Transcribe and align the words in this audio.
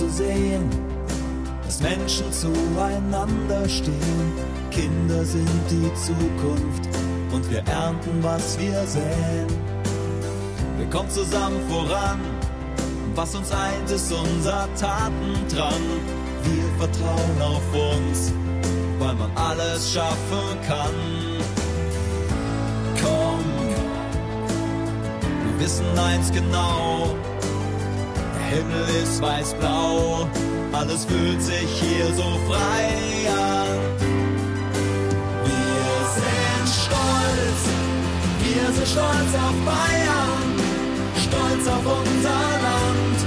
zu 0.00 0.08
sehen, 0.08 0.70
dass 1.62 1.82
Menschen 1.82 2.32
zueinander 2.32 3.68
stehen. 3.68 4.32
Kinder 4.70 5.22
sind 5.26 5.60
die 5.68 5.92
Zukunft 5.94 6.88
und 7.32 7.50
wir 7.50 7.58
ernten, 7.66 8.22
was 8.22 8.58
wir 8.58 8.86
säen. 8.86 9.46
Wir 10.78 10.86
kommen 10.88 11.10
zusammen 11.10 11.60
voran, 11.68 12.18
was 13.14 13.34
uns 13.34 13.52
eint, 13.52 13.90
ist 13.90 14.10
unser 14.10 14.66
Tatendrang. 14.74 15.84
Wir 16.44 16.66
vertrauen 16.78 17.42
auf 17.42 17.96
uns, 17.98 18.32
weil 18.98 19.14
man 19.16 19.30
alles 19.34 19.92
schaffen 19.92 20.48
kann. 20.66 20.94
Komm, 23.02 23.44
wir 25.44 25.62
wissen 25.62 25.98
eins 25.98 26.32
genau, 26.32 27.14
Himmel 28.50 28.84
ist 29.00 29.22
weiß-blau, 29.22 30.28
alles 30.72 31.04
fühlt 31.04 31.40
sich 31.40 31.70
hier 31.80 32.06
so 32.14 32.28
frei 32.48 33.30
an. 33.30 33.78
Wir 35.46 35.98
sind 36.18 36.66
stolz, 36.82 37.60
wir 38.42 38.66
sind 38.74 38.88
stolz 38.88 39.32
auf 39.46 39.56
Bayern, 39.64 40.50
stolz 41.26 41.64
auf 41.68 41.84
unser 42.00 42.42
Land. 42.66 43.18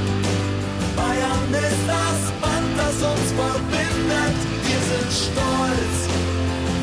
Bayern 0.97 1.53
ist 1.67 1.83
das 1.87 2.19
Band, 2.41 2.71
das 2.75 2.95
uns 3.11 3.29
verbindet. 3.39 4.39
Wir 4.67 4.81
sind 4.91 5.11
stolz, 5.25 5.95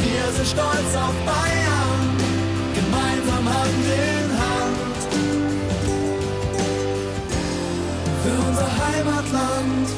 wir 0.01 0.33
sind 0.33 0.49
stolz 0.49 0.93
auf 0.97 1.17
Bayern, 1.29 2.01
gemeinsam 2.75 3.45
Hand 3.55 3.85
in 3.85 4.20
Heimatland. 8.81 9.89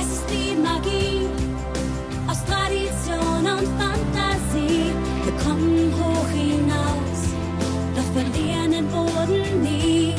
Es 0.00 0.06
ist 0.16 0.26
die 0.30 0.54
Magie 0.56 1.28
aus 2.26 2.44
Tradition 2.44 3.42
und 3.54 3.68
Fantasie. 3.80 4.92
Wir 5.24 5.36
kommen 5.44 5.92
hoch 5.98 6.28
hinaus, 6.28 7.20
doch 7.96 8.08
verlieren 8.12 8.72
den 8.72 8.88
Boden 8.88 9.62
nie. 9.62 10.14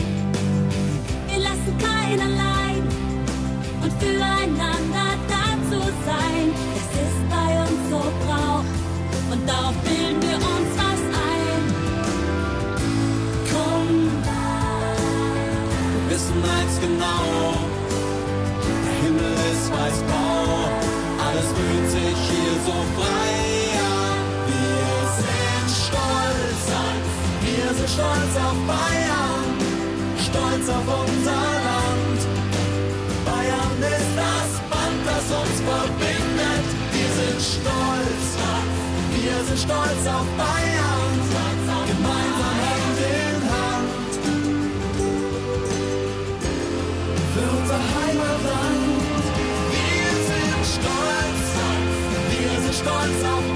Wir 1.28 1.40
lassen 1.40 1.78
keinen 1.78 2.22
allein 2.22 2.47
genau, 16.82 17.54
der 18.86 18.96
Himmel 19.04 19.34
ist 19.52 19.72
weiß-blau, 19.72 20.70
alles 21.26 21.48
fühlt 21.56 21.90
sich 21.92 22.18
hier 22.30 22.54
so 22.66 22.76
frei 22.98 23.34
an. 23.78 24.18
Wir 24.48 24.98
sind 25.18 25.70
stolz, 25.86 26.64
wir 27.46 27.70
sind 27.78 27.90
stolz 27.90 28.34
auf 28.48 28.58
Bayern, 28.72 29.48
stolz 30.28 30.66
auf 30.70 30.88
unser 31.04 31.46
Land. 31.68 32.20
Bayern 33.26 33.78
ist 33.96 34.12
das 34.24 34.50
Band, 34.72 35.02
das 35.10 35.26
uns 35.40 35.58
verbindet. 35.70 36.68
Wir 36.94 37.10
sind 37.20 37.40
stolz, 37.56 38.28
wir 39.16 39.38
sind 39.48 39.60
stolz 39.60 40.04
auf 40.16 40.28
Bayern, 40.38 40.97
wir 52.88 53.20
sind 53.20 53.47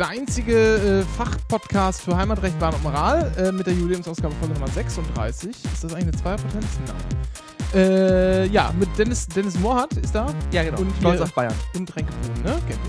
der 0.00 0.08
einzige 0.08 1.02
äh, 1.02 1.02
Fachpodcast 1.16 2.00
für 2.00 2.16
Heimatrecht, 2.16 2.58
Bahn 2.58 2.74
und 2.74 2.82
Moral 2.82 3.30
äh, 3.36 3.52
mit 3.52 3.66
der 3.66 3.74
Jubiläumsausgabe 3.74 4.34
Folge 4.36 4.54
Nummer 4.54 4.68
36. 4.68 5.50
Ist 5.50 5.84
das 5.84 5.92
eigentlich 5.92 6.08
eine 6.08 6.22
Zweierpotenz? 6.22 6.66
Nein. 6.86 6.96
Äh, 7.74 8.46
ja, 8.46 8.72
mit 8.78 8.88
Dennis, 8.98 9.28
Dennis 9.28 9.58
Mohrhardt 9.58 9.92
ist 9.98 10.14
da. 10.14 10.32
Ja, 10.52 10.64
genau. 10.64 10.80
Und 10.80 10.90
Stolz 10.98 11.20
auf 11.20 11.32
Bayern. 11.34 11.54
Und 11.76 11.94
Renke 11.94 12.12
Brun, 12.12 12.42
ne? 12.42 12.58
Kennt 12.66 12.80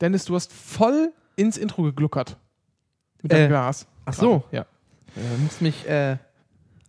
Dennis, 0.00 0.24
du 0.24 0.34
hast 0.34 0.52
voll 0.52 1.12
ins 1.36 1.56
Intro 1.56 1.82
gegluckert. 1.82 2.36
Mit 3.22 3.32
deinem 3.32 3.44
Äh, 3.44 3.48
Glas. 3.48 3.86
ach 4.06 4.14
so. 4.14 4.44
Ja. 4.50 4.66
Du 5.14 5.42
musst 5.42 5.60
mich 5.60 5.86
äh, 5.88 6.16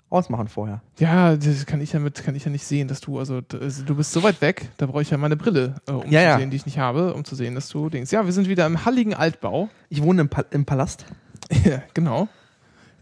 ausmachen 0.10 0.48
vorher. 0.48 0.82
Ja, 0.98 1.36
das 1.36 1.66
kann 1.66 1.82
ich 1.82 1.92
ja 1.94 2.00
mit, 2.00 2.24
kann 2.24 2.36
ich 2.36 2.46
ja 2.46 2.52
nicht 2.52 2.66
sehen, 2.66 2.88
dass 2.88 3.02
du, 3.02 3.18
also 3.20 3.42
du 3.42 3.96
bist 3.96 4.12
so 4.12 4.24
weit 4.24 4.42
weg, 4.42 4.70
da 4.78 4.86
brauche 4.86 5.02
ich 5.02 5.10
ja 5.10 5.18
meine 5.18 5.36
Brille, 5.36 5.76
äh, 5.88 5.92
um 5.92 6.04
Ja, 6.04 6.20
zu 6.22 6.26
ja. 6.26 6.38
sehen, 6.38 6.50
die 6.52 6.58
ich 6.58 6.66
nicht 6.66 6.78
habe, 6.80 7.14
um 7.14 7.26
zu 7.26 7.36
sehen, 7.36 7.56
dass 7.56 7.68
du 7.70 7.90
denkst. 7.90 8.12
Ja, 8.12 8.26
wir 8.26 8.32
sind 8.34 8.48
wieder 8.48 8.66
im 8.66 8.86
halligen 8.86 9.14
Altbau. 9.14 9.70
Ich 9.90 10.02
wohne 10.04 10.22
im, 10.22 10.30
pa 10.30 10.44
im 10.52 10.66
Palast. 10.66 11.06
ja, 11.66 11.82
genau. 11.94 12.28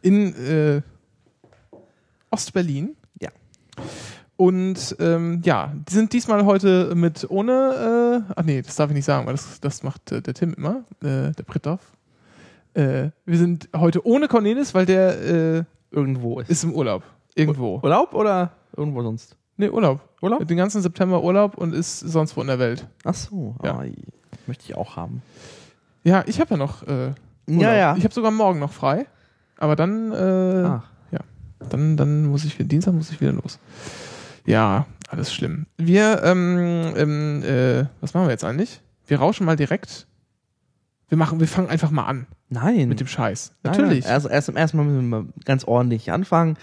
In 0.01 0.33
äh, 0.35 0.81
Ostberlin. 2.31 2.95
Ja. 3.21 3.29
Und 4.39 4.95
ähm, 5.01 5.41
ja, 5.43 5.73
die 5.89 5.93
sind 5.93 6.13
diesmal 6.13 6.45
heute 6.45 6.95
mit 6.95 7.29
ohne, 7.29 8.23
äh, 8.25 8.33
ach 8.37 8.43
nee, 8.45 8.61
das 8.61 8.77
darf 8.77 8.89
ich 8.89 8.95
nicht 8.95 9.03
sagen, 9.03 9.27
weil 9.27 9.33
das, 9.33 9.59
das 9.59 9.83
macht 9.83 10.13
äh, 10.13 10.21
der 10.21 10.33
Tim 10.33 10.53
immer, 10.53 10.85
äh, 11.01 11.33
der 11.33 11.43
Britthoff. 11.45 11.81
Äh, 12.73 13.09
wir 13.25 13.37
sind 13.37 13.67
heute 13.75 14.05
ohne 14.07 14.29
Cornelis, 14.29 14.73
weil 14.73 14.85
der 14.85 15.57
äh, 15.57 15.63
Irgendwo 15.91 16.39
ist. 16.39 16.49
ist 16.49 16.63
im 16.63 16.71
Urlaub. 16.71 17.03
Irgendwo. 17.35 17.81
Urlaub 17.83 18.13
oder 18.13 18.51
irgendwo 18.77 19.03
sonst? 19.03 19.35
Nee, 19.57 19.67
Urlaub. 19.67 19.99
Urlaub? 20.21 20.47
Den 20.47 20.55
ganzen 20.55 20.81
September 20.81 21.21
Urlaub 21.21 21.57
und 21.57 21.73
ist 21.73 21.99
sonst 21.99 22.37
wo 22.37 22.41
in 22.41 22.47
der 22.47 22.59
Welt. 22.59 22.87
Ach 23.03 23.15
so. 23.15 23.57
Ja. 23.61 23.79
ai, 23.79 23.91
möchte 24.47 24.63
ich 24.63 24.73
auch 24.73 24.95
haben. 24.95 25.21
Ja, 26.05 26.23
ich 26.27 26.39
habe 26.39 26.51
ja 26.51 26.55
noch 26.55 26.83
äh, 26.83 27.11
Urlaub. 27.45 27.61
Ja, 27.61 27.75
ja. 27.75 27.95
Ich 27.97 28.05
habe 28.05 28.13
sogar 28.13 28.31
morgen 28.31 28.59
noch 28.59 28.71
frei. 28.71 29.05
Aber 29.57 29.75
dann, 29.75 30.13
äh, 30.13 30.63
Ach. 30.65 30.89
dann, 31.67 31.97
dann 31.97 32.27
muss 32.27 32.45
ich 32.45 32.57
wieder, 32.57 32.69
Dienstag 32.69 32.93
muss 32.93 33.11
ich 33.11 33.19
wieder 33.19 33.33
los. 33.33 33.59
Ja, 34.49 34.87
alles 35.09 35.31
schlimm. 35.31 35.67
Wir, 35.77 36.23
ähm, 36.23 36.93
ähm, 36.97 37.43
äh, 37.43 37.85
was 38.01 38.15
machen 38.15 38.25
wir 38.25 38.31
jetzt 38.31 38.43
eigentlich? 38.43 38.81
Wir 39.05 39.19
rauschen 39.19 39.45
mal 39.45 39.55
direkt. 39.55 40.07
Wir 41.07 41.19
machen, 41.19 41.39
wir 41.39 41.47
fangen 41.47 41.69
einfach 41.69 41.91
mal 41.91 42.05
an 42.05 42.25
Nein. 42.49 42.89
mit 42.89 42.99
dem 42.99 43.05
Scheiß. 43.05 43.53
Natürlich. 43.61 44.05
Nein. 44.05 44.13
Also 44.13 44.27
erst 44.27 44.49
im 44.49 44.57
ersten 44.57 44.77
Mal 44.77 44.85
müssen 44.85 45.09
wir 45.09 45.19
mal 45.19 45.25
ganz 45.45 45.65
ordentlich 45.65 46.11
anfangen. 46.11 46.57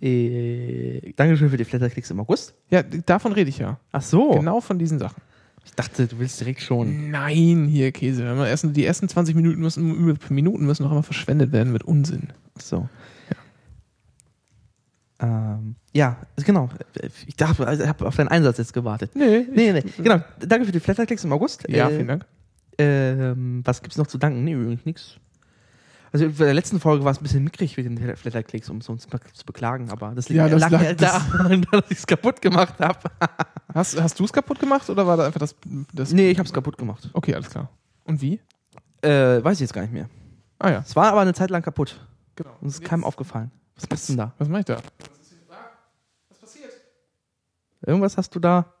Äh, 0.00 1.12
Dankeschön 1.14 1.50
für 1.50 1.56
die 1.56 1.64
Flatterklicks 1.64 2.10
im 2.10 2.18
August. 2.18 2.54
Ja, 2.70 2.82
davon 2.82 3.32
rede 3.32 3.50
ich 3.50 3.58
ja. 3.58 3.78
Ach 3.92 4.02
so. 4.02 4.32
Genau 4.32 4.60
von 4.60 4.80
diesen 4.80 4.98
Sachen. 4.98 5.22
Ich 5.64 5.72
dachte, 5.72 6.08
du 6.08 6.18
willst 6.18 6.40
direkt 6.40 6.60
schon. 6.60 7.12
Nein, 7.12 7.66
hier 7.68 7.92
Käse. 7.92 8.24
Erst, 8.24 8.66
die 8.70 8.84
ersten 8.84 9.08
20 9.08 9.36
Minuten 9.36 9.60
müssen, 9.60 10.18
Minuten 10.28 10.66
müssen 10.66 10.82
noch 10.82 10.90
immer 10.90 11.04
verschwendet 11.04 11.52
werden 11.52 11.72
mit 11.72 11.84
Unsinn. 11.84 12.32
Ach 12.58 12.62
so. 12.62 12.88
Ähm, 15.22 15.76
ja, 15.92 16.16
genau. 16.44 16.68
Ich 17.26 17.36
dachte, 17.36 17.66
also 17.66 17.82
ich 17.84 17.88
habe 17.88 18.06
auf 18.06 18.16
deinen 18.16 18.28
Einsatz 18.28 18.58
jetzt 18.58 18.72
gewartet. 18.72 19.12
Nee, 19.14 19.46
Nee, 19.54 19.72
nee, 19.72 19.84
genau. 19.98 20.20
Danke 20.40 20.66
für 20.66 20.72
die 20.72 20.80
Flatterklicks 20.80 21.22
im 21.24 21.32
August. 21.32 21.64
Ja, 21.68 21.88
Äh, 21.88 21.94
vielen 21.94 22.08
Dank. 22.08 22.26
Ähm, 22.78 23.60
was 23.64 23.82
gibt's 23.82 23.96
noch 23.98 24.06
zu 24.06 24.18
danken? 24.18 24.42
Nee, 24.44 24.52
übrigens 24.54 24.84
nichts. 24.84 25.16
Also 26.12 26.28
bei 26.28 26.44
der 26.44 26.54
letzten 26.54 26.78
Folge 26.80 27.04
war 27.04 27.12
es 27.12 27.20
ein 27.20 27.22
bisschen 27.22 27.44
mickrig 27.44 27.76
mit 27.76 27.86
den 27.86 28.16
Flatterklicks, 28.16 28.68
um 28.68 28.78
es 28.78 28.88
uns 28.88 29.10
mal 29.10 29.20
zu 29.32 29.46
beklagen, 29.46 29.90
aber 29.90 30.10
das 30.14 30.28
liegt 30.28 30.38
Ja, 30.38 30.48
das 30.48 30.60
lag 30.60 30.70
lag- 30.70 30.94
daran, 30.96 31.64
dass 31.72 31.84
ich 31.90 31.98
es 31.98 32.06
kaputt 32.06 32.42
gemacht 32.42 32.74
habe. 32.80 32.98
Hast, 33.74 33.98
hast 33.98 34.20
du 34.20 34.24
es 34.24 34.32
kaputt 34.34 34.58
gemacht 34.58 34.90
oder 34.90 35.06
war 35.06 35.16
da 35.16 35.24
einfach 35.26 35.40
das. 35.40 35.54
das 35.94 36.12
Nee, 36.12 36.30
ich 36.30 36.38
habe 36.38 36.46
es 36.46 36.52
kaputt 36.52 36.76
gemacht. 36.76 37.08
Okay, 37.14 37.34
alles 37.34 37.48
klar. 37.48 37.70
Und 38.04 38.20
wie? 38.20 38.38
Äh, 39.00 39.42
weiß 39.42 39.54
ich 39.54 39.60
jetzt 39.60 39.72
gar 39.72 39.80
nicht 39.80 39.94
mehr. 39.94 40.10
Ah 40.58 40.70
ja, 40.70 40.84
Es 40.86 40.94
war 40.94 41.06
aber 41.12 41.22
eine 41.22 41.32
Zeit 41.32 41.48
lang 41.48 41.62
kaputt. 41.62 42.04
genau. 42.36 42.50
Und 42.60 42.68
es 42.68 42.74
ist 42.74 42.84
keinem 42.84 43.02
aufgefallen. 43.04 43.50
Was 43.82 43.90
machst 43.90 44.08
du 44.08 44.12
denn 44.12 44.18
da? 44.18 44.34
Was 44.38 44.48
mache 44.48 44.60
ich 44.60 44.66
da? 44.66 44.82
Irgendwas 47.84 48.16
hast 48.16 48.34
du 48.34 48.38
da. 48.38 48.72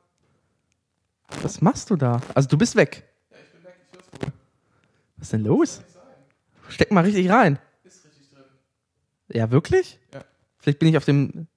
Was 1.42 1.60
machst 1.60 1.90
du 1.90 1.96
da? 1.96 2.20
Also 2.34 2.48
du 2.48 2.56
bist 2.56 2.76
weg. 2.76 3.08
Was 5.16 5.26
ist 5.26 5.32
denn 5.32 5.44
los? 5.44 5.82
Steck 6.68 6.92
mal 6.92 7.04
richtig 7.04 7.28
rein. 7.28 7.58
Ist 7.82 8.04
richtig 8.04 8.30
drin. 8.30 8.44
Ja, 9.28 9.50
wirklich? 9.50 9.98
Ja. 10.14 10.24
Vielleicht 10.58 10.78
bin 10.78 10.88
ich 10.88 10.96
auf 10.96 11.04
dem. 11.04 11.48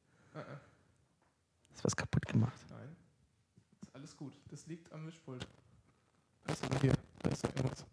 Ist 1.73 1.83
was 1.83 1.95
kaputt 1.95 2.25
gemacht. 2.25 2.57
Nein. 2.71 2.95
Ist 3.83 3.95
alles 3.95 4.17
gut. 4.17 4.33
Das 4.49 4.65
liegt 4.65 4.91
am 4.91 5.05
Mischpult. 5.05 5.47
Was 6.45 6.61
ist 6.61 6.73
denn 6.73 6.79
hier? 6.81 6.93
Da 7.21 7.29
ist 7.29 7.43
irgendwas. 7.43 7.85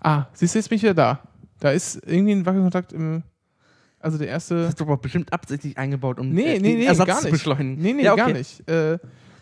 Ah, 0.00 0.26
siehst 0.34 0.54
du, 0.54 0.58
jetzt 0.60 0.68
bin 0.68 0.76
ich 0.76 0.82
wieder 0.82 0.94
da. 0.94 1.22
Da 1.58 1.72
ist 1.72 1.96
irgendwie 2.06 2.32
ein 2.32 2.46
Wackelkontakt 2.46 2.92
im. 2.92 3.24
Also 4.00 4.18
der 4.18 4.28
erste. 4.28 4.56
Das 4.56 4.68
ist 4.70 4.80
doch 4.80 4.96
bestimmt 4.98 5.32
absichtlich 5.32 5.76
eingebaut, 5.76 6.18
um 6.20 6.30
Nee, 6.30 6.56
äh, 6.56 6.60
nee, 6.60 6.74
nee, 6.74 6.84
Ersatz 6.84 7.06
gar 7.06 7.18
zu 7.18 7.24
nicht. 7.24 7.32
beschleunigen. 7.32 7.76
Nee, 7.82 7.92
nee, 7.94 8.04
ja, 8.04 8.14
gar 8.14 8.28
okay. 8.28 8.38
nicht. 8.38 8.68
Äh, 8.68 8.98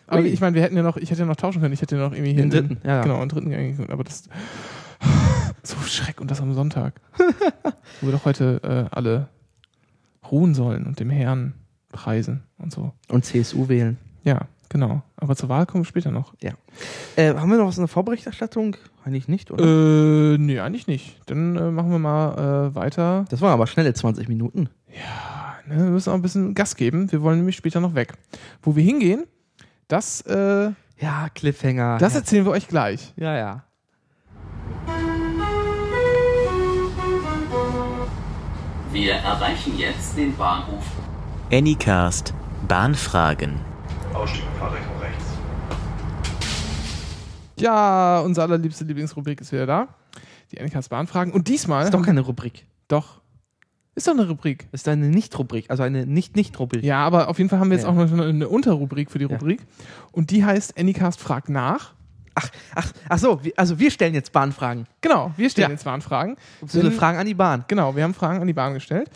aber 0.07 0.21
Ui. 0.23 0.29
ich 0.29 0.41
meine, 0.41 0.55
wir 0.55 0.63
hätten 0.63 0.77
ja 0.77 0.83
noch, 0.83 0.97
ich 0.97 1.11
hätte 1.11 1.21
ja 1.21 1.27
noch 1.27 1.37
tauschen 1.37 1.61
können. 1.61 1.75
Ich 1.75 1.83
hätte 1.83 1.97
ja 1.97 2.03
noch 2.03 2.13
irgendwie 2.15 2.33
hier 2.33 2.43
Den 2.43 2.51
dritten, 2.51 2.79
ja. 2.85 3.03
Genau, 3.03 3.21
einen 3.21 3.29
dritten 3.29 3.53
eigentlich. 3.53 3.91
Aber 3.91 4.05
das. 4.05 4.29
So 5.63 5.77
Schreck 5.85 6.21
und 6.21 6.31
das 6.31 6.41
am 6.41 6.55
Sonntag. 6.55 7.01
Wo 8.01 8.07
wir 8.07 8.13
doch 8.13 8.25
heute 8.25 8.61
äh, 8.63 8.95
alle 8.95 9.29
ruhen 10.31 10.55
sollen 10.55 10.87
und 10.87 11.01
dem 11.01 11.11
Herrn 11.11 11.55
preisen 11.91 12.45
und 12.59 12.73
so. 12.73 12.93
Und 13.09 13.25
CSU 13.25 13.69
wählen. 13.69 13.99
Ja, 14.23 14.43
genau. 14.69 15.03
Aber 15.17 15.37
zur 15.37 15.49
Wahl 15.49 15.67
kommen 15.67 15.85
wir 15.85 15.89
später 15.89 16.11
noch. 16.11 16.35
Äh, 17.17 17.35
haben 17.35 17.51
wir 17.51 17.59
noch 17.59 17.67
was 17.67 17.77
in 17.79 17.83
der 17.83 17.89
Vorberichterstattung? 17.89 18.77
Eigentlich 19.05 19.29
nicht, 19.29 19.51
oder? 19.51 19.65
Äh, 19.65 20.39
nee, 20.39 20.59
eigentlich 20.61 20.87
nicht. 20.87 21.21
Dann 21.27 21.57
äh, 21.57 21.71
machen 21.71 21.91
wir 21.91 21.99
mal 21.99 22.71
äh, 22.71 22.75
weiter. 22.75 23.25
Das 23.31 23.41
waren 23.41 23.53
aber 23.53 23.67
schnelle 23.67 23.95
20 23.95 24.29
Minuten. 24.29 24.69
Ne, 25.69 25.77
wir 25.77 25.91
müssen 25.91 26.11
auch 26.11 26.15
ein 26.15 26.23
bisschen 26.23 26.55
Gas 26.55 26.77
geben. 26.77 27.11
Wir 27.11 27.23
wollen 27.23 27.39
nämlich 27.39 27.57
später 27.57 27.81
noch 27.81 27.95
weg. 27.95 28.15
Wo 28.63 28.77
wir 28.77 28.85
hingehen, 28.85 29.25
das, 29.89 30.21
äh, 30.23 30.71
Ja, 31.01 31.29
Cliffhanger. 31.35 31.99
das 31.99 32.13
ja. 32.15 32.21
erzählen 32.21 32.45
wir 32.45 32.53
euch 32.53 32.69
gleich. 32.69 33.13
ja, 33.17 33.37
ja. 33.37 33.63
Wir 38.93 39.13
erreichen 39.13 39.79
jetzt 39.79 40.17
den 40.17 40.35
Bahnhof 40.37 40.85
Anycast 41.53 42.33
Bahnfragen. 42.67 43.61
Ausstieg 44.17 44.45
mit 44.45 44.57
Fahrtrichtung 44.59 44.99
rechts. 45.01 45.25
Ja, 47.59 48.21
unsere 48.21 48.47
allerliebste 48.47 48.85
Lieblingsrubrik 48.85 49.41
ist 49.41 49.53
wieder 49.53 49.67
da. 49.67 49.89
Die 50.53 50.59
NKs 50.59 50.89
Bahnfragen. 50.89 51.33
Und 51.33 51.49
diesmal. 51.49 51.85
Ist 51.85 51.95
doch 51.95 52.03
keine 52.03 52.21
Rubrik. 52.21 52.67
Doch. 52.89 53.21
Ist 53.95 54.07
doch 54.09 54.13
eine 54.13 54.29
Rubrik. 54.29 54.69
Ist 54.73 54.87
eine 54.89 55.09
Nicht-Rubrik, 55.09 55.71
also 55.71 55.83
eine 55.83 56.05
Nicht-Nicht-Rubrik. 56.05 56.85
Ja, 56.85 56.99
aber 57.07 57.29
auf 57.29 57.39
jeden 57.39 57.49
Fall 57.49 57.59
haben 57.59 57.71
wir 57.71 57.77
jetzt 57.77 57.85
Ja. 57.85 57.91
auch 57.91 57.95
noch 57.95 58.13
eine, 58.13 58.25
eine 58.25 58.49
Unterrubrik 58.49 59.11
für 59.11 59.19
die 59.19 59.25
Ja. 59.25 59.31
Rubrik. 59.31 59.63
Und 60.13 60.31
die 60.31 60.45
heißt 60.45 60.79
Anycast 60.79 61.19
fragt 61.19 61.49
nach. 61.49 61.95
Ach, 62.35 62.51
ach, 62.75 62.93
ach 63.09 63.19
so, 63.19 63.41
also 63.57 63.79
wir 63.79 63.91
stellen 63.91 64.13
jetzt 64.13 64.33
Bahnfragen. 64.33 64.87
Genau, 65.01 65.33
wir 65.39 65.49
stellen 65.49 65.71
Ja. 65.71 65.73
jetzt 65.73 65.85
Bahnfragen. 65.87 66.37
Beziehungsweise 66.61 66.91
Denn- 66.91 66.99
Fragen 66.99 67.19
an 67.19 67.27
die 67.27 67.33
Bahn. 67.35 67.65
Genau, 67.69 67.97
wir 67.97 68.03
haben 68.05 68.13
Fragen 68.13 68.43
an 68.43 68.47
die 68.47 68.53
Bahn 68.53 68.75
gestellt. 68.75 69.09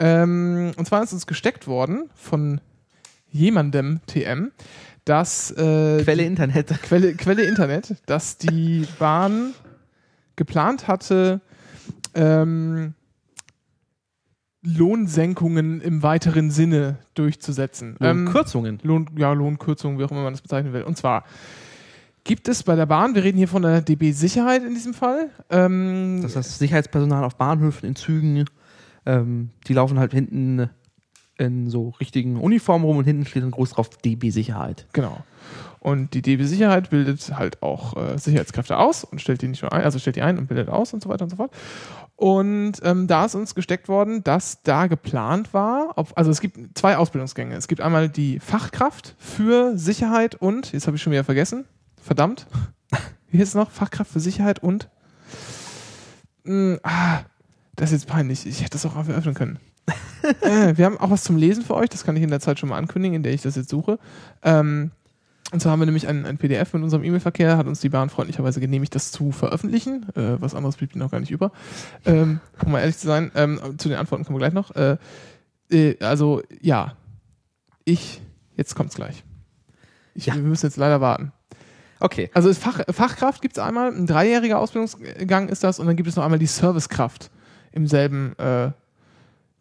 Ähm, 0.00 0.72
und 0.78 0.86
zwar 0.86 1.02
ist 1.02 1.12
uns 1.12 1.26
gesteckt 1.26 1.66
worden 1.66 2.08
von 2.14 2.62
jemandem 3.32 4.00
TM, 4.06 4.52
dass 5.04 5.50
äh, 5.50 6.02
Quelle 6.04 6.22
Internet. 6.22 6.68
Quelle, 6.82 7.14
Quelle 7.14 7.42
Internet, 7.42 7.96
dass 8.06 8.36
die 8.38 8.86
Bahn 8.98 9.54
geplant 10.36 10.86
hatte, 10.86 11.40
ähm, 12.14 12.94
Lohnsenkungen 14.64 15.80
im 15.80 16.02
weiteren 16.02 16.50
Sinne 16.50 16.98
durchzusetzen. 17.14 17.96
Ähm, 18.00 18.28
Kürzungen. 18.28 18.78
Lohn, 18.82 19.10
ja, 19.16 19.32
Lohnkürzungen, 19.32 19.98
wie 19.98 20.04
auch 20.04 20.10
immer 20.12 20.22
man 20.22 20.32
das 20.32 20.42
bezeichnen 20.42 20.72
will. 20.72 20.82
Und 20.82 20.96
zwar 20.96 21.24
gibt 22.22 22.46
es 22.46 22.62
bei 22.62 22.76
der 22.76 22.86
Bahn, 22.86 23.16
wir 23.16 23.24
reden 23.24 23.38
hier 23.38 23.48
von 23.48 23.62
der 23.62 23.80
DB 23.80 24.12
Sicherheit 24.12 24.62
in 24.62 24.74
diesem 24.74 24.94
Fall, 24.94 25.30
ähm, 25.50 26.20
Das 26.22 26.36
heißt, 26.36 26.58
Sicherheitspersonal 26.58 27.24
auf 27.24 27.34
Bahnhöfen, 27.34 27.88
in 27.88 27.96
Zügen, 27.96 28.44
ähm, 29.04 29.50
die 29.66 29.74
laufen 29.74 29.98
halt 29.98 30.12
hinten 30.12 30.70
in 31.38 31.68
so 31.68 31.90
richtigen 32.00 32.38
Uniformen 32.38 32.84
rum 32.84 32.98
und 32.98 33.04
hinten 33.04 33.24
steht 33.24 33.42
dann 33.42 33.50
groß 33.50 33.70
drauf 33.70 33.90
DB 33.90 34.30
Sicherheit. 34.30 34.86
Genau. 34.92 35.18
Und 35.80 36.14
die 36.14 36.22
DB 36.22 36.44
Sicherheit 36.44 36.90
bildet 36.90 37.36
halt 37.36 37.62
auch 37.62 37.96
äh, 37.96 38.18
Sicherheitskräfte 38.18 38.78
aus 38.78 39.02
und 39.02 39.20
stellt 39.20 39.42
die 39.42 39.48
nicht 39.48 39.62
nur 39.62 39.72
ein, 39.72 39.82
also 39.82 39.98
stellt 39.98 40.16
die 40.16 40.22
ein 40.22 40.38
und 40.38 40.46
bildet 40.46 40.68
aus 40.68 40.92
und 40.94 41.02
so 41.02 41.08
weiter 41.08 41.24
und 41.24 41.30
so 41.30 41.36
fort. 41.36 41.52
Und 42.14 42.74
ähm, 42.84 43.08
da 43.08 43.24
ist 43.24 43.34
uns 43.34 43.54
gesteckt 43.56 43.88
worden, 43.88 44.22
dass 44.22 44.62
da 44.62 44.86
geplant 44.86 45.52
war, 45.52 45.94
ob, 45.96 46.12
also 46.14 46.30
es 46.30 46.40
gibt 46.40 46.78
zwei 46.78 46.96
Ausbildungsgänge. 46.96 47.56
Es 47.56 47.66
gibt 47.66 47.80
einmal 47.80 48.08
die 48.08 48.38
Fachkraft 48.38 49.16
für 49.18 49.76
Sicherheit 49.76 50.36
und, 50.36 50.72
jetzt 50.72 50.86
habe 50.86 50.96
ich 50.96 51.02
schon 51.02 51.12
wieder 51.12 51.24
vergessen, 51.24 51.64
verdammt, 52.00 52.46
wie 53.30 53.38
ist 53.38 53.48
es 53.48 53.54
noch? 53.54 53.70
Fachkraft 53.70 54.12
für 54.12 54.20
Sicherheit 54.20 54.62
und, 54.62 54.88
Hm, 56.44 56.80
ah, 56.82 57.20
das 57.76 57.92
ist 57.92 58.02
jetzt 58.02 58.10
peinlich, 58.10 58.46
ich 58.46 58.60
hätte 58.60 58.70
das 58.70 58.86
auch 58.86 58.96
eröffnen 58.96 59.34
können. 59.34 59.58
Äh, 60.40 60.76
wir 60.76 60.84
haben 60.84 60.98
auch 60.98 61.10
was 61.10 61.24
zum 61.24 61.36
Lesen 61.36 61.64
für 61.64 61.74
euch, 61.74 61.88
das 61.88 62.04
kann 62.04 62.16
ich 62.16 62.22
in 62.22 62.30
der 62.30 62.40
Zeit 62.40 62.58
schon 62.58 62.68
mal 62.68 62.78
ankündigen, 62.78 63.16
in 63.16 63.22
der 63.22 63.32
ich 63.32 63.42
das 63.42 63.56
jetzt 63.56 63.68
suche. 63.68 63.98
Ähm, 64.42 64.92
und 65.52 65.60
zwar 65.60 65.72
haben 65.72 65.80
wir 65.80 65.86
nämlich 65.86 66.08
ein, 66.08 66.24
ein 66.24 66.38
PDF 66.38 66.72
mit 66.72 66.82
unserem 66.82 67.04
E-Mail-Verkehr, 67.04 67.58
hat 67.58 67.66
uns 67.66 67.80
die 67.80 67.90
Bahn 67.90 68.08
freundlicherweise 68.08 68.58
genehmigt, 68.58 68.94
das 68.94 69.12
zu 69.12 69.32
veröffentlichen. 69.32 70.06
Äh, 70.16 70.40
was 70.40 70.54
anderes 70.54 70.76
blieb 70.76 70.94
ihnen 70.94 71.04
noch 71.04 71.10
gar 71.10 71.20
nicht 71.20 71.30
über. 71.30 71.52
Ähm, 72.06 72.40
um 72.64 72.72
mal 72.72 72.80
ehrlich 72.80 72.96
zu 72.96 73.06
sein, 73.06 73.30
ähm, 73.34 73.60
zu 73.76 73.90
den 73.90 73.98
Antworten 73.98 74.24
kommen 74.24 74.36
wir 74.36 74.48
gleich 74.48 74.54
noch. 74.54 74.74
Äh, 74.74 74.96
äh, 75.70 75.96
also, 76.02 76.42
ja. 76.60 76.96
Ich, 77.84 78.22
jetzt 78.56 78.74
kommt's 78.74 78.94
gleich. 78.94 79.24
Ich, 80.14 80.26
Ja. 80.26 80.34
Wir 80.34 80.42
müssen 80.42 80.66
jetzt 80.66 80.76
leider 80.76 81.00
warten. 81.02 81.32
Okay. 82.00 82.30
Also 82.34 82.52
Fach, 82.54 82.80
Fachkraft 82.90 83.42
gibt 83.42 83.56
es 83.56 83.62
einmal, 83.62 83.92
ein 83.92 84.06
dreijähriger 84.06 84.58
Ausbildungsgang 84.58 85.48
ist 85.48 85.62
das 85.62 85.78
und 85.78 85.86
dann 85.86 85.96
gibt 85.96 86.08
es 86.08 86.16
noch 86.16 86.24
einmal 86.24 86.38
die 86.38 86.46
Servicekraft 86.46 87.30
im 87.72 87.86
selben, 87.86 88.36
äh, 88.38 88.70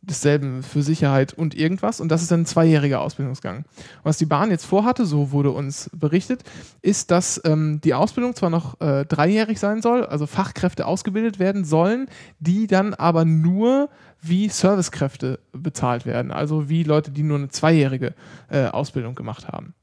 desselben 0.02 0.64
für 0.64 0.82
Sicherheit 0.82 1.34
und 1.34 1.54
irgendwas 1.54 2.02
und 2.02 2.10
das 2.10 2.24
ist 2.24 2.32
ein 2.32 2.46
zweijähriger 2.48 3.02
Ausbildungsgang. 3.02 3.66
Was 4.04 4.18
die 4.18 4.26
Bahn 4.26 4.50
jetzt 4.50 4.66
vorhatte, 4.66 5.06
so 5.06 5.32
wurde 5.32 5.52
uns 5.52 5.92
berichtet, 5.94 6.44
ist, 6.82 7.12
dass 7.12 7.40
ähm, 7.46 7.82
die 7.84 7.94
Ausbildung 7.94 8.36
zwar 8.36 8.50
noch 8.50 8.82
äh, 8.82 9.06
dreijährig 9.06 9.60
sein 9.60 9.82
soll, 9.82 10.06
also 10.06 10.26
Fachkräfte 10.26 10.88
ausgebildet 10.88 11.38
werden 11.38 11.66
sollen, 11.66 12.08
die 12.40 12.66
dann 12.66 12.96
aber 12.96 13.26
nur 13.26 13.90
wie 14.22 14.50
Servicekräfte 14.50 15.40
bezahlt 15.52 16.06
werden, 16.08 16.32
also 16.32 16.68
wie 16.68 16.84
Leute, 16.84 17.12
die 17.12 17.24
nur 17.24 17.38
eine 17.38 17.50
zweijährige 17.50 18.16
äh, 18.50 18.68
Ausbildung 18.68 19.14
gemacht 19.14 19.48
haben. 19.48 19.76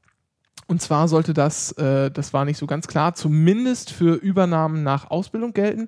Und 0.67 0.81
zwar 0.81 1.07
sollte 1.07 1.33
das, 1.33 1.71
äh, 1.73 2.11
das 2.11 2.33
war 2.33 2.45
nicht 2.45 2.57
so 2.57 2.67
ganz 2.67 2.87
klar, 2.87 3.15
zumindest 3.15 3.91
für 3.91 4.15
Übernahmen 4.15 4.83
nach 4.83 5.09
Ausbildung 5.09 5.53
gelten, 5.53 5.87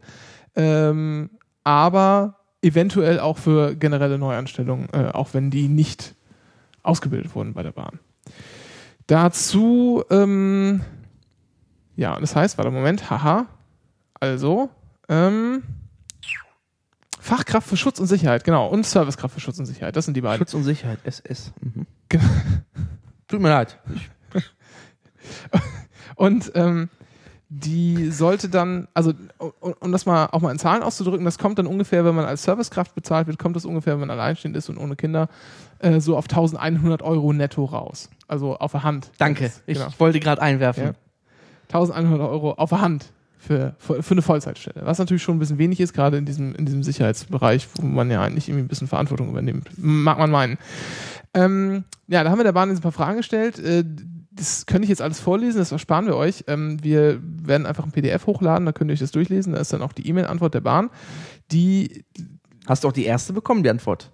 ähm, 0.55 1.29
aber 1.63 2.40
eventuell 2.61 3.19
auch 3.19 3.37
für 3.37 3.75
generelle 3.75 4.17
Neuanstellungen, 4.17 4.89
äh, 4.93 5.11
auch 5.13 5.33
wenn 5.33 5.49
die 5.51 5.67
nicht 5.67 6.15
ausgebildet 6.83 7.35
wurden 7.35 7.53
bei 7.53 7.63
der 7.63 7.71
Bahn. 7.71 7.99
Dazu, 9.07 10.03
ähm, 10.09 10.81
ja, 11.95 12.19
das 12.19 12.35
heißt, 12.35 12.57
warte, 12.57 12.71
Moment, 12.71 13.09
haha, 13.09 13.47
also, 14.19 14.69
ähm, 15.09 15.63
Fachkraft 17.19 17.67
für 17.67 17.77
Schutz 17.77 17.99
und 17.99 18.07
Sicherheit, 18.07 18.43
genau, 18.43 18.67
und 18.67 18.85
Servicekraft 18.85 19.35
für 19.35 19.39
Schutz 19.39 19.59
und 19.59 19.65
Sicherheit, 19.65 19.95
das 19.95 20.05
sind 20.05 20.15
die 20.15 20.21
beiden. 20.21 20.39
Schutz 20.39 20.53
und 20.53 20.63
Sicherheit, 20.63 20.99
SS. 21.03 21.51
Mhm. 21.61 21.85
Genau. 22.09 22.23
Tut 23.27 23.39
mir 23.39 23.49
leid. 23.49 23.79
Und 26.15 26.51
ähm, 26.55 26.89
die 27.53 28.11
sollte 28.11 28.47
dann, 28.47 28.87
also 28.93 29.11
um, 29.37 29.73
um 29.81 29.91
das 29.91 30.05
mal 30.05 30.27
auch 30.31 30.39
mal 30.39 30.51
in 30.51 30.57
Zahlen 30.57 30.83
auszudrücken, 30.83 31.25
das 31.25 31.37
kommt 31.37 31.59
dann 31.59 31.67
ungefähr, 31.67 32.05
wenn 32.05 32.15
man 32.15 32.23
als 32.23 32.43
Servicekraft 32.43 32.95
bezahlt 32.95 33.27
wird, 33.27 33.39
kommt 33.39 33.57
das 33.57 33.65
ungefähr, 33.65 33.93
wenn 33.93 33.99
man 33.99 34.09
alleinstehend 34.09 34.55
ist 34.55 34.69
und 34.69 34.77
ohne 34.77 34.95
Kinder, 34.95 35.27
äh, 35.79 35.99
so 35.99 36.15
auf 36.15 36.29
1100 36.29 37.01
Euro 37.01 37.33
netto 37.33 37.65
raus. 37.65 38.09
Also 38.29 38.55
auf 38.55 38.71
der 38.71 38.83
Hand. 38.83 39.11
Danke. 39.17 39.51
Ich 39.65 39.77
Genau. 39.77 39.91
wollte 39.97 40.21
gerade 40.21 40.41
einwerfen. 40.41 40.83
Ja. 40.85 40.91
1100 41.67 42.21
Euro 42.29 42.53
auf 42.53 42.69
der 42.69 42.79
Hand 42.79 43.07
für, 43.37 43.75
für, 43.79 44.01
für 44.01 44.13
eine 44.13 44.21
Vollzeitstelle. 44.21 44.85
Was 44.85 44.99
natürlich 44.99 45.21
schon 45.21 45.35
ein 45.35 45.39
bisschen 45.39 45.57
wenig 45.57 45.81
ist, 45.81 45.91
gerade 45.93 46.15
in 46.15 46.25
diesem, 46.25 46.55
in 46.55 46.65
diesem 46.65 46.83
Sicherheitsbereich, 46.83 47.67
wo 47.75 47.85
man 47.85 48.09
ja 48.09 48.21
eigentlich 48.21 48.47
irgendwie 48.47 48.63
ein 48.63 48.69
bisschen 48.69 48.87
Verantwortung 48.87 49.29
übernimmt. 49.29 49.69
Mag 49.77 50.17
man 50.19 50.31
meinen. 50.31 50.57
Ähm, 51.33 51.83
ja, 52.07 52.23
da 52.23 52.29
haben 52.29 52.39
wir 52.39 52.43
der 52.45 52.51
Bahn 52.53 52.69
jetzt 52.69 52.79
ein 52.79 52.83
paar 52.83 52.91
Fragen 52.93 53.17
gestellt. 53.17 53.59
Äh, 53.59 53.83
das 54.31 54.65
könnte 54.65 54.83
ich 54.83 54.89
jetzt 54.89 55.01
alles 55.01 55.19
vorlesen, 55.19 55.59
das 55.59 55.71
ersparen 55.71 56.05
wir 56.05 56.15
euch. 56.15 56.45
Ähm, 56.47 56.81
wir 56.81 57.21
werden 57.21 57.65
einfach 57.65 57.83
ein 57.83 57.91
PDF 57.91 58.25
hochladen, 58.27 58.65
da 58.65 58.71
könnt 58.71 58.89
ihr 58.89 58.93
euch 58.93 58.99
das 58.99 59.11
durchlesen. 59.11 59.53
Da 59.53 59.59
ist 59.59 59.73
dann 59.73 59.81
auch 59.81 59.93
die 59.93 60.07
E-Mail-Antwort 60.07 60.53
der 60.53 60.61
Bahn. 60.61 60.89
Die 61.51 62.05
Hast 62.67 62.83
du 62.83 62.87
auch 62.87 62.93
die 62.93 63.05
erste 63.05 63.33
bekommen, 63.33 63.63
die 63.63 63.69
Antwort? 63.69 64.11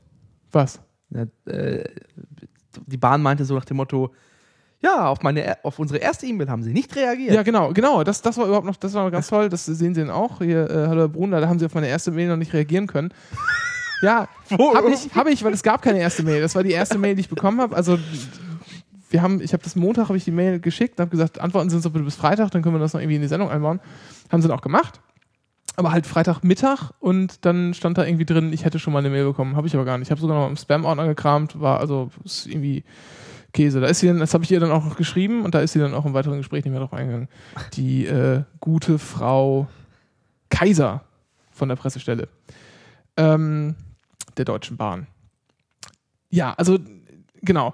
Was? 0.52 0.80
Ja, 1.10 1.26
äh, 1.52 1.84
die 2.86 2.98
Bahn 2.98 3.22
meinte 3.22 3.46
so 3.46 3.56
nach 3.56 3.66
dem 3.66 3.78
Motto, 3.78 4.14
ja, 4.80 5.08
auf, 5.08 5.22
meine, 5.24 5.58
auf 5.64 5.80
unsere 5.80 6.00
erste 6.00 6.28
E-Mail 6.28 6.50
haben 6.50 6.62
sie 6.62 6.72
nicht 6.72 6.96
reagiert. 6.96 7.34
Ja, 7.34 7.44
genau, 7.44 7.74
genau. 7.74 8.04
Das, 8.04 8.22
das 8.22 8.38
war 8.38 8.46
überhaupt 8.46 8.68
noch, 8.68 8.76
das 8.76 8.94
war 8.94 9.10
ganz 9.10 9.28
toll. 9.28 9.50
Das 9.50 9.66
sehen 9.66 9.96
Sie 9.96 10.02
dann 10.02 10.12
auch. 10.12 10.38
Hier, 10.40 10.70
äh, 10.70 10.88
hallo 10.88 11.02
Herr 11.02 11.08
Brunner, 11.10 11.42
da 11.42 11.50
haben 11.50 11.58
Sie 11.58 11.66
auf 11.66 11.74
meine 11.74 11.88
erste 11.88 12.12
Mail 12.12 12.28
noch 12.28 12.38
nicht 12.38 12.54
reagieren 12.54 12.86
können. 12.86 13.12
Ja, 14.04 14.28
habe 14.52 14.92
ich, 14.92 15.14
hab 15.16 15.28
ich, 15.28 15.44
weil 15.44 15.54
es 15.54 15.64
gab 15.64 15.82
keine 15.82 16.00
erste 16.00 16.22
Mail. 16.22 16.42
Das 16.42 16.54
war 16.54 16.64
die 16.64 16.72
erste 16.72 17.00
Mail, 17.00 17.16
die 17.16 17.22
ich 17.22 17.30
bekommen 17.30 17.60
habe. 17.60 17.76
Also 17.76 17.98
wir 19.10 19.22
haben, 19.22 19.42
ich 19.42 19.54
habe 19.54 19.64
das 19.64 19.76
Montag 19.76 20.10
habe 20.10 20.18
ich 20.18 20.26
die 20.26 20.32
Mail 20.32 20.60
geschickt 20.60 20.98
und 20.98 21.02
habe 21.02 21.12
gesagt, 21.12 21.40
antworten 21.40 21.70
Sie 21.70 21.76
uns 21.76 21.90
bitte 21.90 22.04
bis 22.04 22.16
Freitag, 22.16 22.52
dann 22.52 22.62
können 22.62 22.76
wir 22.76 22.80
das 22.80 22.94
noch 22.94 23.02
irgendwie 23.02 23.16
in 23.16 23.22
die 23.22 23.28
Sendung 23.28 23.50
einbauen. 23.50 23.80
Haben 24.30 24.42
sie 24.42 24.48
dann 24.48 24.58
auch 24.58 24.62
gemacht. 24.64 25.00
Aber 25.76 25.92
halt 25.92 26.08
Freitagmittag 26.08 26.92
und 27.00 27.46
dann 27.46 27.74
stand 27.74 27.98
da 27.98 28.06
irgendwie 28.06 28.26
drin, 28.26 28.52
ich 28.52 28.66
hätte 28.66 28.80
schon 28.80 28.94
mal 28.94 29.00
eine 29.00 29.10
Mail 29.10 29.26
bekommen. 29.26 29.56
Habe 29.56 29.68
ich 29.68 29.76
aber 29.76 29.86
gar 29.86 29.98
nicht. 29.98 30.08
Ich 30.08 30.12
habe 30.12 30.20
sogar 30.20 30.38
noch 30.38 30.50
im 30.50 30.58
Spam-Ordner 30.58 31.06
gekramt, 31.06 31.60
war 31.60 31.80
also 31.80 32.10
ist 32.26 32.48
irgendwie 32.48 32.84
Käse. 33.54 33.80
Da 33.80 33.88
ist 33.88 34.00
sie 34.00 34.08
dann, 34.08 34.20
das 34.20 34.34
habe 34.34 34.44
ich 34.44 34.52
ihr 34.52 34.60
dann 34.60 34.72
auch 34.72 34.84
noch 34.84 34.98
geschrieben 34.98 35.46
und 35.46 35.54
da 35.54 35.60
ist 35.60 35.74
sie 35.74 35.80
dann 35.80 35.94
auch 35.94 36.06
im 36.06 36.14
weiteren 36.14 36.38
Gespräch 36.38 36.66
nicht 36.66 36.72
mehr 36.72 36.82
drauf 36.82 36.94
eingegangen. 36.94 37.28
Die 37.74 38.08
äh, 38.08 38.44
gute 38.60 38.98
Frau 38.98 39.68
Kaiser 40.50 41.04
von 41.52 41.70
der 41.70 41.76
Pressestelle 41.76 42.28
ähm, 43.16 43.76
der 44.38 44.46
Deutschen 44.46 44.78
Bahn. 44.78 45.08
Ja, 46.30 46.54
also 46.54 46.80
genau. 47.42 47.74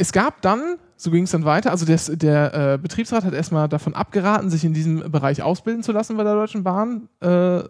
Es 0.00 0.12
gab 0.12 0.40
dann, 0.40 0.78
so 0.96 1.10
ging 1.10 1.24
es 1.24 1.30
dann 1.30 1.44
weiter, 1.44 1.70
also 1.70 1.84
des, 1.84 2.06
der 2.06 2.54
äh, 2.54 2.78
Betriebsrat 2.78 3.22
hat 3.22 3.34
erstmal 3.34 3.68
davon 3.68 3.92
abgeraten, 3.92 4.48
sich 4.48 4.64
in 4.64 4.72
diesem 4.72 5.12
Bereich 5.12 5.42
ausbilden 5.42 5.82
zu 5.82 5.92
lassen 5.92 6.16
bei 6.16 6.24
der 6.24 6.32
Deutschen 6.32 6.64
Bahn. 6.64 7.10
Äh, 7.20 7.64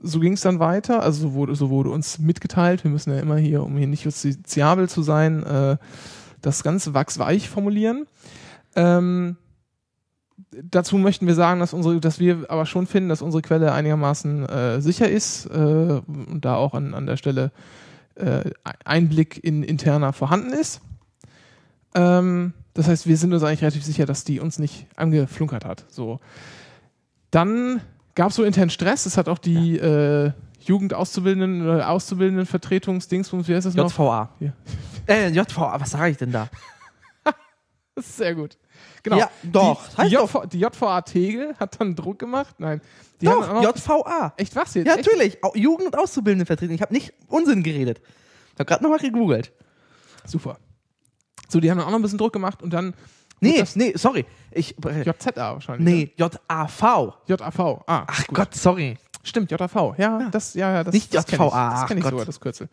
so 0.00 0.20
ging 0.20 0.34
es 0.34 0.42
dann 0.42 0.60
weiter, 0.60 1.02
also 1.02 1.22
so 1.22 1.34
wurde, 1.34 1.56
so 1.56 1.68
wurde 1.68 1.90
uns 1.90 2.20
mitgeteilt, 2.20 2.84
wir 2.84 2.92
müssen 2.92 3.12
ja 3.12 3.18
immer 3.18 3.36
hier, 3.36 3.64
um 3.64 3.76
hier 3.76 3.88
nicht 3.88 4.04
justiziabel 4.04 4.88
zu 4.88 5.02
sein, 5.02 5.42
äh, 5.42 5.76
das 6.40 6.62
ganz 6.62 6.94
wachsweich 6.94 7.48
formulieren. 7.48 8.06
Ähm, 8.76 9.36
dazu 10.62 10.98
möchten 10.98 11.26
wir 11.26 11.34
sagen, 11.34 11.58
dass, 11.58 11.74
unsere, 11.74 11.98
dass 11.98 12.20
wir 12.20 12.44
aber 12.48 12.66
schon 12.66 12.86
finden, 12.86 13.08
dass 13.08 13.22
unsere 13.22 13.42
Quelle 13.42 13.72
einigermaßen 13.72 14.48
äh, 14.48 14.80
sicher 14.80 15.08
ist 15.08 15.46
äh, 15.46 16.00
und 16.06 16.44
da 16.44 16.54
auch 16.54 16.74
an, 16.74 16.94
an 16.94 17.06
der 17.06 17.16
Stelle 17.16 17.50
äh, 18.14 18.52
Einblick 18.84 19.42
in 19.42 19.64
interner 19.64 20.12
vorhanden 20.12 20.52
ist. 20.52 20.80
Ähm, 21.96 22.52
das 22.74 22.88
heißt, 22.88 23.06
wir 23.06 23.16
sind 23.16 23.32
uns 23.32 23.42
eigentlich 23.42 23.62
relativ 23.62 23.84
sicher, 23.84 24.06
dass 24.06 24.24
die 24.24 24.38
uns 24.38 24.58
nicht 24.58 24.86
angeflunkert 24.96 25.64
hat. 25.64 25.84
So. 25.88 26.20
Dann 27.30 27.80
gab 28.14 28.30
es 28.30 28.36
so 28.36 28.44
internen 28.44 28.70
Stress. 28.70 29.06
Es 29.06 29.16
hat 29.16 29.28
auch 29.28 29.38
die 29.38 29.78
äh, 29.78 30.32
Jugendauszubildenden 30.60 31.62
oder 31.68 31.88
Auszubildenden-Vertretungsdingsbums, 31.90 33.48
wie 33.48 33.54
heißt 33.54 33.66
das 33.66 33.74
noch? 33.74 33.90
JVA. 33.90 34.30
Ja. 34.40 34.52
Äh, 35.08 35.28
JVA, 35.28 35.80
was 35.80 35.92
sage 35.92 36.10
ich 36.10 36.16
denn 36.16 36.32
da? 36.32 36.48
Das 37.94 38.06
ist 38.06 38.16
sehr 38.16 38.34
gut. 38.34 38.58
Genau. 39.04 39.18
Ja, 39.18 39.30
doch. 39.44 39.88
Die, 39.88 40.08
die. 40.08 40.14
JV, 40.16 40.46
die 40.46 40.58
JVA 40.58 41.00
Tegel 41.02 41.54
hat 41.60 41.80
dann 41.80 41.94
Druck 41.94 42.18
gemacht. 42.18 42.56
Nein. 42.58 42.80
Die 43.20 43.26
Doch, 43.26 43.48
auch 43.48 43.62
JVA. 43.62 44.34
echt 44.36 44.54
was 44.56 44.74
jetzt? 44.74 44.86
Ja, 44.86 44.96
echt? 44.96 45.06
natürlich. 45.06 45.38
Jugend- 45.54 45.86
und 45.86 45.96
Auszubildendenvertretung. 45.96 46.74
Ich 46.74 46.82
habe 46.82 46.92
nicht 46.92 47.14
Unsinn 47.28 47.62
geredet. 47.62 48.00
Ich 48.52 48.58
habe 48.58 48.64
gerade 48.64 48.82
nochmal 48.82 48.98
gegoogelt. 48.98 49.52
Super. 50.26 50.58
So, 51.48 51.60
die 51.60 51.70
haben 51.70 51.78
dann 51.78 51.86
auch 51.86 51.90
noch 51.90 51.98
ein 51.98 52.02
bisschen 52.02 52.18
Druck 52.18 52.32
gemacht 52.32 52.62
und 52.62 52.72
dann 52.72 52.94
Nee, 53.40 53.58
das- 53.58 53.76
nee, 53.76 53.92
sorry. 53.96 54.24
Ich, 54.50 54.74
äh, 54.86 55.02
JZA 55.02 55.52
wahrscheinlich. 55.54 55.84
nee, 55.84 56.12
JAV. 56.16 56.82
Ne? 57.28 57.36
JAV. 57.36 57.60
Ah, 57.86 58.04
Ach 58.06 58.26
gut. 58.26 58.34
Gott, 58.34 58.54
sorry. 58.54 58.96
Stimmt, 59.22 59.50
JAV. 59.50 59.94
Ja, 59.98 60.30
das, 60.30 60.54
ja, 60.54 60.72
ja, 60.72 60.84
das, 60.84 60.94
Nicht 60.94 61.14
das 61.14 61.30
JVA, 61.30 61.44
Ich, 61.74 61.80
das 61.80 61.86
kenne 61.88 61.98
ich 62.00 62.04
Gott. 62.04 62.12
sogar, 62.12 62.24
das 62.26 62.40
Kürzel. 62.40 62.68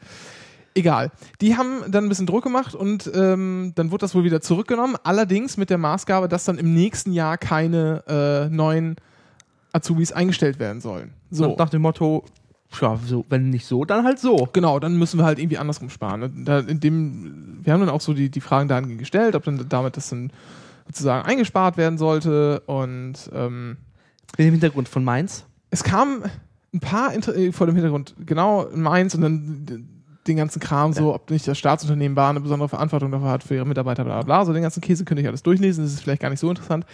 Egal. 0.76 1.12
Die 1.42 1.58
haben 1.58 1.84
dann 1.92 2.06
ein 2.06 2.10
bisschen 2.10 2.26
Druck 2.26 2.44
gemacht 2.44 2.74
und 2.76 3.12
ähm, 3.14 3.74
dann 3.76 3.92
wurde 3.92 4.02
das 4.02 4.16
wohl 4.16 4.24
wieder 4.24 4.40
zurückgenommen. 4.42 4.96
Allerdings 5.04 5.58
mit 5.58 5.70
der 5.70 5.78
Maßgabe, 5.78 6.28
dass 6.30 6.46
dann 6.46 6.58
im 6.58 6.74
nächsten 6.74 7.12
Jahr 7.12 7.38
keine 7.38 8.04
äh, 8.08 8.50
neuen 8.50 8.96
Azubis 9.74 10.12
eingestellt 10.14 10.60
werden 10.60 10.82
sollen. 10.82 11.14
So. 11.30 11.56
Nach 11.58 11.70
dem 11.70 11.82
Motto, 11.82 12.24
ja, 12.82 12.98
so, 13.06 13.26
wenn 13.30 13.50
nicht 13.50 13.66
so, 13.66 13.86
dann 13.86 14.06
halt 14.06 14.20
so. 14.20 14.48
Genau, 14.54 14.80
dann 14.80 14.98
müssen 14.98 15.20
wir 15.20 15.26
halt 15.26 15.40
irgendwie 15.40 15.58
andersrum 15.58 15.90
sparen. 15.90 16.24
Und 16.24 16.46
Da, 16.46 16.60
in 16.60 16.80
dem, 16.80 17.60
wir 17.62 17.74
haben 17.74 17.80
dann 17.82 17.90
auch 17.90 18.02
so 18.02 18.14
die, 18.14 18.30
die 18.30 18.42
Fragen 18.42 18.68
dahingehend 18.68 19.00
gestellt, 19.00 19.36
ob 19.36 19.44
dann 19.44 19.66
damit 19.70 19.98
das 19.98 20.10
dann 20.10 20.32
sozusagen 20.88 21.28
eingespart 21.28 21.78
werden 21.78 21.98
sollte. 21.98 22.62
Und 22.66 23.16
ähm, 23.34 23.78
Mit 24.38 24.48
dem 24.48 24.52
Hintergrund 24.52 24.90
von 24.90 25.04
Mainz. 25.04 25.46
es 25.72 25.84
kam 25.84 26.24
ein 26.74 26.80
paar 26.80 27.14
Inter 27.14 27.36
äh, 27.36 27.52
vor 27.52 27.68
dem 27.68 27.76
Hintergrund, 27.76 28.16
genau 28.26 28.66
in 28.66 28.82
Mainz 28.82 29.14
und 29.16 29.22
dann 29.22 29.88
den 30.28 30.38
ganzen 30.38 30.60
Kram, 30.60 30.94
so, 30.94 31.14
ob 31.14 31.30
nicht 31.30 31.48
das 31.48 31.58
Staatsunternehmen 31.58 32.16
Bahn 32.16 32.32
eine 32.32 32.40
besondere 32.40 32.70
Verantwortung 32.70 33.12
dafür 33.12 33.30
hat 33.30 33.44
für 33.44 33.56
ihre 33.56 33.66
Mitarbeiter, 33.66 34.06
bla 34.06 34.22
bla 34.22 34.24
bla. 34.24 34.46
So 34.46 34.54
den 34.54 34.62
ganzen 34.62 34.82
Käse 34.82 35.04
könnte 35.04 35.22
ich 35.22 35.28
alles 35.28 35.44
durchlesen, 35.44 35.84
das 35.84 35.94
ist 35.94 36.02
vielleicht 36.02 36.22
gar 36.22 36.30
nicht 36.30 36.40
so 36.40 36.50
interessant. 36.50 36.86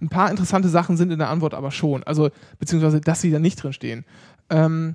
Ein 0.00 0.08
paar 0.08 0.30
interessante 0.30 0.68
Sachen 0.68 0.96
sind 0.96 1.12
in 1.12 1.18
der 1.18 1.28
Antwort 1.28 1.54
aber 1.54 1.70
schon, 1.70 2.02
also 2.04 2.30
beziehungsweise, 2.58 3.00
dass 3.00 3.20
sie 3.20 3.30
da 3.30 3.38
nicht 3.38 3.62
drin 3.62 3.72
stehen. 3.74 4.04
Ähm, 4.48 4.94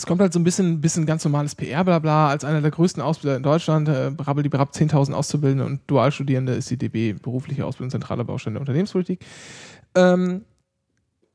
es 0.00 0.06
kommt 0.06 0.22
halt 0.22 0.32
so 0.32 0.40
ein 0.40 0.44
bisschen, 0.44 0.80
bisschen 0.80 1.04
ganz 1.04 1.24
normales 1.26 1.54
PR, 1.54 1.84
bla 1.84 1.98
bla. 1.98 2.30
Als 2.30 2.42
einer 2.42 2.62
der 2.62 2.70
größten 2.70 3.02
Ausbilder 3.02 3.36
in 3.36 3.42
Deutschland, 3.42 3.86
äh, 3.86 4.10
brabbelt 4.10 4.46
die 4.46 4.48
berab 4.48 4.70
10.000 4.72 5.12
Auszubildende 5.12 5.66
und 5.66 5.82
Dualstudierende 5.88 6.54
ist 6.54 6.70
die 6.70 6.78
DB, 6.78 7.12
berufliche 7.12 7.66
Ausbildung, 7.66 7.90
zentraler 7.90 8.24
Baustein 8.24 8.54
der 8.54 8.62
Unternehmenspolitik. 8.62 9.20
Ähm, 9.94 10.46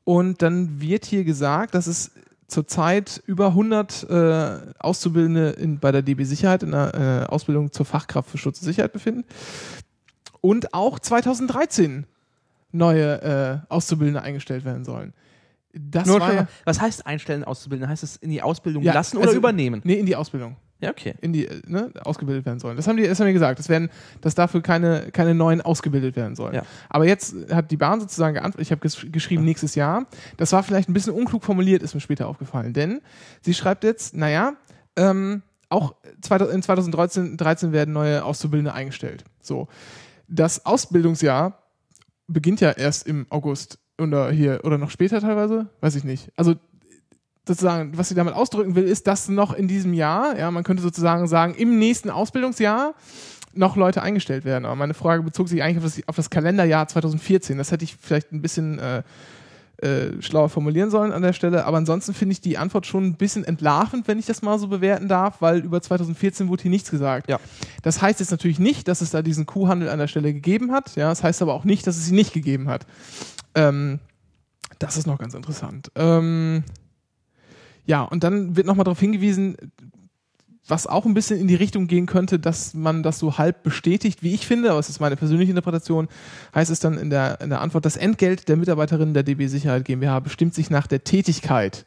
und 0.02 0.42
dann 0.42 0.80
wird 0.80 1.04
hier 1.04 1.22
gesagt, 1.22 1.76
dass 1.76 1.86
es 1.86 2.10
zurzeit 2.48 3.22
über 3.26 3.48
100 3.48 4.10
äh, 4.10 4.58
Auszubildende 4.80 5.50
in, 5.50 5.78
bei 5.78 5.92
der 5.92 6.02
DB 6.02 6.24
Sicherheit 6.24 6.64
in 6.64 6.72
der 6.72 7.26
äh, 7.28 7.32
Ausbildung 7.32 7.70
zur 7.70 7.86
Fachkraft 7.86 8.30
für 8.30 8.38
Schutz 8.38 8.60
und 8.60 8.64
Sicherheit 8.64 8.92
befinden. 8.92 9.22
Und 10.40 10.74
auch 10.74 10.98
2013 10.98 12.04
neue 12.72 13.22
äh, 13.22 13.72
Auszubildende 13.72 14.22
eingestellt 14.22 14.64
werden 14.64 14.84
sollen. 14.84 15.12
Das 15.78 16.06
Nur 16.06 16.20
war 16.20 16.32
ja, 16.32 16.48
was 16.64 16.80
heißt 16.80 17.06
einstellen, 17.06 17.44
auszubilden? 17.44 17.88
Heißt 17.88 18.02
es 18.02 18.16
in 18.16 18.30
die 18.30 18.42
Ausbildung 18.42 18.82
Ja, 18.82 18.94
lassen 18.94 19.18
also- 19.18 19.28
oder 19.28 19.36
übernehmen? 19.36 19.82
Nee, 19.84 19.94
in 19.94 20.06
die 20.06 20.16
Ausbildung. 20.16 20.56
Ja, 20.80 20.90
okay. 20.90 21.14
In 21.22 21.32
die, 21.32 21.46
äh, 21.46 21.62
ne, 21.66 21.90
ausgebildet 22.04 22.44
werden 22.44 22.58
sollen. 22.58 22.76
Das 22.76 22.86
haben 22.86 22.98
die, 22.98 23.06
das 23.06 23.18
haben 23.18 23.26
die 23.26 23.32
gesagt. 23.32 23.58
Das 23.58 23.68
werden, 23.68 23.88
dass 24.20 24.34
dafür 24.34 24.60
keine, 24.60 25.10
keine 25.10 25.34
neuen 25.34 25.62
ausgebildet 25.62 26.16
werden 26.16 26.36
sollen. 26.36 26.54
Ja. 26.54 26.62
Aber 26.90 27.06
jetzt 27.06 27.34
hat 27.50 27.70
die 27.70 27.78
Bahn 27.78 28.00
sozusagen 28.00 28.34
geantwortet, 28.34 28.66
ich 28.66 28.70
habe 28.72 28.80
ges 28.80 29.06
geschrieben 29.10 29.44
nächstes 29.44 29.74
Jahr. 29.74 30.06
Das 30.36 30.52
war 30.52 30.62
vielleicht 30.62 30.90
ein 30.90 30.92
bisschen 30.92 31.14
unklug 31.14 31.44
formuliert, 31.44 31.82
ist 31.82 31.94
mir 31.94 32.00
später 32.00 32.28
aufgefallen. 32.28 32.74
Denn 32.74 33.00
sie 33.40 33.54
schreibt 33.54 33.84
jetzt, 33.84 34.14
naja, 34.14 34.52
ähm, 34.96 35.42
auch 35.70 35.94
2000 36.20 36.54
in 36.54 36.62
2013 36.62 37.36
13 37.36 37.72
werden 37.72 37.92
neue 37.94 38.24
Auszubildende 38.24 38.74
eingestellt. 38.74 39.24
So. 39.40 39.68
Das 40.28 40.66
Ausbildungsjahr 40.66 41.62
beginnt 42.26 42.60
ja 42.60 42.72
erst 42.72 43.06
im 43.06 43.26
August 43.30 43.78
oder 43.98 44.30
hier 44.30 44.60
oder 44.64 44.78
noch 44.78 44.90
später 44.90 45.20
teilweise, 45.20 45.68
weiß 45.80 45.96
ich 45.96 46.04
nicht. 46.04 46.30
Also 46.36 46.54
sozusagen, 47.46 47.96
was 47.96 48.08
sie 48.08 48.14
damit 48.14 48.34
ausdrücken 48.34 48.74
will, 48.74 48.84
ist, 48.84 49.06
dass 49.06 49.28
noch 49.28 49.52
in 49.52 49.68
diesem 49.68 49.94
Jahr, 49.94 50.36
ja, 50.38 50.50
man 50.50 50.64
könnte 50.64 50.82
sozusagen 50.82 51.28
sagen, 51.28 51.54
im 51.54 51.78
nächsten 51.78 52.10
Ausbildungsjahr 52.10 52.94
noch 53.54 53.76
Leute 53.76 54.02
eingestellt 54.02 54.44
werden. 54.44 54.64
Aber 54.64 54.76
meine 54.76 54.94
Frage 54.94 55.22
bezog 55.22 55.48
sich 55.48 55.62
eigentlich 55.62 55.78
auf 55.78 55.84
das, 55.84 56.08
auf 56.08 56.16
das 56.16 56.30
Kalenderjahr 56.30 56.88
2014. 56.88 57.56
Das 57.56 57.72
hätte 57.72 57.84
ich 57.84 57.96
vielleicht 57.96 58.32
ein 58.32 58.42
bisschen 58.42 58.78
äh, 58.78 59.02
äh, 59.78 60.22
schlauer 60.22 60.48
formulieren 60.48 60.90
sollen 60.90 61.12
an 61.12 61.22
der 61.22 61.32
Stelle. 61.32 61.64
Aber 61.64 61.76
ansonsten 61.76 62.14
finde 62.14 62.32
ich 62.32 62.40
die 62.40 62.58
Antwort 62.58 62.86
schon 62.86 63.04
ein 63.04 63.14
bisschen 63.14 63.44
entlarvend, 63.44 64.08
wenn 64.08 64.18
ich 64.18 64.26
das 64.26 64.42
mal 64.42 64.58
so 64.58 64.68
bewerten 64.68 65.08
darf, 65.08 65.40
weil 65.40 65.58
über 65.58 65.80
2014 65.80 66.48
wurde 66.48 66.62
hier 66.62 66.70
nichts 66.70 66.90
gesagt. 66.90 67.28
Ja. 67.28 67.38
Das 67.82 68.02
heißt 68.02 68.20
jetzt 68.20 68.30
natürlich 68.30 68.58
nicht, 68.58 68.88
dass 68.88 69.00
es 69.00 69.10
da 69.10 69.22
diesen 69.22 69.46
Kuhhandel 69.46 69.88
an 69.88 69.98
der 69.98 70.08
Stelle 70.08 70.32
gegeben 70.32 70.72
hat. 70.72 70.96
Ja, 70.96 71.08
das 71.08 71.22
heißt 71.22 71.42
aber 71.42 71.54
auch 71.54 71.64
nicht, 71.64 71.86
dass 71.86 71.96
es 71.96 72.06
sie 72.06 72.14
nicht 72.14 72.32
gegeben 72.32 72.68
hat. 72.68 72.86
Ähm, 73.56 73.98
das 74.78 74.96
ist 74.96 75.06
noch 75.06 75.18
ganz 75.18 75.34
interessant. 75.34 75.90
Ähm, 75.96 76.62
ja, 77.86 78.02
und 78.02 78.22
dann 78.22 78.56
wird 78.56 78.66
nochmal 78.66 78.84
darauf 78.84 79.00
hingewiesen, 79.00 79.56
was 80.68 80.86
auch 80.86 81.06
ein 81.06 81.14
bisschen 81.14 81.38
in 81.38 81.46
die 81.46 81.54
Richtung 81.54 81.86
gehen 81.86 82.06
könnte, 82.06 82.38
dass 82.38 82.74
man 82.74 83.02
das 83.02 83.18
so 83.18 83.38
halb 83.38 83.62
bestätigt, 83.62 84.22
wie 84.22 84.34
ich 84.34 84.46
finde, 84.46 84.70
aber 84.70 84.80
es 84.80 84.88
ist 84.88 85.00
meine 85.00 85.16
persönliche 85.16 85.50
Interpretation, 85.50 86.08
heißt 86.54 86.70
es 86.70 86.80
dann 86.80 86.98
in 86.98 87.10
der, 87.10 87.40
in 87.40 87.50
der 87.50 87.60
Antwort, 87.60 87.84
das 87.84 87.96
Entgelt 87.96 88.48
der 88.48 88.56
Mitarbeiterinnen 88.56 89.14
der 89.14 89.22
DB 89.22 89.46
Sicherheit 89.46 89.84
GmbH 89.84 90.20
bestimmt 90.20 90.54
sich 90.54 90.68
nach 90.68 90.86
der 90.86 91.04
Tätigkeit 91.04 91.86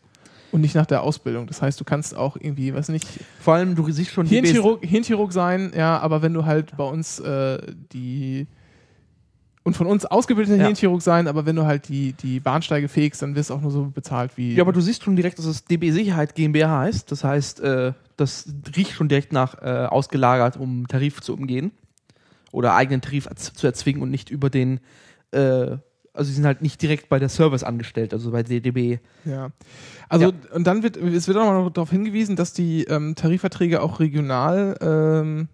und 0.52 0.62
nicht 0.62 0.76
nach 0.76 0.86
der 0.86 1.04
Ausbildung. 1.04 1.46
Das 1.48 1.62
heißt, 1.62 1.80
du 1.80 1.84
kannst 1.84 2.16
auch 2.16 2.38
irgendwie, 2.38 2.74
was 2.74 2.88
nicht, 2.88 3.08
Vor 3.42 3.56
allem, 3.56 3.76
du 3.76 3.90
siehst 3.92 4.12
schon 4.12 4.26
Hirnchirurg, 4.26 4.84
Hirnchirurg 4.86 5.34
sein, 5.34 5.74
ja, 5.76 6.00
aber 6.00 6.22
wenn 6.22 6.34
du 6.34 6.46
halt 6.46 6.76
bei 6.78 6.86
uns 6.86 7.20
äh, 7.20 7.60
die 7.92 8.48
und 9.64 9.76
von 9.76 9.88
uns 9.88 10.06
ausgebildeter 10.06 10.58
Ja. 10.58 10.66
Hirnchirurg 10.66 11.02
sein, 11.02 11.28
aber 11.28 11.46
wenn 11.46 11.56
du 11.56 11.66
halt 11.66 11.90
die, 11.90 12.14
die 12.14 12.40
Bahnsteige 12.40 12.88
fegst, 12.88 13.22
dann 13.22 13.36
wirst 13.36 13.50
du 13.50 13.54
auch 13.56 13.62
nur 13.62 13.72
so 13.72 13.86
bezahlt 13.94 14.32
wie. 14.38 14.56
Ja, 14.56 14.64
aber 14.64 14.72
du 14.74 14.82
siehst 14.82 15.04
schon 15.04 15.16
direkt, 15.16 15.38
dass 15.38 15.46
es 15.46 15.66
DB 15.66 15.92
Sicherheit 15.92 16.34
GmbH 16.36 16.80
heißt. 16.80 17.12
Das 17.12 17.24
heißt, 17.24 17.60
äh, 17.60 17.94
das 18.18 18.52
riecht 18.76 18.92
schon 18.94 19.10
direkt 19.10 19.34
nach 19.34 19.62
äh, 19.62 19.86
ausgelagert, 19.86 20.58
um 20.58 20.88
Tarif 20.88 21.22
zu 21.22 21.34
umgehen. 21.34 21.72
Oder 22.52 22.74
eigenen 22.76 23.02
Tarif 23.02 23.28
zu 23.36 23.68
erzwingen 23.68 24.02
und 24.02 24.10
nicht 24.10 24.30
über 24.32 24.50
den 24.50 24.80
äh, 25.32 25.78
Also 26.14 26.30
sie 26.30 26.34
sind 26.34 26.46
halt 26.46 26.62
nicht 26.64 26.82
direkt 26.82 27.08
bei 27.10 27.20
der 27.20 27.30
Service 27.30 27.64
angestellt, 27.64 28.14
also 28.14 28.32
bei 28.32 28.42
DDB. 28.44 28.98
Ja. 29.26 29.52
Also, 30.10 30.28
Ja. 30.32 30.56
und 30.56 30.66
dann 30.66 30.82
wird, 30.82 30.98
es 30.98 31.28
wird 31.28 31.38
auch 31.38 31.52
noch 31.52 31.70
darauf 31.70 31.92
hingewiesen, 31.92 32.36
dass 32.36 32.52
die 32.54 32.86
ähm, 32.86 33.14
Tarifverträge 33.16 33.82
auch 33.84 34.00
regional 34.00 34.76
ähm, 34.82 35.48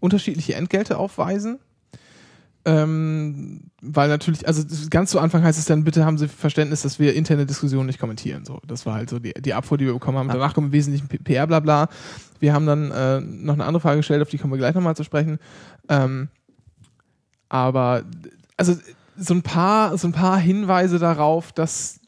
unterschiedliche 0.00 0.54
Entgelte 0.54 0.96
aufweisen. 0.98 1.58
Ähm, 2.68 3.70
weil 3.80 4.10
natürlich, 4.10 4.46
also 4.46 4.62
ganz 4.90 5.10
zu 5.10 5.20
Anfang 5.20 5.42
heißt 5.42 5.58
es 5.58 5.64
dann, 5.64 5.84
bitte 5.84 6.04
haben 6.04 6.18
Sie 6.18 6.28
Verständnis, 6.28 6.82
dass 6.82 6.98
wir 6.98 7.14
interne 7.14 7.46
Diskussionen 7.46 7.86
nicht 7.86 7.98
kommentieren. 7.98 8.44
So, 8.44 8.60
das 8.66 8.84
war 8.84 8.94
halt 8.94 9.08
so 9.08 9.18
die, 9.18 9.32
die 9.32 9.54
Abfuhr, 9.54 9.78
die 9.78 9.86
wir 9.86 9.94
bekommen 9.94 10.18
haben. 10.18 10.28
Danach 10.28 10.52
kommt 10.52 10.66
im 10.66 10.72
Wesentlichen 10.72 11.08
PR, 11.08 11.46
bla 11.46 11.60
bla. 11.60 11.88
Wir 12.40 12.52
haben 12.52 12.66
dann 12.66 12.90
äh, 12.90 13.20
noch 13.20 13.54
eine 13.54 13.64
andere 13.64 13.80
Frage 13.80 13.98
gestellt, 13.98 14.20
auf 14.20 14.28
die 14.28 14.36
kommen 14.36 14.52
wir 14.52 14.58
gleich 14.58 14.74
nochmal 14.74 14.96
zu 14.96 15.02
sprechen. 15.02 15.38
Ähm, 15.88 16.28
aber 17.48 18.02
also 18.58 18.76
so 19.16 19.32
ein 19.32 19.42
paar, 19.42 19.96
so 19.96 20.06
ein 20.06 20.12
paar 20.12 20.38
Hinweise 20.38 20.98
darauf, 20.98 21.52
dass 21.52 22.00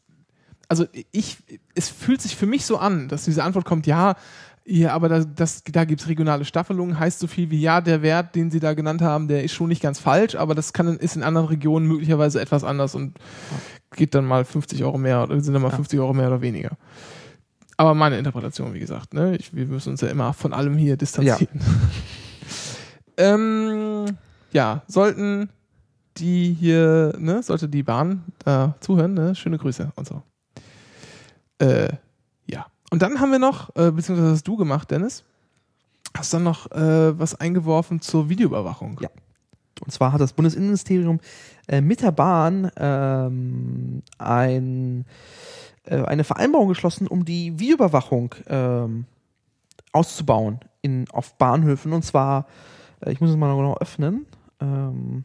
also 0.67 0.85
ich, 1.11 1.37
es 1.73 1.89
fühlt 1.89 2.21
sich 2.21 2.35
für 2.35 2.45
mich 2.45 2.65
so 2.65 2.77
an, 2.77 3.07
dass 3.07 3.25
diese 3.25 3.43
Antwort 3.43 3.65
kommt, 3.65 3.87
ja, 3.87 4.15
ja, 4.65 4.93
aber 4.93 5.09
da, 5.09 5.23
das, 5.23 5.63
da 5.63 5.85
gibt 5.85 6.01
es 6.01 6.07
regionale 6.07 6.45
Staffelungen, 6.45 6.99
heißt 6.99 7.19
so 7.19 7.27
viel 7.27 7.49
wie, 7.49 7.59
ja, 7.59 7.81
der 7.81 8.01
Wert, 8.01 8.35
den 8.35 8.51
Sie 8.51 8.59
da 8.59 8.73
genannt 8.73 9.01
haben, 9.01 9.27
der 9.27 9.43
ist 9.43 9.53
schon 9.53 9.69
nicht 9.69 9.81
ganz 9.81 9.99
falsch, 9.99 10.35
aber 10.35 10.53
das 10.53 10.71
kann, 10.71 10.97
ist 10.97 11.15
in 11.15 11.23
anderen 11.23 11.47
Regionen 11.47 11.87
möglicherweise 11.87 12.39
etwas 12.39 12.63
anders 12.63 12.93
und 12.93 13.17
geht 13.95 14.13
dann 14.13 14.25
mal 14.25 14.45
50 14.45 14.83
Euro 14.83 14.97
mehr 14.97 15.23
oder 15.23 15.41
sind 15.41 15.53
dann 15.53 15.61
mal 15.61 15.69
Ja. 15.69 15.75
50 15.75 15.99
Euro 15.99 16.13
mehr 16.13 16.27
oder 16.27 16.41
weniger. 16.41 16.77
Aber 17.77 17.95
meine 17.95 18.19
Interpretation, 18.19 18.73
wie 18.73 18.79
gesagt, 18.79 19.13
ne? 19.15 19.35
Ich, 19.37 19.55
wir 19.55 19.65
müssen 19.65 19.89
uns 19.89 20.01
ja 20.01 20.09
immer 20.09 20.33
von 20.33 20.53
allem 20.53 20.77
hier 20.77 20.97
distanzieren. 20.97 21.59
ähm, 23.17 24.05
ja, 24.51 24.83
sollten 24.87 25.49
die 26.17 26.53
hier, 26.53 27.15
ne, 27.17 27.41
sollte 27.41 27.67
die 27.67 27.83
Bahn 27.83 28.23
da 28.45 28.75
zuhören, 28.81 29.15
ne, 29.15 29.33
schöne 29.33 29.57
Grüße 29.57 29.91
und 29.95 30.07
so. 30.07 30.21
Äh, 31.59 31.85
ja. 31.85 31.89
Und 32.91 33.01
dann 33.01 33.19
haben 33.21 33.31
wir 33.31 33.39
noch, 33.39 33.69
äh, 33.75 33.89
beziehungsweise 33.89 34.31
hast 34.31 34.47
du 34.47 34.57
gemacht, 34.57 34.91
Dennis, 34.91 35.23
hast 36.15 36.33
dann 36.33 36.43
noch 36.43 36.69
äh, 36.71 37.17
was 37.17 37.35
eingeworfen 37.35 38.01
zur 38.01 38.29
Videoüberwachung. 38.29 38.99
Ja. 39.01 39.09
Und 39.83 39.91
zwar 39.91 40.11
hat 40.11 40.19
das 40.19 40.33
Bundesinnenministerium 40.33 41.21
äh, 41.69 41.79
mit 41.79 42.01
der 42.01 42.11
Bahn 42.11 42.69
ähm, 42.75 44.03
ein, 44.17 45.05
äh, 45.85 46.03
eine 46.03 46.25
Vereinbarung 46.25 46.67
geschlossen, 46.67 47.07
um 47.07 47.23
die 47.23 47.57
Videoüberwachung 47.57 48.35
ähm, 48.47 49.05
auszubauen 49.93 50.59
in, 50.81 51.09
auf 51.11 51.37
Bahnhöfen. 51.37 51.93
Und 51.93 52.03
zwar, 52.03 52.45
äh, 52.99 53.13
ich 53.13 53.21
muss 53.21 53.29
es 53.29 53.37
mal 53.37 53.55
noch 53.55 53.79
öffnen. 53.79 54.25
Ähm, 54.59 55.23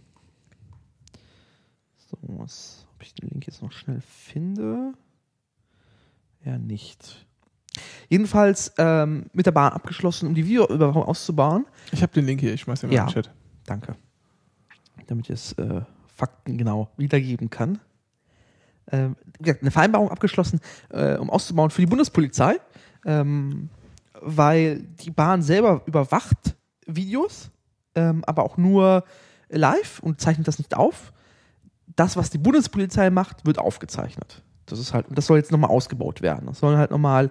so, 1.97 2.17
was, 2.39 2.87
ob 2.95 3.03
ich 3.03 3.13
den 3.13 3.29
Link 3.29 3.45
jetzt 3.49 3.61
noch 3.61 3.73
schnell 3.73 4.01
finde? 4.01 4.93
Ja, 6.45 6.59
nicht. 6.59 7.26
Jedenfalls 8.09 8.73
ähm, 8.79 9.27
mit 9.33 9.47
der 9.47 9.53
Bahn 9.53 9.73
abgeschlossen, 9.73 10.27
um 10.27 10.35
die 10.35 10.47
Videoüberwachung 10.47 11.03
auszubauen. 11.03 11.67
Ich 11.93 12.03
habe 12.03 12.13
den 12.13 12.27
Link 12.27 12.41
hier, 12.41 12.55
ich 12.55 12.61
schmeiß 12.63 12.81
den 12.81 12.91
mal 12.91 12.97
Ja. 12.97 13.03
in 13.03 13.09
den 13.09 13.15
Chat. 13.15 13.31
Danke. 13.65 13.97
Damit 15.07 15.27
ich 15.27 15.31
es 15.35 15.53
äh, 15.55 15.83
Fakten 16.15 16.57
genau 16.59 16.91
wiedergeben 16.97 17.51
kann. 17.51 17.79
Ähm, 18.91 19.17
eine 19.45 19.71
Vereinbarung 19.71 20.11
abgeschlossen, 20.11 20.61
äh, 20.91 21.17
um 21.17 21.29
auszubauen 21.31 21.71
für 21.71 21.83
die 21.83 21.87
Bundespolizei, 21.87 22.57
ähm, 23.05 23.69
weil 24.21 24.83
die 24.83 25.11
Bahn 25.11 25.43
selber 25.43 25.83
überwacht 25.87 26.57
Videos, 26.87 27.51
ähm, 27.97 28.23
aber 28.27 28.45
auch 28.45 28.57
nur 28.57 29.05
live 29.49 29.99
und 30.01 30.21
zeichnet 30.21 30.47
das 30.47 30.59
nicht 30.59 30.77
auf. 30.77 31.13
Das, 31.97 32.17
was 32.17 32.31
die 32.31 32.39
Bundespolizei 32.39 33.11
macht, 33.11 33.45
wird 33.47 33.59
aufgezeichnet. 33.59 34.43
Das 34.67 34.79
ist 34.79 34.93
halt, 34.93 35.07
das 35.11 35.27
soll 35.27 35.39
jetzt 35.39 35.53
nochmal 35.53 35.71
ausgebaut 35.71 36.23
werden. 36.23 36.47
Das 36.47 36.59
soll 36.59 36.77
halt 36.77 36.91
nochmal, 36.91 37.31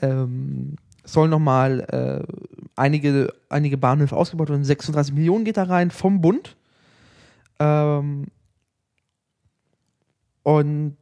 ähm, 0.00 0.76
sollen 1.04 1.30
nochmal 1.30 1.80
äh, 1.90 2.32
einige, 2.76 3.32
einige 3.48 3.76
Bahnhöfe 3.76 4.16
ausgebaut 4.16 4.48
werden. 4.48 4.64
36 4.64 5.14
Millionen 5.14 5.44
geht 5.44 5.56
da 5.56 5.64
rein 5.64 5.90
vom 5.90 6.20
Bund. 6.20 6.56
Ähm, 7.58 8.26
und 10.42 10.96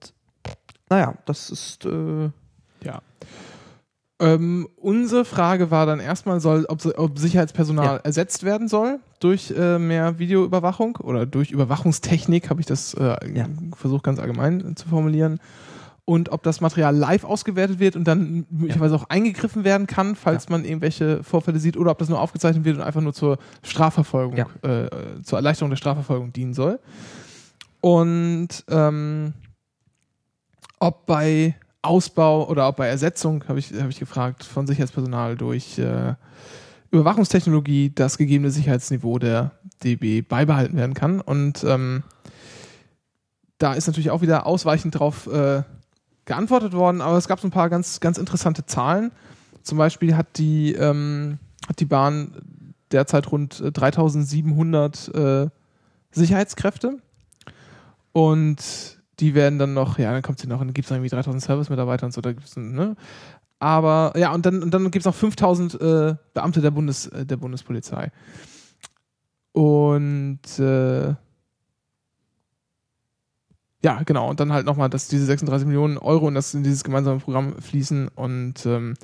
naja, 0.88 1.14
das 1.26 1.50
ist 1.50 1.84
äh. 1.84 2.30
Ähm, 4.18 4.66
unsere 4.76 5.26
Frage 5.26 5.70
war 5.70 5.84
dann 5.84 6.00
erstmal, 6.00 6.40
soll, 6.40 6.64
ob, 6.68 6.84
ob 6.96 7.18
Sicherheitspersonal 7.18 7.84
Ja. 7.84 7.96
ersetzt 7.96 8.44
werden 8.44 8.66
soll 8.66 8.98
durch 9.20 9.50
äh, 9.56 9.78
mehr 9.78 10.18
Videoüberwachung 10.18 10.96
oder 10.96 11.26
durch 11.26 11.50
Überwachungstechnik, 11.50 12.48
habe 12.48 12.60
ich 12.60 12.66
das 12.66 12.94
äh, 12.94 13.16
Ja. 13.34 13.46
versucht 13.76 14.04
ganz 14.04 14.18
allgemein 14.18 14.74
zu 14.76 14.88
formulieren. 14.88 15.38
Und 16.06 16.30
ob 16.30 16.44
das 16.44 16.60
Material 16.60 16.94
live 16.96 17.24
ausgewertet 17.24 17.78
wird 17.80 17.96
und 17.96 18.04
dann 18.04 18.46
möglicherweise 18.48 18.94
auch 18.94 19.08
eingegriffen 19.10 19.64
werden 19.64 19.86
kann, 19.88 20.14
falls 20.14 20.48
man 20.48 20.64
irgendwelche 20.64 21.22
Vorfälle 21.24 21.58
sieht, 21.58 21.76
oder 21.76 21.90
ob 21.90 21.98
das 21.98 22.08
nur 22.08 22.20
aufgezeichnet 22.20 22.64
wird 22.64 22.76
und 22.76 22.82
einfach 22.84 23.00
nur 23.00 23.12
zur 23.12 23.38
Strafverfolgung, 23.64 24.36
Ja. 24.36 24.46
äh, 24.62 24.88
zur 25.24 25.38
Erleichterung 25.38 25.70
der 25.70 25.76
Strafverfolgung 25.76 26.32
dienen 26.32 26.54
soll. 26.54 26.78
Und 27.80 28.48
ähm, 28.70 29.34
ob 30.78 31.06
bei 31.06 31.56
Ausbau 31.86 32.48
oder 32.48 32.68
ob 32.68 32.76
bei 32.76 32.86
Ersetzung, 32.86 33.44
habe 33.48 33.58
ich, 33.58 33.72
hab 33.72 33.88
ich 33.88 33.98
gefragt, 33.98 34.44
von 34.44 34.66
Sicherheitspersonal 34.66 35.36
durch 35.36 35.78
äh, 35.78 36.14
Überwachungstechnologie 36.90 37.92
das 37.94 38.18
gegebene 38.18 38.50
Sicherheitsniveau 38.50 39.18
der 39.18 39.52
DB 39.82 40.22
beibehalten 40.22 40.76
werden 40.76 40.94
kann. 40.94 41.20
Und 41.20 41.64
ähm, 41.64 42.02
da 43.58 43.74
ist 43.74 43.86
natürlich 43.86 44.10
auch 44.10 44.22
wieder 44.22 44.46
ausweichend 44.46 44.98
drauf 44.98 45.26
äh, 45.26 45.62
geantwortet 46.24 46.72
worden, 46.72 47.00
aber 47.00 47.16
es 47.16 47.28
gab 47.28 47.40
so 47.40 47.48
ein 47.48 47.52
paar 47.52 47.70
ganz, 47.70 48.00
ganz 48.00 48.18
interessante 48.18 48.66
Zahlen. 48.66 49.12
Zum 49.62 49.78
Beispiel 49.78 50.16
hat 50.16 50.38
die, 50.38 50.74
ähm, 50.74 51.38
hat 51.68 51.80
die 51.80 51.84
Bahn 51.84 52.34
derzeit 52.92 53.30
rund 53.32 53.60
äh, 53.60 53.72
3700 53.72 55.14
äh, 55.14 55.48
Sicherheitskräfte 56.10 56.98
und 58.12 58.95
die 59.20 59.34
werden 59.34 59.58
dann 59.58 59.74
noch, 59.74 59.98
ja, 59.98 60.12
dann 60.12 60.22
kommt 60.22 60.38
sie 60.38 60.46
noch, 60.46 60.58
dann 60.58 60.74
gibt 60.74 60.86
es 60.86 60.90
irgendwie 60.90 61.08
3000 61.08 61.42
Service-Mitarbeiter 61.42 62.06
und 62.06 62.12
so, 62.12 62.20
da 62.20 62.32
gibt's, 62.32 62.56
ne? 62.56 62.96
Aber, 63.58 64.12
ja, 64.16 64.34
und 64.34 64.44
dann, 64.44 64.62
und 64.62 64.74
dann 64.74 64.84
gibt 64.90 64.96
es 64.96 65.04
noch 65.06 65.14
5000 65.14 65.80
äh, 65.80 66.14
Beamte 66.34 66.60
der, 66.60 66.70
Bundes, 66.70 67.06
äh, 67.06 67.24
der 67.24 67.38
Bundespolizei. 67.38 68.12
Und, 69.52 70.58
äh, 70.58 71.14
ja, 73.82 74.02
genau, 74.04 74.28
und 74.28 74.40
dann 74.40 74.52
halt 74.52 74.66
nochmal, 74.66 74.90
dass 74.90 75.08
diese 75.08 75.24
36 75.24 75.66
Millionen 75.66 75.96
Euro 75.96 76.28
in, 76.28 76.34
das, 76.34 76.52
in 76.52 76.62
dieses 76.62 76.84
gemeinsame 76.84 77.20
Programm 77.20 77.60
fließen 77.60 78.08
und 78.08 78.66
ähm, 78.66 78.94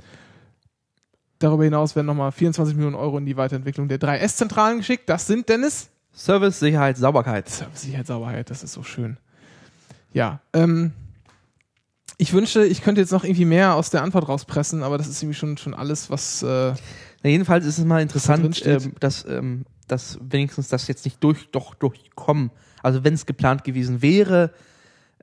darüber 1.39 1.65
hinaus 1.65 1.97
werden 1.97 2.07
nochmal 2.07 2.33
24 2.33 2.75
Millionen 2.77 2.97
Euro 2.97 3.17
in 3.19 3.25
die 3.27 3.37
Weiterentwicklung 3.37 3.89
der 3.89 3.99
3S-Zentralen 3.99 4.79
geschickt. 4.79 5.09
Das 5.09 5.27
sind, 5.27 5.49
Dennis, 5.49 5.89
Service, 6.15 6.59
Sicherheit, 6.59 6.99
Sauberkeit. 6.99 7.49
Sicherheit, 7.73 8.07
Sauberheit, 8.07 8.51
das 8.51 8.63
ist 8.63 8.73
so 8.73 8.83
schön. 8.83 9.17
Ja, 10.13 10.41
ähm, 10.53 10.93
ich 12.19 12.33
wünschte, 12.33 12.65
ich 12.65 12.83
könnte 12.83 13.01
jetzt 13.01 13.13
noch 13.13 13.25
irgendwie 13.25 13.45
mehr 13.45 13.75
aus 13.75 13.91
der 13.91 14.03
Antwort 14.03 14.29
rauspressen, 14.29 14.83
aber 14.83 14.99
das 14.99 15.09
ist 15.09 15.23
irgendwie 15.23 15.39
schon, 15.39 15.57
schon 15.57 15.75
alles, 15.75 16.11
was. 16.11 16.43
Äh, 16.43 16.75
Na, 17.23 17.31
jedenfalls 17.31 17.67
ist 17.67 17.79
es 17.79 17.85
mal 17.85 18.03
interessant, 18.03 18.65
ähm, 18.65 18.95
dass, 19.01 19.25
ähm, 19.27 19.65
dass 19.89 20.19
wenigstens 20.21 20.69
das 20.69 20.87
jetzt 20.89 21.05
nicht 21.05 21.23
durch, 21.23 21.51
doch 21.51 21.75
durchkommen. 21.75 22.51
Also 22.83 23.05
wenn 23.05 23.15
es 23.15 23.27
geplant 23.27 23.65
gewesen 23.65 24.03
wäre, 24.03 24.53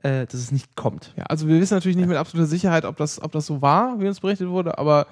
äh, 0.02 0.26
dass 0.26 0.34
es 0.34 0.52
nicht 0.52 0.76
kommt. 0.76 1.14
ja, 1.16 1.24
also 1.24 1.46
wir 1.46 1.60
wissen 1.60 1.74
natürlich 1.74 1.96
nicht 1.96 2.08
mit 2.08 2.16
absoluter 2.16 2.48
Sicherheit, 2.48 2.84
ob 2.84 2.96
das, 2.96 3.22
ob 3.22 3.32
das 3.32 3.46
so 3.46 3.62
war, 3.62 4.00
wie 4.00 4.08
uns 4.08 4.20
berichtet 4.20 4.48
wurde, 4.48 4.78
aber 4.78 5.06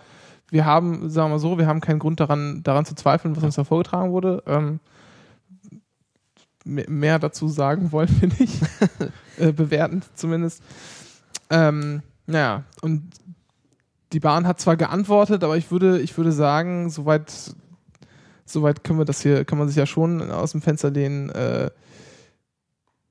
wir 0.51 0.65
haben, 0.65 1.11
sagen 1.11 1.29
wir 1.29 1.35
mal 1.35 1.39
so, 1.39 1.59
wir 1.59 1.67
haben 1.67 1.81
keinen 1.81 1.99
Grund 1.99 2.21
daran, 2.21 2.63
daran 2.63 2.85
zu 2.87 2.95
zweifeln, 2.95 3.37
was 3.37 3.45
uns 3.45 3.57
da 3.57 3.65
vorgetragen 3.65 4.13
wurde. 4.13 4.43
Ähm, 4.47 4.81
mehr 6.69 7.19
dazu 7.19 7.49
sagen 7.49 7.93
wollen 7.93 8.15
wir 8.21 8.29
nicht. 8.39 8.63
äh, 9.39 9.53
bewertend 9.53 10.05
zumindest. 10.15 10.63
Ähm, 11.51 12.03
naja, 12.27 12.65
und 12.83 13.11
die 14.13 14.21
Bahn 14.21 14.47
hat 14.47 14.61
zwar 14.61 14.77
geantwortet, 14.77 15.43
aber 15.45 15.57
ich 15.57 15.71
würde, 15.71 16.01
ich 16.01 16.17
würde 16.17 16.33
sagen, 16.33 16.91
soweit, 16.91 17.55
soweit 18.45 18.85
können 18.85 18.99
wir 18.99 19.05
das 19.05 19.23
hier, 19.23 19.45
kann 19.45 19.59
man 19.59 19.69
sich 19.69 19.77
ja 19.77 19.87
schon 19.87 20.31
aus 20.31 20.53
dem 20.53 20.63
Fenster 20.63 20.91
lehnen. 20.91 21.31
Äh, 21.31 21.71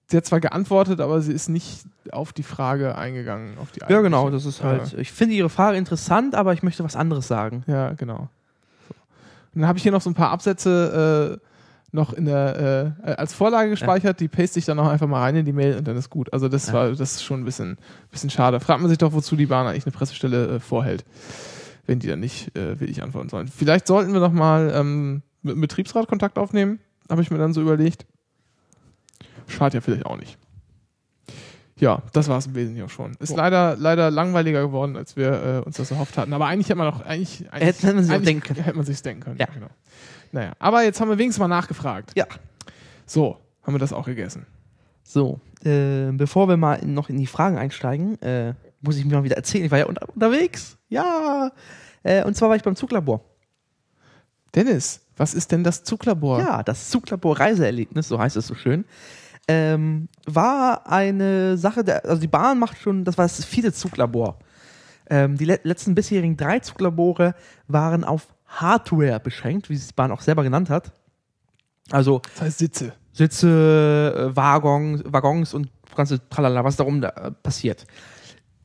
sie 0.08 0.18
hat 0.18 0.26
zwar 0.26 0.40
geantwortet, 0.40 1.02
aber 1.02 1.22
sie 1.22 1.34
ist 1.34 1.50
nicht 1.50 1.86
auf 2.12 2.34
die 2.34 2.44
Frage 2.44 2.96
eingegangen. 2.96 3.58
Auf 3.58 3.72
die 3.72 3.82
Ja, 3.88 4.02
genau, 4.02 4.30
das 4.30 4.46
ist 4.46 4.64
halt. 4.64 4.94
Ich 4.94 5.12
finde 5.12 5.36
Ihre 5.36 5.50
Frage 5.50 5.78
interessant, 5.78 6.36
aber 6.36 6.54
ich 6.54 6.64
möchte 6.64 6.84
was 6.84 6.96
anderes 6.96 7.28
sagen. 7.28 7.64
Ja, 7.68 7.94
genau. 7.94 8.30
Und 9.54 9.62
dann 9.62 9.68
habe 9.68 9.78
ich 9.78 9.84
hier 9.84 9.92
noch 9.92 10.02
so 10.02 10.10
ein 10.10 10.16
paar 10.16 10.32
Absätze 10.32 11.40
äh, 11.42 11.47
noch 11.92 12.12
in 12.14 12.26
der 12.26 12.96
äh, 13.04 13.12
als 13.12 13.34
Vorlage 13.34 13.70
gespeichert, 13.70 14.20
die 14.20 14.28
paste 14.28 14.60
ich 14.60 14.66
dann 14.66 14.78
auch 14.80 14.88
einfach 14.88 15.08
mal 15.08 15.22
rein 15.22 15.36
in 15.38 15.46
die 15.46 15.54
Mail 15.54 15.78
und 15.78 15.88
dann 15.88 15.96
ist 15.96 16.10
gut. 16.10 16.32
Also 16.34 16.50
das 16.50 16.68
Ja. 16.68 16.74
war 16.74 16.90
das 16.90 17.00
ist 17.00 17.24
schon 17.24 17.42
ein 17.42 17.46
bisschen, 17.46 17.78
bisschen 18.12 18.30
schade. 18.30 18.60
Fragt 18.60 18.82
man 18.82 18.90
sich 18.90 18.98
doch, 18.98 19.14
wozu 19.14 19.36
die 19.36 19.46
Bahn 19.46 19.66
eigentlich 19.68 19.86
eine 19.86 19.94
Pressestelle 19.94 20.56
äh, 20.56 20.60
vorhält, 20.60 21.06
wenn 21.86 22.00
die 22.00 22.08
dann 22.08 22.20
nicht 22.20 22.56
äh, 22.58 22.80
wirklich 22.80 23.02
antworten 23.04 23.30
sollen. 23.30 23.48
Vielleicht 23.48 23.88
sollten 23.88 24.12
wir 24.14 24.20
noch 24.20 24.34
mal 24.34 24.72
ähm, 24.76 25.22
mit 25.44 25.56
dem 25.56 25.62
Betriebsrat 25.62 26.08
Kontakt 26.08 26.38
aufnehmen, 26.38 26.80
habe 27.10 27.22
ich 27.22 27.32
mir 27.32 27.38
dann 27.38 27.54
so 27.54 27.62
überlegt. 27.62 28.06
Schadet 29.48 29.76
ja 29.76 29.82
vielleicht 29.82 30.06
auch 30.06 30.18
nicht. 30.18 30.38
Ja, 31.80 32.02
das 32.12 32.28
war 32.28 32.40
es 32.40 32.48
im 32.48 32.56
Wesentlichen 32.56 32.86
auch 32.86 32.90
schon. 32.90 33.16
Ist 33.20 33.36
leider, 33.36 33.76
leider 33.76 34.10
langweiliger 34.10 34.62
geworden, 34.62 34.96
als 34.98 35.16
wir 35.16 35.62
äh, 35.62 35.66
uns 35.66 35.78
das 35.78 35.92
erhofft 35.92 36.18
hatten. 36.18 36.34
Aber 36.34 36.48
eigentlich 36.48 36.68
hätte 36.70 36.78
man 36.78 36.88
noch, 36.88 37.06
eigentlich, 37.06 37.46
eigentlich 37.52 37.68
Hätte 37.68 37.94
man 37.94 38.04
sich 38.04 38.16
auch 38.16 38.22
denken 38.22 38.42
können. 38.42 38.64
Hätte 38.64 38.78
man 38.78 38.86
sich's 38.86 39.04
denken 39.04 39.24
können. 39.24 39.38
Ja. 39.38 39.46
genau. 39.54 39.68
Naja, 40.32 40.54
aber 40.60 40.84
jetzt 40.84 41.00
haben 41.00 41.10
wir 41.10 41.18
wenigstens 41.18 41.40
mal 41.40 41.48
nachgefragt. 41.48 42.12
Ja. 42.16 42.26
So, 43.06 43.38
haben 43.64 43.74
wir 43.74 43.80
das 43.80 43.94
auch 43.94 44.06
gegessen. 44.06 44.46
So, 45.04 45.40
äh, 45.64 46.12
bevor 46.12 46.50
wir 46.50 46.58
mal 46.58 46.84
noch 46.84 47.10
in 47.10 47.18
die 47.18 47.28
Fragen 47.28 47.58
einsteigen, 47.58 48.22
äh, 48.22 48.54
muss 48.82 48.98
ich 48.98 49.06
mir 49.06 49.16
mal 49.16 49.24
wieder 49.24 49.38
erzählen. 49.38 49.66
Ich 49.66 49.72
war 49.72 49.78
ja 49.78 49.86
unter, 49.86 50.08
unterwegs. 50.10 50.78
Ja. 50.90 51.52
Äh, 52.04 52.24
und 52.24 52.36
zwar 52.36 52.50
war 52.50 52.56
ich 52.56 52.64
beim 52.64 52.76
Zuglabor. 52.76 53.22
Dennis, 54.56 55.02
was 55.16 55.34
ist 55.34 55.52
denn 55.52 55.64
das 55.64 55.84
Zuglabor? 55.84 56.40
Ja, 56.40 56.64
das 56.64 56.90
Zuglabor 56.90 57.40
Reiseerlebnis, 57.40 58.08
so 58.08 58.20
heißt 58.20 58.38
es 58.38 58.48
so 58.48 58.56
schön, 58.56 58.86
ähm, 59.48 60.10
war 60.26 60.88
eine 60.88 61.58
Sache, 61.58 61.84
der, 61.84 62.06
also 62.06 62.20
die 62.20 62.28
Bahn 62.28 62.60
macht 62.60 62.78
schon, 62.80 63.06
das 63.06 63.18
war 63.18 63.26
das 63.26 63.44
vierte 63.46 63.72
Zuglabor. 63.74 64.40
Ähm, 65.10 65.38
die 65.38 65.46
le 65.46 65.60
letzten 65.64 65.96
bisherigen 65.96 66.36
drei 66.36 66.60
Zuglabore 66.60 67.34
waren 67.68 68.04
auf 68.04 68.28
Hardware 68.46 69.20
beschränkt, 69.20 69.70
wie 69.70 69.76
es 69.76 69.88
die 69.88 69.94
Bahn 69.94 70.12
auch 70.12 70.22
selber 70.22 70.44
genannt 70.44 70.70
hat. 70.70 70.92
Also 71.92 72.22
Das 72.34 72.42
heißt 72.42 72.58
Sitze. 72.58 72.94
Sitze, 73.14 74.32
äh, 74.32 74.36
Waggons, 74.36 75.02
Waggons 75.06 75.54
und 75.54 75.70
ganze 75.96 76.28
Tralala, 76.30 76.64
was 76.64 76.76
darum 76.76 77.02
da, 77.02 77.10
äh, 77.10 77.32
passiert. 77.32 77.86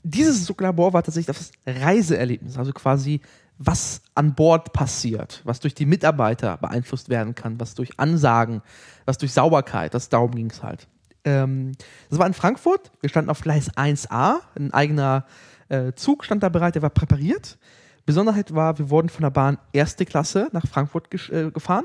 Dieses 0.03 0.45
Zuglabor 0.45 0.93
war 0.93 1.03
tatsächlich 1.03 1.37
das 1.37 1.53
Reiseerlebnis, 1.65 2.59
also 2.59 2.73
quasi 2.73 3.21
was 3.67 4.03
an 4.15 4.35
Bord 4.35 4.73
passiert, 4.73 5.41
was 5.45 5.61
durch 5.61 5.75
die 5.75 5.87
Mitarbeiter 5.87 6.57
beeinflusst 6.57 7.09
werden 7.09 7.35
kann, 7.35 7.61
was 7.61 7.75
durch 7.75 7.99
Ansagen, 7.99 8.63
was 9.05 9.19
durch 9.19 9.33
Sauberkeit, 9.33 9.95
das 9.95 10.09
darum 10.09 10.33
ging 10.35 10.51
es 10.51 10.63
halt. 10.63 10.89
Ähm, 11.25 11.73
das 12.11 12.19
war 12.19 12.27
in 12.27 12.35
Frankfurt, 12.35 12.91
wir 13.01 13.09
standen 13.09 13.31
auf 13.31 13.41
Gleis 13.41 13.71
1a, 13.73 14.39
ein 14.59 14.73
eigener 14.73 15.27
äh, 15.69 15.93
Zug 15.95 16.25
stand 16.25 16.43
da 16.43 16.49
bereit, 16.49 16.75
der 16.75 16.83
war 16.83 16.91
präpariert. 16.91 17.59
Besonderheit 18.05 18.55
war, 18.55 18.79
wir 18.79 18.91
wurden 18.91 19.09
von 19.09 19.23
der 19.23 19.31
Bahn 19.31 19.59
erste 19.73 20.05
Klasse 20.05 20.49
nach 20.53 20.67
Frankfurt 20.67 21.13
äh, 21.31 21.51
gefahren 21.51 21.85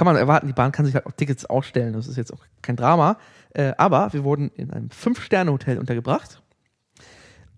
kann 0.00 0.06
man 0.06 0.16
erwarten, 0.16 0.46
die 0.46 0.54
Bahn 0.54 0.72
kann 0.72 0.86
sich 0.86 0.94
halt 0.94 1.04
auch 1.04 1.12
Tickets 1.12 1.44
ausstellen, 1.44 1.92
das 1.92 2.06
ist 2.06 2.16
jetzt 2.16 2.32
auch 2.32 2.40
kein 2.62 2.74
Drama. 2.74 3.18
Äh, 3.52 3.72
aber 3.76 4.12
wir 4.14 4.24
wurden 4.24 4.50
in 4.56 4.70
einem 4.70 4.88
Fünf-Sterne-Hotel 4.88 5.78
untergebracht. 5.78 6.40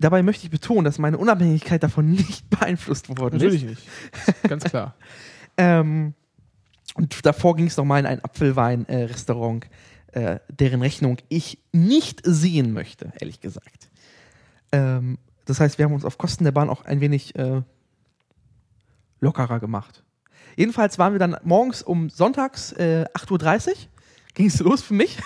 Dabei 0.03 0.23
möchte 0.23 0.45
ich 0.45 0.51
betonen, 0.51 0.85
dass 0.85 0.99
meine 0.99 1.19
Unabhängigkeit 1.19 1.83
davon 1.83 2.11
nicht 2.11 2.49
beeinflusst 2.51 3.09
worden 3.09 3.37
Natürlich 3.37 3.65
ist. 3.65 3.69
nicht. 3.71 4.43
Ganz 4.49 4.65
klar. 4.65 4.95
Ähm, 5.59 6.15
und 6.95 7.27
davor 7.27 7.57
ging 7.57 7.67
es 7.67 7.77
nochmal 7.77 8.01
in 8.01 8.07
ein 8.07 8.25
Apfelwein-Restaurant, 8.25 9.67
äh, 10.13 10.39
deren 10.49 10.81
Rechnung 10.81 11.19
ich 11.29 11.59
nicht 11.73 12.23
sehen 12.25 12.73
möchte, 12.73 13.13
ehrlich 13.21 13.41
gesagt. 13.41 13.91
Ähm, 14.73 15.19
das 15.45 15.61
heißt, 15.61 15.77
wir 15.77 15.85
haben 15.85 15.93
uns 15.93 16.07
auf 16.07 16.17
Kosten 16.17 16.45
der 16.45 16.53
Bahn 16.53 16.71
auch 16.71 16.87
ein 16.87 17.03
wenig 17.03 17.37
äh, 17.37 17.61
lockerer 19.21 19.61
gemacht. 19.61 20.03
Jedenfalls 20.57 20.99
waren 20.99 21.13
wir 21.13 21.19
dann 21.19 21.37
morgens 21.45 21.83
um 21.83 22.09
sonntags 22.09 22.73
äh, 22.73 23.05
8.30 23.13 23.69
Uhr, 23.69 23.75
ging 24.33 24.47
es 24.47 24.59
los 24.61 24.81
für 24.81 24.95
mich. 24.95 25.19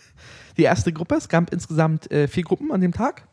Die 0.58 0.64
erste 0.64 0.92
Gruppe, 0.92 1.14
es 1.14 1.30
gab 1.30 1.50
insgesamt 1.54 2.10
äh, 2.10 2.28
vier 2.28 2.44
Gruppen 2.44 2.70
an 2.70 2.82
dem 2.82 2.92
Tag. 2.92 3.26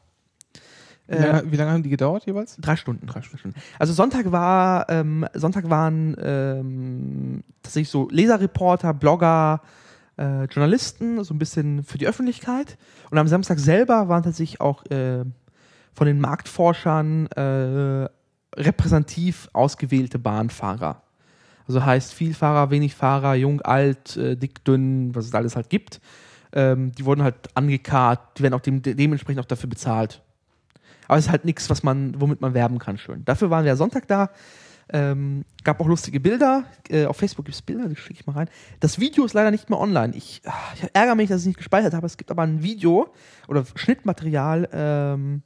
Wie 1.08 1.16
lange, 1.16 1.52
wie 1.52 1.56
lange 1.56 1.72
haben 1.72 1.84
die 1.84 1.90
gedauert 1.90 2.26
jeweils? 2.26 2.58
Drei 2.58 2.76
Stunden. 2.76 3.08
Drei 3.08 3.22
Stunden. 3.22 3.54
Also 3.80 3.94
Sonntag 3.94 4.32
war, 4.32 4.90
ähm, 4.90 5.26
Sonntag 5.34 5.70
waren 5.70 6.16
ähm, 6.22 7.44
tatsächlich 7.64 7.90
so 7.90 8.10
Leserreporter, 8.12 8.94
Blogger, 8.94 9.62
äh, 10.18 10.46
Journalisten, 10.46 11.24
so 11.24 11.34
ein 11.34 11.40
bisschen 11.40 11.84
für 11.84 11.98
die 11.98 12.08
Öffentlichkeit. 12.08 12.78
Und 13.10 13.18
am 13.18 13.28
Samstag 13.28 13.60
selber 13.60 14.10
waren 14.10 14.24
tatsächlich 14.24 14.60
auch 14.60 14.86
äh, 14.88 15.24
von 15.94 16.08
den 16.08 16.20
Marktforschern 16.20 17.28
äh, 17.28 18.10
repräsentativ 18.56 19.50
ausgewählte 19.54 20.20
Bahnfahrer. 20.20 21.04
Also 21.68 21.86
heißt 21.86 22.14
Vielfahrer, 22.14 22.70
wenig 22.70 22.96
Fahrer, 22.96 23.36
jung, 23.36 23.62
alt, 23.62 24.18
äh, 24.18 24.36
dick, 24.36 24.64
dünn, 24.64 25.14
was 25.16 25.26
es 25.26 25.34
alles 25.34 25.56
halt 25.56 25.70
gibt. 25.70 26.02
Ähm, 26.54 26.94
die 26.94 27.06
wurden 27.06 27.24
halt 27.24 27.36
angekarrt, 27.56 28.38
die 28.38 28.44
werden 28.44 28.54
auch 28.54 28.62
dem, 28.62 28.82
dementsprechend 28.82 29.42
auch 29.42 29.48
dafür 29.48 29.70
bezahlt. 29.70 30.22
Aber 31.08 31.18
es 31.18 31.26
ist 31.26 31.32
halt 31.32 31.46
nichts, 31.46 31.70
was 31.70 31.84
man, 31.84 32.20
womit 32.20 32.42
man 32.42 32.54
werben 32.54 32.80
kann, 32.80 32.98
schön. 32.98 33.24
Dafür 33.26 33.50
waren 33.50 33.66
wir 33.66 33.76
Sonntag 33.76 34.08
da. 34.08 34.30
Ähm, 34.90 35.44
gab 35.64 35.82
auch 35.82 35.88
lustige 35.88 36.20
Bilder. 36.20 36.64
Äh, 36.90 37.06
auf 37.06 37.18
Facebook 37.18 37.46
gibt 37.46 37.56
es 37.56 37.62
Bilder, 37.62 37.90
die 37.90 37.96
schicke 37.96 38.22
ich 38.22 38.28
mal 38.28 38.34
rein. 38.34 38.50
Das 38.80 39.00
Video 39.00 39.26
ist 39.26 39.34
leider 39.34 39.52
nicht 39.52 39.70
mehr 39.70 39.80
online. 39.80 40.16
Ich, 40.16 40.42
ich 40.76 40.90
ärgere 40.94 41.16
mich, 41.16 41.30
dass 41.30 41.40
ich 41.40 41.44
es 41.44 41.48
nicht 41.48 41.58
gespeichert 41.58 41.94
habe. 41.94 42.06
Es 42.06 42.16
gibt 42.16 42.32
aber 42.32 42.44
ein 42.44 42.64
Video 42.64 43.10
oder 43.48 43.66
Schnittmaterial 43.76 44.70
ähm, 44.72 45.42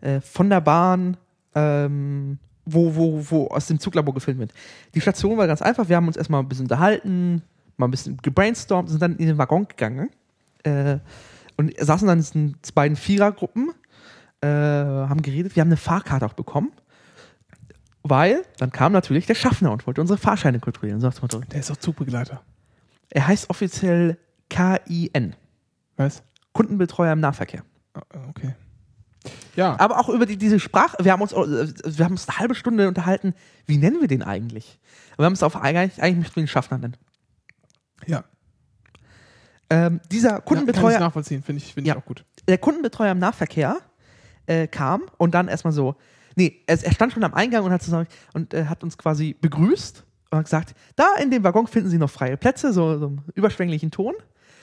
äh, 0.00 0.20
von 0.20 0.50
der 0.50 0.60
Bahn, 0.60 1.16
ähm, 1.54 2.38
wo, 2.64 2.94
wo, 2.94 3.24
wo 3.28 3.46
aus 3.48 3.66
dem 3.66 3.80
Zuglabor 3.80 4.14
gefilmt 4.14 4.38
wird. 4.38 4.52
Die 4.94 5.00
Station 5.00 5.36
war 5.36 5.48
ganz 5.48 5.60
einfach. 5.60 5.88
Wir 5.88 5.96
haben 5.96 6.06
uns 6.06 6.16
erstmal 6.16 6.42
ein 6.42 6.48
bisschen 6.48 6.66
unterhalten, 6.66 7.42
mal 7.76 7.88
ein 7.88 7.90
bisschen 7.90 8.18
gebrainstormt, 8.18 8.88
sind 8.88 9.02
dann 9.02 9.16
in 9.16 9.26
den 9.26 9.38
Waggon 9.38 9.66
gegangen 9.66 10.10
äh, 10.62 10.98
und 11.56 11.76
saßen 11.76 12.06
dann 12.06 12.18
in 12.18 12.22
diesen 12.22 12.56
beiden 12.72 12.96
Vierergruppen 12.96 13.72
äh, 14.42 14.46
haben 14.48 15.22
geredet. 15.22 15.56
Wir 15.56 15.60
haben 15.62 15.68
eine 15.68 15.76
Fahrkarte 15.76 16.24
auch 16.26 16.32
bekommen, 16.34 16.72
weil 18.02 18.42
dann 18.58 18.70
kam 18.72 18.92
natürlich 18.92 19.26
der 19.26 19.34
Schaffner 19.34 19.72
und 19.72 19.86
wollte 19.86 20.00
unsere 20.00 20.18
Fahrscheine 20.18 20.60
kontrollieren. 20.60 21.00
So 21.00 21.10
Der 21.10 21.60
ist 21.60 21.70
auch 21.70 21.76
Zugbegleiter. 21.76 22.42
Er 23.10 23.26
heißt 23.26 23.50
offiziell 23.50 24.18
KIN, 24.48 25.34
Was? 25.96 26.22
Kundenbetreuer 26.52 27.12
im 27.12 27.20
Nahverkehr. 27.20 27.62
Ah, 27.94 28.02
Okay. 28.30 28.54
Ja. 29.54 29.78
Aber 29.78 29.98
auch 29.98 30.08
über 30.08 30.24
die, 30.24 30.38
diese 30.38 30.58
Sprache, 30.58 30.96
wir 31.04 31.12
haben 31.12 31.20
uns, 31.20 31.32
wir 31.32 32.04
haben 32.04 32.12
uns 32.12 32.26
eine 32.28 32.38
halbe 32.38 32.54
Stunde 32.54 32.88
unterhalten, 32.88 33.34
wie 33.66 33.76
nennen 33.76 34.00
wir 34.00 34.08
den 34.08 34.22
eigentlich? 34.22 34.78
Wir 35.16 35.26
haben 35.26 35.34
es 35.34 35.42
auf 35.42 35.56
eigentlich, 35.56 36.00
eigentlich 36.02 36.16
möchten 36.18 36.36
wir 36.36 36.44
ihn 36.44 36.48
Schaffner 36.48 36.78
nennen. 36.78 36.96
ja. 38.06 38.24
Ähm, 39.68 40.00
dieser 40.10 40.28
Ja, 40.30 40.34
kann 40.36 40.44
Kundenbetreuer, 40.46 40.94
ich 40.94 41.00
nachvollziehen, 41.00 41.42
finde 41.42 41.62
ich, 41.62 41.74
finde 41.74 41.88
Ja. 41.88 41.94
ich 41.94 42.00
auch 42.02 42.04
gut. 42.06 42.24
der 42.48 42.58
Kundenbetreuer 42.58 43.12
im 43.12 43.18
Nahverkehr 43.18 43.76
äh, 44.50 44.66
kam 44.66 45.02
und 45.16 45.32
dann 45.32 45.48
erstmal 45.48 45.72
so, 45.72 45.94
nee, 46.34 46.62
er, 46.66 46.82
er 46.82 46.92
stand 46.92 47.12
schon 47.12 47.22
am 47.22 47.34
Eingang 47.34 47.64
und 47.64 47.72
hat, 47.72 47.82
zusammen, 47.82 48.08
und, 48.34 48.52
äh, 48.52 48.64
hat 48.64 48.82
uns 48.82 48.98
quasi 48.98 49.36
begrüßt 49.40 50.04
und 50.30 50.38
hat 50.38 50.44
gesagt, 50.44 50.74
da 50.96 51.06
in 51.22 51.30
dem 51.30 51.44
Waggon 51.44 51.68
finden 51.68 51.88
Sie 51.88 51.98
noch 51.98 52.10
freie 52.10 52.36
Plätze, 52.36 52.72
so, 52.72 52.98
so 52.98 53.06
im 53.06 53.22
überschwänglichen 53.34 53.90
Ton. 53.90 54.14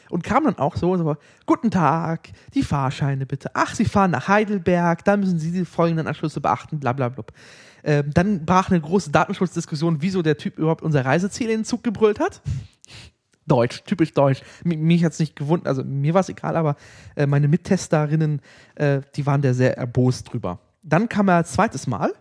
Und 0.10 0.23
kam 0.23 0.45
dann 0.45 0.58
auch 0.58 0.78
so, 0.78 0.95
so, 0.95 1.17
guten 1.45 1.69
Tag, 1.69 2.30
die 2.54 2.63
Fahrscheine 2.63 3.26
bitte. 3.26 3.52
Ach, 3.54 3.76
Sie 3.76 3.84
fahren 3.84 4.12
nach 4.12 4.30
Heidelberg, 4.30 5.04
da 5.04 5.17
müssen 5.17 5.38
Sie 5.38 5.52
die 5.52 5.65
folgenden 5.65 6.08
Anschlüsse 6.08 6.39
beachten, 6.39 6.80
bla 6.80 6.93
bla 6.93 7.10
bla. 7.10 7.26
Ähm, 7.84 8.12
dann 8.13 8.45
brach 8.45 8.69
eine 8.69 8.80
große 8.80 9.12
Datenschutzdiskussion, 9.12 10.02
wieso 10.02 10.21
der 10.21 10.38
Typ 10.38 10.60
überhaupt 10.60 10.82
unser 10.82 11.04
Reiseziel 11.04 11.50
in 11.50 11.60
den 11.60 11.65
Zug 11.65 11.84
gebrüllt 11.84 12.21
hat. 12.21 12.41
Deutsch, 13.48 13.84
typisch 13.84 14.14
deutsch. 14.14 14.42
M 14.64 14.80
mich 14.82 15.04
hat's 15.04 15.20
nicht 15.20 15.36
gewundert, 15.36 15.68
also 15.68 15.84
mir 15.84 16.14
war 16.14 16.22
es 16.22 16.30
egal, 16.30 16.56
aber 16.56 16.76
äh, 17.16 17.26
meine 17.26 17.48
Mittesterinnen, 17.48 18.42
äh, 18.76 19.02
die 19.16 19.26
waren 19.26 19.42
da 19.42 19.54
sehr 19.54 19.78
erbost 19.78 20.32
drüber. 20.32 20.60
Dann 20.84 21.10
kam 21.10 21.30
er 21.30 21.38
ein 21.38 21.46
zweites 21.46 21.88
Mal. 21.88 22.14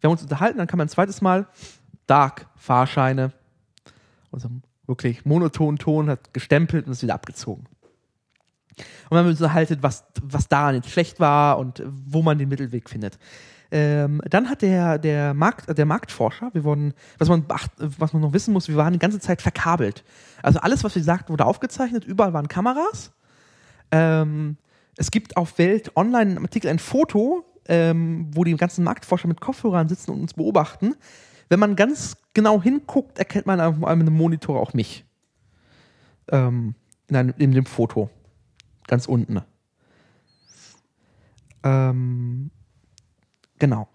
Wir 0.00 0.08
haben 0.08 0.12
uns 0.12 0.22
unterhalten, 0.22 0.58
dann 0.58 0.66
kam 0.66 0.80
er 0.80 0.86
ein 0.86 0.90
zweites 0.90 1.20
Mal. 1.20 1.46
Dark, 2.06 2.46
Fahrscheine. 2.56 3.32
Und 4.30 4.40
so 4.40 4.50
wirklich 4.86 5.24
monotonen 5.24 5.78
Ton, 5.78 6.10
hat 6.10 6.32
gestempelt 6.32 6.86
und 6.86 6.92
ist 6.92 7.02
wieder 7.02 7.14
abgezogen. 7.14 7.64
Und 8.76 9.10
wir 9.10 9.18
haben 9.18 9.28
uns 9.28 9.40
unterhalten, 9.40 9.78
was, 9.80 10.04
was 10.22 10.48
daran 10.48 10.74
jetzt 10.74 10.90
schlecht 10.90 11.20
war 11.20 11.58
und 11.58 11.82
wo 11.86 12.22
man 12.22 12.38
den 12.38 12.48
Mittelweg 12.48 12.90
findet. 12.90 13.18
Ähm, 13.70 14.20
dann 14.28 14.48
hat 14.48 14.62
der, 14.62 14.98
der, 14.98 15.34
Markt, 15.34 15.76
der 15.76 15.86
Marktforscher, 15.86 16.50
wir 16.52 16.62
wurden, 16.62 16.94
was 17.18 17.28
man, 17.28 17.46
beacht, 17.46 17.70
was 17.78 18.12
man 18.12 18.22
noch 18.22 18.32
wissen 18.32 18.52
muss, 18.52 18.68
wir 18.68 18.76
waren 18.76 18.92
die 18.92 18.98
ganze 18.98 19.18
Zeit 19.18 19.42
verkabelt. 19.42 20.04
Also 20.42 20.60
alles, 20.60 20.84
was 20.84 20.94
wir 20.94 21.02
sagten, 21.02 21.32
wurde 21.32 21.44
aufgezeichnet, 21.44 22.04
überall 22.04 22.32
waren 22.32 22.48
Kameras. 22.48 23.12
Ähm, 23.90 24.56
es 24.96 25.10
gibt 25.10 25.36
auf 25.36 25.58
Welt 25.58 25.96
Online 25.96 26.36
im 26.36 26.44
Artikel 26.44 26.68
ein 26.68 26.78
Foto, 26.78 27.44
ähm, 27.68 28.30
wo 28.32 28.44
die 28.44 28.54
ganzen 28.56 28.84
Marktforscher 28.84 29.28
mit 29.28 29.40
Kopfhörern 29.40 29.88
sitzen 29.88 30.12
und 30.12 30.20
uns 30.20 30.34
beobachten. 30.34 30.94
Wenn 31.48 31.60
man 31.60 31.76
ganz 31.76 32.16
genau 32.34 32.62
hinguckt, 32.62 33.18
erkennt 33.18 33.46
man 33.46 33.60
auf 33.60 33.82
einem 33.84 34.12
Monitor 34.12 34.60
auch 34.60 34.74
mich. 34.74 35.04
Ähm, 36.30 36.74
in, 37.08 37.16
einem, 37.16 37.34
in 37.38 37.52
dem 37.52 37.66
Foto. 37.66 38.10
Ganz 38.86 39.06
unten. 39.06 39.40
Ähm, 41.64 42.50
genau. 43.58 43.88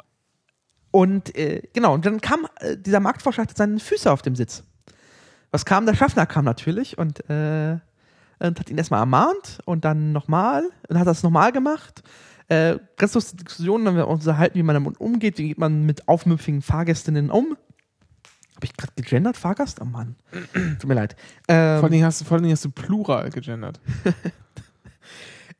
Und 0.91 1.35
äh, 1.37 1.61
genau, 1.73 1.93
und 1.93 2.05
dann 2.05 2.19
kam 2.19 2.47
äh, 2.59 2.77
dieser 2.77 2.99
Marktforscher 2.99 3.43
hatte 3.43 3.53
seine 3.55 3.79
Füße 3.79 4.11
auf 4.11 4.21
dem 4.21 4.35
Sitz. 4.35 4.63
Was 5.51 5.65
kam? 5.65 5.85
Der 5.85 5.95
Schaffner 5.95 6.25
kam 6.25 6.43
natürlich 6.45 6.97
und, 6.97 7.29
äh, 7.29 7.77
und 8.39 8.59
hat 8.59 8.69
ihn 8.69 8.77
erstmal 8.77 8.99
ermahnt 9.01 9.59
und 9.65 9.85
dann 9.85 10.11
nochmal 10.11 10.63
und 10.89 10.99
hat 10.99 11.07
das 11.07 11.23
nochmal 11.23 11.51
gemacht. 11.51 12.03
Äh, 12.49 12.79
ganz 12.97 13.13
lustige 13.13 13.43
Diskussionen, 13.45 13.87
haben 13.87 13.95
wir 13.95 14.07
uns 14.07 14.25
unterhalten, 14.25 14.55
wie 14.57 14.63
man 14.63 14.73
damit 14.73 14.99
umgeht, 14.99 15.37
wie 15.37 15.49
geht 15.49 15.57
man 15.57 15.85
mit 15.85 16.09
aufmüpfigen 16.09 16.61
Fahrgästinnen 16.61 17.29
um. 17.31 17.55
Habe 18.55 18.65
ich 18.65 18.75
gerade 18.75 18.91
gegendert, 18.95 19.37
Fahrgast? 19.37 19.79
Oh 19.81 19.85
Mann. 19.85 20.15
Tut 20.53 20.85
mir 20.85 20.95
leid. 20.95 21.15
Ähm, 21.47 21.77
Vor 21.79 21.83
allen, 21.83 21.91
Dingen 21.93 22.05
hast, 22.05 22.19
du- 22.21 22.25
vor 22.25 22.35
allen 22.35 22.43
Dingen 22.43 22.53
hast 22.53 22.65
du 22.65 22.69
Plural 22.71 23.29
gegendert. 23.29 23.79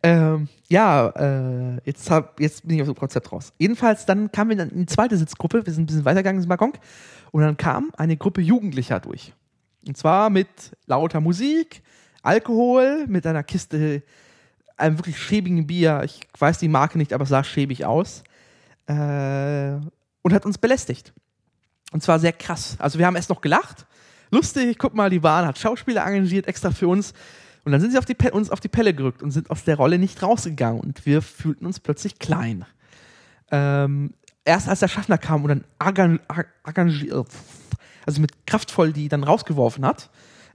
Ähm, 0.04 0.48
ja, 0.68 1.10
äh, 1.10 1.80
jetzt, 1.86 2.10
hab, 2.10 2.40
jetzt 2.40 2.68
bin 2.68 2.76
ich 2.76 2.82
aus 2.82 2.88
dem 2.88 2.96
Konzept 2.96 3.32
raus. 3.32 3.54
Jedenfalls, 3.60 4.06
dann 4.06 4.32
kamen 4.32 4.58
wir 4.58 4.64
in 4.64 4.80
die 4.80 4.86
zweite 4.88 5.16
Sitzgruppe. 5.16 5.66
Wir 5.66 5.74
sind 5.74 5.84
ein 5.84 5.86
bisschen 5.88 6.06
weitergegangen 6.06 6.44
im 6.44 6.50
Waggon. 6.50 6.74
Und 7.32 7.42
dann 7.42 7.58
kam 7.58 7.92
eine 7.98 8.18
Gruppe 8.18 8.42
Jugendlicher 8.42 9.00
durch. 9.00 9.34
Und 9.86 9.98
zwar 9.98 10.30
mit 10.30 10.48
lauter 10.86 11.22
Musik, 11.22 11.82
Alkohol, 12.24 13.06
mit 13.08 13.26
einer 13.26 13.44
Kiste, 13.44 14.04
einem 14.78 14.98
wirklich 14.98 15.20
schäbigen 15.20 15.68
Bier. 15.68 16.02
Ich 16.04 16.22
weiß 16.38 16.58
die 16.58 16.68
Marke 16.68 16.98
nicht, 16.98 17.14
aber 17.14 17.24
es 17.24 17.30
sah 17.30 17.44
schäbig 17.44 17.86
aus. 17.86 18.24
Äh, 18.88 19.78
und 20.24 20.34
hat 20.34 20.46
uns 20.46 20.58
belästigt. 20.58 21.14
Und 21.92 22.02
zwar 22.02 22.20
sehr 22.20 22.34
krass. 22.34 22.76
Also 22.80 22.98
wir 22.98 23.06
haben 23.06 23.16
erst 23.16 23.30
noch 23.30 23.42
gelacht. 23.42 23.86
Lustig, 24.32 24.78
guck 24.80 24.96
mal, 24.96 25.10
die 25.10 25.20
Bahn 25.20 25.46
hat 25.46 25.60
Schauspieler 25.60 26.06
engagiert 26.06 26.48
extra 26.48 26.72
für 26.72 26.88
uns. 26.88 27.14
Und 27.64 27.72
dann 27.72 27.82
sind 27.82 27.92
sie 27.92 27.98
auf 27.98 28.06
uns 28.34 28.50
auf 28.50 28.60
die 28.60 28.68
Pelle 28.68 28.94
gerückt 28.94 29.22
und 29.22 29.32
sind 29.32 29.50
aus 29.50 29.64
der 29.64 29.76
Rolle 29.76 30.00
nicht 30.00 30.22
rausgegangen. 30.24 30.80
Und 30.80 31.06
wir 31.06 31.22
fühlten 31.22 31.66
uns 31.66 31.80
plötzlich 31.80 32.18
klein. 32.20 32.66
Ähm, 33.52 34.14
erst 34.46 34.68
als 34.68 34.80
der 34.80 34.88
Schaffner 34.88 35.18
kam 35.18 35.44
und 35.44 35.50
dann 35.50 35.64
arrangiert, 36.64 37.28
also 38.06 38.22
mit 38.22 38.48
kraftvoll 38.48 38.94
die 38.94 39.10
dann 39.10 39.24
rausgeworfen 39.24 39.86
hat, 39.86 40.10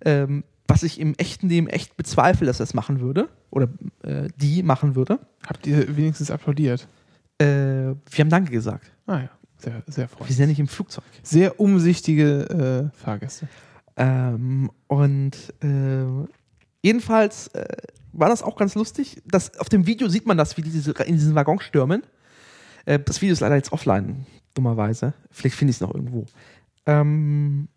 ähm, 0.05 0.45
was 0.67 0.83
ich 0.83 0.99
im 0.99 1.15
echten 1.15 1.49
Leben 1.49 1.69
echt 1.69 1.97
bezweifle, 1.97 2.47
dass 2.47 2.59
er 2.61 2.65
es 2.65 2.75
machen 2.75 3.01
würde. 3.01 3.29
Oder 3.51 3.69
äh, 4.03 4.29
die 4.37 4.63
machen 4.63 4.97
würde. 4.97 5.21
Habt 5.47 5.67
ihr 5.67 5.97
wenigstens 5.97 6.31
applaudiert? 6.31 6.89
Äh, 7.39 7.45
wir 7.47 7.97
haben 8.19 8.31
Danke 8.31 8.51
gesagt. 8.51 8.91
Ah 9.07 9.21
ja, 9.21 9.31
sehr, 9.59 9.83
sehr 9.87 10.05
Wir 10.05 10.09
freundlich. 10.09 10.37
sind 10.37 10.43
ja 10.45 10.49
nicht 10.49 10.59
im 10.59 10.67
Flugzeug. 10.69 11.05
Sehr 11.23 11.61
umsichtige 11.61 12.91
äh, 12.93 12.99
Fahrgäste. 12.99 13.49
Ähm, 13.97 14.71
und 14.89 15.55
äh, 15.63 16.05
jedenfalls 16.87 17.49
äh, 17.49 17.67
war 18.13 18.29
das 18.29 18.43
auch 18.43 18.57
ganz 18.57 18.75
lustig. 18.75 19.23
Das, 19.27 19.59
auf 19.59 19.69
dem 19.69 19.87
Video 19.87 20.09
sieht 20.09 20.27
man 20.27 20.39
das, 20.39 20.57
wie 20.57 20.63
diese 20.63 20.93
in 20.93 21.15
diesen 21.15 21.35
Waggon 21.35 21.61
stürmen. 21.61 22.03
Äh, 22.85 23.01
das 23.01 23.21
Video 23.21 23.33
ist 23.33 23.41
leider 23.41 23.57
jetzt 23.57 23.73
offline, 23.73 24.27
dummerweise. 24.55 25.13
Vielleicht 25.31 25.57
finde 25.57 25.71
ich 25.71 25.77
es 25.79 25.81
noch 25.81 25.95
irgendwo. 25.95 26.27
Ähm, 26.87 27.69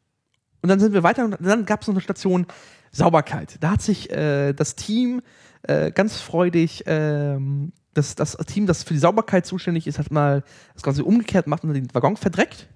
und 0.61 0.69
dann 0.69 0.79
sind 0.79 0.93
wir 0.93 1.03
weiter 1.03 1.25
und 1.25 1.37
dann 1.39 1.65
gab 1.65 1.81
es 1.81 1.87
noch 1.87 1.95
eine 1.95 2.01
Station 2.01 2.45
Sauberkeit. 2.91 3.57
Da 3.61 3.71
hat 3.71 3.81
sich 3.81 4.11
äh, 4.11 4.53
das 4.53 4.75
Team 4.75 5.21
äh, 5.63 5.91
ganz 5.91 6.17
freudig, 6.17 6.83
ähm, 6.85 7.71
das, 7.93 8.15
das 8.15 8.37
Team, 8.37 8.67
das 8.67 8.83
für 8.83 8.93
die 8.93 8.99
Sauberkeit 8.99 9.45
zuständig 9.45 9.87
ist, 9.87 9.99
hat 9.99 10.11
mal 10.11 10.43
das 10.73 10.83
Ganze 10.83 11.03
umgekehrt 11.03 11.45
gemacht 11.45 11.63
und 11.63 11.73
den 11.73 11.93
Waggon 11.93 12.17
verdreckt. 12.17 12.67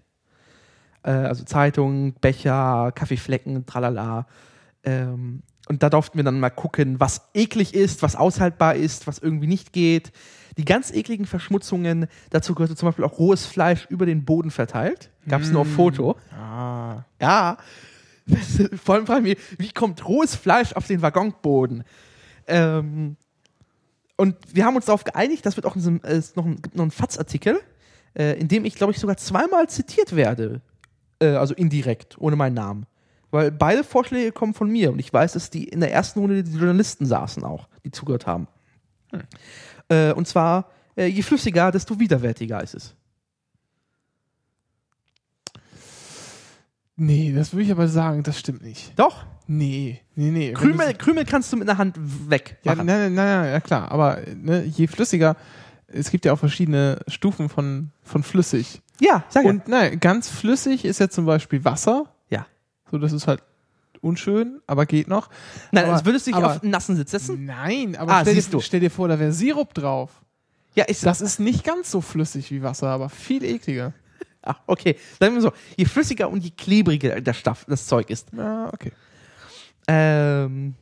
Äh, 1.04 1.12
also 1.12 1.44
Zeitung, 1.44 2.14
Becher, 2.14 2.92
Kaffeeflecken, 2.94 3.66
tralala. 3.66 4.28
Ähm, 4.84 5.44
und 5.70 5.82
da 5.82 5.90
durften 5.90 6.18
wir 6.18 6.24
dann 6.24 6.40
mal 6.40 6.50
gucken, 6.50 7.00
was 7.00 7.30
eklig 7.34 7.74
ist, 7.74 8.02
was 8.02 8.16
aushaltbar 8.16 8.76
ist, 8.76 9.08
was 9.08 9.20
irgendwie 9.20 9.48
nicht 9.48 9.74
geht. 9.74 10.12
Die 10.58 10.66
ganz 10.66 10.92
ekligen 10.92 11.26
Verschmutzungen, 11.26 12.08
dazu 12.30 12.54
gehörte 12.54 12.76
zum 12.76 12.88
Beispiel 12.88 13.06
auch 13.06 13.18
rohes 13.18 13.46
Fleisch 13.46 13.88
über 13.90 14.06
den 14.06 14.26
Boden 14.26 14.52
verteilt. 14.52 15.10
Gab 15.28 15.42
es 15.42 15.52
nur 15.52 15.62
auf 15.62 15.72
Foto. 15.72 16.16
Ah. 16.32 17.06
Ja. 17.20 17.58
Vor 18.84 18.96
allem 18.96 19.08
fragen 19.08 19.26
wir, 19.26 19.36
wie 19.58 19.72
kommt 19.72 20.08
rohes 20.08 20.36
Fleisch 20.36 20.74
auf 20.74 20.88
den 20.88 21.02
Waggonboden? 21.02 21.84
Ähm, 22.48 23.16
und 24.16 24.36
wir 24.54 24.66
haben 24.66 24.76
uns 24.76 24.86
darauf 24.86 25.04
geeinigt, 25.04 25.46
das 25.46 25.56
wird 25.56 25.66
auch 25.66 25.76
in 25.76 25.80
diesem, 25.80 26.02
äh, 26.04 26.14
es 26.14 26.36
noch 26.36 26.46
ein, 26.46 26.62
gibt 26.62 26.76
noch 26.76 26.84
einen 26.84 26.92
FATS-Artikel, 26.92 27.60
äh, 28.14 28.40
in 28.40 28.48
dem 28.48 28.66
ich, 28.66 28.76
glaube 28.76 28.94
ich, 28.94 29.00
sogar 29.00 29.18
zweimal 29.18 29.68
zitiert 29.70 30.16
werde. 30.16 30.62
Äh, 31.20 31.30
also 31.30 31.54
indirekt, 31.54 32.18
ohne 32.20 32.36
meinen 32.36 32.54
Namen. 32.54 32.86
Weil 33.34 33.52
beide 33.52 33.84
Vorschläge 33.84 34.32
kommen 34.32 34.54
von 34.54 34.70
mir 34.70 34.92
und 34.92 35.00
ich 35.00 35.12
weiß, 35.12 35.34
dass 35.34 35.50
die 35.50 35.64
in 35.64 35.80
der 35.80 35.92
ersten 35.92 36.20
Runde 36.20 36.44
die 36.44 36.56
Journalisten 36.56 37.08
saßen 37.08 37.44
auch, 37.44 37.68
die 37.84 37.90
zugehört 37.90 38.28
haben. 38.28 38.48
Äh, 39.90 40.14
und 40.14 40.28
zwar, 40.28 40.70
äh, 40.96 41.08
je 41.08 41.24
flüssiger, 41.24 41.72
desto 41.72 42.00
widerwärtiger 42.00 42.62
ist 42.62 42.76
es. 42.76 42.96
Nee, 46.96 47.34
das 47.36 47.54
würde 47.54 47.64
ich 47.64 47.72
aber 47.72 47.88
sagen, 47.88 48.22
das 48.22 48.40
stimmt 48.40 48.62
nicht. 48.62 48.94
Doch. 48.98 49.26
Nee, 49.48 50.00
nee, 50.14 50.30
nee. 50.30 50.54
Krümel, 50.54 50.94
Krümel 50.94 51.26
kannst 51.26 51.52
du 51.52 51.58
mit 51.58 51.68
einer 51.68 51.80
Hand 51.80 51.98
weg. 52.30 52.60
Ja, 52.64 52.76
nein, 52.76 52.86
nein, 52.86 53.16
nein, 53.16 53.52
ja 53.52 53.60
klar. 53.62 53.92
Aber 53.92 54.20
ne, 54.36 54.64
je 54.64 54.86
flüssiger, 54.86 55.36
es 55.88 56.12
gibt 56.12 56.26
ja 56.26 56.34
auch 56.34 56.40
verschiedene 56.40 57.00
Stufen 57.08 57.50
von, 57.50 57.90
von 58.04 58.22
flüssig. 58.22 58.84
ja 59.02 59.24
sag 59.30 59.44
ja. 59.44 59.50
Und 59.50 59.68
nein, 59.68 60.00
ganz 60.00 60.30
flüssig 60.30 60.86
ist 60.86 61.00
ja 61.00 61.10
zum 61.10 61.26
Beispiel 61.26 61.66
Wasser. 61.66 62.14
So, 62.94 63.00
das 63.00 63.12
ist 63.12 63.26
halt 63.26 63.42
unschön, 64.02 64.62
aber 64.68 64.86
geht 64.86 65.08
noch. 65.08 65.32
Nein, 65.72 65.86
aber, 65.86 65.94
also 65.94 66.06
würdest 66.06 66.28
du 66.28 66.30
dich 66.32 66.36
aber- 66.38 66.56
auf 66.58 66.62
einen 66.62 66.70
nassen 66.70 66.96
Sitz 66.96 67.10
setzen? 67.10 67.44
Nein, 67.44 67.96
aber 67.96 68.12
Ah, 68.12 68.22
stell, 68.22 68.36
dir, 68.36 68.62
stell 68.62 68.80
dir 68.82 68.92
vor, 68.92 69.08
da 69.08 69.18
wäre 69.18 69.32
Sirup 69.32 69.74
drauf. 69.74 70.12
Ja, 70.76 70.84
ist 70.84 71.04
Das 71.04 71.20
ist 71.20 71.40
nicht 71.40 71.64
ganz 71.64 71.90
so 71.90 72.02
flüssig 72.02 72.52
wie 72.52 72.62
Wasser, 72.62 72.90
aber 72.90 73.10
viel 73.10 73.44
ekliger. 73.44 73.94
Ach, 74.44 74.60
okay. 74.68 74.96
Sagen 75.20 75.34
wir 75.34 75.42
so, 75.42 75.54
je 75.76 75.86
flüssiger 75.86 76.30
und 76.30 76.44
je 76.44 76.52
klebriger 76.52 77.20
das, 77.20 77.36
Stoff, 77.38 77.66
das 77.68 77.88
Zeug 77.88 78.12
ist. 78.12 78.28
Ja, 78.38 78.72
okay. 78.72 78.92
Ähm, 79.88 80.76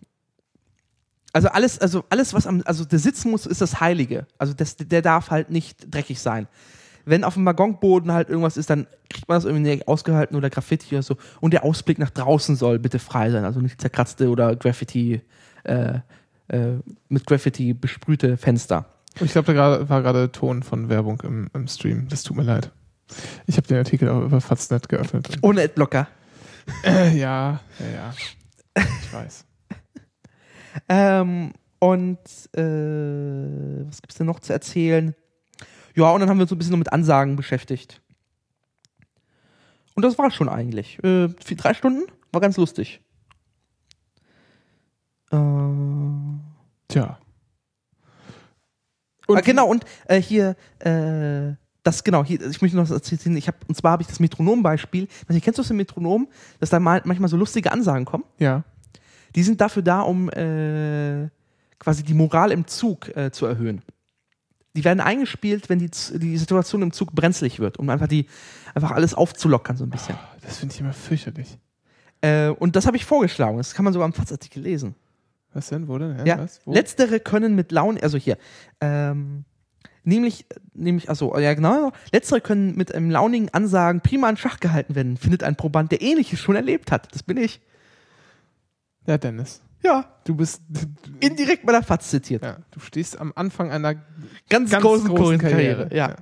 also 1.31 1.47
alles, 1.47 1.79
also 1.79 2.03
alles, 2.09 2.33
was 2.33 2.45
am, 2.45 2.61
also 2.65 2.83
der 2.83 2.99
sitzen 2.99 3.31
muss, 3.31 3.45
ist 3.45 3.61
das 3.61 3.79
Heilige. 3.79 4.27
Also 4.37 4.53
das, 4.53 4.75
der 4.75 5.01
darf 5.01 5.29
halt 5.31 5.49
nicht 5.49 5.77
dreckig 5.89 6.19
sein. 6.19 6.49
Wenn 7.05 7.23
auf 7.23 7.35
dem 7.35 7.45
Waggonboden 7.45 8.11
halt 8.11 8.29
irgendwas 8.29 8.57
ist, 8.57 8.69
dann 8.69 8.87
kriegt 9.09 9.27
man 9.27 9.37
das 9.37 9.45
irgendwie 9.45 9.69
nicht 9.69 9.87
ausgehalten 9.87 10.35
oder 10.35 10.49
Graffiti 10.49 10.95
oder 10.95 11.03
so. 11.03 11.17
Und 11.39 11.53
der 11.53 11.63
Ausblick 11.63 11.99
nach 11.99 12.09
draußen 12.09 12.55
soll 12.55 12.79
bitte 12.79 12.99
frei 12.99 13.31
sein. 13.31 13.45
Also 13.45 13.59
nicht 13.59 13.81
zerkratzte 13.81 14.29
oder 14.29 14.55
Graffiti, 14.55 15.21
äh, 15.63 15.99
äh, 16.47 16.73
mit 17.09 17.25
Graffiti 17.25 17.73
besprühte 17.73 18.37
Fenster. 18.37 18.85
Ich 19.19 19.31
glaube, 19.31 19.53
da 19.53 19.89
war 19.89 20.01
gerade 20.01 20.31
Ton 20.31 20.63
von 20.63 20.89
Werbung 20.89 21.21
im, 21.21 21.49
im 21.53 21.67
Stream. 21.67 22.07
Das 22.09 22.23
tut 22.23 22.37
mir 22.37 22.43
leid. 22.43 22.71
Ich 23.45 23.57
habe 23.57 23.67
den 23.67 23.77
Artikel 23.77 24.09
auch 24.09 24.21
über 24.21 24.39
Faznet 24.41 24.87
geöffnet. 24.87 25.37
Ohne 25.41 25.63
Adblocker. 25.63 26.07
äh, 26.85 27.17
ja, 27.17 27.59
ja, 27.79 27.85
ja. 27.93 28.13
Ich 28.75 29.13
weiß. 29.13 29.45
Ähm, 30.87 31.51
und 31.79 32.19
äh, 32.55 33.85
was 33.85 34.01
gibt's 34.01 34.15
denn 34.15 34.27
noch 34.27 34.39
zu 34.39 34.53
erzählen? 34.53 35.13
Ja, 35.95 36.09
und 36.11 36.21
dann 36.21 36.29
haben 36.29 36.37
wir 36.37 36.43
uns 36.43 36.49
so 36.49 36.55
ein 36.55 36.57
bisschen 36.57 36.71
noch 36.71 36.79
mit 36.79 36.93
Ansagen 36.93 37.35
beschäftigt. 37.35 38.01
Und 39.95 40.03
das 40.03 40.17
war 40.17 40.31
schon 40.31 40.49
eigentlich. 40.49 41.03
Äh, 41.03 41.29
vier, 41.43 41.57
drei 41.57 41.73
Stunden? 41.73 42.03
War 42.31 42.41
ganz 42.41 42.57
lustig. 42.57 43.01
Äh, 45.31 45.37
Tja. 46.87 47.17
ah, 49.27 49.41
genau, 49.41 49.67
und 49.67 49.85
äh, 50.05 50.21
hier, 50.21 50.55
äh, 50.79 51.55
das 51.83 52.03
genau, 52.03 52.23
hier, 52.23 52.41
ich 52.41 52.61
möchte 52.61 52.77
noch 52.77 52.83
was 52.83 52.91
erzählen. 52.91 53.35
Ich 53.37 53.47
hab, 53.47 53.55
und 53.67 53.75
zwar 53.75 53.93
habe 53.93 54.03
ich 54.03 54.07
das 54.07 54.19
Metronom-Beispiel. 54.19 55.07
Also, 55.27 55.39
kennst 55.41 55.57
du 55.57 55.63
das 55.63 55.71
im 55.71 55.77
Metronom, 55.77 56.27
dass 56.59 56.69
da 56.69 56.79
mal, 56.79 57.01
manchmal 57.05 57.29
so 57.29 57.37
lustige 57.37 57.71
Ansagen 57.71 58.05
kommen? 58.05 58.23
Ja. 58.39 58.63
Die 59.35 59.43
sind 59.43 59.61
dafür 59.61 59.81
da, 59.81 60.01
um 60.01 60.29
äh, 60.29 61.29
quasi 61.79 62.03
die 62.03 62.13
Moral 62.13 62.51
im 62.51 62.67
Zug 62.67 63.15
äh, 63.15 63.31
zu 63.31 63.45
erhöhen. 63.45 63.81
Die 64.75 64.83
werden 64.83 65.01
eingespielt, 65.01 65.69
wenn 65.69 65.79
die, 65.79 65.89
die 66.13 66.37
Situation 66.37 66.81
im 66.81 66.93
Zug 66.93 67.11
brenzlig 67.13 67.59
wird, 67.59 67.77
um 67.77 67.89
einfach 67.89 68.07
die 68.07 68.27
einfach 68.73 68.91
alles 68.91 69.13
aufzulockern 69.13 69.75
so 69.75 69.83
ein 69.83 69.89
bisschen. 69.89 70.15
Das 70.41 70.59
finde 70.59 70.73
ich 70.73 70.79
immer 70.79 70.93
fürchterlich. 70.93 71.57
Äh, 72.21 72.49
und 72.49 72.75
das 72.75 72.85
habe 72.85 72.95
ich 72.97 73.05
vorgeschlagen. 73.05 73.57
Das 73.57 73.73
kann 73.73 73.83
man 73.83 73.93
sogar 73.93 74.07
im 74.07 74.13
Fatzartikel 74.13 74.63
lesen. 74.63 74.95
Was 75.53 75.69
denn? 75.69 75.87
Wo 75.87 75.97
denn? 75.97 76.15
Hä? 76.15 76.23
Ja, 76.25 76.39
Was? 76.39 76.61
Wo? 76.63 76.73
letztere 76.73 77.19
können 77.19 77.55
mit 77.55 77.71
Laune, 77.71 78.01
also 78.01 78.17
hier, 78.17 78.37
ähm, 78.79 79.43
nämlich, 80.03 80.45
nämlich, 80.73 81.09
also 81.09 81.37
ja 81.37 81.53
genau, 81.53 81.91
letztere 82.13 82.39
können 82.39 82.75
mit 82.75 82.95
einem 82.95 83.09
launigen 83.09 83.49
Ansagen 83.53 84.01
prima 84.01 84.29
in 84.29 84.37
Schach 84.37 84.59
gehalten 84.59 84.95
werden. 84.95 85.17
Findet 85.17 85.43
ein 85.43 85.57
Proband, 85.57 85.91
der 85.91 86.01
Ähnliches 86.01 86.39
schon 86.39 86.55
erlebt 86.55 86.91
hat. 86.91 87.13
Das 87.13 87.23
bin 87.23 87.37
ich. 87.37 87.59
Ja, 89.05 89.17
Dennis. 89.17 89.61
Ja, 89.83 90.05
Du 90.25 90.35
bist. 90.35 90.61
indirekt 91.19 91.65
bei 91.65 91.71
der 91.71 91.81
Fatz 91.83 92.09
zitiert. 92.09 92.43
Ja, 92.43 92.57
du 92.71 92.79
stehst 92.79 93.19
am 93.19 93.33
Anfang 93.35 93.71
einer 93.71 93.95
Ganz, 94.49 94.69
ganz 94.69 94.83
großen, 94.83 95.07
großen 95.07 95.37
Karriere. 95.39 95.87
Karriere. 95.87 95.95
Ja. 95.95 96.15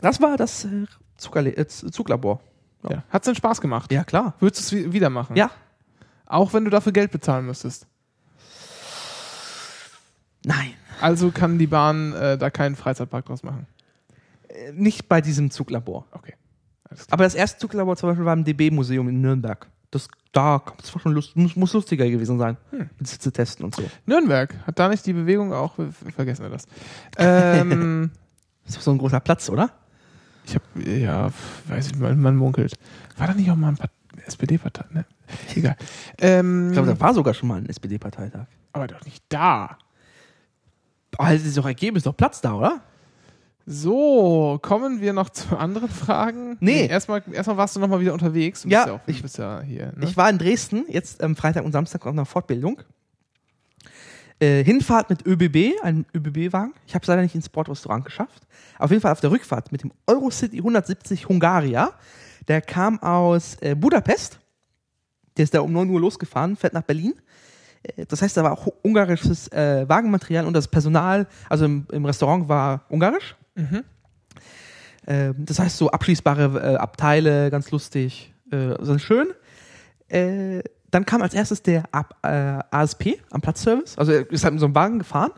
Das 0.00 0.20
war 0.20 0.36
das 0.36 0.64
äh, 0.66 0.86
Zuckerle 1.16 1.56
äh, 1.56 1.66
Zuglabor. 1.66 2.40
Ja. 2.88 3.02
Hat's 3.10 3.26
denn 3.26 3.34
Spaß 3.34 3.60
gemacht? 3.60 3.90
Ja, 3.92 4.04
klar. 4.04 4.34
Würdest 4.38 4.70
du 4.72 4.76
es 4.78 4.92
wieder 4.92 5.10
machen? 5.10 5.36
Ja. 5.36 5.50
Auch 6.26 6.52
wenn 6.52 6.64
du 6.64 6.70
dafür 6.70 6.92
Geld 6.92 7.10
bezahlen 7.10 7.46
müsstest. 7.46 7.86
Nein. 10.44 10.72
Also 11.00 11.30
kann 11.30 11.58
die 11.58 11.66
Bahn 11.66 12.12
äh, 12.12 12.36
da 12.38 12.50
keinen 12.50 12.76
Freizeitpark 12.76 13.26
draus 13.26 13.42
machen. 13.42 13.66
Äh, 14.48 14.72
Nicht 14.72 15.08
bei 15.08 15.20
diesem 15.20 15.50
Zuglabor. 15.50 16.06
Okay. 16.12 16.34
Aber 17.10 17.24
das 17.24 17.34
erste 17.34 17.58
Zuglabor 17.58 17.96
zum 17.96 18.08
Beispiel 18.10 18.24
war 18.24 18.32
im 18.34 18.44
DB-Museum 18.44 19.08
in 19.08 19.20
Nürnberg. 19.20 19.66
Das, 19.90 20.06
da, 20.32 20.62
das 20.80 20.94
war 20.94 21.00
schon 21.02 21.12
lust, 21.12 21.36
muss, 21.36 21.56
muss 21.56 21.72
lustiger 21.72 22.08
gewesen 22.08 22.38
sein. 22.38 22.56
Mit 22.70 23.06
Sitze 23.08 23.32
testen 23.32 23.64
und 23.64 23.74
so. 23.74 23.82
Nürnberg 24.06 24.54
hat 24.66 24.78
da 24.78 24.88
nicht 24.88 25.04
die 25.04 25.12
Bewegung 25.12 25.52
auch. 25.52 25.76
wir- 25.78 25.92
Vergessen 25.92 26.42
wir 26.44 26.50
das. 26.50 26.66
Ähm, 27.18 28.10
Das 28.66 28.76
ist 28.76 28.84
so 28.84 28.92
ein 28.92 28.98
großer 28.98 29.18
Platz, 29.20 29.48
oder? 29.50 29.70
ich 30.46 30.54
habe 30.54 30.64
ja, 30.90 31.30
weiß 31.68 31.88
ich, 31.88 31.96
man, 31.98 32.20
man 32.20 32.36
munkelt. 32.36 32.74
War 33.16 33.26
da 33.26 33.34
nicht 33.34 33.50
auch 33.50 33.56
mal 33.56 33.68
ein 33.68 33.76
Part- 33.76 33.90
SPD-Partei? 34.26 34.84
Ne? 34.92 35.04
Egal. 35.56 35.76
Ähm, 36.18 36.68
Ich 36.68 36.72
glaube, 36.74 36.88
da 36.88 37.00
war 37.00 37.12
sogar 37.14 37.34
schon 37.34 37.48
mal 37.48 37.56
ein 37.58 37.66
SPD-Parteitag. 37.66 38.46
aber 38.72 38.86
doch 38.86 39.04
nicht 39.04 39.24
da. 39.28 39.76
Das 41.18 41.42
ist 41.42 41.56
doch 41.56 41.66
ergeben, 41.66 41.96
ist 41.96 42.06
doch 42.06 42.16
Platz 42.16 42.40
da, 42.40 42.54
oder? 42.54 42.80
So, 43.72 44.58
kommen 44.62 45.00
wir 45.00 45.12
noch 45.12 45.30
zu 45.30 45.56
anderen 45.56 45.88
Fragen? 45.88 46.56
Nee. 46.58 46.86
erstmal, 46.88 47.22
erstmal 47.32 47.56
warst 47.56 47.76
du 47.76 47.80
noch 47.80 47.86
mal 47.86 48.00
wieder 48.00 48.12
unterwegs. 48.12 48.62
Du 48.62 48.68
Ja, 48.68 48.86
ja, 48.88 48.92
auch, 48.94 49.00
ich- 49.06 49.22
bist 49.22 49.38
ja 49.38 49.60
hier. 49.62 49.92
Ne? 49.96 50.06
Ich 50.06 50.16
war 50.16 50.28
in 50.28 50.38
Dresden, 50.38 50.86
jetzt 50.88 51.22
ähm, 51.22 51.36
Freitag 51.36 51.64
und 51.64 51.70
Samstag 51.70 52.04
auf 52.04 52.12
einer 52.12 52.24
Fortbildung. 52.26 52.82
Äh, 54.40 54.64
Hinfahrt 54.64 55.08
mit 55.08 55.24
ÖBB, 55.24 55.80
einem 55.82 56.04
ÖBB-Wagen. 56.12 56.72
Ich 56.86 56.94
habe 56.96 57.02
es 57.02 57.06
leider 57.06 57.22
nicht 57.22 57.36
ins 57.36 57.46
Sportrestaurant 57.46 58.04
geschafft. 58.04 58.42
Auf 58.80 58.90
jeden 58.90 59.02
Fall 59.02 59.12
auf 59.12 59.20
der 59.20 59.30
Rückfahrt 59.30 59.70
mit 59.70 59.84
dem 59.84 59.92
Eurocity 60.08 60.56
170 60.58 61.28
Hungaria. 61.28 61.92
Der 62.48 62.62
kam 62.62 62.98
aus 63.00 63.56
äh, 63.60 63.76
Budapest. 63.76 64.40
Der 65.36 65.44
ist 65.44 65.54
da 65.54 65.60
um 65.60 65.72
9 65.72 65.88
Uhr 65.90 66.00
losgefahren, 66.00 66.56
fährt 66.56 66.72
nach 66.72 66.82
Berlin. 66.82 67.14
Äh, 67.84 68.04
Das 68.06 68.20
heißt, 68.20 68.36
da 68.36 68.42
war 68.42 68.50
auch 68.52 68.66
ungarisches 68.82 69.46
äh, 69.52 69.88
Wagenmaterial 69.88 70.44
und 70.46 70.54
das 70.54 70.66
Personal, 70.66 71.28
also 71.48 71.66
im, 71.66 71.86
im 71.92 72.04
Restaurant 72.04 72.48
war 72.48 72.84
ungarisch. 72.88 73.36
Ähm, 75.06 75.34
das 75.38 75.58
heißt, 75.58 75.76
so 75.76 75.90
abschließbare 75.90 76.74
äh, 76.74 76.76
Abteile, 76.76 77.50
ganz 77.50 77.70
lustig, 77.70 78.32
äh, 78.52 78.74
also 78.74 78.98
schön. 78.98 79.28
Äh, 80.08 80.62
dann 80.90 81.06
kam 81.06 81.22
als 81.22 81.34
erstes 81.34 81.62
der 81.62 81.84
Ab, 81.92 82.16
äh, 82.22 82.58
ASP 82.70 83.20
am 83.30 83.40
Platzservice. 83.40 83.96
Also 83.96 84.12
er 84.12 84.30
ist 84.30 84.44
halt 84.44 84.54
mit 84.54 84.60
so 84.60 84.66
einem 84.66 84.74
Wagen 84.74 84.98
gefahren. 84.98 85.32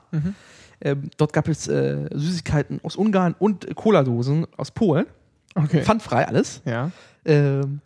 Ähm, 0.80 1.10
dort 1.16 1.32
gab 1.32 1.46
es 1.48 1.68
äh, 1.68 2.08
Süßigkeiten 2.12 2.80
aus 2.82 2.96
Ungarn 2.96 3.34
und 3.38 3.74
Cola-Dosen 3.76 4.46
aus 4.56 4.70
Polen. 4.70 5.06
okay. 5.54 5.82
Pfandfrei 5.82 6.26
alles. 6.26 6.62
ja. 6.64 6.90
Ähm, 7.24 7.80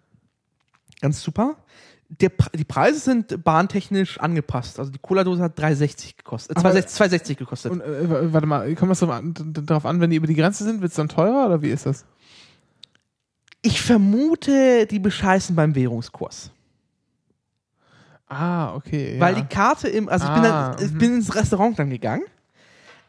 ganz 1.01 1.23
super. 1.23 1.57
Der, 2.09 2.31
die 2.55 2.65
Preise 2.65 3.01
sind 3.01 3.43
bahntechnisch 3.43 4.21
angepasst. 4.21 4.79
Also 4.79 4.93
die 4.93 4.99
Cola-Dose 4.99 5.43
hat 5.43 5.59
3,60 5.59 6.17
gekostet. 6.17 6.57
Äh, 6.57 6.61
Aber- 6.61 6.71
2,60 6.71 6.97
2,60 6.97 7.35
gekostet. 7.35 7.73
Und 7.73 7.81
äh, 7.81 8.33
warte 8.33 8.47
mal, 8.47 8.75
kommt 8.77 8.91
das 8.93 9.01
darauf 9.01 9.85
an, 9.87 10.01
wenn 10.01 10.11
die 10.11 10.17
über 10.17 10.29
die 10.29 10.37
Grenze 10.37 10.65
sind, 10.65 10.81
wird 10.83 10.91
es 10.91 10.97
dann 10.97 11.09
teurer 11.09 11.47
oder 11.47 11.63
wie 11.63 11.71
ist 11.71 11.87
das? 11.87 12.05
ich 13.67 13.83
vermute, 13.83 14.87
die 14.87 15.01
bescheißen 15.01 15.57
beim 15.57 15.75
Währungskurs. 15.75 16.53
Ah, 18.29 18.75
okay. 18.75 19.17
Weil 19.19 19.35
ja. 19.35 19.41
die 19.41 19.47
Karte 19.49 19.89
im, 19.89 20.09
also 20.09 20.27
ich, 20.27 20.35
bin, 20.35 20.45
Ah, 20.45 20.71
dann, 20.75 20.85
ich 20.87 20.93
mhm. 20.93 20.99
bin 20.99 21.15
ins 21.15 21.35
Restaurant 21.35 21.79
dann 21.79 21.91
gegangen 21.91 22.23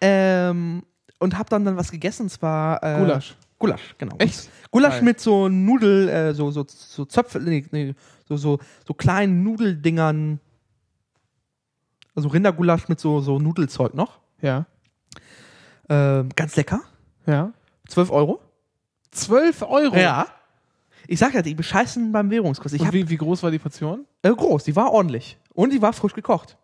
ähm, 0.02 0.84
und 1.20 1.38
habe 1.38 1.50
dann, 1.50 1.66
dann 1.66 1.78
was 1.78 1.92
gegessen, 1.92 2.24
und 2.24 2.30
zwar 2.30 2.84
äh, 2.84 3.00
Gulasch. 3.00 3.36
Gulasch, 3.60 3.96
genau. 3.98 4.16
Echt? 4.20 4.50
Gulasch 4.72 4.96
Geil. 4.96 5.04
mit 5.04 5.20
so 5.20 5.50
Nudel, 5.50 6.10
äh, 6.10 6.34
so, 6.34 6.52
so, 6.52 6.66
so 6.68 7.06
Zöpfe, 7.06 7.40
nee, 7.40 7.66
nee, 7.72 7.96
so, 8.28 8.38
so, 8.38 8.60
so 8.86 8.94
kleinen 8.94 9.44
Nudeldingern. 9.44 10.40
Also 12.16 12.30
Rindergulasch 12.30 12.88
mit 12.88 13.00
so, 13.00 13.22
so 13.22 13.40
Nudelzeug 13.40 13.94
noch. 13.94 14.20
Ja. 14.42 14.66
Ähm, 15.90 16.30
ganz 16.36 16.56
lecker. 16.56 16.82
Ja. 17.26 17.52
12 17.88 18.12
Euro. 18.12 18.42
12 19.12 19.62
Euro. 19.64 19.96
Ja. 19.96 20.28
Ich 21.08 21.20
sag 21.20 21.34
ja, 21.34 21.42
die 21.42 21.56
bescheißen 21.56 22.12
beim 22.12 22.30
Währungskurs. 22.30 22.74
Ich 22.74 22.82
Und 22.82 22.88
hab, 22.88 22.94
wie, 22.94 23.10
wie 23.10 23.18
groß 23.18 23.42
war 23.44 23.52
die 23.52 23.60
Portion? 23.60 24.06
äh, 24.24 24.30
groß, 24.30 24.66
die 24.66 24.76
war 24.76 24.92
ordentlich. 24.92 25.38
Und 25.54 25.72
die 25.72 25.82
war 25.82 25.94
frisch 25.94 26.14
gekocht. 26.14 26.58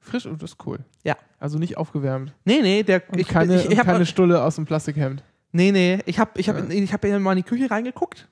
Frisch 0.00 0.24
und 0.24 0.42
das 0.42 0.52
ist 0.52 0.66
cool. 0.66 0.78
Ja. 1.04 1.16
Also 1.38 1.58
nicht 1.58 1.76
aufgewärmt. 1.76 2.32
Nee, 2.44 2.60
nee, 2.62 2.82
der, 2.82 3.02
Und 3.10 3.18
ich, 3.18 3.28
keine, 3.28 3.56
ich, 3.56 3.64
ich 3.64 3.70
und 3.72 3.78
hab, 3.78 3.86
keine 3.86 4.06
Stulle 4.06 4.42
aus 4.42 4.54
dem 4.54 4.64
Plastikhemd. 4.64 5.22
Nee, 5.56 5.72
nee, 5.72 5.98
ich 6.04 6.18
habe 6.18 6.32
ich 6.38 6.48
hab, 6.50 6.56
Ja. 6.56 6.68
ich 6.68 6.92
hab 6.92 7.02
mal 7.02 7.32
in 7.32 7.36
die 7.38 7.42
Küche 7.42 7.70
reingeguckt. 7.70 8.28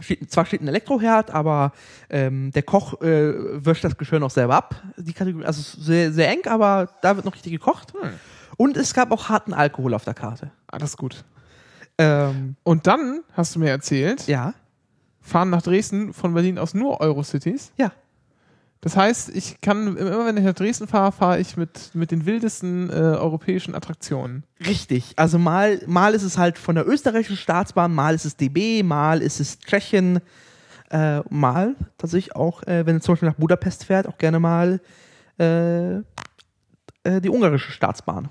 Steht, 0.00 0.30
zwar 0.30 0.44
steht 0.46 0.60
ein 0.60 0.68
Elektroherd, 0.68 1.30
aber 1.30 1.72
ähm, 2.10 2.50
der 2.52 2.62
Koch 2.62 3.00
äh, 3.00 3.64
wäscht 3.64 3.84
das 3.84 3.96
Geschirr 3.96 4.18
noch 4.18 4.30
selber 4.30 4.54
ab. 4.56 4.82
Die 4.96 5.12
Kategorie, 5.12 5.44
also 5.46 5.62
sehr, 5.62 6.12
sehr 6.12 6.28
eng, 6.28 6.46
aber 6.46 6.88
da 7.02 7.14
wird 7.16 7.24
noch 7.24 7.34
richtig 7.34 7.52
gekocht. 7.52 7.92
Hm. 7.94 8.10
Und 8.56 8.76
es 8.76 8.92
gab 8.94 9.12
auch 9.12 9.28
harten 9.28 9.54
Alkohol 9.54 9.94
auf 9.94 10.04
der 10.04 10.14
Karte. 10.14 10.50
Ah, 10.66 10.78
das 10.78 10.90
ist 10.90 10.96
gut. 10.96 11.24
Ähm, 11.98 12.56
Und 12.64 12.86
dann 12.88 13.22
hast 13.32 13.54
du 13.54 13.60
mir 13.60 13.70
erzählt, 13.70 14.26
ja. 14.26 14.54
fahren 15.20 15.50
nach 15.50 15.62
Dresden 15.62 16.12
von 16.12 16.34
Berlin 16.34 16.58
aus 16.58 16.74
nur 16.74 17.00
Eurocities. 17.00 17.72
Ja. 17.76 17.92
Das 18.80 18.96
heißt, 18.96 19.30
ich 19.30 19.60
kann, 19.60 19.96
immer 19.96 20.24
wenn 20.24 20.36
ich 20.36 20.44
nach 20.44 20.54
Dresden 20.54 20.86
fahre, 20.86 21.10
fahre 21.10 21.40
ich 21.40 21.56
mit, 21.56 21.94
mit 21.94 22.12
den 22.12 22.26
wildesten 22.26 22.90
äh, 22.90 22.92
europäischen 22.92 23.74
Attraktionen. 23.74 24.44
Richtig. 24.64 25.14
Also 25.16 25.38
mal, 25.38 25.82
mal 25.86 26.14
ist 26.14 26.22
es 26.22 26.38
halt 26.38 26.58
von 26.58 26.76
der 26.76 26.86
österreichischen 26.86 27.36
Staatsbahn, 27.36 27.92
mal 27.92 28.14
ist 28.14 28.24
es 28.24 28.36
DB, 28.36 28.84
mal 28.84 29.20
ist 29.20 29.40
es 29.40 29.58
Tschechien, 29.58 30.20
äh, 30.90 31.20
mal 31.28 31.74
tatsächlich 31.98 32.36
auch, 32.36 32.62
äh, 32.62 32.86
wenn 32.86 32.94
du 32.94 33.00
zum 33.00 33.14
Beispiel 33.14 33.28
nach 33.28 33.36
Budapest 33.36 33.84
fährt, 33.84 34.06
auch 34.06 34.16
gerne 34.16 34.38
mal 34.38 34.80
äh, 35.40 35.96
äh, 35.96 37.20
die 37.20 37.30
ungarische 37.30 37.72
Staatsbahn. 37.72 38.28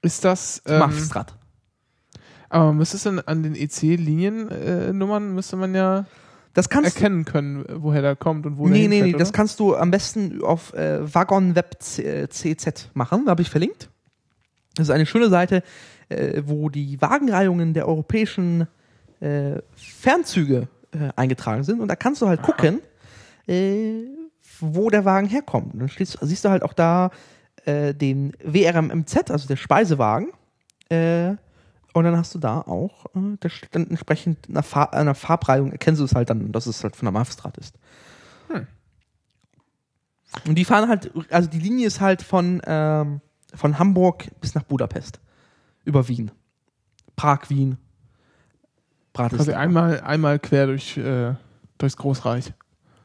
Ist 0.00 0.24
das. 0.24 0.62
Ähm, 0.66 0.78
Mavstrad. 0.78 1.34
aber 2.48 2.72
müsste 2.72 2.96
es 2.96 3.02
denn 3.02 3.20
an 3.20 3.42
den 3.42 3.54
EC-Liniennummern, 3.54 5.34
müsste 5.34 5.56
man 5.56 5.74
ja 5.74 6.06
Das 6.54 6.68
kannst 6.68 6.96
erkennen 6.96 7.24
können, 7.24 7.64
woher 7.68 8.00
der 8.00 8.16
kommt 8.16 8.46
und 8.46 8.56
wo 8.58 8.68
der 8.68 8.72
Nee, 8.78 8.88
nee, 8.88 9.02
nee, 9.02 9.12
das 9.12 9.32
kannst 9.32 9.60
du 9.60 9.74
am 9.76 9.90
besten 9.90 10.40
auf 10.42 10.72
äh, 10.72 11.00
WaggonWeb 11.14 11.76
C- 11.80 12.28
CZ 12.28 12.90
machen. 12.94 13.24
Da 13.26 13.32
habe 13.32 13.42
ich 13.42 13.50
verlinkt. 13.50 13.90
Das 14.76 14.88
ist 14.88 14.94
eine 14.94 15.06
schöne 15.06 15.28
Seite, 15.28 15.62
äh, 16.08 16.42
wo 16.46 16.68
die 16.68 17.00
Wagenreihungen 17.02 17.74
der 17.74 17.86
europäischen 17.88 18.66
äh, 19.20 19.60
Fernzüge 19.74 20.68
äh, 20.92 21.10
eingetragen 21.16 21.64
sind. 21.64 21.80
Und 21.80 21.88
da 21.88 21.96
kannst 21.96 22.22
du 22.22 22.28
halt 22.28 22.42
gucken, 22.42 22.80
äh, 23.46 24.04
wo 24.60 24.90
der 24.90 25.04
Wagen 25.04 25.28
herkommt. 25.28 25.74
Und 25.74 25.80
dann 25.80 25.88
stehst, 25.88 26.18
siehst 26.20 26.44
du 26.44 26.48
halt 26.50 26.62
auch 26.62 26.72
da 26.72 27.10
äh, 27.64 27.94
den 27.94 28.32
WRMMZ, 28.44 29.30
also 29.30 29.48
der 29.48 29.56
Speisewagen. 29.56 30.28
Äh, 30.88 31.34
und 31.94 32.04
dann 32.04 32.16
hast 32.16 32.34
du 32.34 32.38
da 32.38 32.60
auch 32.60 33.06
äh, 33.14 33.48
steht 33.48 33.74
dann 33.74 33.88
entsprechend 33.88 34.48
einer, 34.48 34.62
Far 34.62 34.92
einer 34.92 35.14
Farbreihung, 35.14 35.72
erkennst 35.72 36.00
du 36.00 36.04
es 36.04 36.14
halt 36.14 36.28
dann, 36.28 36.52
dass 36.52 36.66
es 36.66 36.82
halt 36.84 36.96
von 36.96 37.06
der 37.06 37.12
Mavstrat 37.12 37.56
ist. 37.56 37.78
Und 40.46 40.56
die 40.56 40.64
fahren 40.64 40.88
halt, 40.88 41.12
also 41.30 41.48
die 41.48 41.58
Linie 41.58 41.86
ist 41.86 42.00
halt 42.00 42.22
von, 42.22 42.60
ähm, 42.66 43.20
von 43.54 43.78
Hamburg 43.78 44.28
bis 44.40 44.54
nach 44.54 44.64
Budapest. 44.64 45.20
Über 45.84 46.08
Wien. 46.08 46.30
Prag, 47.16 47.48
Wien. 47.50 47.78
Bratislava. 49.12 49.58
einmal, 49.58 50.00
einmal 50.00 50.38
quer 50.40 50.66
durch, 50.66 50.96
äh, 50.96 51.34
durchs 51.78 51.96
Großreich. 51.96 52.52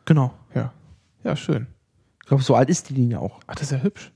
Genau. 0.06 0.34
Ja. 0.56 0.73
Ja, 1.23 1.36
schön. 1.36 1.67
Ich 2.21 2.28
glaube, 2.28 2.41
so 2.41 2.56
alt 2.56 2.69
ist 2.69 2.89
die 2.89 2.95
Linie 2.95 3.19
auch. 3.19 3.41
Ach, 3.45 3.56
das 3.56 3.63
ist 3.63 3.71
ja 3.71 3.84
hübsch. 3.84 4.12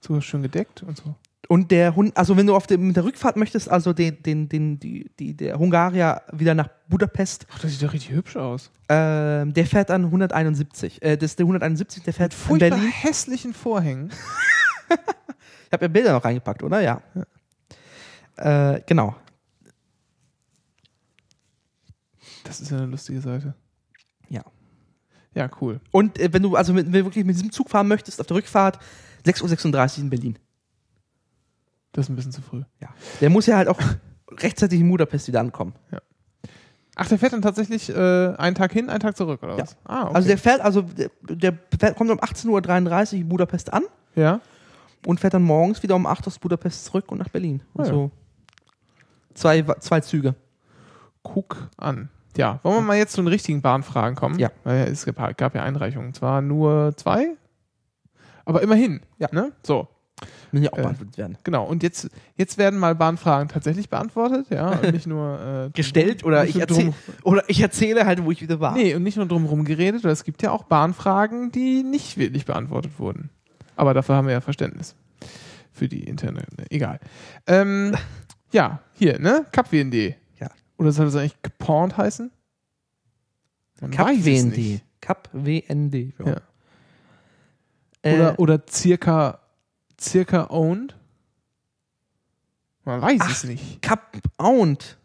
Sogar 0.00 0.22
schön 0.22 0.42
gedeckt 0.42 0.82
und 0.82 0.96
so. 0.96 1.14
Und 1.48 1.70
der 1.70 1.94
Hund, 1.94 2.16
also 2.16 2.36
wenn 2.36 2.46
du 2.46 2.54
auf 2.54 2.66
dem, 2.66 2.86
mit 2.86 2.96
der 2.96 3.04
Rückfahrt 3.04 3.36
möchtest, 3.36 3.68
also 3.70 3.92
den, 3.92 4.22
den, 4.22 4.48
den, 4.48 4.78
die, 4.80 5.10
die, 5.18 5.34
der 5.36 5.58
Hungarier 5.58 6.22
wieder 6.32 6.54
nach 6.54 6.68
Budapest, 6.88 7.46
Ach, 7.52 7.58
das 7.58 7.72
sieht 7.72 7.82
doch 7.82 7.92
richtig 7.92 8.12
hübsch 8.12 8.36
aus. 8.36 8.70
ähm, 8.88 9.52
der 9.52 9.66
fährt 9.66 9.90
dann 9.90 10.04
171. 10.06 11.02
Äh, 11.02 11.16
das 11.16 11.32
ist 11.32 11.38
der 11.38 11.44
171, 11.44 12.02
der 12.02 12.14
fährt 12.14 12.32
in 12.32 12.38
Furchtbar 12.38 12.70
Berlin. 12.70 12.90
hässlichen 12.90 13.54
Vorhängen. 13.54 14.10
Ich 15.66 15.72
habe 15.76 15.86
ja 15.86 15.88
Bilder 15.88 16.12
noch 16.12 16.24
reingepackt, 16.24 16.62
oder? 16.62 16.80
Ja. 16.80 17.02
Äh, 18.36 18.80
genau. 18.86 19.16
Das 22.44 22.60
ist 22.60 22.70
ja 22.70 22.76
eine 22.78 22.86
lustige 22.86 23.20
Seite. 23.20 23.54
Ja. 24.28 24.44
Ja, 25.34 25.50
cool. 25.60 25.80
Und 25.90 26.18
äh, 26.20 26.32
wenn 26.32 26.42
du 26.42 26.54
also 26.54 26.72
mit, 26.72 26.86
wenn 26.86 26.92
du 26.92 27.04
wirklich 27.06 27.24
mit 27.24 27.34
diesem 27.34 27.50
Zug 27.50 27.70
fahren 27.70 27.88
möchtest 27.88 28.20
auf 28.20 28.26
der 28.26 28.36
Rückfahrt, 28.36 28.78
6.36 29.26 29.96
Uhr 29.98 30.04
in 30.04 30.10
Berlin. 30.10 30.38
Das 31.94 32.06
ist 32.06 32.10
ein 32.10 32.16
bisschen 32.16 32.32
zu 32.32 32.42
früh. 32.42 32.62
Ja. 32.80 32.88
Der 33.20 33.30
muss 33.30 33.46
ja 33.46 33.56
halt 33.56 33.68
auch 33.68 33.78
rechtzeitig 34.30 34.80
in 34.80 34.90
Budapest 34.90 35.28
wieder 35.28 35.40
ankommen. 35.40 35.72
Ach, 36.96 37.08
der 37.08 37.18
fährt 37.18 37.32
dann 37.32 37.42
tatsächlich 37.42 37.88
äh, 37.88 38.34
einen 38.36 38.54
Tag 38.54 38.72
hin, 38.72 38.90
einen 38.90 39.00
Tag 39.00 39.16
zurück, 39.16 39.42
oder 39.42 39.56
Ja. 39.56 39.62
was? 39.62 39.76
Ah, 39.84 40.02
okay. 40.04 40.14
Also 40.14 40.28
der 40.28 40.38
fährt, 40.38 40.60
also 40.60 40.82
der, 40.82 41.10
der 41.22 41.58
fährt, 41.78 41.96
kommt 41.96 42.10
um 42.10 42.20
18.33 42.20 43.14
Uhr 43.14 43.20
in 43.20 43.28
Budapest 43.28 43.72
an 43.72 43.84
ja. 44.16 44.40
und 45.06 45.18
fährt 45.20 45.34
dann 45.34 45.42
morgens 45.42 45.82
wieder 45.82 45.96
um 45.96 46.06
8 46.06 46.20
Uhr 46.22 46.26
aus 46.28 46.38
Budapest 46.38 46.84
zurück 46.84 47.10
und 47.10 47.18
nach 47.18 47.28
Berlin. 47.28 47.62
Ah, 47.74 47.78
ja. 47.78 47.84
Also 47.84 48.10
zwei, 49.34 49.62
zwei 49.62 50.00
Züge. 50.00 50.34
Guck 51.22 51.68
an. 51.76 52.10
Ja, 52.36 52.58
wollen 52.64 52.76
wir 52.76 52.82
mal 52.82 52.96
jetzt 52.96 53.12
zu 53.12 53.22
den 53.22 53.28
richtigen 53.28 53.62
Bahnfragen 53.62 54.16
kommen? 54.16 54.38
Ja. 54.40 54.50
Weil 54.64 54.88
es 54.88 55.04
gab, 55.06 55.36
gab 55.36 55.54
ja 55.54 55.62
Einreichungen. 55.62 56.12
Zwar 56.14 56.42
nur 56.42 56.92
zwei, 56.96 57.36
aber 58.44 58.62
immerhin. 58.62 59.00
Ja. 59.18 59.28
Ne? 59.32 59.52
So, 59.62 59.88
Müssen 60.52 60.64
ja 60.64 60.72
auch 60.72 60.78
Äh. 60.78 60.82
beantwortet 60.82 61.18
werden. 61.18 61.38
genau. 61.44 61.64
Und 61.64 61.82
jetzt, 61.82 62.08
jetzt 62.36 62.58
werden 62.58 62.78
mal 62.78 62.94
Bahnfragen 62.94 63.48
tatsächlich 63.48 63.88
beantwortet, 63.88 64.46
ja, 64.50 64.70
und 64.70 64.92
nicht 64.92 65.06
nur 65.06 65.66
äh, 65.66 65.70
Gestellt 65.74 66.24
oder 66.24 66.44
ich, 66.44 66.56
erzähl, 66.60 66.92
oder 67.22 67.42
ich 67.48 67.60
erzähle 67.60 68.06
halt, 68.06 68.24
wo 68.24 68.30
ich 68.30 68.40
wieder 68.42 68.60
war. 68.60 68.74
Nee, 68.74 68.94
und 68.94 69.02
nicht 69.02 69.16
nur 69.16 69.26
drumherum 69.26 69.64
geredet, 69.64 70.04
weil 70.04 70.12
es 70.12 70.24
gibt 70.24 70.42
ja 70.42 70.50
auch 70.50 70.64
Bahnfragen, 70.64 71.50
die 71.52 71.82
nicht 71.82 72.16
wirklich 72.18 72.44
beantwortet 72.44 72.98
wurden. 72.98 73.30
Aber 73.76 73.94
dafür 73.94 74.14
haben 74.16 74.26
wir 74.26 74.32
ja 74.34 74.40
Verständnis. 74.40 74.94
Für 75.72 75.88
die 75.88 76.04
interne, 76.04 76.44
ne, 76.56 76.66
egal. 76.70 77.00
Ähm, 77.48 77.96
ja, 78.52 78.80
hier, 78.92 79.18
ne? 79.18 79.44
CapWND. 79.50 80.14
Ja. 80.38 80.48
Oder 80.78 80.92
soll 80.92 81.06
das 81.06 81.16
eigentlich 81.16 81.42
gepornt 81.42 81.96
heißen? 81.96 82.30
Man 83.80 83.90
Cup 83.90 84.06
weiß 84.06 84.18
es 84.18 84.24
WND. 84.26 84.56
nicht. 84.56 84.84
Cup 85.00 85.28
WND. 85.32 86.12
Ja. 86.24 86.40
Äh, 88.02 88.14
Oder, 88.14 88.38
oder 88.38 88.62
circa 88.70 89.40
circa 90.00 90.50
owned? 90.50 90.96
Man 92.84 93.00
weiß 93.00 93.22
es 93.30 93.44
nicht. 93.44 93.80
Cup 93.82 94.18
Ound. 94.38 94.98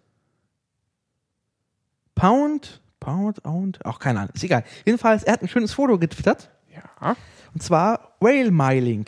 Pound? 2.16 2.82
Pound, 3.00 3.46
Ound? 3.46 3.86
Auch 3.86 4.00
keine 4.00 4.20
Ahnung. 4.20 4.34
Ist 4.34 4.44
egal. 4.44 4.66
Jedenfalls, 4.86 5.24
er 5.24 5.34
hat 5.34 5.42
ein 5.42 5.48
schönes 5.48 5.72
Foto 5.72 5.98
getwittert. 5.98 6.50
Ja. 6.74 7.16
Und 7.54 7.64
zwar 7.64 8.16
Whale 8.20 8.52
Miling. 8.52 9.06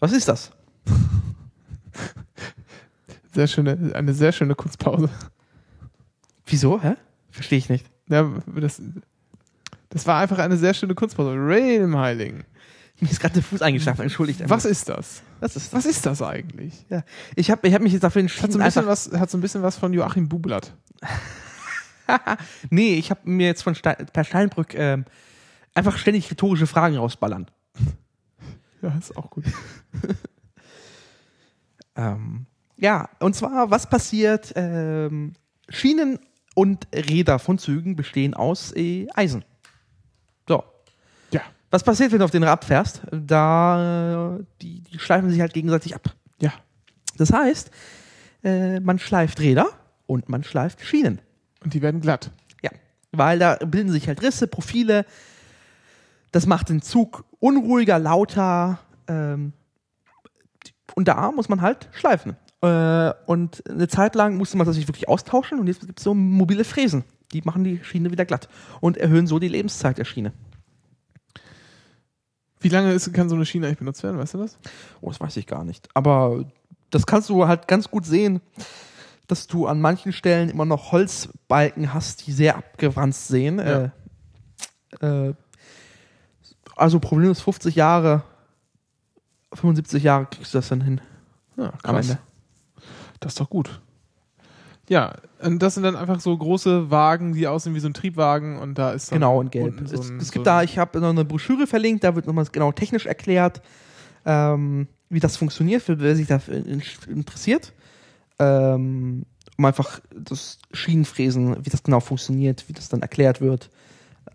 Was 0.00 0.12
ist 0.12 0.28
das? 0.28 0.50
Sehr 3.32 3.46
schöne, 3.46 3.92
eine 3.94 4.14
sehr 4.14 4.32
schöne 4.32 4.54
Kunstpause. 4.56 5.10
Wieso? 6.46 6.82
Hä? 6.82 6.96
Verstehe 7.30 7.58
ich 7.58 7.68
nicht. 7.68 7.86
Ja, 8.08 8.28
das, 8.56 8.82
das 9.90 10.06
war 10.06 10.20
einfach 10.20 10.38
eine 10.38 10.56
sehr 10.56 10.74
schöne 10.74 10.94
Kunstpause. 10.94 11.34
Railmiling. 11.34 12.44
Mir 13.00 13.10
ist 13.10 13.20
gerade 13.20 13.34
der 13.34 13.42
Fuß 13.44 13.62
eingeschlafen, 13.62 14.02
entschuldigt. 14.02 14.42
Was 14.46 14.64
ist 14.64 14.88
das? 14.88 15.22
Was 15.40 15.54
ist 15.54 15.72
Was 15.72 15.86
ist 15.86 16.04
das 16.04 16.20
eigentlich? 16.20 16.84
Ja. 16.88 17.04
Ich 17.36 17.50
habe 17.50 17.66
ich 17.68 17.74
hab 17.74 17.80
mich 17.80 17.92
jetzt 17.92 18.02
dafür 18.02 18.22
Hat 18.22 18.30
so 18.30 18.40
entschieden, 18.40 18.60
ein 18.60 18.64
bisschen 18.64 18.82
einfach, 18.82 18.90
was, 18.90 19.20
hat 19.20 19.30
so 19.30 19.38
ein 19.38 19.40
bisschen 19.40 19.62
was 19.62 19.76
von 19.76 19.92
Joachim 19.92 20.28
Bublatt. 20.28 20.74
nee, 22.70 22.94
ich 22.94 23.10
habe 23.10 23.20
mir 23.24 23.46
jetzt 23.46 23.62
von 23.62 23.76
Stein, 23.76 24.06
per 24.12 24.24
Steinbrück 24.24 24.74
ähm, 24.74 25.04
einfach 25.74 25.96
ständig 25.96 26.30
rhetorische 26.30 26.66
Fragen 26.66 26.96
rausballern. 26.96 27.50
Ja, 28.80 28.96
ist 28.96 29.16
auch 29.16 29.28
gut. 29.28 29.44
Ähm, 31.98 32.46
ja, 32.76 33.10
und 33.18 33.34
zwar, 33.34 33.70
was 33.70 33.90
passiert? 33.90 34.52
Ähm, 34.54 35.32
Schienen 35.68 36.20
und 36.54 36.86
Räder 36.94 37.40
von 37.40 37.58
Zügen 37.58 37.96
bestehen 37.96 38.34
aus 38.34 38.72
äh, 38.74 39.08
Eisen. 39.14 39.44
Was 41.70 41.82
passiert, 41.82 42.12
wenn 42.12 42.20
du 42.20 42.24
auf 42.24 42.30
den 42.30 42.44
Rad 42.44 42.64
fährst? 42.64 43.02
Da, 43.12 44.38
die, 44.62 44.80
die 44.80 44.98
schleifen 44.98 45.30
sich 45.30 45.40
halt 45.40 45.52
gegenseitig 45.52 45.94
ab. 45.94 46.14
Ja. 46.40 46.52
Das 47.16 47.32
heißt, 47.32 47.70
äh, 48.42 48.80
man 48.80 48.98
schleift 48.98 49.40
Räder 49.40 49.66
und 50.06 50.28
man 50.28 50.44
schleift 50.44 50.80
Schienen. 50.80 51.20
Und 51.62 51.74
die 51.74 51.82
werden 51.82 52.00
glatt. 52.00 52.30
Ja, 52.62 52.70
weil 53.12 53.38
da 53.38 53.56
bilden 53.56 53.90
sich 53.90 54.08
halt 54.08 54.22
Risse, 54.22 54.46
Profile. 54.46 55.04
Das 56.32 56.46
macht 56.46 56.68
den 56.68 56.80
Zug 56.80 57.24
unruhiger, 57.38 57.98
lauter. 57.98 58.78
Ähm, 59.06 59.52
und 60.94 61.08
da 61.08 61.30
muss 61.32 61.48
man 61.48 61.60
halt 61.60 61.88
schleifen. 61.92 62.36
Äh, 62.62 63.12
und 63.26 63.62
eine 63.68 63.88
Zeit 63.88 64.14
lang 64.14 64.36
musste 64.36 64.56
man 64.56 64.66
das 64.66 64.76
nicht 64.76 64.88
wirklich 64.88 65.08
austauschen 65.08 65.60
und 65.60 65.66
jetzt 65.66 65.80
gibt 65.80 66.00
es 66.00 66.04
so 66.04 66.14
mobile 66.14 66.64
Fräsen. 66.64 67.04
Die 67.32 67.42
machen 67.42 67.62
die 67.62 67.84
Schiene 67.84 68.10
wieder 68.10 68.24
glatt 68.24 68.48
und 68.80 68.96
erhöhen 68.96 69.26
so 69.26 69.38
die 69.38 69.48
Lebenszeit 69.48 69.98
der 69.98 70.04
Schiene. 70.04 70.32
Wie 72.60 72.68
lange 72.68 72.92
ist, 72.92 73.12
kann 73.12 73.28
so 73.28 73.36
eine 73.36 73.46
Schiene 73.46 73.66
eigentlich 73.66 73.78
benutzt 73.78 74.02
werden, 74.02 74.18
weißt 74.18 74.34
du 74.34 74.38
das? 74.38 74.58
Oh, 75.00 75.08
das 75.08 75.20
weiß 75.20 75.36
ich 75.36 75.46
gar 75.46 75.64
nicht. 75.64 75.88
Aber 75.94 76.44
das 76.90 77.06
kannst 77.06 77.28
du 77.28 77.46
halt 77.46 77.68
ganz 77.68 77.90
gut 77.90 78.04
sehen, 78.04 78.40
dass 79.26 79.46
du 79.46 79.66
an 79.66 79.80
manchen 79.80 80.12
Stellen 80.12 80.48
immer 80.48 80.64
noch 80.64 80.90
Holzbalken 80.92 81.94
hast, 81.94 82.26
die 82.26 82.32
sehr 82.32 82.56
abgeranzt 82.56 83.28
sehen. 83.28 83.58
Ja. 83.58 83.92
Äh, 85.00 85.28
äh, 85.28 85.34
also 86.76 86.98
Problem 86.98 87.30
ist 87.30 87.40
50 87.42 87.74
Jahre, 87.74 88.22
75 89.52 90.02
Jahre 90.02 90.26
kriegst 90.26 90.54
du 90.54 90.58
das 90.58 90.68
dann 90.68 90.80
hin 90.80 91.00
Ja, 91.56 91.72
am 91.82 91.96
Ende. 91.96 92.18
Das 93.20 93.32
ist 93.32 93.40
doch 93.40 93.50
gut. 93.50 93.80
Ja, 94.88 95.14
und 95.42 95.60
das 95.62 95.74
sind 95.74 95.82
dann 95.82 95.96
einfach 95.96 96.18
so 96.20 96.36
große 96.36 96.90
Wagen, 96.90 97.34
die 97.34 97.46
aussehen 97.46 97.74
wie 97.74 97.80
so 97.80 97.88
ein 97.88 97.94
Triebwagen 97.94 98.58
und 98.58 98.76
da 98.78 98.92
ist 98.92 99.10
dann 99.12 99.16
Genau, 99.18 99.40
in 99.42 99.50
Gelb. 99.50 99.82
So 99.86 100.00
es, 100.00 100.10
ein, 100.10 100.16
es 100.16 100.28
so 100.28 100.32
gibt 100.32 100.42
ein- 100.42 100.44
da, 100.44 100.62
ich 100.62 100.78
habe 100.78 100.98
noch 101.00 101.10
eine 101.10 101.24
Broschüre 101.26 101.66
verlinkt, 101.66 102.04
da 102.04 102.14
wird 102.14 102.26
nochmal 102.26 102.46
genau 102.50 102.72
technisch 102.72 103.04
erklärt, 103.06 103.60
ähm, 104.24 104.88
wie 105.10 105.20
das 105.20 105.36
funktioniert, 105.36 105.82
für 105.82 106.00
wer 106.00 106.16
sich 106.16 106.26
dafür 106.26 106.54
in- 106.54 106.82
interessiert. 107.08 107.72
Ähm, 108.38 109.24
um 109.58 109.64
einfach 109.64 110.00
das 110.14 110.58
Schienenfräsen, 110.72 111.64
wie 111.66 111.70
das 111.70 111.82
genau 111.82 111.98
funktioniert, 112.00 112.64
wie 112.68 112.72
das 112.72 112.88
dann 112.88 113.02
erklärt 113.02 113.40
wird. 113.40 113.70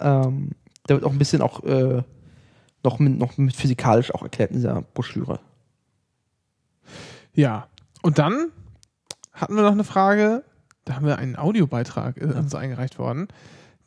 Ähm, 0.02 0.52
da 0.86 0.96
wird 0.96 1.06
auch 1.06 1.12
ein 1.14 1.18
bisschen 1.18 1.42
auch 1.42 1.64
äh, 1.64 2.04
noch, 2.84 3.00
mit, 3.00 3.18
noch 3.18 3.38
mit 3.38 3.56
physikalisch 3.56 4.14
auch 4.14 4.22
erklärt 4.22 4.52
in 4.52 4.58
dieser 4.58 4.82
Broschüre. 4.94 5.40
Ja. 7.34 7.68
Und 8.02 8.18
dann 8.20 8.52
hatten 9.34 9.56
wir 9.56 9.64
noch 9.64 9.72
eine 9.72 9.84
Frage, 9.84 10.44
da 10.86 10.96
haben 10.96 11.06
wir 11.06 11.18
einen 11.18 11.36
Audiobeitrag 11.36 12.18
äh, 12.18 12.26
uns 12.26 12.54
eingereicht 12.56 13.00
worden. 13.00 13.28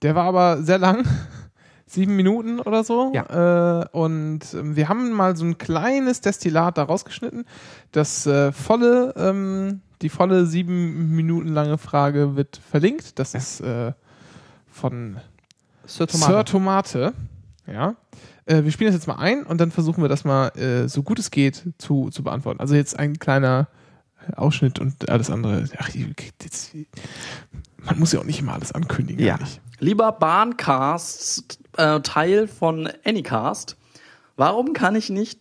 Der 0.02 0.14
war 0.14 0.24
aber 0.24 0.62
sehr 0.62 0.78
lang. 0.78 1.04
Sieben 1.88 2.16
Minuten 2.16 2.58
oder 2.58 2.82
so. 2.82 3.12
Ja. 3.14 3.82
Äh, 3.82 3.88
und 3.92 4.40
ähm, 4.54 4.74
wir 4.74 4.88
haben 4.88 5.12
mal 5.12 5.36
so 5.36 5.44
ein 5.44 5.56
kleines 5.56 6.20
Destillat 6.20 6.78
da 6.78 6.82
rausgeschnitten. 6.82 7.44
Das 7.92 8.26
äh, 8.26 8.50
volle, 8.50 9.14
ähm, 9.16 9.82
die 10.02 10.08
volle 10.08 10.46
sieben 10.46 11.14
Minuten 11.14 11.48
lange 11.48 11.78
Frage 11.78 12.34
wird 12.34 12.56
verlinkt. 12.56 13.20
Das 13.20 13.34
ist 13.34 13.60
äh, 13.60 13.92
von 14.68 15.18
Sir 15.86 16.08
Sir 16.08 16.44
Tomate. 16.44 17.12
Ja. 17.68 17.94
Äh, 18.46 18.64
wir 18.64 18.72
spielen 18.72 18.88
das 18.88 18.96
jetzt 18.96 19.06
mal 19.06 19.18
ein 19.18 19.44
und 19.44 19.60
dann 19.60 19.70
versuchen 19.70 20.02
wir 20.02 20.08
das 20.08 20.24
mal 20.24 20.48
äh, 20.58 20.88
so 20.88 21.04
gut 21.04 21.20
es 21.20 21.30
geht 21.30 21.62
zu, 21.78 22.10
zu 22.10 22.24
beantworten. 22.24 22.58
Also 22.58 22.74
jetzt 22.74 22.98
ein 22.98 23.20
kleiner 23.20 23.68
Ausschnitt 24.34 24.78
und 24.78 25.08
alles 25.08 25.30
andere. 25.30 25.64
Ach, 25.78 25.88
jetzt, 25.90 26.74
man 27.78 27.98
muss 27.98 28.12
ja 28.12 28.20
auch 28.20 28.24
nicht 28.24 28.40
immer 28.40 28.54
alles 28.54 28.72
ankündigen. 28.72 29.24
Ja. 29.24 29.36
eigentlich. 29.36 29.60
Lieber 29.78 30.12
Bahncast, 30.12 31.58
äh, 31.76 32.00
Teil 32.00 32.48
von 32.48 32.88
Anycast, 33.04 33.76
warum 34.36 34.72
kann 34.72 34.96
ich 34.96 35.10
nicht 35.10 35.40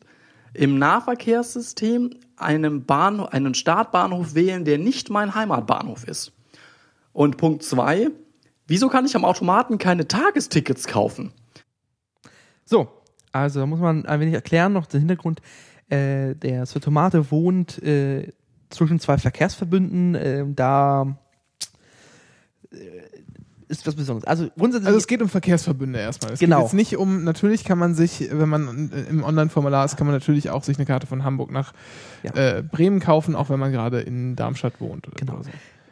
im 0.54 0.78
Nahverkehrssystem 0.78 2.12
einen, 2.38 2.86
Bahnhof, 2.86 3.32
einen 3.32 3.54
Startbahnhof 3.54 4.36
wählen, 4.36 4.66
der 4.66 4.78
nicht 4.78 5.10
mein 5.10 5.36
Heimatbahnhof 5.36 6.06
ist? 6.06 6.34
Und 7.14 7.38
Punkt 7.38 7.64
zwei: 7.64 8.10
wieso 8.68 8.90
kann 8.90 9.06
ich 9.06 9.16
am 9.16 9.26
Automaten 9.26 9.78
keine 9.78 10.08
Tagestickets 10.08 10.88
kaufen? 10.88 11.32
So, 12.66 12.90
also 13.32 13.60
da 13.60 13.66
muss 13.66 13.80
man 13.80 14.06
ein 14.06 14.20
wenig 14.20 14.34
erklären 14.34 14.74
noch 14.74 14.86
den 14.86 15.00
Hintergrund. 15.02 15.42
Äh, 15.88 16.36
der 16.36 16.66
Sir 16.66 16.82
Tomate 16.82 17.32
wohnt 17.32 17.82
äh, 17.84 18.32
zwischen 18.76 19.00
zwei 19.00 19.18
Verkehrsverbünden. 19.18 20.16
Äh, 20.16 20.46
da 20.56 21.18
äh, 22.72 22.78
ist 23.68 23.88
was 23.88 23.96
Besonderes. 23.96 24.28
Also 24.28 24.50
grundsätzlich. 24.58 24.88
Also 24.88 24.98
es 25.00 25.08
geht 25.08 25.22
um 25.24 25.30
Verkehrsverbünde 25.30 25.98
erstmal. 26.00 26.34
Es 26.34 26.40
Genau. 26.40 26.58
geht 26.58 26.64
jetzt 26.66 26.74
nicht 26.74 26.98
um, 26.98 27.24
natürlich 27.24 27.64
kann 27.64 27.80
man 27.80 27.96
sich, 27.96 28.30
wenn 28.32 28.48
man 28.48 28.92
im 29.10 29.24
Online-Formular 29.24 29.86
ist, 29.86 29.98
kann 29.98 30.06
man 30.06 30.16
natürlich 30.16 30.52
auch 30.52 30.64
sich 30.64 30.78
eine 30.78 30.86
Karte 30.86 31.08
von 31.08 31.24
Hamburg 31.24 31.52
nach 31.52 31.74
Ja. 32.22 32.36
äh, 32.36 32.62
Bremen 32.64 33.00
kaufen, 33.00 33.36
auch 33.36 33.50
wenn 33.50 33.60
man 33.60 33.72
gerade 33.72 34.02
in 34.02 34.36
Darmstadt 34.36 34.80
wohnt. 34.80 35.08
Oder 35.08 35.16
Genau. 35.18 35.42
so. 35.42 35.50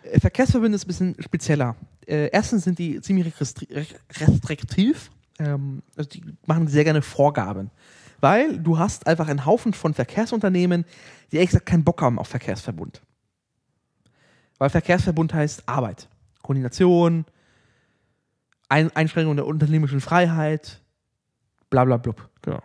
Äh, 0.07 0.19
Verkehrsverbünde 0.19 0.75
ist 0.75 0.83
ein 0.83 0.87
bisschen 0.87 1.15
spezieller. 1.19 1.75
Äh, 2.05 2.29
erstens 2.31 2.63
sind 2.65 2.77
die 2.77 3.01
ziemlich 3.01 3.39
restri 3.39 3.67
restriktiv. 4.19 5.09
Ähm, 5.39 5.81
also 5.95 6.09
die 6.09 6.21
machen 6.45 6.67
sehr 6.67 6.83
gerne 6.83 7.01
Vorgaben. 7.01 7.71
Weil 8.23 8.57
du 8.57 8.79
hast 8.79 9.05
einfach 9.05 9.27
einen 9.27 9.45
Haufen 9.45 9.73
von 9.73 9.93
Verkehrsunternehmen, 9.93 10.85
die 11.29 11.35
ehrlich 11.35 11.49
gesagt 11.49 11.65
keinen 11.65 11.83
Bock 11.83 12.01
haben 12.01 12.17
auf 12.17 12.29
Verkehrsverbund. 12.29 13.01
Weil 14.57 14.69
Verkehrsverbund 14.69 15.33
heißt 15.33 15.63
Arbeit, 15.67 16.07
Koordination, 16.41 17.25
Ein 18.69 18.95
Einschränkung 18.95 19.35
der 19.35 19.45
unternehmerischen 19.45 19.99
Freiheit, 19.99 20.79
bla 21.69 21.83
bla 21.83 21.97
blub. 21.97 22.29
Genau. 22.43 22.61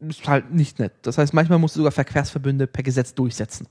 ist 0.00 0.28
halt 0.28 0.52
nicht 0.52 0.78
nett. 0.78 0.92
Das 1.00 1.16
heißt, 1.16 1.32
manchmal 1.32 1.58
musst 1.58 1.74
du 1.74 1.78
sogar 1.80 1.92
Verkehrsverbünde 1.92 2.66
per 2.66 2.82
Gesetz 2.82 3.14
durchsetzen. 3.14 3.66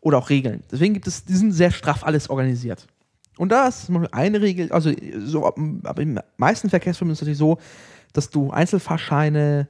Oder 0.00 0.18
auch 0.18 0.28
Regeln. 0.28 0.64
Deswegen 0.72 0.92
gibt 0.92 1.06
es, 1.06 1.24
die 1.24 1.34
sind 1.36 1.52
sehr 1.52 1.70
straff 1.70 2.02
alles 2.02 2.28
organisiert. 2.28 2.88
Und 3.38 3.50
da 3.50 3.68
ist 3.68 3.88
eine 4.10 4.40
Regel, 4.40 4.72
also 4.72 4.90
so, 5.20 5.46
ab- 5.46 5.56
aber 5.84 6.02
in 6.02 6.16
den 6.16 6.24
meisten 6.36 6.68
Verkehrsverbünden 6.68 7.12
ist 7.12 7.22
es 7.22 7.26
natürlich 7.28 7.38
so, 7.38 7.58
dass 8.12 8.28
du 8.28 8.50
Einzelfahrscheine, 8.50 9.68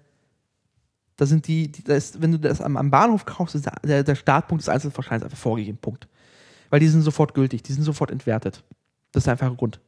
da 1.22 1.26
sind 1.26 1.46
die, 1.46 1.70
die 1.70 1.84
da 1.84 1.94
ist, 1.94 2.20
wenn 2.20 2.32
du 2.32 2.38
das 2.38 2.60
am, 2.60 2.76
am 2.76 2.90
Bahnhof 2.90 3.24
kaufst, 3.24 3.54
ist 3.54 3.70
der, 3.84 4.02
der 4.02 4.14
Startpunkt 4.16 4.62
des 4.62 4.68
Einzelfahrscheins 4.68 5.22
einfach 5.22 5.38
vorgegeben. 5.38 5.78
Punkt. 5.78 6.08
Weil 6.68 6.80
die 6.80 6.88
sind 6.88 7.02
sofort 7.02 7.32
gültig, 7.34 7.62
die 7.62 7.72
sind 7.72 7.84
sofort 7.84 8.10
entwertet. 8.10 8.64
Das 9.12 9.20
ist 9.20 9.26
der 9.26 9.34
einfache 9.34 9.54
Grund. 9.54 9.78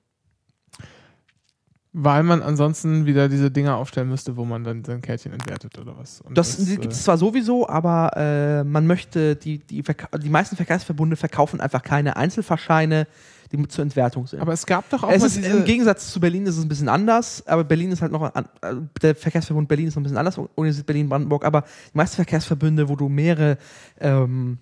Weil 1.93 2.23
man 2.23 2.41
ansonsten 2.41 3.05
wieder 3.07 3.29
diese 3.29 3.51
Dinger 3.51 3.77
aufstellen 3.77 4.09
müsste, 4.09 4.37
wo 4.37 4.45
man 4.45 4.63
dann 4.63 4.85
sein 4.85 5.01
Kärtchen 5.01 5.33
entwertet 5.33 5.77
oder 5.77 5.97
was. 5.97 6.21
Und 6.21 6.39
Das, 6.39 6.69
äh, 6.69 6.77
gibt 6.77 6.93
es 6.93 7.03
zwar 7.03 7.19
sowieso, 7.19 7.69
aber 7.69 8.17
äh, 8.17 8.65
man 8.65 8.87
möchte, 8.87 9.35
die, 9.35 9.59
die, 9.59 9.83
die 9.83 10.29
meisten 10.29 10.55
Verkehrsverbunde 10.55 11.17
verkaufen 11.17 11.61
einfach 11.61 11.83
keine 11.83 12.17
Einzelfahrscheine, 12.17 13.09
die 13.55 13.61
mit 13.61 13.71
zur 13.71 13.83
Entwertung 13.83 14.27
sind. 14.27 14.41
aber 14.41 14.53
es 14.53 14.67
gab 14.67 14.89
doch 14.91 15.05
auch 15.05 15.11
es 15.11 15.23
ist, 15.23 15.37
Im 15.47 15.65
Gegensatz 15.65 16.11
zu 16.13 16.19
Berlin 16.21 16.45
ist 16.47 16.57
es 16.59 16.65
ein 16.65 16.69
bisschen 16.69 16.89
anders, 16.89 17.47
aber 17.47 17.63
Berlin 17.63 17.93
ist 17.93 18.03
halt 18.03 18.11
noch, 18.11 18.23
an, 18.35 18.45
äh, 18.63 18.75
der 19.01 19.15
Verkehrsverbund 19.15 19.69
Berlin 19.69 19.87
ist 19.89 19.95
noch 19.95 20.01
ein 20.01 20.05
bisschen 20.05 20.19
anders 20.19 20.37
organisiert, 20.39 20.87
Berlin-Brandenburg, 20.87 21.45
aber 21.45 21.63
die 21.63 21.97
meisten 21.97 22.17
Verkehrsverbünde, 22.17 22.89
wo 22.89 22.97
du 22.97 23.09
mehrere 23.09 23.59
ähm, 24.01 24.59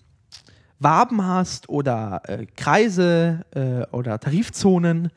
Waben 0.79 1.25
hast 1.25 1.69
oder 1.69 2.21
äh, 2.27 2.47
Kreise 2.57 3.45
äh, 3.55 3.87
oder 3.97 4.19
Tarifzonen, 4.19 5.11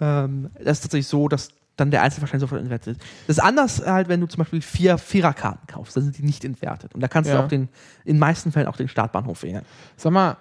ähm, 0.00 0.50
das 0.62 0.78
ist 0.78 0.82
tatsächlich 0.82 1.08
so, 1.08 1.28
dass 1.28 1.48
dann 1.76 1.90
der 1.90 2.02
Einzel 2.02 2.20
wahrscheinlich 2.20 2.42
sofort 2.42 2.60
entwertet 2.60 2.98
ist. 2.98 3.02
Das 3.26 3.38
ist 3.38 3.42
anders 3.42 3.84
halt, 3.86 4.08
wenn 4.08 4.20
du 4.20 4.26
zum 4.26 4.38
Beispiel 4.40 4.60
vier 4.60 4.98
Viererkarten 4.98 5.66
kaufst, 5.66 5.96
dann 5.96 6.04
sind 6.04 6.18
die 6.18 6.22
nicht 6.22 6.44
entwertet. 6.44 6.94
Und 6.94 7.00
da 7.00 7.08
kannst 7.08 7.30
Ja. 7.30 7.38
du 7.38 7.44
auch 7.44 7.48
den, 7.48 7.68
in 8.04 8.18
meisten 8.18 8.52
Fällen 8.52 8.66
auch 8.66 8.76
den 8.76 8.88
Startbahnhof 8.88 9.42
wählen. 9.42 9.62
Sag 9.96 10.12
mal, 10.12 10.36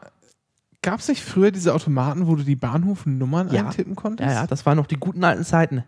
gab 0.82 1.00
es 1.00 1.08
nicht 1.08 1.24
früher 1.24 1.52
diese 1.52 1.74
Automaten, 1.74 2.28
wo 2.28 2.36
du 2.36 2.44
die 2.44 2.56
Bahnhofnummern 2.56 3.52
Ja. 3.52 3.66
eintippen 3.66 3.96
konntest? 3.96 4.30
Ja, 4.30 4.42
ja, 4.42 4.48
das 4.48 4.66
waren 4.66 4.78
noch 4.78 4.88
die 4.88 4.98
guten 4.98 5.24
alten 5.24 5.44
Zeiten. 5.44 5.84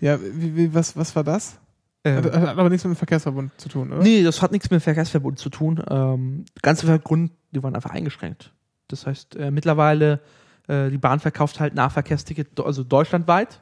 Ja, 0.00 0.18
wie, 0.20 0.56
wie, 0.56 0.74
was, 0.74 0.96
was 0.96 1.14
war 1.14 1.24
das? 1.24 1.58
Ähm, 2.04 2.24
Hat, 2.24 2.32
hat 2.32 2.48
aber 2.58 2.70
nichts 2.70 2.84
mit 2.84 2.94
dem 2.94 2.96
Verkehrsverbund 2.96 3.52
zu 3.58 3.68
tun, 3.68 3.92
oder? 3.92 4.02
Nee, 4.02 4.22
das 4.22 4.40
hat 4.40 4.52
nichts 4.52 4.70
mit 4.70 4.80
dem 4.80 4.82
Verkehrsverbund 4.82 5.38
zu 5.38 5.50
tun. 5.50 5.82
Ähm, 5.88 6.44
ganz 6.62 6.82
einfach 6.82 7.02
Grund, 7.04 7.32
die 7.50 7.62
waren 7.62 7.74
einfach 7.74 7.90
eingeschränkt. 7.90 8.54
Das 8.88 9.06
heißt, 9.06 9.36
äh, 9.36 9.50
mittlerweile, 9.50 10.20
äh, 10.68 10.88
die 10.88 10.96
Bahn 10.98 11.20
verkauft 11.20 11.60
halt 11.60 11.74
Nahverkehrsticket, 11.74 12.58
also 12.60 12.82
deutschlandweit, 12.84 13.60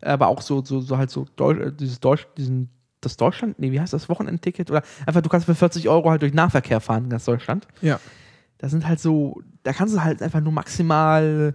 aber 0.00 0.28
auch 0.28 0.40
so, 0.40 0.64
so, 0.64 0.80
so 0.80 0.96
halt 0.96 1.10
so 1.10 1.26
Deu 1.36 1.52
äh, 1.54 1.72
dieses 1.72 1.98
Deutsch, 1.98 2.28
diesen, 2.36 2.70
das 3.00 3.16
Deutschland, 3.16 3.58
nee, 3.58 3.72
wie 3.72 3.80
heißt 3.80 3.92
das, 3.92 4.08
Wochenendticket? 4.08 4.70
Oder 4.70 4.82
einfach, 5.06 5.20
du 5.22 5.28
kannst 5.28 5.46
für 5.46 5.54
40 5.56 5.88
Euro 5.88 6.10
halt 6.10 6.22
durch 6.22 6.32
Nahverkehr 6.32 6.80
fahren 6.80 7.04
in 7.04 7.10
ganz 7.10 7.24
Deutschland. 7.24 7.66
Ja. 7.82 7.98
Da 8.60 8.68
sind 8.68 8.86
halt 8.86 9.00
so, 9.00 9.40
da 9.62 9.72
kannst 9.72 9.94
du 9.94 10.04
halt 10.04 10.20
einfach 10.22 10.40
nur 10.40 10.52
maximal 10.52 11.54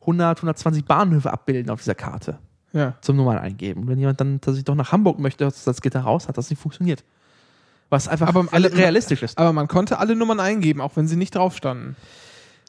100, 0.00 0.38
120 0.38 0.84
Bahnhöfe 0.84 1.32
abbilden 1.32 1.70
auf 1.70 1.80
dieser 1.80 1.94
Karte 1.94 2.38
Ja. 2.72 2.94
zum 3.00 3.16
Nummern 3.16 3.38
eingeben. 3.38 3.82
Und 3.82 3.88
wenn 3.88 3.98
jemand 3.98 4.20
dann 4.20 4.40
tatsächlich 4.40 4.66
doch 4.66 4.74
nach 4.74 4.92
Hamburg 4.92 5.18
möchte, 5.18 5.44
dass 5.44 5.64
das 5.64 5.80
Gitter 5.80 6.00
raus 6.00 6.28
hat, 6.28 6.36
das 6.36 6.50
nicht 6.50 6.60
funktioniert. 6.60 7.04
Was 7.88 8.08
einfach 8.08 8.28
Aber 8.28 8.46
alle 8.52 8.74
realistisch 8.74 9.22
ist. 9.22 9.38
Aber 9.38 9.52
man 9.52 9.66
konnte 9.68 9.98
alle 9.98 10.14
Nummern 10.14 10.40
eingeben, 10.40 10.80
auch 10.80 10.96
wenn 10.96 11.08
sie 11.08 11.16
nicht 11.16 11.34
drauf 11.34 11.56
standen. 11.56 11.96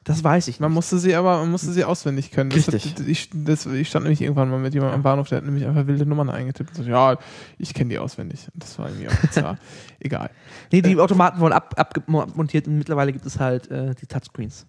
Das 0.03 0.23
weiß 0.23 0.47
ich 0.49 0.59
Man 0.59 0.71
nicht. 0.71 0.75
musste 0.75 0.97
sie 0.99 1.15
aber, 1.15 1.39
man 1.39 1.51
musste 1.51 1.71
sie 1.71 1.85
auswendig 1.85 2.31
können. 2.31 2.49
Das 2.49 2.71
Richtig. 2.71 2.95
Hat, 2.95 3.07
ich, 3.07 3.29
das, 3.33 3.65
ich 3.65 3.87
stand 3.87 4.03
nämlich 4.03 4.21
irgendwann 4.21 4.49
mal 4.49 4.59
mit 4.59 4.73
jemandem 4.73 4.95
am 4.95 5.03
Bahnhof, 5.03 5.29
der 5.29 5.37
hat 5.37 5.45
nämlich 5.45 5.65
einfach 5.65 5.87
wilde 5.87 6.05
Nummern 6.05 6.29
eingetippt 6.29 6.77
und 6.77 6.83
so, 6.83 6.89
ja, 6.89 7.17
ich 7.57 7.73
kenne 7.73 7.89
die 7.89 7.99
auswendig. 7.99 8.47
Und 8.53 8.63
Das 8.63 8.77
war 8.79 8.89
irgendwie 8.89 9.07
auch 9.07 9.15
bizarr. 9.15 9.57
Egal. 9.99 10.29
Nee, 10.71 10.81
die 10.81 10.97
Automaten 10.99 11.39
wurden 11.39 11.53
ab, 11.53 11.73
abmontiert 11.77 12.67
und 12.67 12.77
mittlerweile 12.77 13.13
gibt 13.13 13.25
es 13.25 13.39
halt 13.39 13.71
äh, 13.71 13.95
die 13.95 14.05
Touchscreens. 14.05 14.65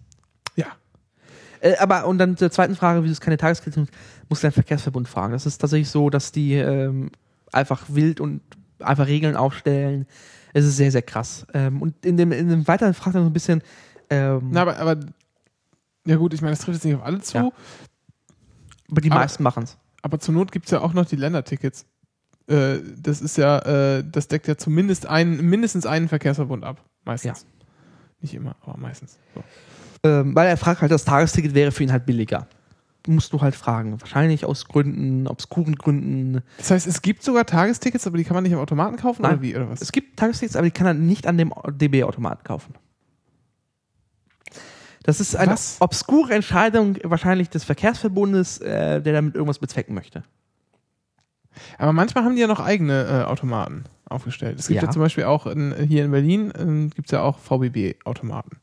Ja. 0.55 0.67
Äh, 1.59 1.77
aber 1.77 2.05
und 2.07 2.17
dann 2.17 2.37
zur 2.37 2.51
zweiten 2.51 2.75
Frage, 2.75 3.03
wie 3.03 3.09
es 3.09 3.19
keine 3.19 3.37
Tageskredite 3.37 3.81
sind, 3.81 3.89
muss 4.29 4.41
dein 4.41 4.51
Verkehrsverbund 4.51 5.07
fragen. 5.07 5.33
Das 5.33 5.45
ist 5.45 5.57
tatsächlich 5.57 5.89
so, 5.89 6.09
dass 6.09 6.31
die 6.31 6.53
ähm, 6.53 7.11
einfach 7.51 7.83
wild 7.89 8.19
und 8.21 8.41
einfach 8.79 9.07
Regeln 9.07 9.35
aufstellen. 9.35 10.05
Es 10.53 10.65
ist 10.65 10.77
sehr, 10.77 10.91
sehr 10.91 11.01
krass. 11.01 11.45
Ähm, 11.53 11.81
und 11.81 12.05
in 12.05 12.17
dem, 12.17 12.31
in 12.31 12.47
dem 12.49 12.67
weiteren 12.67 12.93
fragt 12.93 13.15
er 13.15 13.21
so 13.21 13.27
ein 13.27 13.33
bisschen, 13.33 13.61
ähm, 14.09 14.49
Na, 14.51 14.61
aber, 14.61 14.77
aber, 14.77 14.99
ja 16.05 16.15
gut, 16.17 16.33
ich 16.33 16.41
meine, 16.41 16.51
das 16.51 16.59
trifft 16.59 16.75
jetzt 16.77 16.85
nicht 16.85 16.95
auf 16.95 17.03
alle 17.03 17.19
zu, 17.21 17.37
Ja. 17.37 17.49
aber 18.91 19.01
die 19.01 19.11
aber- 19.11 19.19
meisten 19.21 19.43
machen 19.43 19.63
es. 19.63 19.77
aber 20.01 20.19
zur 20.19 20.33
Not 20.33 20.51
gibt 20.51 20.65
es 20.65 20.71
ja 20.71 20.81
auch 20.81 20.93
noch 20.93 21.05
die 21.05 21.15
Ländertickets. 21.15 21.85
Äh, 22.47 22.77
das 22.97 23.21
ist 23.21 23.37
ja, 23.37 23.59
äh, 23.59 24.03
das 24.09 24.27
deckt 24.27 24.47
ja 24.47 24.55
zumindest 24.55 25.07
einen, 25.07 25.41
mindestens 25.49 25.85
einen 25.87 26.07
Verkehrsverbund 26.07 26.63
ab. 26.63 26.83
Meistens. 27.03 27.45
Nicht 28.21 28.33
immer, 28.35 28.55
aber 28.61 28.77
meistens. 28.77 29.17
So. 29.33 29.43
Ähm, 30.07 30.35
weil 30.35 30.47
er 30.47 30.57
fragt 30.57 30.81
halt, 30.81 30.91
das 30.91 31.05
Tagesticket 31.05 31.55
wäre 31.55 31.71
für 31.71 31.83
ihn 31.83 31.91
halt 31.91 32.05
billiger. 32.05 32.47
Musst 33.07 33.33
du 33.33 33.41
halt 33.41 33.55
fragen. 33.55 33.99
Wahrscheinlich 34.01 34.45
aus 34.45 34.65
Gründen, 34.67 35.27
obskuren 35.27 35.75
Gründen. 35.75 36.41
Das 36.57 36.71
heißt, 36.71 36.87
es 36.87 37.01
gibt 37.03 37.23
sogar 37.23 37.45
Tagestickets, 37.45 38.05
aber 38.07 38.17
die 38.17 38.23
kann 38.23 38.33
man 38.35 38.43
nicht 38.43 38.53
am 38.53 38.59
Automaten 38.59 38.95
kaufen 38.97 39.23
Nein. 39.23 39.33
oder 39.33 39.41
wie? 39.41 39.55
Oder 39.55 39.69
was? 39.69 39.81
Es 39.81 39.91
gibt 39.91 40.17
Tagestickets, 40.17 40.55
aber 40.55 40.65
die 40.65 40.71
kann 40.71 40.87
er 40.87 40.93
nicht 40.95 41.27
an 41.27 41.37
dem 41.37 41.51
DB-Automaten 41.67 42.43
kaufen. 42.43 42.73
Das 45.05 45.19
ist 45.19 45.35
eine 45.35 45.51
Was? 45.53 45.77
obskure 45.81 46.33
Entscheidung 46.33 46.97
wahrscheinlich 47.03 47.49
des 47.49 47.63
Verkehrsverbundes, 47.63 48.57
äh, 48.59 49.01
der 49.01 49.13
damit 49.13 49.35
irgendwas 49.35 49.59
bezwecken 49.59 49.93
möchte. 49.93 50.23
Aber 51.77 51.93
manchmal 51.93 52.23
haben 52.23 52.35
die 52.35 52.41
ja 52.41 52.47
noch 52.47 52.59
eigene 52.59 53.03
äh, 53.05 53.23
Automaten 53.29 53.83
aufgestellt. 54.09 54.59
Es 54.59 54.67
gibt 54.67 54.81
ja, 54.81 54.87
Ja. 54.87 54.91
zum 54.91 55.01
Beispiel 55.01 55.25
auch 55.25 55.45
in, 55.47 55.73
hier 55.87 56.05
in 56.05 56.11
Berlin 56.11 56.51
äh, 56.51 56.93
gibt 56.95 57.07
es 57.07 57.11
ja 57.11 57.21
auch 57.21 57.37
VBB-Automaten. 57.39 58.57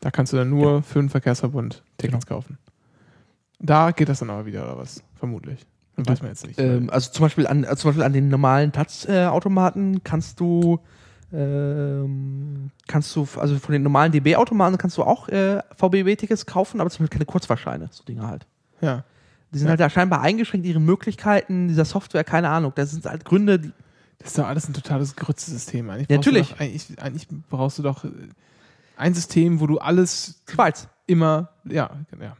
Da 0.00 0.10
kannst 0.10 0.32
du 0.32 0.36
dann 0.36 0.50
nur 0.50 0.82
für 0.82 1.00
den 1.00 1.08
Verkehrsverbund 1.08 1.82
Tickets 1.98 2.26
kaufen. 2.26 2.58
Da 3.58 3.90
geht 3.90 4.08
das 4.08 4.20
dann 4.20 4.30
aber 4.30 4.46
wieder, 4.46 4.62
oder 4.64 4.78
was? 4.78 5.02
Vermutlich. 5.16 5.66
Das 5.96 6.06
weiß 6.08 6.22
man 6.22 6.30
jetzt 6.30 6.46
nicht. 6.46 6.58
Ähm, 6.58 6.88
also 6.90 7.10
zum 7.10 7.24
Beispiel 7.24 7.46
an, 7.46 7.64
also 7.64 7.82
zum 7.82 7.90
Beispiel 7.90 8.04
an 8.04 8.12
den 8.12 8.28
normalen 8.28 8.72
Touch-Automaten 8.72 10.02
kannst 10.04 10.40
du 10.40 10.80
ähm, 11.32 12.70
kannst 12.86 13.14
du, 13.16 13.26
also 13.36 13.58
von 13.58 13.72
den 13.72 13.82
normalen 13.82 14.12
DB-Automaten 14.12 14.78
kannst 14.78 14.96
du 14.98 15.02
auch 15.02 15.28
äh, 15.28 15.60
VBB-Tickets 15.76 16.46
kaufen, 16.46 16.80
aber 16.80 16.90
zum 16.90 17.04
Beispiel 17.04 17.18
keine 17.18 17.26
Kurzfahrscheine, 17.26 17.88
so 17.92 18.04
Dinge 18.04 18.26
halt. 18.26 18.46
ja. 18.80 19.04
Die 19.52 19.58
sind 19.58 19.66
Ja. 19.66 19.70
halt 19.70 19.80
da 19.80 19.90
scheinbar 19.90 20.20
eingeschränkt, 20.20 20.64
ihre 20.64 20.78
Möglichkeiten 20.78 21.66
dieser 21.66 21.84
Software, 21.84 22.22
keine 22.22 22.48
Ahnung. 22.50 22.70
Das 22.76 22.92
sind 22.92 23.04
halt 23.04 23.24
Gründe, 23.24 23.58
die, 23.58 23.72
Das 24.18 24.28
ist 24.28 24.38
doch 24.38 24.46
alles 24.46 24.68
ein 24.68 24.74
totales 24.74 25.16
Grützesystem. 25.16 25.90
Eigentlich 25.90 26.08
Ja, 26.08 26.16
natürlich. 26.18 26.50
Doch, 26.50 26.60
eigentlich, 26.60 27.02
eigentlich 27.02 27.26
brauchst 27.48 27.76
du 27.78 27.82
doch 27.82 28.04
äh, 28.04 28.10
ein 28.96 29.12
System, 29.12 29.58
wo 29.58 29.66
du 29.66 29.78
alles 29.78 30.40
Schweiz. 30.48 30.86
immer, 31.08 31.48
ja, 31.64 31.90
ja. 32.20 32.36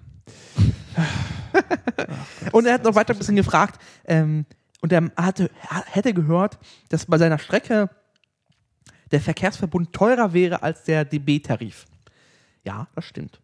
Und 2.52 2.66
er 2.66 2.74
hat 2.74 2.84
noch 2.84 2.94
weiter 2.94 3.12
ein 3.12 3.18
bisschen 3.18 3.34
gefragt, 3.36 3.80
ähm, 4.04 4.46
und 4.82 4.92
er 4.92 5.10
hatte, 5.16 5.50
er 5.68 5.84
hätte 5.86 6.14
gehört, 6.14 6.58
dass 6.88 7.06
bei 7.06 7.18
seiner 7.18 7.38
Strecke 7.38 7.90
der 9.12 9.20
Verkehrsverbund 9.20 9.92
teurer 9.92 10.32
wäre 10.32 10.62
als 10.62 10.84
der 10.84 11.04
DB-Tarif. 11.04 11.86
Ja, 12.64 12.88
das 12.94 13.04
stimmt. 13.04 13.40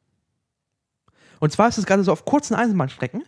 Und 1.41 1.53
zwar 1.53 1.69
ist 1.69 1.79
es 1.79 1.87
gerade 1.87 2.05
so 2.05 2.13
auf 2.13 2.25
kurzen 2.25 2.55
Eisenbahnstrecken, 2.55 3.25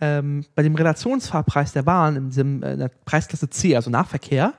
ähm, 0.00 0.44
bei 0.54 0.62
dem 0.62 0.74
Relationsfahrpreis 0.74 1.72
der 1.72 1.82
Bahn 1.82 2.16
in, 2.16 2.28
diesem, 2.28 2.62
äh, 2.62 2.72
in 2.72 2.78
der 2.78 2.88
Preisklasse 2.88 3.50
C, 3.50 3.76
also 3.76 3.90
Nahverkehr, 3.90 4.54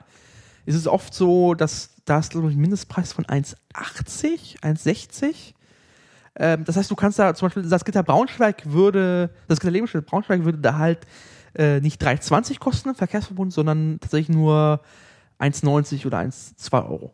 ist 0.66 0.76
es 0.76 0.86
oft 0.86 1.12
so, 1.12 1.54
dass 1.54 1.90
da 2.04 2.18
ist, 2.18 2.34
ein 2.34 2.56
Mindestpreis 2.56 3.12
von 3.12 3.24
1,80, 3.24 4.60
1,60. 4.60 5.54
Ähm, 6.36 6.64
das 6.64 6.76
heißt, 6.76 6.90
du 6.90 6.94
kannst 6.94 7.18
da 7.18 7.34
zum 7.34 7.46
Beispiel, 7.46 7.68
das 7.68 7.84
Gitter 7.84 8.02
Braunschweig 8.02 8.62
würde, 8.66 9.30
das 9.48 9.60
Gitter 9.60 9.72
Lebensmittel 9.72 10.08
Braunschweig 10.08 10.44
würde 10.44 10.58
da 10.58 10.78
halt 10.78 11.00
äh, 11.54 11.80
nicht 11.80 12.02
3,20 12.02 12.58
kosten 12.58 12.90
im 12.90 12.94
Verkehrsverbund, 12.94 13.52
sondern 13.52 13.98
tatsächlich 14.00 14.34
nur 14.34 14.80
1,90 15.42 16.06
oder 16.06 16.18
1,2 16.18 16.88
Euro 16.88 17.12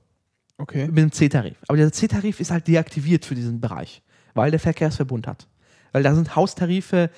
Okay. 0.59 0.87
mit 0.89 0.99
dem 0.99 1.12
C-Tarif. 1.12 1.57
Aber 1.68 1.76
der 1.79 1.93
C-Tarif 1.93 2.41
ist 2.41 2.51
halt 2.51 2.66
deaktiviert 2.68 3.24
für 3.24 3.35
diesen 3.35 3.61
Bereich, 3.61 4.03
weil 4.35 4.51
der 4.51 4.61
Verkehrsverbund 4.61 5.26
hat. 5.26 5.47
Weil 5.93 6.03
da 6.03 6.14
sind 6.14 6.35
Haustarife, 6.37 7.11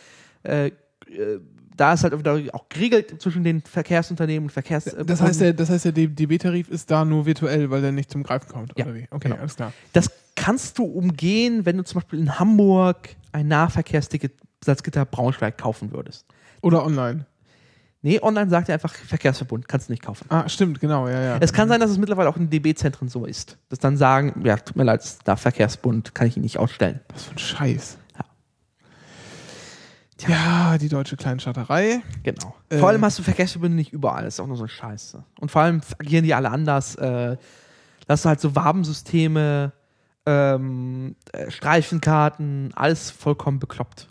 äh, 0.42 0.66
äh, 0.66 0.72
da 1.76 1.94
ist 1.94 2.04
halt 2.04 2.14
auch 2.52 2.68
geregelt 2.68 3.20
zwischen 3.22 3.42
den 3.42 3.62
Verkehrsunternehmen 3.62 4.44
und 4.44 4.50
Verkehrs. 4.52 4.84
Das 4.84 5.22
heißt, 5.22 5.40
der, 5.40 5.54
das 5.54 5.70
heißt, 5.70 5.86
der 5.86 5.92
DB-Tarif 5.92 6.68
ist 6.68 6.90
da 6.90 7.04
nur 7.06 7.24
virtuell, 7.24 7.70
weil 7.70 7.80
der 7.80 7.92
nicht 7.92 8.10
zum 8.10 8.22
Greifen 8.22 8.48
kommt, 8.48 8.72
Ja, 8.76 8.84
oder 8.84 8.94
wie? 8.94 9.06
Okay, 9.10 9.28
genau. 9.28 9.40
alles 9.40 9.56
klar. 9.56 9.72
Das 9.94 10.10
kannst 10.36 10.76
du 10.78 10.84
umgehen, 10.84 11.64
wenn 11.64 11.78
du 11.78 11.84
zum 11.84 12.00
Beispiel 12.00 12.18
in 12.20 12.38
Hamburg 12.38 13.08
ein 13.32 13.48
Nahverkehrsticket 13.48 14.32
Salzgitter 14.62 15.06
Braunschweig 15.06 15.56
kaufen 15.56 15.90
würdest. 15.92 16.26
Oder 16.60 16.84
online. 16.84 17.24
Nee, 18.02 18.18
online 18.22 18.48
sagt 18.48 18.70
er 18.70 18.74
einfach 18.74 18.94
Verkehrsverbund, 18.94 19.68
kannst 19.68 19.88
du 19.88 19.92
nicht 19.92 20.02
kaufen. 20.02 20.24
Ah, 20.30 20.48
stimmt, 20.48 20.80
genau, 20.80 21.06
ja, 21.06 21.20
ja. 21.20 21.36
Es 21.40 21.52
kann 21.52 21.68
sein, 21.68 21.80
dass 21.80 21.90
es 21.90 21.98
mittlerweile 21.98 22.30
auch 22.30 22.36
in 22.38 22.48
DB-Zentren 22.48 23.08
so 23.08 23.26
ist. 23.26 23.58
Dass 23.68 23.78
dann 23.78 23.98
sagen, 23.98 24.40
ja, 24.44 24.56
tut 24.56 24.76
mir 24.76 24.84
leid, 24.84 25.02
da 25.24 25.36
Verkehrsbund 25.36 26.14
kann 26.14 26.26
ich 26.26 26.36
ihn 26.36 26.42
nicht 26.42 26.58
ausstellen. 26.58 27.00
Was 27.12 27.24
für 27.24 27.32
ein 27.32 27.38
Scheiß. 27.38 27.98
Ja. 28.16 28.24
Ja, 30.28 30.78
die 30.78 30.88
deutsche 30.88 31.16
Kleinstaaterei. 31.16 32.00
Genau. 32.22 32.54
Äh. 32.70 32.78
vor 32.78 32.88
allem 32.88 33.04
hast 33.04 33.18
du 33.18 33.22
Verkehrsverbünde 33.22 33.76
nicht 33.76 33.92
überall, 33.92 34.24
das 34.24 34.34
ist 34.34 34.40
auch 34.40 34.46
nur 34.46 34.56
so 34.56 34.62
eine 34.62 34.70
Scheiße. 34.70 35.22
Und 35.38 35.50
vor 35.50 35.62
allem 35.62 35.82
agieren 35.98 36.24
die 36.24 36.32
alle 36.32 36.50
anders. 36.50 36.94
Äh, 36.94 37.36
da 38.06 38.14
hast 38.14 38.24
du 38.24 38.28
halt 38.30 38.40
so 38.40 38.56
Wabensysteme, 38.56 39.72
ähm, 40.24 41.16
äh, 41.32 41.50
Streifenkarten, 41.50 42.72
alles 42.74 43.10
vollkommen 43.10 43.58
bekloppt. 43.58 44.08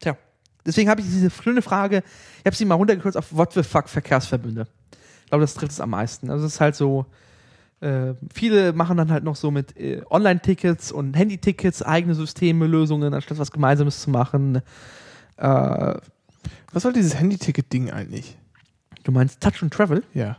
Tja, 0.00 0.16
deswegen 0.66 0.90
habe 0.90 1.00
ich 1.00 1.06
diese 1.06 1.30
schöne 1.30 1.62
Frage, 1.62 2.02
ich 2.40 2.46
habe 2.46 2.56
sie 2.56 2.64
mal 2.64 2.74
runtergekürzt 2.74 3.16
auf 3.16 3.34
What 3.34 3.52
the 3.52 3.62
fuck 3.62 3.88
Verkehrsverbünde. 3.88 4.66
Ich 5.24 5.30
glaube, 5.30 5.42
das 5.42 5.54
trifft 5.54 5.72
es 5.72 5.80
am 5.80 5.90
meisten. 5.90 6.30
Also 6.30 6.46
es 6.46 6.54
ist 6.54 6.60
halt 6.60 6.76
so, 6.76 7.06
äh, 7.80 8.14
viele 8.32 8.72
machen 8.72 8.96
dann 8.96 9.10
halt 9.10 9.24
noch 9.24 9.36
so 9.36 9.50
mit 9.50 9.76
äh, 9.76 10.02
Online-Tickets 10.10 10.92
und 10.92 11.14
Handy-Tickets 11.14 11.82
eigene 11.82 12.14
Systeme, 12.14 12.66
Lösungen, 12.66 13.12
anstatt 13.14 13.38
was 13.38 13.50
Gemeinsames 13.50 14.00
zu 14.02 14.10
machen. 14.10 14.62
Äh, 15.36 15.94
Was 16.72 16.82
soll 16.82 16.92
dieses 16.92 17.18
Handy-Ticket-Ding 17.18 17.90
eigentlich? 17.90 18.36
du 19.06 19.12
meinst 19.12 19.40
Touch 19.40 19.62
and 19.62 19.72
Travel? 19.72 20.02
Ja. 20.14 20.36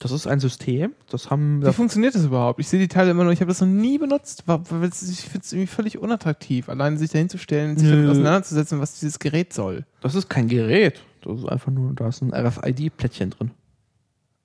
Das 0.00 0.12
ist 0.12 0.26
ein 0.26 0.40
System. 0.40 0.94
Das 1.10 1.30
haben 1.30 1.64
Wie 1.64 1.72
funktioniert 1.72 2.14
das 2.14 2.24
überhaupt? 2.24 2.58
Ich 2.58 2.68
sehe 2.68 2.80
die 2.80 2.88
Teile 2.88 3.10
immer 3.10 3.22
nur, 3.22 3.32
ich 3.32 3.40
habe 3.40 3.50
das 3.50 3.60
noch 3.60 3.68
nie 3.68 3.98
benutzt. 3.98 4.44
Ich 4.48 5.20
finde 5.20 5.40
es 5.44 5.52
irgendwie 5.52 5.66
völlig 5.66 5.98
unattraktiv, 5.98 6.68
allein 6.68 6.96
sich 6.98 7.10
dahin 7.10 7.28
zu 7.28 7.36
stellen, 7.38 7.76
sich 7.76 7.86
Nö. 7.88 7.96
damit 7.96 8.10
auseinanderzusetzen, 8.10 8.80
was 8.80 8.98
dieses 8.98 9.18
Gerät 9.18 9.52
soll. 9.52 9.84
Das 10.00 10.14
ist 10.14 10.28
kein 10.28 10.48
Gerät. 10.48 11.02
Das 11.22 11.38
ist 11.38 11.46
einfach 11.46 11.70
nur, 11.70 11.92
da 11.94 12.08
ist 12.08 12.22
ein 12.22 12.32
RFID-Plättchen 12.34 13.30
drin. 13.30 13.50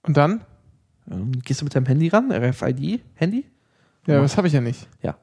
Und 0.03 0.17
dann? 0.17 0.41
Ähm, 1.09 1.31
gehst 1.41 1.61
du 1.61 1.65
mit 1.65 1.73
deinem 1.73 1.85
Handy 1.85 2.09
ran? 2.09 2.31
RFID-Handy? 2.31 3.45
Ja, 4.07 4.15
Ja. 4.15 4.21
das 4.21 4.35
habe 4.37 4.47
ich 4.47 4.53
ja 4.53 4.61
nicht. 4.61 4.87
Ja. 5.01 5.15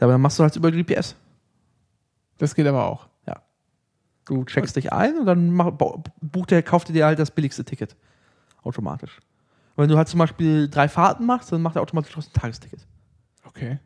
Aber 0.00 0.12
dann 0.12 0.20
machst 0.20 0.38
du 0.38 0.42
halt 0.42 0.56
über 0.56 0.70
GPS. 0.72 1.14
Das 2.38 2.54
geht 2.54 2.66
aber 2.66 2.86
auch. 2.86 3.08
Du 4.28 4.44
checkst 4.44 4.74
dich 4.74 4.92
ein 4.92 5.18
und 5.20 5.26
dann 5.26 5.52
mach, 5.52 5.70
bucht 6.20 6.50
der, 6.50 6.60
kauft 6.64 6.90
er 6.90 6.92
dir 6.94 7.06
halt 7.06 7.20
das 7.20 7.30
billigste 7.30 7.64
Ticket. 7.64 7.94
Automatisch. 8.64 9.20
Und 9.76 9.82
wenn 9.82 9.88
du 9.90 9.98
halt 9.98 10.08
zum 10.08 10.18
Beispiel 10.18 10.68
drei 10.68 10.88
Fahrten 10.88 11.26
machst, 11.26 11.52
dann 11.52 11.60
macht 11.62 11.76
er 11.76 11.82
automatisch 11.82 12.16
auch 12.16 12.22
ein 12.22 12.32
Tagesticket. 12.32 12.80
Okay. 13.44 13.78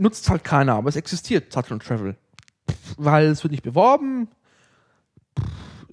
Nutzt 0.00 0.28
halt 0.28 0.42
keiner, 0.42 0.74
aber 0.74 0.88
es 0.88 0.96
existiert 0.96 1.52
Touch 1.52 1.70
and 1.70 1.82
Travel. 1.82 2.16
Weil 2.96 3.26
es 3.26 3.42
wird 3.44 3.52
nicht 3.52 3.62
beworben. 3.62 4.28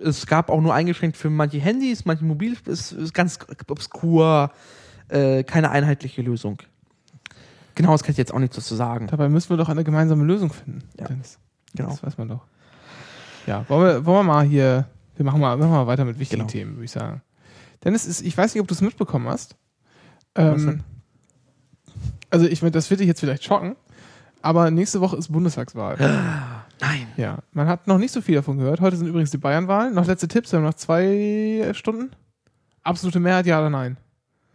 Es 0.02 0.26
gab 0.26 0.50
auch 0.50 0.62
nur 0.62 0.74
eingeschränkt 0.74 1.16
für 1.16 1.30
manche 1.30 1.60
Handys, 1.60 2.06
manche 2.06 2.24
Mobil, 2.24 2.58
es 2.66 2.92
ist 2.92 3.14
ganz 3.14 3.40
obskur, 3.68 4.52
äh, 5.10 5.44
keine 5.44 5.70
einheitliche 5.72 6.22
Lösung. 6.22 6.62
Genau, 7.76 7.92
das 7.92 8.04
kann 8.04 8.12
ich 8.12 8.18
jetzt 8.18 8.34
auch 8.34 8.40
nichts 8.40 8.56
dazu 8.56 8.76
sagen. 8.76 9.08
Dabei 9.08 9.30
müssen 9.30 9.50
wir 9.50 9.58
doch 9.58 9.70
eine 9.70 9.84
gemeinsame 9.84 10.24
Lösung 10.24 10.52
finden. 10.52 10.84
Ja. 10.98 11.08
Dennis. 11.08 11.38
Genau. 11.76 11.90
Das 11.90 12.04
weiß 12.04 12.18
man 12.18 12.30
doch. 12.30 12.46
Ja, 13.46 13.66
wollen 13.70 13.86
wir, 13.86 14.06
wollen 14.06 14.26
wir 14.26 14.34
mal 14.34 14.46
hier, 14.46 14.88
wir 15.16 15.26
machen 15.26 15.40
mal, 15.40 15.58
machen 15.58 15.72
mal 15.72 15.88
weiter 15.88 16.06
mit 16.06 16.20
wichtigen 16.20 16.42
Genau. 16.42 16.52
Themen, 16.52 16.76
würde 16.76 16.86
ich 16.86 16.92
sagen. 16.92 17.22
Dennis, 17.84 18.06
ist, 18.06 18.22
ich 18.22 18.38
weiß 18.38 18.54
nicht, 18.54 18.62
ob 18.62 18.68
du 18.68 18.74
es 18.74 18.82
mitbekommen 18.82 19.28
hast. 19.28 19.56
Ähm, 20.36 20.84
also 22.30 22.46
ich 22.46 22.62
meine, 22.62 22.72
das 22.72 22.90
wird 22.90 23.00
dich 23.00 23.08
jetzt 23.08 23.20
vielleicht 23.20 23.44
schocken, 23.44 23.76
aber 24.42 24.70
nächste 24.72 25.02
Woche 25.02 25.18
ist 25.18 25.32
Bundestagswahl. 25.32 25.98
Nein. 26.82 27.08
ja, 27.18 27.40
man 27.52 27.68
hat 27.68 27.88
noch 27.88 27.98
nicht 27.98 28.12
so 28.14 28.22
viel 28.22 28.36
davon 28.36 28.58
gehört. 28.58 28.80
Heute 28.82 28.96
sind 28.98 29.08
übrigens 29.08 29.32
die 29.32 29.38
Bayernwahlen. 29.38 29.94
Noch 29.94 30.06
letzte 30.06 30.28
Tipps, 30.28 30.52
wir 30.52 30.58
haben 30.58 30.66
noch 30.66 30.74
zwei 30.76 31.72
Stunden. 31.74 32.12
Absolute 32.84 33.20
Mehrheit, 33.20 33.46
ja 33.46 33.60
oder 33.60 33.70
nein? 33.70 33.98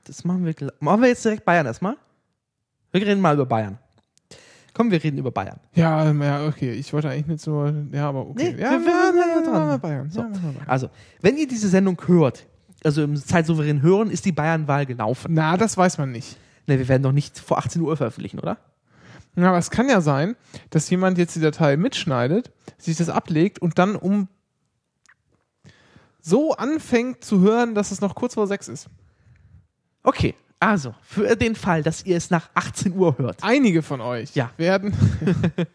Das 0.04 0.24
machen 0.24 0.44
wir, 0.44 0.54
machen 0.80 1.00
wir 1.02 1.08
jetzt 1.08 1.24
direkt 1.24 1.44
Bayern 1.44 1.66
erstmal. 1.66 1.96
Wir 2.92 3.04
reden 3.06 3.20
mal 3.20 3.34
über 3.34 3.46
Bayern. 3.46 3.78
Komm, 4.72 4.90
wir 4.90 5.02
reden 5.02 5.18
über 5.18 5.30
Bayern. 5.30 5.60
Ja, 5.74 6.04
ähm, 6.08 6.20
ja, 6.22 6.46
okay. 6.46 6.72
Ich 6.72 6.92
wollte 6.92 7.08
eigentlich 7.08 7.26
nicht 7.26 7.40
so, 7.40 7.66
ja, 7.92 8.08
aber 8.08 8.26
okay. 8.28 8.54
Nee, 8.54 8.60
ja, 8.62 8.70
wir- 8.72 8.80
wir- 8.80 8.86
wir- 8.86 9.44
wir- 9.44 9.50
dran. 9.50 9.80
Bayern. 9.80 10.10
So. 10.10 10.20
Ja, 10.20 10.28
Bayern. 10.28 10.56
Also, 10.66 10.90
wenn 11.20 11.36
ihr 11.36 11.46
diese 11.46 11.68
Sendung 11.68 12.00
hört, 12.06 12.46
also 12.84 13.02
im 13.02 13.16
zeitsouverän 13.16 13.82
hören, 13.82 14.10
ist 14.10 14.24
die 14.24 14.32
Bayernwahl 14.32 14.86
gelaufen. 14.86 15.32
Na, 15.34 15.56
das 15.56 15.76
weiß 15.76 15.98
man 15.98 16.12
nicht. 16.12 16.36
Ne, 16.66 16.78
wir 16.78 16.88
werden 16.88 17.02
doch 17.02 17.12
nicht 17.12 17.38
vor 17.38 17.58
18 17.58 17.80
Uhr 17.82 17.96
veröffentlichen, 17.96 18.38
oder? 18.38 18.58
Ja, 19.36 19.48
aber 19.48 19.58
es 19.58 19.70
kann 19.70 19.88
ja 19.88 20.00
sein, 20.00 20.36
dass 20.70 20.88
jemand 20.90 21.18
jetzt 21.18 21.34
die 21.34 21.40
Datei 21.40 21.76
mitschneidet, 21.76 22.52
sich 22.78 22.96
das 22.96 23.08
ablegt 23.08 23.58
und 23.60 23.78
dann 23.78 23.96
um 23.96 24.28
so 26.20 26.52
anfängt 26.52 27.24
zu 27.24 27.40
hören, 27.40 27.74
dass 27.74 27.90
es 27.90 28.00
noch 28.00 28.14
kurz 28.14 28.34
vor 28.34 28.46
sechs 28.46 28.68
ist. 28.68 28.88
Okay, 30.02 30.34
also, 30.60 30.94
für 31.02 31.36
den 31.36 31.56
Fall, 31.56 31.82
dass 31.82 32.06
ihr 32.06 32.16
es 32.16 32.30
nach 32.30 32.48
18 32.54 32.94
Uhr 32.96 33.18
hört. 33.18 33.42
Einige 33.42 33.82
von 33.82 34.00
euch 34.00 34.34
Ja. 34.34 34.50
werden. 34.56 34.94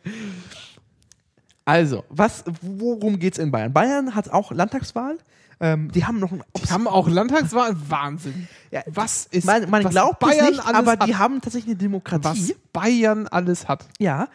Also, 1.70 2.04
was, 2.10 2.44
worum 2.62 3.20
geht's 3.20 3.38
in 3.38 3.52
Bayern? 3.52 3.72
Bayern 3.74 4.16
hat 4.16 4.30
auch 4.32 4.52
Landtagswahl. 4.52 5.18
Ähm, 5.60 5.92
die 5.92 6.06
haben 6.06 6.20
noch 6.20 6.32
ein 6.32 6.42
Die 6.58 6.70
haben 6.72 6.88
auch 6.88 7.08
Landtagswahlen. 7.08 7.78
Wahnsinn. 7.90 8.48
Ja, 8.72 8.82
Was 8.88 9.26
ist 9.28 9.46
man, 9.46 9.70
man 9.70 9.84
was 9.84 9.92
glaubt 9.92 10.24
es 10.24 10.30
Bayern 10.30 10.50
nicht, 10.52 10.66
alles 10.66 10.76
aber 10.78 10.92
hat. 10.94 11.06
die 11.08 11.16
haben 11.16 11.42
tatsächlich 11.42 11.72
eine 11.74 11.78
Demokratie. 11.80 12.28
was 12.28 12.54
Bayern 12.74 13.28
alles 13.28 13.68
hat. 13.68 13.86
Ja. 14.00 14.30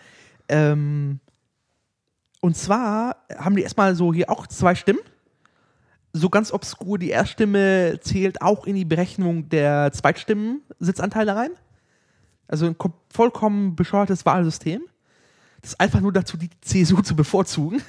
Ähm, 0.48 1.18
und 2.40 2.56
zwar 2.56 3.16
haben 3.38 3.56
die 3.56 3.62
erstmal 3.62 3.94
so 3.96 4.12
hier 4.12 4.28
auch 4.30 4.46
zwei 4.46 4.74
Stimmen. 4.74 5.00
So 6.12 6.28
ganz 6.30 6.52
obskur, 6.52 6.98
die 6.98 7.08
Erststimme 7.10 7.98
zählt 8.00 8.40
auch 8.42 8.66
in 8.66 8.76
die 8.76 8.84
Berechnung 8.84 9.48
der 9.48 9.90
Zweitstimmen-Sitzanteile 9.92 11.34
rein. 11.34 11.50
Also 12.46 12.66
ein 12.66 12.76
kom- 12.76 12.92
vollkommen 13.12 13.74
bescheuertes 13.74 14.24
Wahlsystem. 14.26 14.82
Das 15.64 15.70
ist 15.72 15.80
einfach 15.80 16.00
nur 16.02 16.12
dazu, 16.12 16.36
die 16.36 16.50
CSU 16.60 17.00
zu 17.00 17.16
bevorzugen. 17.16 17.80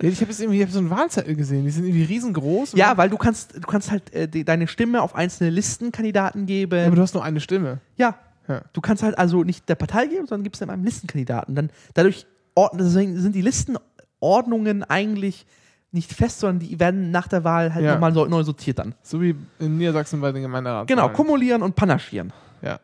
Ja, 0.00 0.08
ich 0.08 0.20
habe 0.22 0.30
jetzt 0.30 0.40
irgendwie 0.40 0.60
ich 0.60 0.64
hab 0.64 0.70
so 0.72 0.78
einen 0.78 0.88
Wahlzettel 0.88 1.34
gesehen. 1.36 1.64
Die 1.64 1.70
sind 1.70 1.84
irgendwie 1.84 2.04
riesengroß. 2.04 2.72
Ja, 2.72 2.96
weil 2.96 3.10
du 3.10 3.18
kannst, 3.18 3.56
du 3.56 3.60
kannst 3.60 3.90
halt 3.90 4.10
äh, 4.14 4.26
die, 4.26 4.42
deine 4.44 4.66
Stimme 4.66 5.02
auf 5.02 5.14
einzelne 5.14 5.50
Listenkandidaten 5.50 6.46
geben. 6.46 6.86
aber 6.86 6.96
du 6.96 7.02
hast 7.02 7.12
nur 7.12 7.22
eine 7.22 7.40
Stimme. 7.40 7.80
Ja. 7.96 8.16
Ja. 8.48 8.62
Du 8.72 8.80
kannst 8.80 9.02
halt 9.02 9.18
also 9.18 9.44
nicht 9.44 9.68
der 9.68 9.74
Partei 9.74 10.06
geben, 10.06 10.26
sondern 10.26 10.44
gibst 10.44 10.62
dem 10.62 10.70
einem 10.70 10.84
Listenkandidaten. 10.84 11.54
Dann 11.54 11.70
dadurch 11.92 12.26
ordnen, 12.54 12.86
deswegen 12.86 13.18
sind 13.20 13.34
die 13.34 13.42
Listenordnungen 13.42 14.82
eigentlich 14.84 15.44
nicht 15.90 16.12
fest, 16.14 16.40
sondern 16.40 16.60
die 16.60 16.80
werden 16.80 17.10
nach 17.10 17.28
der 17.28 17.44
Wahl 17.44 17.74
halt 17.74 17.84
Ja. 17.84 17.92
nochmal 17.92 18.14
so, 18.14 18.24
neu 18.24 18.42
sortiert 18.44 18.78
dann. 18.78 18.94
So 19.02 19.20
wie 19.20 19.34
in 19.58 19.76
Niedersachsen 19.76 20.22
bei 20.22 20.32
den 20.32 20.40
Gemeinderat. 20.42 20.86
Genau, 20.88 21.10
kumulieren 21.10 21.62
und 21.62 21.76
panaschieren. 21.76 22.32
Ja. 22.62 22.80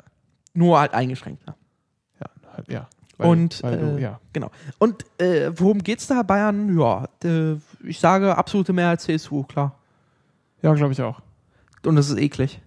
Nur 0.53 0.79
halt 0.79 0.93
eingeschränkt. 0.93 1.43
Ja. 1.47 1.55
Ja, 2.21 2.53
halt, 2.53 2.69
ja. 2.71 2.89
Und 3.27 3.63
weil 3.63 3.79
du, 3.79 3.97
äh, 3.97 4.01
ja. 4.03 4.21
genau. 4.33 4.51
Und 4.79 5.05
äh, 5.21 5.51
worum 5.57 5.83
geht's 5.83 6.07
da? 6.07 6.23
Bayern, 6.23 6.79
ja, 6.79 7.09
äh, 7.25 7.57
ich 7.85 7.99
sage 7.99 8.37
absolute 8.37 8.73
Mehrheit 8.73 9.01
CSU, 9.01 9.43
klar. 9.43 9.75
Ja, 10.63 10.73
glaube 10.75 10.93
ich 10.93 11.03
auch. 11.03 11.21
Und 11.85 11.97
das 11.97 12.11
ist 12.11 12.19
eklig. 12.19 12.61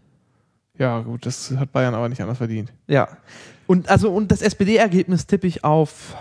Ja, 0.78 1.00
gut, 1.02 1.26
das 1.26 1.52
hat 1.52 1.72
Bayern 1.72 1.94
aber 1.94 2.10
nicht 2.10 2.22
anders 2.22 2.38
verdient. 2.38 2.74
Ja. 2.88 3.08
Und 3.68 3.90
also 3.90 4.12
und 4.12 4.32
das 4.32 4.42
SPD-Ergebnis 4.42 5.28
tippe 5.28 5.48
ich 5.48 5.64
auf 5.64 6.16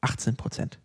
18 0.00 0.36
Prozent. 0.36 0.78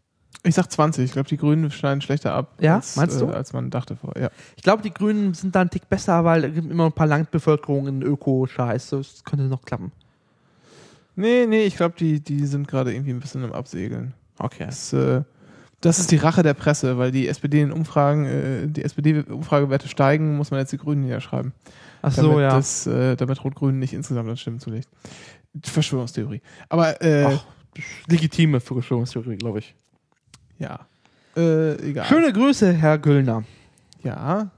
Ich 0.44 0.56
sag 0.56 0.72
20. 0.72 1.06
Ich 1.06 1.12
glaube, 1.12 1.30
die 1.30 1.38
Grünen 1.38 1.70
schneiden 1.70 2.02
schlechter 2.02 2.34
ab, 2.34 2.56
Ja? 2.60 2.76
als, 2.78 2.96
Meinst 2.96 3.22
du? 3.22 3.26
Äh, 3.28 3.34
als 3.34 3.54
man 3.54 3.70
dachte 3.70 3.96
vorher. 3.96 4.24
Ja. 4.24 4.30
Ich 4.56 4.64
glaube, 4.64 4.82
die 4.82 4.94
Grünen 4.94 5.34
sind 5.36 5.56
da 5.56 5.62
ein 5.62 5.70
Tick 5.70 5.88
besser, 5.88 6.24
weil 6.26 6.46
es 6.46 6.54
gibt 6.56 6.72
immer 6.72 6.86
ein 6.86 6.94
paar 6.94 7.06
Landbevölkerungen 7.06 8.02
Öko-Scheiß. 8.02 8.90
Das 8.90 9.24
könnte 9.24 9.46
noch 9.46 9.62
klappen. 9.62 9.92
Nee, 11.16 11.46
nee, 11.48 11.64
ich 11.64 11.76
glaube, 11.76 11.96
die, 11.98 12.22
die 12.22 12.46
sind 12.46 12.68
gerade 12.68 12.94
irgendwie 12.94 13.12
ein 13.12 13.20
bisschen 13.20 13.44
im 13.44 13.54
Absegeln. 13.54 14.14
Okay. 14.38 14.66
Das, 14.66 14.94
äh, 14.94 15.22
das 15.82 16.00
ist 16.00 16.12
die 16.12 16.18
Rache 16.18 16.44
der 16.44 16.54
Presse, 16.54 16.98
weil 16.98 17.12
die 17.12 17.28
SPD 17.28 17.62
in 17.62 17.72
Umfragen, 17.72 18.26
äh, 18.26 18.68
die 18.68 18.84
SPD-Umfragewerte 18.84 19.88
steigen, 19.88 20.38
muss 20.38 20.52
man 20.52 20.60
jetzt 20.60 20.72
die 20.72 20.78
Grünen 20.78 21.02
niederschreiben. 21.02 21.54
Ach 22.02 22.14
damit, 22.14 22.32
so, 22.32 22.40
ja. 22.40 22.50
das, 22.50 22.88
äh, 22.88 23.16
damit 23.16 23.44
Rot-Grün 23.44 23.80
nicht 23.80 23.94
insgesamt 23.94 24.30
an 24.30 24.38
Stimmen 24.38 24.60
zulegt. 24.60 24.88
Verschwörungstheorie. 25.64 26.42
Aber, 26.70 27.02
äh, 27.02 27.26
Ach, 27.26 27.46
legitime 28.08 28.60
Verschwörungstheorie, 28.60 29.38
glaube 29.38 29.60
ich. 29.60 29.76
ja. 30.58 30.88
Äh, 31.36 31.90
egal. 31.90 32.06
Schöne 32.08 32.34
Grüße, 32.34 32.74
Herr 32.74 32.98
Güllner. 32.98 33.46
Ja. 34.04 34.52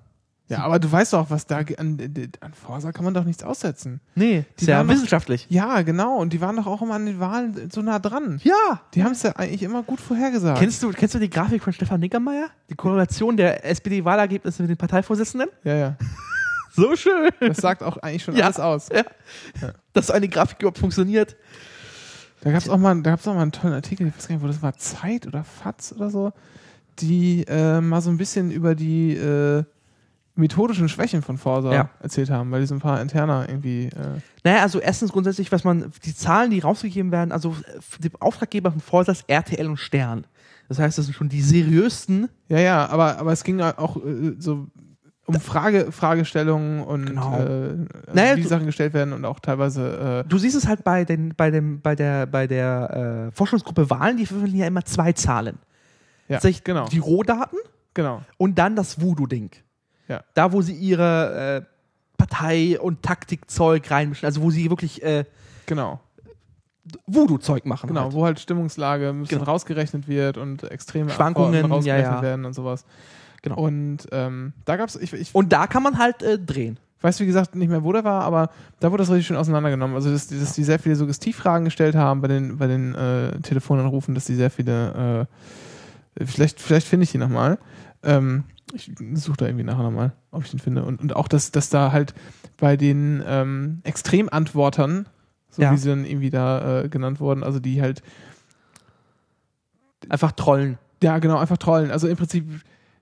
Ja, 0.50 0.60
aber 0.60 0.78
du 0.78 0.92
weißt 0.92 1.14
doch, 1.14 1.30
was 1.30 1.48
da 1.48 1.60
an, 1.78 1.98
an 2.42 2.54
Forsa 2.54 2.92
kann 2.92 3.06
man 3.06 3.14
doch 3.14 3.24
nichts 3.24 3.44
aussetzen. 3.44 4.02
Nee, 4.16 4.44
Die 4.60 4.68
waren 4.68 4.86
doch- 4.88 4.94
wissenschaftlich. 4.94 5.48
Ja, 5.50 5.82
genau. 5.84 6.18
Und 6.18 6.34
die 6.34 6.42
waren 6.42 6.56
doch 6.58 6.68
auch 6.68 6.82
immer 6.82 6.96
an 6.96 7.06
den 7.06 7.20
Wahlen 7.20 7.70
so 7.72 7.82
nah 7.82 7.98
dran. 7.98 8.40
Ja. 8.44 8.82
Die 8.94 9.04
haben 9.04 9.14
es 9.14 9.24
ja 9.24 9.32
eigentlich 9.38 9.64
immer 9.64 9.84
gut 9.84 10.02
vorhergesagt. 10.02 10.60
Kennst 10.60 10.84
du, 10.84 10.92
kennst 10.92 11.16
du 11.16 11.20
die 11.20 11.30
Grafik 11.30 11.64
von 11.64 11.72
Stefan 11.74 12.02
Nickermeier? 12.02 12.50
Die 12.70 12.76
Korrelation 12.76 13.38
der 13.38 13.66
SPD-Wahlergebnisse 13.66 14.62
mit 14.64 14.70
den 14.70 14.78
Parteivorsitzenden? 14.78 15.50
ja, 15.64 15.76
ja. 15.76 15.98
So 16.76 16.96
schön. 16.96 17.30
Das 17.40 17.58
sagt 17.58 17.84
auch 17.84 17.98
eigentlich 17.98 18.24
schon 18.24 18.36
Ja. 18.36 18.46
alles 18.46 18.60
aus. 18.60 18.90
Ja. 18.92 19.04
Dass 19.94 20.08
so 20.08 20.14
eine 20.14 20.28
Grafik 20.28 20.58
überhaupt 20.60 20.80
funktioniert. 20.80 21.36
Da 22.42 22.52
gab 22.52 22.60
es 22.62 22.68
auch, 22.68 22.80
mal- 22.80 23.00
da 23.04 23.12
gab's 23.12 23.28
auch 23.28 23.36
mal 23.36 23.44
einen 23.44 23.52
tollen 23.52 23.76
Artikel, 23.76 24.08
ich 24.08 24.18
weiß 24.18 24.28
gar 24.28 24.36
nicht, 24.36 24.44
wo 24.44 24.48
das 24.48 24.62
war, 24.64 24.76
Zeit 24.78 25.28
oder 25.28 25.44
FATS 25.44 25.94
oder 25.94 26.10
so, 26.10 26.34
die 27.00 27.46
äh, 27.48 27.80
mal 27.80 28.02
so 28.02 28.10
ein 28.10 28.18
bisschen 28.18 28.50
über 28.50 28.74
die 28.74 29.14
äh, 29.16 29.64
methodischen 30.36 30.90
Schwächen 30.90 31.22
von 31.22 31.38
Forsa 31.38 31.74
Ja. 31.74 31.90
erzählt 32.02 32.30
haben, 32.30 32.50
weil 32.52 32.62
die 32.62 32.68
so 32.68 32.74
ein 32.76 32.80
paar 32.82 33.02
interner 33.02 33.46
irgendwie. 33.48 33.86
Äh, 33.86 34.20
Naja, 34.44 34.62
also 34.64 34.80
erstens 34.80 35.12
grundsätzlich, 35.12 35.52
was 35.52 35.64
man, 35.64 35.92
die 36.06 36.16
Zahlen, 36.16 36.50
die 36.52 36.60
rausgegeben 36.60 37.12
werden, 37.12 37.32
also 37.32 37.56
die 38.00 38.10
Auftraggeber 38.20 38.72
von 38.72 38.82
Forsa 38.82 39.12
ist 39.12 39.26
RTL 39.28 39.68
und 39.68 39.78
Stern. 39.78 40.26
Das 40.70 40.80
heißt, 40.80 40.98
das 40.98 41.06
sind 41.06 41.14
schon 41.14 41.30
die 41.30 41.42
seriösten. 41.42 42.30
ja, 42.48 42.60
ja, 42.60 42.86
aber, 42.90 43.18
aber 43.20 43.32
es 43.32 43.44
ging 43.44 43.62
auch 43.62 43.98
äh, 43.98 44.36
so 44.40 44.68
um 45.26 45.36
Frage, 45.40 45.92
Fragestellungen 45.92 46.84
und 46.84 47.06
Genau. 47.06 47.40
äh, 47.40 47.76
Naja, 48.14 48.36
wie 48.36 48.44
Sachen 48.44 48.66
gestellt 48.66 48.94
werden 48.94 49.14
und 49.14 49.24
auch 49.26 49.40
teilweise. 49.40 50.24
Äh, 50.26 50.30
Du 50.30 50.38
siehst 50.38 50.56
es 50.56 50.68
halt 50.68 50.84
bei, 50.84 51.06
den, 51.06 51.34
bei, 51.38 51.52
dem, 51.52 51.80
bei 51.80 51.96
der, 51.96 52.26
bei 52.26 52.48
der 52.48 53.28
äh, 53.30 53.36
Forschungsgruppe 53.36 53.90
Wahlen, 53.90 54.18
die 54.18 54.26
veröffentlichen 54.26 54.60
ja 54.62 54.68
immer 54.68 54.84
zwei 54.84 55.14
Zahlen. 55.14 55.60
ja, 56.28 56.40
genau, 56.64 56.88
Die 56.88 57.00
Rohdaten 57.00 57.60
genau. 57.94 58.22
und 58.38 58.58
dann 58.58 58.76
das 58.76 59.00
Voodoo-Ding. 59.00 59.52
Ja. 60.08 60.24
Da, 60.34 60.52
wo 60.52 60.62
sie 60.62 60.74
ihre 60.74 61.64
äh, 61.64 62.18
Partei- 62.18 62.80
und 62.80 63.02
Taktikzeug 63.04 63.90
reinmischen, 63.90 64.26
also 64.26 64.42
wo 64.42 64.50
sie 64.52 64.70
wirklich 64.70 65.02
äh, 65.04 65.26
Genau, 65.66 66.00
Voodoo-Zeug 67.08 67.66
machen. 67.66 67.88
genau, 67.88 68.04
Halt. 68.04 68.14
wo 68.14 68.26
halt 68.26 68.40
Stimmungslage 68.40 69.10
ein 69.10 69.22
bisschen 69.22 69.40
Genau. 69.40 69.52
rausgerechnet 69.52 70.08
wird 70.08 70.38
und 70.38 70.64
extreme 70.70 71.10
Schwankungen, 71.10 71.66
rausgerechnet 71.66 72.06
ja, 72.06 72.16
ja. 72.18 72.22
werden 72.22 72.46
und 72.46 72.54
sowas. 72.54 72.86
Genau. 73.42 73.58
Und 73.58 74.00
ähm, 74.12 74.54
da 74.66 74.76
gab 74.78 74.90
es, 74.90 74.96
ich, 74.98 75.14
ich 75.14 75.34
Und 75.36 75.52
da 75.54 75.68
kann 75.68 75.84
man 75.84 75.98
halt 75.98 76.22
äh, 76.24 76.38
drehen. 76.40 76.78
weiß 77.02 77.20
wie 77.22 77.26
gesagt 77.26 77.56
nicht 77.56 77.70
mehr, 77.70 77.84
wo 77.84 77.92
der 77.94 78.04
war, 78.04 78.24
aber 78.24 78.50
da 78.80 78.92
wurde 78.92 79.02
das 79.04 79.10
richtig 79.12 79.28
schön 79.28 79.38
auseinandergenommen. 79.38 79.96
Also, 79.96 80.12
dass, 80.12 80.28
die- 80.28 80.40
dass 80.40 80.54
die 80.54 80.64
sehr 80.64 80.80
viele 80.80 80.96
Suggestivfragen 80.96 81.66
gestellt 81.66 81.96
haben 81.96 82.22
bei 82.22 82.28
den, 82.28 82.58
bei 82.58 82.68
den 82.68 82.94
äh, 82.96 83.40
Telefonanrufen, 83.42 84.14
dass 84.16 84.26
die 84.26 84.36
sehr 84.36 84.50
viele, 84.50 85.28
äh, 86.18 86.26
vielleicht, 86.26 86.60
vielleicht 86.62 86.88
finde 86.88 87.04
ich 87.06 87.12
die 87.12 87.18
nochmal. 87.18 87.58
Ähm, 88.04 88.44
ich 88.74 88.92
suche 89.16 89.38
da 89.38 89.46
irgendwie 89.46 89.64
nachher 89.64 89.84
nochmal, 89.84 90.14
ob 90.32 90.44
ich 90.44 90.52
den 90.52 90.60
finde. 90.60 90.84
Und, 90.84 91.00
und 91.02 91.16
auch, 91.16 91.28
dass, 91.28 91.52
dass 91.52 91.70
da 91.70 91.92
halt 91.92 92.14
bei 92.58 92.76
den 92.78 93.24
ähm, 93.26 93.80
Extremantwortern, 93.84 95.08
so 95.50 95.62
Ja. 95.62 95.72
wie 95.72 95.78
sie 95.78 95.90
dann 95.90 96.06
irgendwie 96.06 96.30
da 96.30 96.82
äh, 96.84 96.90
genannt 96.90 97.20
wurden, 97.20 97.44
also 97.44 97.60
die 97.60 97.82
halt 97.82 98.02
Einfach 100.10 100.34
trollen. 100.34 100.78
Ja, 101.02 101.20
genau, 101.20 101.38
einfach 101.38 101.58
trollen. 101.58 101.90
Also 101.92 102.08
im 102.08 102.18
Prinzip 102.18 102.46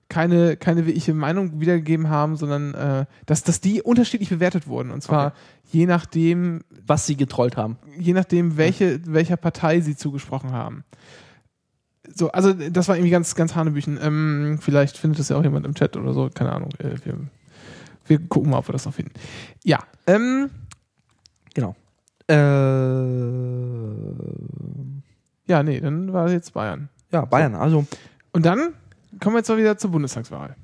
keine, 0.08 0.56
keine 0.56 0.86
wirkliche 0.86 1.14
Meinung 1.14 1.60
wiedergegeben 1.60 2.08
haben, 2.08 2.36
sondern 2.36 2.74
äh, 2.74 3.06
dass, 3.26 3.42
dass 3.44 3.60
die 3.60 3.82
unterschiedlich 3.82 4.28
bewertet 4.28 4.66
wurden. 4.66 4.90
Und 4.90 5.02
zwar 5.02 5.28
Okay. 5.28 5.36
je 5.72 5.86
nachdem, 5.86 6.60
Was 6.86 7.06
sie 7.06 7.16
getrollt 7.16 7.56
haben. 7.56 7.76
je 7.98 8.12
nachdem, 8.12 8.56
welche, 8.56 9.00
welcher 9.06 9.36
Partei 9.36 9.80
sie 9.80 9.96
zugesprochen 9.96 10.52
haben. 10.52 10.84
So, 12.14 12.30
also 12.32 12.52
das 12.52 12.88
war 12.88 12.96
irgendwie 12.96 13.10
ganz, 13.10 13.34
ganz 13.34 13.54
Hanebüchen. 13.54 13.98
Ähm, 14.02 14.58
vielleicht 14.60 14.98
findet 14.98 15.20
das 15.20 15.28
ja 15.28 15.36
auch 15.36 15.42
jemand 15.44 15.64
im 15.66 15.74
Chat 15.74 15.96
oder 15.96 16.12
so, 16.12 16.30
keine 16.34 16.52
Ahnung. 16.52 16.70
Äh, 16.78 16.96
wir, 17.04 17.16
wir 18.06 18.18
gucken 18.28 18.50
mal, 18.50 18.58
ob 18.58 18.68
wir 18.68 18.72
das 18.72 18.84
noch 18.86 18.94
finden. 18.94 19.12
Ja, 19.64 19.78
ähm, 20.06 20.50
Genau. 21.54 21.76
Äh, 22.28 22.34
ja, 25.46 25.62
nee, 25.62 25.80
dann 25.80 26.12
war 26.12 26.30
jetzt 26.30 26.52
Bayern. 26.54 26.88
ja, 27.10 27.24
Bayern. 27.24 27.54
Also, 27.54 27.86
Und 28.32 28.46
dann 28.46 28.74
kommen 29.20 29.34
wir 29.34 29.38
jetzt 29.40 29.48
mal 29.48 29.58
wieder 29.58 29.76
zur 29.76 29.90
Bundestagswahl. 29.90 30.56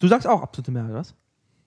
du 0.00 0.08
sagst 0.08 0.26
auch 0.26 0.42
absolute 0.42 0.70
Mehrheit, 0.70 0.94
was? 0.94 1.14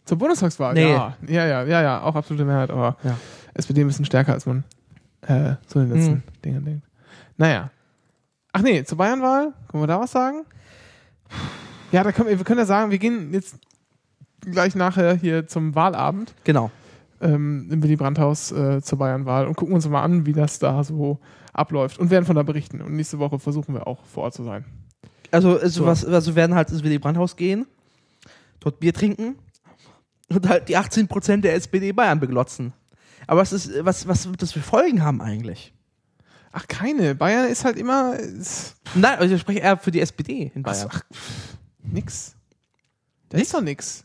Zur 0.05 0.17
Bundestagswahl? 0.17 0.73
Nee. 0.73 0.89
Ja, 0.91 1.15
ja, 1.27 1.45
ja, 1.45 1.63
ja, 1.63 1.81
ja, 1.81 2.01
auch 2.01 2.15
absolute 2.15 2.45
Mehrheit, 2.45 2.71
aber 2.71 2.97
Ja. 3.03 3.17
SPD 3.53 3.81
ein 3.81 3.87
bisschen 3.87 4.05
stärker, 4.05 4.33
als 4.33 4.45
man 4.45 4.63
äh, 5.21 5.55
so 5.67 5.79
in 5.79 5.89
den 5.89 5.97
letzten 5.97 6.13
Hm. 6.13 6.23
Dingen 6.43 6.65
denkt. 6.65 6.87
Naja. 7.37 7.69
Ach 8.53 8.61
nee, 8.61 8.83
zur 8.83 8.97
Bayernwahl, 8.97 9.53
können 9.69 9.83
wir 9.83 9.87
da 9.87 9.99
was 9.99 10.11
sagen? 10.11 10.45
Ja, 11.91 12.03
da 12.03 12.11
können 12.11 12.29
wir, 12.29 12.37
wir 12.37 12.45
können 12.45 12.59
ja 12.59 12.65
sagen, 12.65 12.91
wir 12.91 12.97
gehen 12.99 13.33
jetzt 13.33 13.55
gleich 14.41 14.75
nachher 14.75 15.13
hier 15.15 15.47
zum 15.47 15.75
Wahlabend 15.75 16.33
Genau. 16.43 16.71
ähm, 17.21 17.69
im 17.71 17.83
Willy 17.83 17.95
Brandt-Haus 17.95 18.51
äh, 18.51 18.81
zur 18.81 18.97
Bayernwahl 18.97 19.47
und 19.47 19.55
gucken 19.55 19.73
uns 19.75 19.87
mal 19.87 20.01
an, 20.01 20.25
wie 20.25 20.33
das 20.33 20.59
da 20.59 20.83
so 20.83 21.19
abläuft 21.53 21.99
und 21.99 22.09
werden 22.09 22.25
von 22.25 22.35
da 22.35 22.43
berichten. 22.43 22.81
Und 22.81 22.93
nächste 22.93 23.19
Woche 23.19 23.39
versuchen 23.39 23.73
wir 23.73 23.87
auch 23.87 24.03
vor 24.05 24.23
Ort 24.23 24.33
zu 24.33 24.43
sein. 24.43 24.65
Also, 25.31 25.57
also, 25.59 25.81
So. 25.81 25.85
was, 25.85 26.03
also 26.05 26.35
werden 26.35 26.55
halt 26.55 26.69
ins 26.71 26.83
Willy 26.83 26.99
Brandt-Haus 26.99 27.35
gehen, 27.35 27.65
dort 28.59 28.79
Bier 28.79 28.93
trinken 28.93 29.35
und 30.29 30.47
halt 30.49 30.67
die 30.69 30.77
18% 30.77 31.41
der 31.41 31.55
SPD 31.55 31.91
Bayern 31.93 32.19
beglotzen. 32.19 32.73
Aber 33.27 33.41
was, 33.41 33.53
ist, 33.53 33.71
was, 33.85 34.07
was 34.07 34.27
wird 34.29 34.41
das 34.41 34.51
für 34.51 34.59
Folgen 34.61 35.03
haben 35.03 35.21
eigentlich? 35.21 35.73
Ach, 36.51 36.67
keine. 36.67 37.15
Bayern 37.15 37.47
ist 37.47 37.63
halt 37.65 37.77
immer 37.77 38.15
ist, 38.17 38.75
Nein, 38.95 39.17
also 39.19 39.35
ich 39.35 39.41
spreche 39.41 39.59
eher 39.59 39.77
für 39.77 39.91
die 39.91 40.01
SPD 40.01 40.51
in 40.53 40.63
Bayern. 40.63 40.89
ach, 40.91 41.01
nix. 41.83 42.35
Da 43.29 43.37
ist 43.37 43.53
doch 43.53 43.61
nix. 43.61 44.03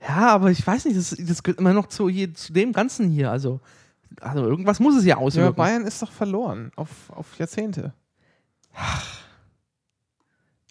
Ja, 0.00 0.28
aber 0.28 0.50
ich 0.50 0.64
weiß 0.66 0.84
nicht, 0.84 0.96
das, 0.96 1.16
das 1.18 1.42
gehört 1.42 1.58
immer 1.58 1.72
noch 1.72 1.86
zu, 1.86 2.08
hier, 2.08 2.32
zu 2.34 2.52
dem 2.52 2.72
Ganzen 2.72 3.08
hier. 3.08 3.30
Also, 3.30 3.60
also 4.20 4.44
irgendwas 4.46 4.78
muss 4.78 4.94
es 4.96 5.04
ja 5.04 5.16
Ja, 5.16 5.16
auswirken. 5.16 5.56
Bayern 5.56 5.84
ist 5.86 6.02
doch 6.02 6.12
verloren 6.12 6.70
auf, 6.76 6.90
auf 7.08 7.38
Jahrzehnte. 7.38 7.94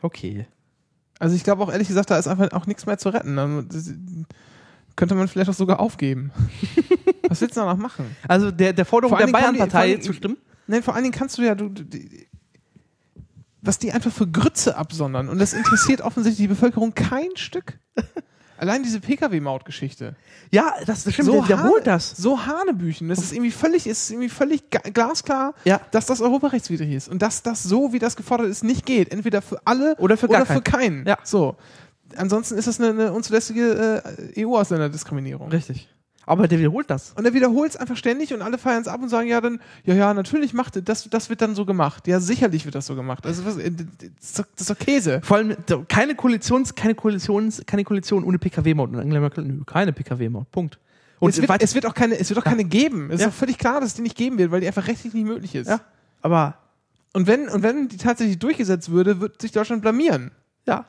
okay. 0.01 0.45
Also 1.19 1.35
ich 1.35 1.43
glaube 1.43 1.63
auch 1.63 1.71
ehrlich 1.71 1.87
gesagt, 1.87 2.09
da 2.11 2.17
ist 2.17 2.27
einfach 2.27 2.51
auch 2.51 2.67
nichts 2.67 2.85
mehr 2.85 2.97
zu 2.97 3.09
retten. 3.09 3.35
Dann 3.35 4.27
könnte 4.95 5.15
man 5.15 5.27
vielleicht 5.27 5.49
auch 5.49 5.53
sogar 5.55 5.79
aufgeben. 5.79 6.31
Was 7.29 7.41
willst 7.41 7.55
du 7.55 7.61
danach 7.61 7.77
machen? 7.77 8.15
Also 8.27 8.51
der, 8.51 8.73
der 8.73 8.85
Forderung 8.85 9.17
der 9.17 9.27
Bayern-Partei 9.27 9.95
zu 9.97 10.13
stimmen? 10.13 10.37
Nein, 10.67 10.83
vor 10.83 10.93
allen 10.95 11.03
Dingen 11.03 11.15
kannst 11.15 11.37
du 11.37 11.41
ja, 11.43 11.55
du, 11.55 11.69
die, 11.69 12.27
was 13.61 13.79
die 13.79 13.91
einfach 13.91 14.11
für 14.11 14.27
Grütze 14.27 14.75
absondern. 14.77 15.29
Und 15.29 15.39
das 15.39 15.53
interessiert 15.53 16.01
offensichtlich 16.01 16.43
die 16.43 16.47
Bevölkerung 16.47 16.93
kein 16.93 17.35
Stück. 17.35 17.79
Allein 18.57 18.83
diese 18.83 19.01
Pkw-Maut-Geschichte. 19.01 20.15
Ja, 20.49 20.73
das, 20.85 21.03
das 21.03 21.13
stimmt, 21.13 21.27
der 21.27 21.43
wiederholt 21.43 21.85
das. 21.85 22.11
So 22.11 22.45
Hanebüchen. 22.45 23.09
Das 23.09 23.19
ist 23.19 23.33
irgendwie 23.33 23.51
völlig, 23.51 23.85
ist 23.85 24.09
irgendwie 24.11 24.29
völlig 24.29 24.69
glasklar, 24.69 25.55
Ja. 25.65 25.81
dass 25.91 26.05
das 26.05 26.21
europarechtswidrig 26.21 26.91
ist. 26.91 27.09
Und 27.09 27.21
dass 27.21 27.43
das 27.43 27.63
so, 27.63 27.91
wie 27.91 27.99
das 27.99 28.15
gefordert 28.15 28.47
ist, 28.47 28.63
nicht 28.63 28.85
geht. 28.85 29.11
Entweder 29.11 29.41
für 29.41 29.59
alle 29.65 29.95
Oder 29.97 30.15
für 30.15 30.29
gar 30.29 30.43
oder 30.43 30.53
für 30.53 30.61
keinen. 30.61 31.05
Ja. 31.05 31.17
So. 31.23 31.57
Ansonsten 32.15 32.57
ist 32.57 32.67
das 32.67 32.79
eine, 32.79 32.91
eine 32.91 33.13
unzulässige 33.13 34.03
äh, 34.35 34.45
EU-Ausländerdiskriminierung. 34.45 35.49
Richtig. 35.49 35.89
Aber 36.27 36.47
der 36.47 36.59
wiederholt 36.59 36.89
das. 36.89 37.13
Und 37.15 37.25
er 37.25 37.33
wiederholt 37.33 37.71
es 37.71 37.77
einfach 37.77 37.97
ständig 37.97 38.33
und 38.33 38.41
alle 38.41 38.57
feiern 38.57 38.81
es 38.81 38.87
ab 38.87 39.01
und 39.01 39.09
sagen, 39.09 39.27
ja, 39.27 39.41
dann, 39.41 39.59
ja, 39.83 39.93
ja, 39.93 40.13
natürlich 40.13 40.53
macht 40.53 40.75
er- 40.75 40.81
das, 40.81 41.07
das 41.09 41.29
wird 41.29 41.41
dann 41.41 41.53
so 41.55 41.65
gemacht. 41.65 42.07
Ja, 42.07 42.19
sicherlich 42.19 42.65
wird 42.65 42.75
das 42.75 42.87
so 42.87 42.95
gemacht. 42.95 43.25
Also, 43.25 43.45
was, 43.45 43.57
äh, 43.57 43.71
das, 43.71 43.85
ist 44.21 44.39
doch, 44.39 44.45
das 44.55 44.61
ist 44.61 44.69
doch 44.69 44.77
Käse. 44.79 45.21
Vor 45.23 45.37
allem 45.37 45.55
keine 45.87 46.15
Koalitions, 46.15 46.73
keine 46.75 46.95
Koalitions, 46.95 47.61
keine 47.67 47.83
Koalition 47.83 48.23
ohne 48.23 48.39
PKW-Maut. 48.39 48.89
Und 48.89 48.99
Angela 48.99 49.19
Merkel, 49.19 49.43
nö, 49.45 49.63
keine 49.65 49.93
PKW-Maut. 49.93 50.51
Punkt. 50.51 50.79
Und 51.19 51.29
es, 51.29 51.41
wird, 51.41 51.61
es 51.61 51.73
wird 51.75 51.85
auch 51.85 51.93
keine, 51.93 52.17
es 52.19 52.29
wird 52.29 52.39
auch 52.39 52.43
keine 52.43 52.63
geben. 52.65 53.09
Es 53.11 53.21
Ja. 53.21 53.27
ist 53.27 53.33
doch 53.33 53.39
völlig 53.39 53.57
klar, 53.57 53.79
dass 53.79 53.89
es 53.89 53.93
die 53.95 54.01
nicht 54.01 54.17
geben 54.17 54.37
wird, 54.37 54.51
weil 54.51 54.61
die 54.61 54.67
einfach 54.67 54.87
rechtlich 54.87 55.13
nicht 55.13 55.25
möglich 55.25 55.55
ist. 55.55 55.67
ja, 55.67 55.79
aber 56.21 56.57
Und 57.13 57.27
wenn, 57.27 57.47
und 57.47 57.63
wenn 57.63 57.87
die 57.87 57.97
tatsächlich 57.97 58.37
durchgesetzt 58.39 58.89
würde, 58.89 59.21
wird 59.21 59.41
sich 59.41 59.51
Deutschland 59.53 59.81
blamieren. 59.81 60.31
ja, 60.67 60.85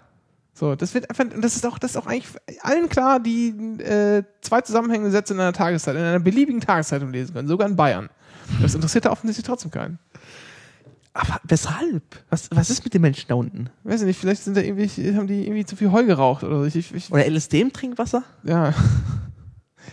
So, 0.59 0.75
das 0.75 0.95
wird 0.95 1.11
einfach, 1.11 1.27
das 1.39 1.55
ist 1.55 1.67
auch, 1.67 1.79
das 1.79 1.91
ist 1.91 1.97
auch 1.99 2.07
eigentlich 2.07 2.33
allen 2.63 2.89
klar, 2.89 3.21
die 3.21 3.49
äh, 3.79 4.23
zwei 4.41 4.63
zusammenhängende 4.63 5.11
Sätze 5.11 5.35
in 5.35 5.41
einer 5.41 5.53
Tageszeit, 5.53 5.97
in 5.97 6.01
einer 6.01 6.19
beliebigen 6.19 6.63
Tageszeitung 6.63 7.11
lesen 7.11 7.35
können, 7.35 7.47
sogar 7.47 7.69
in 7.69 7.77
Bayern. 7.77 8.09
Das 8.63 8.75
interessiert 8.75 9.05
da 9.05 9.11
offensichtlich 9.11 9.45
trotzdem 9.45 9.71
keinen. 9.71 9.99
aber 11.13 11.41
weshalb? 11.45 12.03
Was, 12.31 12.49
was 12.53 12.71
ist 12.71 12.85
mit 12.85 12.95
den 12.95 13.03
Menschen 13.03 13.27
da 13.29 13.35
unten? 13.35 13.69
Weiß 13.85 14.01
ich 14.01 14.07
nicht, 14.07 14.19
vielleicht 14.19 14.45
sind 14.45 14.57
da 14.57 14.63
irgendwie, 14.63 14.89
haben 15.15 15.27
die 15.27 15.43
irgendwie 15.43 15.67
zu 15.67 15.77
viel 15.77 15.93
Heu 15.93 16.05
geraucht 16.05 16.43
oder 16.43 16.61
so. 16.61 16.65
Ich, 16.65 16.77
ich, 16.77 16.95
ich, 16.95 17.13
Oder 17.13 17.27
LSD 17.27 17.61
im 17.61 17.73
Trinkwasser? 17.73 18.25
ja. 18.43 18.73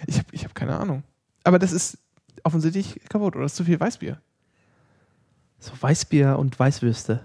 Ich 0.08 0.18
habe 0.18 0.28
ich 0.32 0.44
hab 0.44 0.56
keine 0.56 0.76
Ahnung. 0.80 1.04
Aber 1.44 1.60
das 1.60 1.72
ist 1.72 2.00
offensichtlich 2.44 3.00
kaputt 3.10 3.36
oder 3.36 3.46
ist 3.46 3.56
zu 3.56 3.64
viel 3.64 3.80
Weißbier. 3.80 4.20
So 5.60 5.72
Weißbier 5.80 6.40
und 6.40 6.58
Weißwürste. 6.58 7.20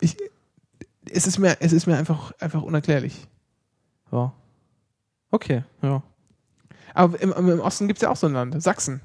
Ich, 0.00 0.16
es 1.10 1.26
ist 1.26 1.38
mir, 1.38 1.56
es 1.60 1.72
ist 1.72 1.86
mir 1.86 1.96
einfach, 1.96 2.32
einfach 2.40 2.62
unerklärlich. 2.62 3.26
Ja. 4.12 4.32
Okay, 5.30 5.64
ja. 5.82 6.02
Aber 6.94 7.20
im, 7.20 7.32
im 7.32 7.60
Osten 7.60 7.86
gibt 7.88 7.98
es 7.98 8.02
ja 8.02 8.10
auch 8.10 8.16
so 8.16 8.26
ein 8.26 8.32
Land, 8.32 8.60
Sachsen. 8.62 9.00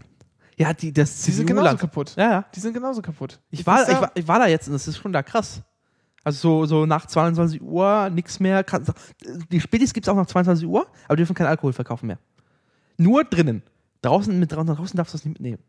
Ja, 0.57 0.73
die, 0.73 0.93
das 0.93 1.23
Die 1.23 1.31
sind 1.31 1.47
genauso 1.47 1.77
kaputt. 1.77 2.13
Ja, 2.17 2.31
ja. 2.31 2.45
Die 2.53 2.59
sind 2.59 2.73
genauso 2.73 3.01
kaputt. 3.01 3.39
Ich 3.49 3.65
war, 3.65 3.81
ich, 3.81 3.87
da- 3.95 4.01
war, 4.01 4.11
ich 4.13 4.27
war 4.27 4.39
da 4.39 4.47
jetzt 4.47 4.67
und 4.67 4.73
das 4.73 4.87
ist 4.87 4.97
schon 4.97 5.11
da 5.13 5.23
krass. 5.23 5.61
Also 6.23 6.39
so, 6.39 6.65
so 6.67 6.85
nach 6.85 7.07
22 7.07 7.61
Uhr 7.61 8.09
nichts 8.11 8.39
mehr. 8.39 8.63
Kann, 8.63 8.85
die 9.51 9.59
Spätis 9.59 9.91
gibt 9.91 10.05
es 10.05 10.09
auch 10.09 10.15
nach 10.15 10.27
22 10.27 10.67
Uhr, 10.67 10.85
aber 11.05 11.15
die 11.15 11.21
dürfen 11.21 11.33
keinen 11.33 11.47
Alkohol 11.47 11.73
verkaufen 11.73 12.07
mehr. 12.07 12.19
Nur 12.97 13.23
drinnen. 13.23 13.63
Draußen, 14.03 14.37
mit, 14.39 14.51
draußen 14.51 14.75
draußen 14.75 14.97
darfst 14.97 15.13
du 15.13 15.17
das 15.17 15.25
nicht 15.25 15.39
mitnehmen. 15.39 15.63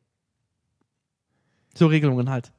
So 1.74 1.86
Regelungen 1.86 2.28
halt. 2.28 2.52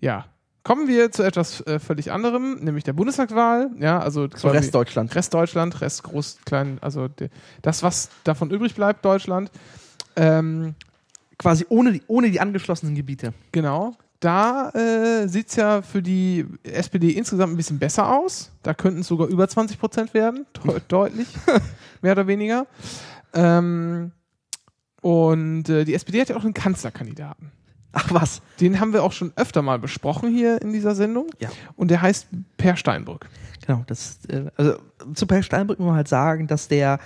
Ja. 0.00 0.26
Kommen 0.64 0.88
wir 0.88 1.12
zu 1.12 1.22
etwas 1.22 1.60
äh, 1.66 1.78
völlig 1.78 2.10
anderem, 2.10 2.56
nämlich 2.56 2.84
der 2.84 2.94
Bundestagswahl. 2.94 3.70
Ja, 3.78 4.00
also 4.00 4.22
So 4.22 4.28
quasi 4.28 4.56
Rest 4.56 4.74
Deutschland. 4.74 5.14
Rest 5.80 6.02
Groß, 6.02 6.38
Klein, 6.46 6.78
also 6.80 7.06
de, 7.08 7.28
das, 7.62 7.82
was 7.82 8.08
davon 8.24 8.50
übrig 8.50 8.74
bleibt, 8.74 9.04
Deutschland. 9.04 9.50
Ähm, 10.16 10.74
Quasi 11.38 11.66
ohne 11.68 11.92
die, 11.92 12.02
ohne 12.06 12.30
die 12.30 12.40
angeschlossenen 12.40 12.94
Gebiete. 12.94 13.34
genau. 13.52 13.94
Da 14.20 14.70
äh, 14.70 15.28
sieht 15.28 15.48
es 15.48 15.56
ja 15.56 15.82
für 15.82 16.00
die 16.00 16.46
SPD 16.62 17.10
insgesamt 17.10 17.52
ein 17.52 17.58
bisschen 17.58 17.78
besser 17.78 18.10
aus. 18.10 18.50
Da 18.62 18.72
könnten 18.72 19.00
es 19.00 19.08
sogar 19.08 19.26
über 19.28 19.46
20 19.46 19.78
Prozent 19.78 20.14
werden, 20.14 20.46
Deu 20.54 20.78
deutlich, 20.88 21.28
mehr 22.00 22.12
oder 22.12 22.26
weniger. 22.26 22.66
Ähm, 23.34 24.12
und 25.02 25.68
äh, 25.68 25.84
die 25.84 25.92
SPD 25.92 26.22
hat 26.22 26.30
ja 26.30 26.36
auch 26.36 26.44
einen 26.44 26.54
Kanzlerkandidaten. 26.54 27.52
Ach 27.94 28.12
was. 28.12 28.42
Den 28.60 28.80
haben 28.80 28.92
wir 28.92 29.02
auch 29.04 29.12
schon 29.12 29.32
öfter 29.36 29.62
mal 29.62 29.78
besprochen 29.78 30.30
hier 30.30 30.60
in 30.60 30.72
dieser 30.72 30.94
Sendung. 30.94 31.28
Ja. 31.38 31.48
Und 31.76 31.88
der 31.90 32.02
heißt 32.02 32.26
Per 32.56 32.76
Steinbrück. 32.76 33.28
Genau, 33.66 33.84
das, 33.86 34.18
äh, 34.26 34.50
also 34.56 34.76
zu 35.14 35.26
Per 35.26 35.42
Steinbrück 35.42 35.78
muss 35.78 35.86
man 35.86 35.96
halt 35.96 36.08
sagen, 36.08 36.46
dass 36.46 36.68
der 36.68 36.98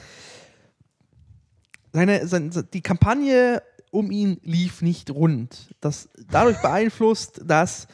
seine, 1.93 2.26
seine, 2.26 2.51
die 2.51 2.80
Kampagne 2.80 3.62
um 3.91 4.11
ihn 4.11 4.39
lief 4.43 4.82
nicht 4.82 5.11
rund. 5.11 5.74
Das 5.80 6.09
dadurch 6.30 6.61
beeinflusst, 6.61 7.41
dass 7.45 7.86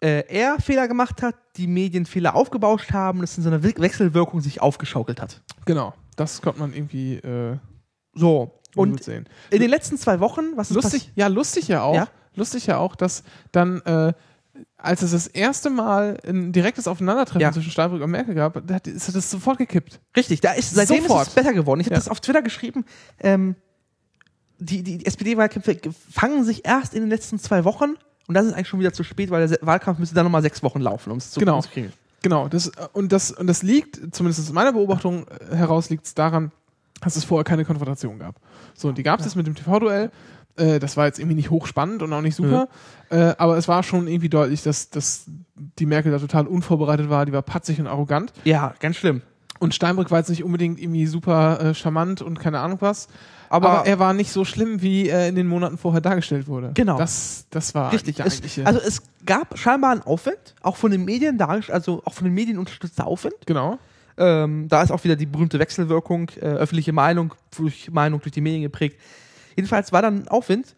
äh, 0.00 0.24
er 0.28 0.60
Fehler 0.60 0.88
gemacht 0.88 1.22
hat, 1.22 1.36
die 1.56 1.66
Medien 1.66 2.06
Fehler 2.06 2.34
aufgebauscht 2.34 2.92
haben, 2.92 3.20
das 3.20 3.36
in 3.36 3.44
so 3.44 3.50
einer 3.50 3.62
We- 3.62 3.74
Wechselwirkung 3.76 4.40
sich 4.40 4.60
aufgeschaukelt 4.60 5.20
hat. 5.20 5.40
Genau. 5.64 5.94
Das 6.16 6.42
konnte 6.42 6.60
man 6.60 6.72
irgendwie 6.74 7.14
äh, 7.16 7.58
So. 8.14 8.58
Und 8.74 9.06
in 9.06 9.24
den 9.50 9.68
letzten 9.70 9.98
zwei 9.98 10.20
Wochen, 10.20 10.56
was 10.56 10.70
ist 10.70 10.76
Lustig, 10.76 11.10
ja, 11.14 11.26
lustig 11.26 11.68
ja 11.68 11.82
auch. 11.82 11.94
Ja? 11.94 12.08
Lustig 12.34 12.66
ja 12.66 12.78
auch, 12.78 12.96
dass 12.96 13.22
dann, 13.52 13.82
äh, 13.82 14.14
als 14.78 15.02
es 15.02 15.10
das 15.12 15.26
erste 15.26 15.68
Mal 15.68 16.18
ein 16.26 16.52
direktes 16.52 16.88
Aufeinandertreffen 16.88 17.40
Ja. 17.42 17.52
zwischen 17.52 17.70
Steinbrück 17.70 18.02
und 18.02 18.10
Merkel 18.10 18.34
gab, 18.34 18.66
da 18.66 18.74
hat, 18.74 18.86
ist 18.86 19.14
das 19.14 19.30
sofort 19.30 19.58
gekippt. 19.58 20.00
Richtig, 20.16 20.40
da 20.40 20.52
ist 20.52 20.74
seitdem 20.74 21.02
Sofort. 21.02 21.22
ist 21.22 21.28
es 21.28 21.34
besser 21.34 21.52
geworden. 21.52 21.80
Ich 21.80 21.86
habe 21.86 21.94
Ja. 21.94 22.00
das 22.00 22.08
auf 22.08 22.20
Twitter 22.20 22.40
geschrieben. 22.42 22.84
Ähm, 23.20 23.56
die 24.58 24.82
die, 24.82 24.98
die 24.98 25.06
SPD-Wahlkämpfe 25.06 25.78
fangen 26.10 26.44
sich 26.44 26.64
erst 26.64 26.94
in 26.94 27.00
den 27.02 27.10
letzten 27.10 27.38
zwei 27.38 27.64
Wochen 27.64 27.96
und 28.28 28.34
das 28.34 28.46
ist 28.46 28.52
eigentlich 28.54 28.68
schon 28.68 28.80
wieder 28.80 28.92
zu 28.92 29.02
spät, 29.04 29.30
weil 29.30 29.46
der 29.48 29.58
Wahlkampf 29.62 29.98
müsste 29.98 30.14
dann 30.14 30.24
nochmal 30.24 30.42
sechs 30.42 30.62
Wochen 30.62 30.80
laufen, 30.80 31.10
um 31.10 31.18
es 31.18 31.30
zu 31.32 31.40
Genau. 31.40 31.60
kriegen. 31.60 31.92
Genau, 32.22 32.46
das, 32.48 32.70
und, 32.92 33.10
das, 33.10 33.32
und 33.32 33.48
das 33.48 33.62
liegt, 33.64 34.14
zumindest 34.14 34.40
aus 34.48 34.52
meiner 34.52 34.72
Beobachtung 34.72 35.26
äh, 35.50 35.56
heraus, 35.56 35.90
liegt 35.90 36.06
es 36.06 36.14
daran, 36.14 36.52
dass 37.02 37.16
es 37.16 37.24
vorher 37.24 37.44
keine 37.44 37.64
Konfrontation 37.64 38.18
gab. 38.18 38.36
So, 38.74 38.88
und 38.88 38.98
die 38.98 39.02
gab 39.02 39.20
es 39.20 39.26
jetzt 39.26 39.36
mit 39.36 39.46
dem 39.46 39.54
TV-Duell. 39.54 40.10
Äh, 40.56 40.78
das 40.78 40.96
war 40.96 41.06
jetzt 41.06 41.18
irgendwie 41.18 41.36
nicht 41.36 41.50
hochspannend 41.50 42.02
und 42.02 42.12
auch 42.12 42.20
nicht 42.20 42.34
super. 42.36 42.68
Äh, 43.10 43.34
aber 43.38 43.56
es 43.56 43.68
war 43.68 43.82
schon 43.82 44.06
irgendwie 44.06 44.28
deutlich, 44.28 44.62
dass, 44.62 44.90
dass 44.90 45.24
die 45.78 45.86
Merkel 45.86 46.12
da 46.12 46.18
total 46.18 46.46
unvorbereitet 46.46 47.08
war. 47.10 47.24
Die 47.26 47.32
war 47.32 47.42
patzig 47.42 47.80
und 47.80 47.86
arrogant. 47.86 48.32
Ja, 48.44 48.74
ganz 48.80 48.96
schlimm. 48.96 49.22
Und 49.58 49.74
Steinbrück 49.74 50.10
war 50.10 50.18
jetzt 50.18 50.28
nicht 50.28 50.42
unbedingt 50.42 50.80
irgendwie 50.80 51.06
super 51.06 51.60
äh, 51.60 51.74
charmant 51.74 52.20
und 52.20 52.40
keine 52.40 52.58
Ahnung 52.60 52.78
was. 52.80 53.06
Aber- 53.48 53.70
Aber, 53.70 53.86
er 53.86 53.98
war 53.98 54.12
nicht 54.12 54.32
so 54.32 54.44
schlimm, 54.44 54.82
wie 54.82 55.08
er 55.08 55.28
in 55.28 55.36
den 55.36 55.46
Monaten 55.46 55.78
vorher 55.78 56.00
dargestellt 56.00 56.48
wurde. 56.48 56.72
Genau. 56.74 56.98
Das, 56.98 57.46
das 57.50 57.74
war 57.74 57.92
Richtig. 57.92 58.16
der 58.16 58.26
Es, 58.26 58.40
also 58.64 58.80
es 58.80 59.02
gab 59.24 59.56
scheinbar 59.58 59.92
einen 59.92 60.02
Aufwand, 60.02 60.54
auch 60.62 60.76
von 60.76 60.90
den 60.90 61.04
Medien 61.04 61.38
dargestellt, 61.38 61.74
also 61.74 62.02
auch 62.04 62.14
von 62.14 62.24
den 62.24 62.34
Medien 62.34 62.58
unterstützter 62.58 63.06
Aufwand. 63.06 63.34
genau. 63.46 63.78
Ähm, 64.16 64.68
da 64.68 64.82
ist 64.82 64.90
auch 64.90 65.04
wieder 65.04 65.16
die 65.16 65.26
berühmte 65.26 65.58
Wechselwirkung, 65.58 66.30
äh, 66.36 66.40
öffentliche 66.40 66.92
Meinung 66.92 67.34
durch 67.56 67.90
Meinung 67.90 68.20
durch 68.20 68.32
die 68.32 68.40
Medien 68.40 68.62
geprägt. 68.62 68.98
Jedenfalls 69.56 69.92
war 69.92 70.02
dann 70.02 70.22
ein 70.22 70.28
Aufwind. 70.28 70.74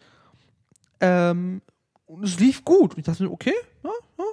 Ähm, 0.99 1.61
und 2.05 2.23
es 2.23 2.39
lief 2.39 2.63
gut. 2.63 2.93
Und 2.93 2.99
ich 2.99 3.05
dachte 3.05 3.23
mir, 3.23 3.31
okay, 3.31 3.53
ja, 3.83 3.89
ja, 4.17 4.25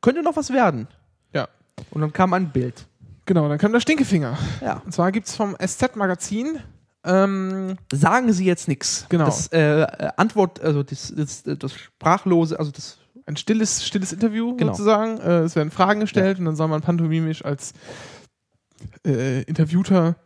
könnte 0.00 0.22
noch 0.22 0.36
was 0.36 0.50
werden. 0.52 0.88
Ja. 1.32 1.48
Und 1.90 2.00
dann 2.00 2.12
kam 2.12 2.32
ein 2.34 2.50
Bild. 2.50 2.86
Genau, 3.24 3.48
dann 3.48 3.58
kam 3.58 3.72
der 3.72 3.80
Stinkefinger. 3.80 4.36
Ja. 4.60 4.82
Und 4.84 4.92
zwar 4.92 5.12
gibt 5.12 5.28
es 5.28 5.36
vom 5.36 5.56
SZ-Magazin 5.56 6.60
ähm, 7.04 7.76
Sagen 7.92 8.32
Sie 8.32 8.44
jetzt 8.44 8.68
nichts. 8.68 9.06
Genau. 9.08 9.24
Das 9.24 9.48
äh, 9.48 9.86
Antwort, 10.16 10.60
also 10.60 10.82
das, 10.82 11.12
das, 11.14 11.42
das 11.42 11.74
Sprachlose, 11.74 12.58
also 12.58 12.70
das 12.70 12.98
ein 13.26 13.36
stilles, 13.36 13.84
stilles 13.84 14.12
Interview 14.12 14.56
Genau. 14.56 14.72
sozusagen. 14.72 15.18
Äh, 15.18 15.40
es 15.40 15.56
werden 15.56 15.70
Fragen 15.70 16.00
gestellt 16.00 16.38
und 16.38 16.44
dann 16.44 16.56
soll 16.56 16.68
man 16.68 16.80
pantomimisch 16.80 17.44
als 17.44 17.72
äh, 19.06 19.42
Interviewter 19.42 20.16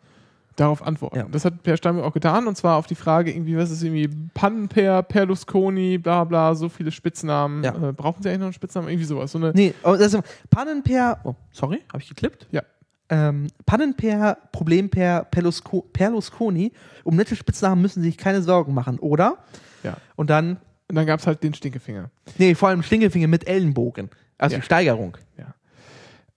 darauf 0.57 0.83
antworten. 0.83 1.16
Ja. 1.16 1.27
Das 1.31 1.45
hat 1.45 1.62
Per 1.62 1.77
Steinbrück 1.77 2.07
auch 2.07 2.14
getan 2.14 2.47
und 2.47 2.57
zwar 2.57 2.77
auf 2.77 2.87
die 2.87 2.95
Frage 2.95 3.31
irgendwie, 3.31 3.57
was 3.59 3.70
ist 3.70 3.83
irgendwie 3.83 4.09
Pannenper, 4.33 5.03
Perlusconi, 5.03 5.99
bla 5.99 6.24
bla, 6.24 6.55
so 6.55 6.68
viele 6.70 6.91
Spitznamen. 6.91 7.62
Ja. 7.62 7.89
Äh, 7.91 7.93
brauchen 7.93 8.22
Sie 8.22 8.29
eigentlich 8.31 8.39
noch 8.41 8.47
einen 8.47 8.53
Spitznamen? 8.55 8.89
Irgendwie 8.89 9.05
sowas. 9.05 9.33
So 9.33 9.39
eine, 9.39 9.53
Nee, 9.55 9.74
das 9.83 10.14
ist 10.14 10.22
Pannenper. 10.49 11.20
Oh, 11.24 11.35
sorry, 11.53 11.83
habe 11.93 12.03
ich 12.03 12.09
geklippt? 12.09 12.47
Ja. 12.53 12.62
Ähm, 13.11 13.49
Pannenper, 13.66 14.39
Problemper, 14.51 15.27
Perlusco, 15.31 15.83
Perlusconi. 15.93 16.72
Um 17.05 17.16
nette 17.16 17.37
Spitznamen 17.37 17.81
müssen 17.83 18.03
Sie 18.03 18.09
sich 18.09 18.18
keine 18.18 18.41
Sorgen 18.43 18.72
machen, 18.74 18.99
oder? 18.99 19.37
Ja. 19.83 19.97
Und 20.16 20.31
dann, 20.31 20.57
Und 20.89 20.97
dann 20.97 21.05
gab 21.07 21.20
es 21.20 21.27
halt 21.27 21.43
den 21.43 21.53
Stinkefinger. 21.55 22.11
nee, 22.39 22.55
vor 22.55 22.70
allem 22.70 22.83
Stinkefinger 22.83 23.29
mit 23.29 23.47
Ellenbogen. 23.47 24.09
Also 24.39 24.55
Ja. 24.55 24.61
die 24.61 24.64
Steigerung. 24.64 25.18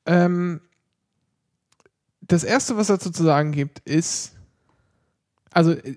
Ähm, 0.06 0.62
das 2.30 2.44
erste, 2.44 2.78
was 2.78 2.88
dazu 2.88 3.12
zu 3.12 3.24
sagen 3.24 3.52
gibt, 3.52 3.80
ist, 3.80 4.34
also 5.52 5.72
äh, 5.72 5.96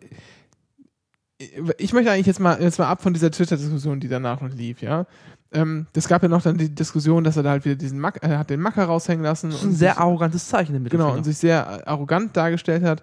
ich 1.79 1.93
möchte 1.93 2.11
eigentlich 2.11 2.27
jetzt 2.27 2.41
mal, 2.41 2.61
jetzt 2.61 2.79
mal 2.79 2.89
ab 2.89 3.03
von 3.03 3.13
dieser 3.13 3.31
Twitter-Diskussion, 3.31 4.01
die 4.01 4.09
danach 4.09 4.41
noch 4.41 4.53
lief, 4.53 4.83
ja. 4.83 5.07
Ähm, 5.53 5.87
es 5.93 6.09
gab 6.09 6.23
ja 6.23 6.29
noch 6.29 6.43
dann 6.43 6.57
die 6.57 6.75
Diskussion, 6.75 7.25
dass 7.25 7.37
er 7.37 7.43
da 7.43 7.51
halt 7.51 7.65
wieder 7.65 7.75
diesen 7.75 8.01
Mack, 8.01 8.19
er 8.23 8.39
hat 8.39 8.49
den 8.49 8.61
Macker 8.61 8.85
raushängen 8.85 9.23
lassen. 9.23 9.51
Das 9.51 9.59
ist 9.59 9.65
ein 9.65 9.71
und 9.71 9.77
sehr 9.77 9.93
sich, 9.93 10.01
arrogantes 10.01 10.49
Zeichen 10.49 10.75
im 10.75 10.85
genau, 10.85 11.13
und 11.13 11.25
sich 11.25 11.37
sehr 11.37 11.87
arrogant 11.87 12.37
dargestellt 12.37 12.83
hat. 12.83 13.03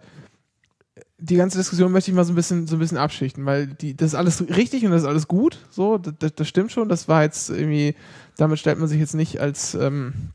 Die 1.20 1.36
ganze 1.36 1.58
Diskussion 1.58 1.92
möchte 1.92 2.10
ich 2.10 2.16
mal 2.16 2.24
so 2.24 2.34
ein 2.34 2.36
bisschen, 2.36 2.66
so 2.66 2.78
ein 2.78 2.80
bisschen 2.80 2.98
abschichten, 2.98 3.46
weil 3.46 3.68
die, 3.68 3.96
das 3.96 4.14
ist 4.14 4.16
alles 4.16 4.42
richtig 4.50 4.86
und 4.86 4.92
das 4.92 5.04
ist 5.04 5.08
alles 5.08 5.28
gut, 5.28 5.60
so, 5.70 5.98
das, 5.98 6.14
das, 6.18 6.34
das 6.34 6.48
stimmt 6.48 6.72
schon. 6.72 6.90
Das 6.90 7.08
war 7.08 7.22
jetzt 7.22 7.52
irgendwie, 7.52 7.94
damit 8.38 8.58
stellt 8.58 8.80
man 8.80 8.88
sich 8.88 9.00
jetzt 9.00 9.16
nicht 9.16 9.40
als, 9.40 9.76
ähm, 9.76 10.32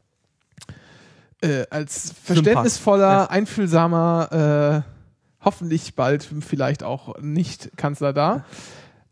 äh, 1.45 1.67
als 1.71 2.13
verständnisvoller, 2.25 3.11
Ja. 3.13 3.25
einfühlsamer, 3.27 4.83
äh, 4.85 5.45
hoffentlich 5.45 5.95
bald 5.95 6.27
vielleicht 6.41 6.83
auch 6.83 7.19
nicht 7.21 7.77
Kanzler 7.77 8.13
da. 8.13 8.45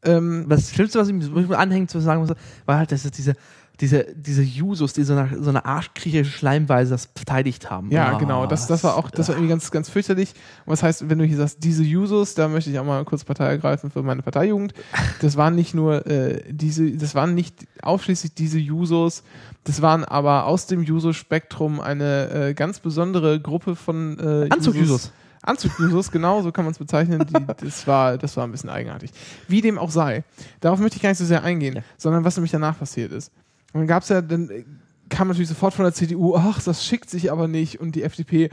Ähm, 0.05 0.47
Das 0.49 0.71
Schlimmste, 0.73 0.99
was 0.99 1.09
ich 1.09 1.15
was 1.35 1.43
ich 1.45 1.49
mir 1.49 1.59
anhängen 1.59 1.89
zu 1.89 2.01
sagen 2.01 2.21
muss, 2.23 2.31
war 2.67 2.79
halt, 2.79 2.91
dass 2.91 3.05
es 3.05 3.11
diese, 3.13 3.35
diese, 3.83 4.07
diese 4.15 4.43
Jusos, 4.43 4.93
die 4.95 5.03
so 5.03 5.13
eine, 5.15 5.43
so 5.43 5.51
eine 5.51 5.65
arschkriecherische 5.67 6.31
Schleimweise 6.31 6.93
das 6.93 7.11
verteidigt 7.15 7.69
haben. 7.69 7.91
Ja, 7.91 8.13
Ah, 8.15 8.19
genau. 8.19 8.47
Das, 8.47 8.67
das 8.69 8.83
war 8.85 8.97
auch, 8.97 9.11
das 9.11 9.29
war 9.29 9.35
irgendwie 9.35 9.51
ganz, 9.51 9.71
ganz 9.73 9.91
fürchterlich. 9.91 10.35
Und 10.65 10.73
was 10.73 10.83
heißt, 10.83 11.11
wenn 11.11 11.19
du 11.19 11.25
hier 11.27 11.37
sagst, 11.37 11.59
diese 11.65 11.83
Jusos, 11.83 12.35
da 12.35 12.49
möchte 12.49 12.71
ich 12.71 12.79
auch 12.79 12.85
mal 12.85 13.05
kurz 13.05 13.25
Partei 13.25 13.47
ergreifen 13.47 13.91
für 13.91 14.03
meine 14.03 14.23
Parteijugend. 14.23 14.73
Das 15.21 15.37
waren 15.37 15.55
nicht 15.57 15.75
nur 15.75 16.07
äh, 16.07 16.43
diese, 16.49 16.93
das 16.93 17.15
waren 17.15 17.35
nicht 17.35 17.67
ausschließlich 17.83 18.35
diese 18.35 18.59
Jusos, 18.59 19.25
das 19.65 19.83
waren 19.83 20.05
aber 20.05 20.47
aus 20.47 20.67
dem 20.67 20.83
Juso-Spektrum 20.83 21.81
eine 21.81 22.31
äh, 22.51 22.55
ganz 22.55 22.79
besondere 22.79 23.41
Gruppe 23.41 23.77
von 23.77 24.19
äh, 24.19 24.49
Anzug-Jusos. 24.49 25.13
Anzug-Jusos, 25.43 26.13
genau, 26.13 26.41
so 26.43 26.53
kann 26.53 26.65
man 26.65 26.71
es 26.73 26.79
bezeichnen. 26.79 27.27
Die, 27.27 27.47
das, 27.65 27.85
war, 27.89 28.17
das 28.17 28.37
war 28.37 28.45
ein 28.45 28.53
bisschen 28.53 28.71
eigenartig. 28.71 29.11
Wie 29.49 29.61
dem 29.61 29.77
auch 29.77 29.91
sei. 29.91 30.23
Darauf 30.61 30.79
möchte 30.79 30.97
ich 30.99 31.03
gar 31.03 31.09
nicht 31.11 31.19
so 31.19 31.25
sehr 31.25 31.43
eingehen, 31.43 31.75
Ja. 31.77 31.83
sondern 31.99 32.23
was 32.25 32.37
nämlich 32.37 32.53
danach 32.53 32.79
passiert 32.79 33.11
ist. 33.11 33.33
Und 33.73 33.81
dann 33.81 33.87
gab 33.87 34.03
es 34.03 34.09
ja, 34.09 34.21
dann 34.21 34.51
äh, 34.51 34.65
kam 35.13 35.29
natürlich 35.29 35.49
sofort 35.49 35.75
von 35.75 35.85
der 35.85 35.93
CDU, 35.93 36.35
ach, 36.37 36.63
das 36.63 36.85
schickt 36.85 37.11
sich 37.11 37.31
aber 37.31 37.47
nicht. 37.47 37.81
Und 37.81 37.95
die 37.95 38.03
FDP, 38.03 38.45
äh, 38.45 38.51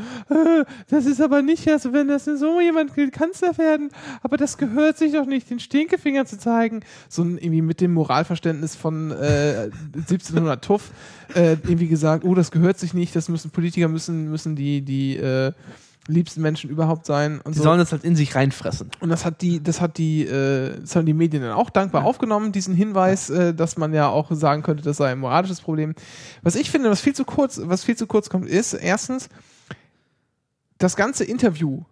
das 0.90 1.06
ist 1.06 1.22
aber 1.22 1.42
nicht, 1.42 1.68
also 1.70 1.94
wenn 1.94 2.08
das 2.08 2.26
so 2.26 2.60
jemand 2.60 2.92
Kanzler 3.14 3.58
werden, 3.58 3.90
aber 4.22 4.38
das 4.38 4.58
gehört 4.58 4.98
sich 4.98 5.14
doch 5.14 5.26
nicht, 5.26 5.50
den 5.50 5.60
Stinkefinger 5.60 6.26
zu 6.26 6.38
zeigen. 6.38 6.82
So 7.08 7.24
irgendwie 7.24 7.62
mit 7.62 7.82
dem 7.82 7.94
Moralverständnis 7.94 8.76
von 8.76 9.12
äh, 9.12 9.70
1700 9.96 10.64
Tuff 10.64 10.92
äh, 11.34 11.54
irgendwie 11.54 11.88
gesagt, 11.88 12.26
oh, 12.26 12.36
das 12.36 12.52
gehört 12.52 12.78
sich 12.78 12.94
nicht, 12.94 13.16
das 13.16 13.30
müssen 13.30 13.52
Politiker 13.52 13.88
müssen, 13.88 14.30
müssen 14.30 14.56
die, 14.56 14.82
die 14.82 15.16
äh, 15.16 15.54
liebsten 16.08 16.42
Menschen 16.42 16.70
überhaupt 16.70 17.06
sein. 17.06 17.40
Und 17.42 17.54
Die 17.54 17.60
so. 17.60 17.64
sollen 17.64 17.80
das 17.80 17.92
halt 17.92 18.04
in 18.04 18.16
sich 18.16 18.36
reinfressen. 18.36 18.90
Und 19.00 19.10
das 19.10 19.26
hat 19.26 19.42
die, 19.42 19.62
das 19.62 19.80
hat 19.80 19.98
die, 19.98 20.24
äh, 20.24 20.80
das 20.82 20.96
haben 20.96 21.06
die 21.06 21.14
Medien 21.14 21.44
dann 21.44 21.54
auch 21.54 21.70
dankbar 21.70 22.04
aufgenommen, 22.06 22.52
diesen 22.52 22.74
Hinweis, 22.74 23.30
äh, 23.30 23.54
dass 23.54 23.78
man 23.78 23.94
ja 23.94 24.10
auch 24.10 24.32
sagen 24.32 24.64
könnte, 24.64 24.84
das 24.84 24.98
sei 24.98 25.12
ein 25.12 25.20
moralisches 25.20 25.62
Problem. 25.62 25.94
Was 26.42 26.56
ich 26.56 26.72
finde, 26.72 26.90
was 26.90 27.02
viel 27.02 27.14
zu 27.14 27.26
kurz, 27.26 27.62
was 27.64 27.84
viel 27.84 27.96
zu 27.96 28.08
kurz 28.08 28.30
kommt, 28.30 28.48
ist 28.48 28.74
erstens 28.74 29.30
das 30.78 30.96
ganze 30.96 31.24
Interview. 31.24 31.84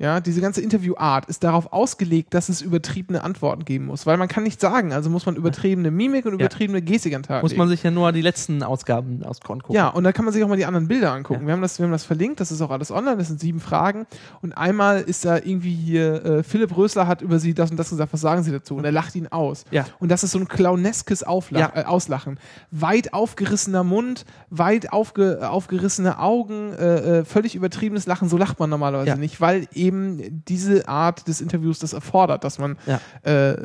Ja, 0.00 0.18
diese 0.20 0.40
ganze 0.40 0.62
Interviewart 0.62 1.26
ist 1.26 1.44
darauf 1.44 1.74
ausgelegt, 1.74 2.32
dass 2.32 2.48
es 2.48 2.62
übertriebene 2.62 3.22
Antworten 3.22 3.66
geben 3.66 3.84
muss, 3.84 4.06
weil 4.06 4.16
man 4.16 4.28
kann 4.28 4.44
nicht 4.44 4.58
sagen, 4.58 4.94
also 4.94 5.10
muss 5.10 5.26
man 5.26 5.36
übertriebene 5.36 5.90
Mimik 5.90 6.24
und 6.24 6.32
übertriebene 6.32 6.80
Gestik 6.80 7.14
an 7.14 7.22
Tag 7.22 7.42
Muss 7.42 7.54
man 7.54 7.68
sich 7.68 7.82
ja 7.82 7.90
nur 7.90 8.10
die 8.12 8.22
letzten 8.22 8.62
Ausgaben 8.62 9.22
aus 9.24 9.40
Korn 9.42 9.60
gucken. 9.60 9.76
Ja, 9.76 9.88
und 9.88 10.04
da 10.04 10.12
kann 10.12 10.24
man 10.24 10.32
sich 10.32 10.42
auch 10.42 10.48
mal 10.48 10.56
die 10.56 10.64
anderen 10.64 10.88
Bilder 10.88 11.12
angucken. 11.12 11.42
Ja. 11.42 11.46
Wir, 11.48 11.52
haben 11.52 11.60
das, 11.60 11.78
wir 11.78 11.84
haben 11.84 11.92
das 11.92 12.04
verlinkt, 12.06 12.40
das 12.40 12.50
ist 12.50 12.62
auch 12.62 12.70
alles 12.70 12.90
online, 12.90 13.18
das 13.18 13.28
sind 13.28 13.40
sieben 13.40 13.60
Fragen. 13.60 14.06
Und 14.40 14.54
einmal 14.54 15.02
ist 15.02 15.26
da 15.26 15.36
irgendwie 15.36 15.74
hier, 15.74 16.24
äh, 16.24 16.42
Philipp 16.44 16.74
Rösler 16.74 17.06
hat 17.06 17.20
über 17.20 17.38
sie 17.38 17.52
das 17.52 17.70
und 17.70 17.76
das 17.76 17.90
gesagt, 17.90 18.10
was 18.14 18.22
sagen 18.22 18.42
sie 18.42 18.52
dazu? 18.52 18.76
Und 18.76 18.86
er 18.86 18.92
lacht 18.92 19.14
ihn 19.16 19.26
aus. 19.26 19.66
Ja. 19.70 19.84
Und 19.98 20.08
das 20.10 20.24
ist 20.24 20.30
so 20.30 20.38
ein 20.38 20.48
clowneskes 20.48 21.24
Auflach, 21.24 21.74
Ja. 21.76 21.82
äh, 21.82 21.84
Auslachen. 21.84 22.38
Weit 22.70 23.12
aufgerissener 23.12 23.84
Mund, 23.84 24.24
weit 24.48 24.94
aufge, 24.94 25.46
aufgerissene 25.50 26.18
Augen, 26.18 26.72
äh, 26.72 27.18
äh, 27.18 27.24
völlig 27.26 27.54
übertriebenes 27.54 28.06
Lachen, 28.06 28.30
so 28.30 28.38
lacht 28.38 28.58
man 28.58 28.70
normalerweise 28.70 29.08
Ja. 29.10 29.16
nicht, 29.16 29.42
weil 29.42 29.66
eben 29.74 29.89
diese 29.90 30.88
Art 30.88 31.26
des 31.28 31.40
Interviews 31.40 31.78
das 31.78 31.92
erfordert, 31.92 32.44
dass 32.44 32.58
man 32.58 32.76
Ja. 32.86 33.00
äh, 33.22 33.56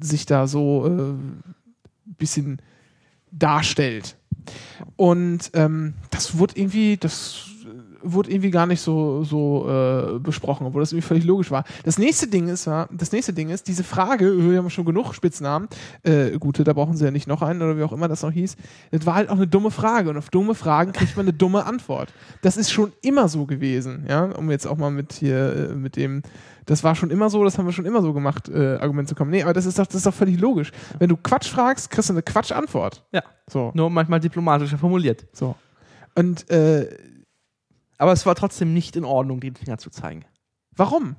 sich 0.00 0.26
da 0.26 0.46
so 0.46 0.84
ein 0.86 1.42
bisschen 2.18 2.60
darstellt. 3.32 4.16
Und 4.96 5.50
ähm, 5.54 5.94
das 6.10 6.38
wurde 6.38 6.54
irgendwie, 6.56 6.96
das 6.96 7.48
wurde 8.12 8.30
irgendwie 8.30 8.50
gar 8.50 8.66
nicht 8.66 8.80
so, 8.80 9.24
so 9.24 9.68
äh, 9.68 10.18
besprochen, 10.18 10.66
obwohl 10.66 10.82
das 10.82 10.92
irgendwie 10.92 11.06
völlig 11.06 11.24
logisch 11.24 11.50
war. 11.50 11.64
Das 11.84 11.98
nächste 11.98 12.26
Ding 12.26 12.48
ist, 12.48 12.66
ja, 12.66 12.88
das 12.90 13.12
nächste 13.12 13.32
Ding 13.32 13.50
ist, 13.50 13.68
diese 13.68 13.84
Frage, 13.84 14.50
wir 14.50 14.58
haben 14.58 14.70
schon 14.70 14.84
genug 14.84 15.12
Spitznamen, 15.14 15.68
äh, 16.02 16.38
gute, 16.38 16.64
da 16.64 16.72
brauchen 16.72 16.96
sie 16.96 17.04
ja 17.04 17.10
nicht 17.10 17.26
noch 17.26 17.42
einen 17.42 17.62
oder 17.62 17.76
wie 17.76 17.82
auch 17.82 17.92
immer 17.92 18.08
das 18.08 18.22
noch 18.22 18.32
hieß. 18.32 18.56
Das 18.90 19.06
war 19.06 19.14
halt 19.14 19.28
auch 19.28 19.36
eine 19.36 19.46
dumme 19.46 19.70
Frage 19.70 20.10
und 20.10 20.16
auf 20.16 20.30
dumme 20.30 20.54
Fragen 20.54 20.92
kriegt 20.92 21.16
man 21.16 21.26
eine 21.26 21.32
dumme 21.32 21.64
Antwort. 21.64 22.12
Das 22.42 22.56
ist 22.56 22.70
schon 22.70 22.92
immer 23.02 23.28
so 23.28 23.46
gewesen, 23.46 24.06
ja, 24.08 24.24
um 24.24 24.50
jetzt 24.50 24.66
auch 24.66 24.76
mal 24.76 24.90
mit 24.90 25.12
hier, 25.12 25.70
äh, 25.70 25.74
mit 25.74 25.96
dem, 25.96 26.22
das 26.66 26.82
war 26.84 26.94
schon 26.94 27.10
immer 27.10 27.30
so, 27.30 27.44
das 27.44 27.58
haben 27.58 27.66
wir 27.66 27.72
schon 27.72 27.86
immer 27.86 28.02
so 28.02 28.12
gemacht, 28.12 28.48
äh, 28.48 28.76
Argument 28.76 29.08
zu 29.08 29.14
kommen. 29.14 29.30
Nee, 29.30 29.42
aber 29.42 29.52
das 29.52 29.66
ist 29.66 29.78
doch, 29.78 29.86
das 29.86 29.96
ist 29.96 30.06
doch 30.06 30.14
völlig 30.14 30.40
logisch. 30.40 30.72
Wenn 30.98 31.08
du 31.08 31.16
Quatsch 31.16 31.48
fragst, 31.48 31.90
kriegst 31.90 32.10
du 32.10 32.14
eine 32.14 32.22
Quatschantwort. 32.22 33.04
Ja. 33.12 33.22
So. 33.48 33.70
Nur 33.74 33.90
manchmal 33.90 34.20
diplomatischer 34.20 34.78
formuliert. 34.78 35.26
So. 35.32 35.54
Und 36.16 36.50
äh, 36.50 36.88
Aber 37.98 38.12
es 38.12 38.26
war 38.26 38.34
trotzdem 38.34 38.72
nicht 38.74 38.96
in 38.96 39.04
Ordnung, 39.04 39.40
den 39.40 39.54
Finger 39.56 39.78
zu 39.78 39.90
zeigen. 39.90 40.24
warum? 40.76 41.16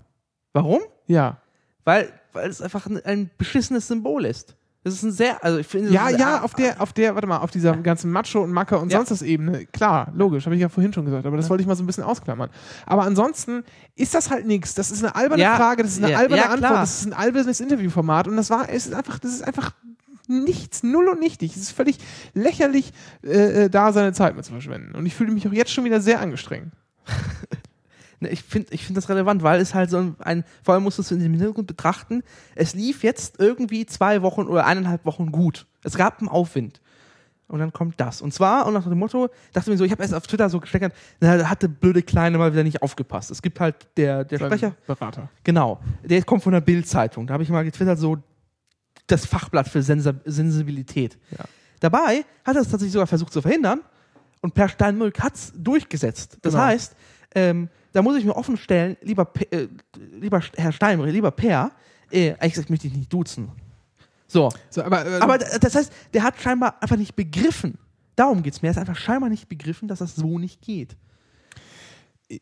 Warum? 0.53 0.79
Ja. 1.07 1.37
Weil, 1.83 2.11
weil 2.33 2.49
es 2.49 2.61
einfach 2.61 2.85
ein, 2.87 3.03
ein 3.05 3.29
beschissenes 3.37 3.87
Symbol 3.87 4.25
ist. 4.25 4.55
Das 4.83 4.93
ist 4.93 5.03
ein 5.03 5.11
sehr, 5.11 5.43
also 5.43 5.57
ich 5.57 5.67
finde. 5.67 5.91
Ja, 5.91 6.09
das 6.09 6.19
ja, 6.19 6.41
auf 6.41 6.53
der, 6.53 6.81
auf 6.81 6.93
der, 6.93 7.13
warte 7.13 7.27
mal, 7.27 7.39
auf 7.39 7.51
dieser 7.51 7.75
ganzen 7.75 8.09
Macho 8.11 8.41
und 8.41 8.51
Macker 8.51 8.79
und 8.79 8.89
Ja. 8.91 8.97
sonst 8.99 9.11
was 9.11 9.21
Ebene, 9.21 9.65
klar, 9.65 10.11
logisch, 10.15 10.45
habe 10.45 10.55
ich 10.55 10.61
ja 10.61 10.69
vorhin 10.69 10.93
schon 10.93 11.03
gesagt, 11.05 11.25
aber 11.25 11.35
das 11.35 11.49
wollte 11.49 11.61
ich 11.61 11.67
mal 11.67 11.75
so 11.75 11.83
ein 11.83 11.87
bisschen 11.87 12.05
ausklammern. 12.05 12.49
Aber 12.85 13.03
ansonsten 13.03 13.63
ist 13.95 14.13
das 14.15 14.29
halt 14.29 14.45
nichts. 14.45 14.75
Das 14.75 14.89
ist 14.91 15.03
eine 15.03 15.13
alberne 15.15 15.43
Ja, 15.43 15.55
Frage, 15.57 15.83
das 15.83 15.91
ist 15.97 16.03
eine 16.03 16.15
alberne 16.17 16.41
ja, 16.41 16.49
Antwort, 16.49 16.71
das 16.71 16.99
ist 17.01 17.05
ein 17.07 17.13
albernes 17.13 17.59
Interviewformat 17.59 18.27
und 18.29 18.37
das 18.37 18.49
war, 18.49 18.69
es 18.69 18.87
ist 18.87 18.93
einfach, 18.93 19.19
das 19.19 19.31
ist 19.33 19.43
einfach 19.43 19.71
nichts, 20.27 20.83
null 20.83 21.07
und 21.09 21.19
nichtig. 21.19 21.55
Es 21.55 21.61
ist 21.61 21.71
völlig 21.71 21.97
lächerlich, 22.33 22.91
äh, 23.23 23.63
äh, 23.65 23.69
da 23.69 23.91
seine 23.93 24.13
Zeit 24.13 24.35
mit 24.35 24.45
zu 24.45 24.51
verschwenden. 24.51 24.95
Und 24.95 25.05
ich 25.05 25.15
fühle 25.15 25.31
mich 25.31 25.47
auch 25.47 25.53
jetzt 25.53 25.71
schon 25.71 25.83
wieder 25.85 26.01
sehr 26.01 26.19
angestrengt. 26.21 26.71
Ne, 28.19 28.29
Ich 28.29 28.41
finde 28.41 28.73
ich 28.73 28.83
find 28.83 28.97
das 28.97 29.09
relevant, 29.09 29.43
weil 29.43 29.61
es 29.61 29.75
halt 29.75 29.91
so 29.91 29.97
ein- 29.97 30.15
ein, 30.19 30.43
vor 30.63 30.73
allem 30.73 30.81
musst 30.83 30.97
du 30.97 31.03
es 31.03 31.11
in 31.11 31.19
dem 31.19 31.33
Hintergrund 31.33 31.67
betrachten, 31.67 32.23
es 32.55 32.73
lief 32.73 33.03
jetzt 33.03 33.35
irgendwie 33.39 33.85
zwei 33.85 34.23
Wochen 34.23 34.41
oder 34.47 34.65
eineinhalb 34.65 35.05
Wochen 35.05 35.31
gut. 35.31 35.67
Es 35.83 35.95
gab 35.97 36.17
einen 36.19 36.27
Aufwind. 36.27 36.81
Und 37.47 37.59
dann 37.59 37.71
kommt 37.71 37.99
das. 38.01 38.21
Und 38.23 38.33
zwar, 38.33 38.65
und 38.65 38.73
nach 38.73 38.89
dem 38.89 38.97
Motto, 38.97 39.29
dachte 39.53 39.69
mir 39.69 39.77
so, 39.77 39.83
ich 39.85 39.91
habe 39.91 40.01
erst 40.01 40.15
auf 40.15 40.25
Twitter 40.25 40.49
so 40.49 40.59
gesteckert, 40.59 40.93
da 41.19 41.47
hat 41.47 41.61
der 41.61 41.67
blöde 41.67 42.01
Kleine 42.01 42.39
mal 42.39 42.51
wieder 42.51 42.63
nicht 42.63 42.81
aufgepasst. 42.81 43.29
Es 43.29 43.41
gibt 43.43 43.59
halt 43.59 43.75
der, 43.97 44.25
der 44.25 44.37
Sprecher, 44.39 44.75
Berater. 44.87 45.29
genau, 45.43 45.79
der 46.03 46.21
kommt 46.23 46.41
von 46.43 46.51
der 46.53 46.61
Bild-Zeitung. 46.61 47.27
Da 47.27 47.35
habe 47.35 47.43
ich 47.43 47.49
mal 47.49 47.63
getwittert, 47.63 47.99
so 47.99 48.17
das 49.07 49.25
Fachblatt 49.25 49.67
für 49.67 49.81
Sensa 49.81 50.13
Sensibilität. 50.25 51.17
Ja. 51.31 51.45
Dabei 51.79 52.25
hat 52.45 52.55
er 52.55 52.61
es 52.61 52.69
tatsächlich 52.69 52.93
sogar 52.93 53.07
versucht 53.07 53.31
zu 53.33 53.41
verhindern 53.41 53.81
und 54.41 54.53
Per 54.53 54.69
Steinmück 54.69 55.19
hat 55.21 55.35
es 55.35 55.51
durchgesetzt. 55.55 56.37
Das 56.41 56.53
Genau. 56.53 56.65
heißt, 56.65 56.95
ähm, 57.35 57.69
da 57.93 58.01
muss 58.01 58.17
ich 58.17 58.25
mir 58.25 58.35
offen 58.35 58.57
stellen, 58.57 58.97
lieber, 59.01 59.25
Pe- 59.25 59.51
äh, 59.51 59.67
lieber 60.19 60.41
Herr 60.55 60.71
Steinmück, 60.71 61.09
lieber 61.11 61.31
Per, 61.31 61.71
äh, 62.11 62.33
gesagt, 62.49 62.69
möchte 62.69 62.87
ich 62.87 62.93
nicht 62.93 63.11
duzen. 63.11 63.49
So, 64.27 64.49
So, 64.69 64.83
aber, 64.83 65.05
äh, 65.05 65.19
aber 65.19 65.37
das 65.37 65.73
heißt, 65.75 65.91
der 66.13 66.23
hat 66.23 66.39
scheinbar 66.41 66.81
einfach 66.81 66.97
nicht 66.97 67.15
begriffen. 67.15 67.77
Darum 68.15 68.43
geht's 68.43 68.61
mir. 68.61 68.69
Er 68.69 68.75
hat 68.75 68.89
einfach 68.89 68.97
scheinbar 69.01 69.29
nicht 69.29 69.47
begriffen, 69.47 69.87
dass 69.87 69.99
das 69.99 70.15
so 70.15 70.37
nicht 70.39 70.61
geht. 70.61 70.97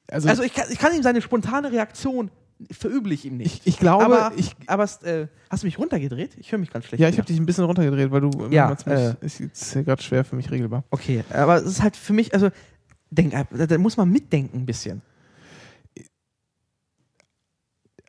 also, 0.09 0.27
Also 0.29 0.43
ich 0.43 0.53
kann, 0.53 0.65
ich 0.71 0.79
kann 0.79 0.93
ihm 0.95 1.03
seine 1.03 1.21
spontane 1.21 1.71
Reaktion 1.71 2.31
verüble 2.71 3.13
ich 3.13 3.25
ihm 3.25 3.37
nicht. 3.37 3.61
ich, 3.65 3.73
ich 3.73 3.79
glaube, 3.79 4.05
aber 4.05 4.31
ich, 4.35 4.55
aber 4.67 4.83
äh, 5.03 5.27
hast 5.49 5.63
du 5.63 5.67
mich 5.67 5.77
runtergedreht? 5.77 6.37
Ich 6.37 6.51
höre 6.51 6.59
mich 6.59 6.71
ganz 6.71 6.85
schlecht. 6.85 7.01
ja, 7.01 7.09
ich 7.09 7.17
habe 7.17 7.27
dich 7.27 7.37
ein 7.37 7.45
bisschen 7.45 7.65
runtergedreht, 7.65 8.11
weil 8.11 8.21
du 8.21 8.31
Ja, 8.49 8.75
ziemlich, 8.77 8.99
äh. 9.01 9.15
ist 9.21 9.39
jetzt 9.39 9.73
hier 9.73 9.83
gerade 9.83 10.01
schwer 10.01 10.23
für 10.23 10.35
mich 10.35 10.49
regelbar. 10.51 10.83
Okay, 10.89 11.23
aber 11.31 11.57
es 11.57 11.63
ist 11.65 11.81
halt 11.83 11.97
für 11.97 12.13
mich, 12.13 12.33
also 12.33 12.49
denk, 13.11 13.33
da, 13.51 13.65
da 13.67 13.77
muss 13.77 13.97
man 13.97 14.09
mitdenken 14.09 14.59
ein 14.59 14.65
bisschen. 14.65 15.01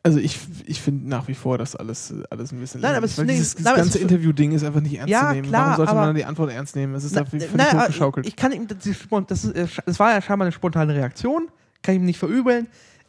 Also 0.03 0.19
ich, 0.19 0.39
ich 0.65 0.81
finde 0.81 1.09
nach 1.09 1.27
wie 1.27 1.33
vor, 1.33 1.57
dass 1.57 1.75
alles, 1.75 2.13
alles 2.29 2.53
ein 2.53 2.59
bisschen 2.59 2.79
Nein, 2.79 2.95
aber 2.95 3.07
nee, 3.07 3.25
dieses, 3.33 3.55
dieses 3.55 3.65
nein, 3.65 3.75
ganze 3.75 3.97
ist- 3.97 4.01
Interview-Ding 4.03 4.53
ist 4.53 4.63
einfach 4.63 4.79
nicht 4.79 4.93
ernst 4.97 5.09
Ja, 5.11 5.27
zu 5.29 5.35
nehmen. 5.35 5.49
klar, 5.49 5.63
Warum 5.71 5.75
sollte 5.75 5.95
man 5.95 6.15
die 6.15 6.23
Antwort 6.23 6.51
ernst 6.51 6.75
nehmen? 6.77 6.95
Es 6.95 7.03
ist 7.03 7.13
Na, 7.15 7.21
dafür 7.23 7.39
na, 7.41 7.63
völlig 7.65 7.73
äh, 7.73 7.77
hochgeschaukelt. 7.81 8.25
ich 8.27 8.35
kann 8.37 8.53
ihm, 8.53 8.67
das, 8.67 8.85
ist 8.85 9.05
das, 9.27 9.43
ist, 9.43 9.55
äh, 9.55 9.67
das 9.85 9.99
war 9.99 10.13
ja 10.13 10.21
scheinbar 10.21 10.45
eine 10.45 10.53
spontane 10.53 10.95
Reaktion, 10.95 11.49
kann 11.81 11.95
ich 11.95 11.99
ihm 11.99 12.05
nicht 12.05 12.19
verübeln, 12.19 12.67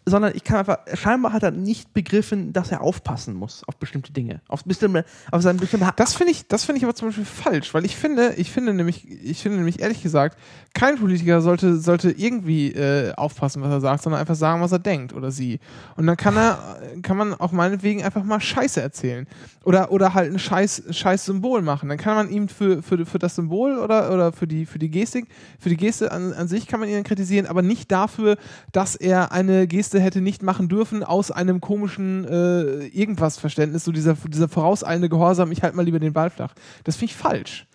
sondern 0.08 0.32
ich 0.34 0.44
kann 0.44 0.58
einfach, 0.58 0.78
scheinbar 0.94 1.32
hat 1.32 1.42
er 1.42 1.50
nicht 1.50 1.92
begriffen, 1.94 2.52
dass 2.52 2.70
er 2.70 2.80
aufpassen 2.80 3.34
muss 3.34 3.62
auf 3.66 3.76
bestimmte 3.76 4.12
Dinge, 4.12 4.40
auf 4.48 4.64
bestimmte, 4.64 5.04
auf 5.30 5.42
seine 5.42 5.58
bestimmte 5.58 5.88
Das 5.96 6.14
finde 6.14 6.32
ich, 6.32 6.46
das 6.48 6.68
ich 6.68 6.84
aber 6.84 6.94
zum 6.94 7.08
Beispiel 7.08 7.24
falsch, 7.24 7.74
weil 7.74 7.84
ich 7.84 7.96
finde, 7.96 8.34
ich 8.36 8.50
finde 8.50 8.74
nämlich, 8.74 9.08
ich 9.08 9.42
finde 9.42 9.58
nämlich 9.58 9.80
ehrlich 9.80 10.02
gesagt, 10.02 10.38
kein 10.74 10.96
Politiker 10.96 11.40
sollte, 11.40 11.78
sollte 11.78 12.10
irgendwie 12.10 12.72
äh, 12.72 13.12
aufpassen, 13.14 13.62
was 13.62 13.70
er 13.70 13.80
sagt, 13.80 14.02
sondern 14.02 14.20
einfach 14.20 14.34
sagen, 14.34 14.62
was 14.62 14.72
er 14.72 14.78
denkt 14.78 15.12
oder 15.12 15.30
sie. 15.30 15.60
Und 15.96 16.06
dann 16.06 16.16
kann 16.16 16.36
er, 16.36 16.78
kann 17.02 17.16
man 17.16 17.34
auch 17.34 17.52
meinetwegen 17.52 18.02
einfach 18.02 18.22
mal 18.22 18.40
Scheiße 18.40 18.80
erzählen 18.80 19.26
oder 19.64 19.90
oder 19.90 20.14
halt 20.14 20.32
ein 20.32 20.38
Scheiß, 20.38 20.84
Scheiß 20.90 21.24
Symbol 21.24 21.62
machen. 21.62 21.88
Dann 21.88 21.98
kann 21.98 22.14
man 22.14 22.30
ihm 22.30 22.48
für, 22.48 22.82
für, 22.82 23.04
für 23.06 23.18
das 23.18 23.34
Symbol 23.34 23.78
oder 23.78 24.12
oder 24.12 24.32
für 24.32 24.46
die 24.46 24.66
für 24.66 24.78
die 24.78 24.90
Gestik, 24.90 25.26
für 25.58 25.68
die 25.68 25.76
Geste 25.76 26.12
an, 26.12 26.32
an 26.32 26.48
sich 26.48 26.66
kann 26.66 26.80
man 26.80 26.88
ihn 26.88 27.04
kritisieren, 27.04 27.46
aber 27.46 27.62
nicht 27.62 27.90
dafür, 27.90 28.36
dass 28.72 28.94
er 28.94 29.32
eine 29.32 29.66
Geste 29.66 29.97
hätte 30.00 30.20
nicht 30.20 30.42
machen 30.42 30.68
dürfen 30.68 31.02
aus 31.02 31.30
einem 31.30 31.60
komischen 31.60 32.26
äh, 32.26 32.86
irgendwas 32.86 33.38
Verständnis, 33.38 33.84
so 33.84 33.92
dieser 33.92 34.14
dieser 34.14 34.48
vorauseilende 34.48 35.08
Gehorsam. 35.08 35.52
Ich 35.52 35.62
halte 35.62 35.76
mal 35.76 35.84
lieber 35.84 35.98
den 35.98 36.12
Ball 36.12 36.30
flach. 36.30 36.54
Das 36.84 36.96
finde 36.96 37.12
ich 37.12 37.16
falsch. 37.16 37.66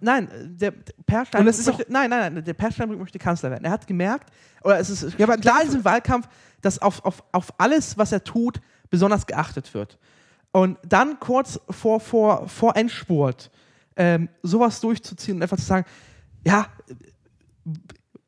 Nein, 0.00 0.28
der 0.58 0.70
der 0.70 0.92
Per 1.06 1.26
Steinbrück 1.26 1.66
möchte, 1.66 1.92
nein, 1.92 2.10
nein, 2.10 2.34
nein, 2.34 2.44
der 2.44 2.54
Per 2.54 2.72
Steinbrück 2.72 2.98
möchte 2.98 3.18
Kanzler 3.18 3.50
werden. 3.50 3.64
Er 3.64 3.70
hat 3.70 3.86
gemerkt, 3.86 4.30
oder 4.62 4.78
es 4.78 4.90
ist 4.90 5.18
Ja, 5.18 5.26
aber 5.26 5.36
klar 5.36 5.60
in 5.60 5.68
diesem 5.68 5.84
Wahlkampf, 5.84 6.28
dass 6.62 6.80
auf, 6.80 7.04
auf, 7.04 7.22
auf 7.32 7.52
alles, 7.58 7.98
was 7.98 8.12
er 8.12 8.24
tut, 8.24 8.60
besonders 8.90 9.26
geachtet 9.26 9.74
wird. 9.74 9.98
Und 10.52 10.78
dann 10.86 11.20
kurz 11.20 11.60
vor, 11.68 12.00
vor, 12.00 12.48
vor 12.48 12.76
Endspurt 12.76 13.50
ähm, 13.96 14.28
sowas 14.42 14.80
durchzuziehen 14.80 15.36
und 15.36 15.42
einfach 15.42 15.58
zu 15.58 15.64
sagen, 15.64 15.86
ja, 16.44 16.66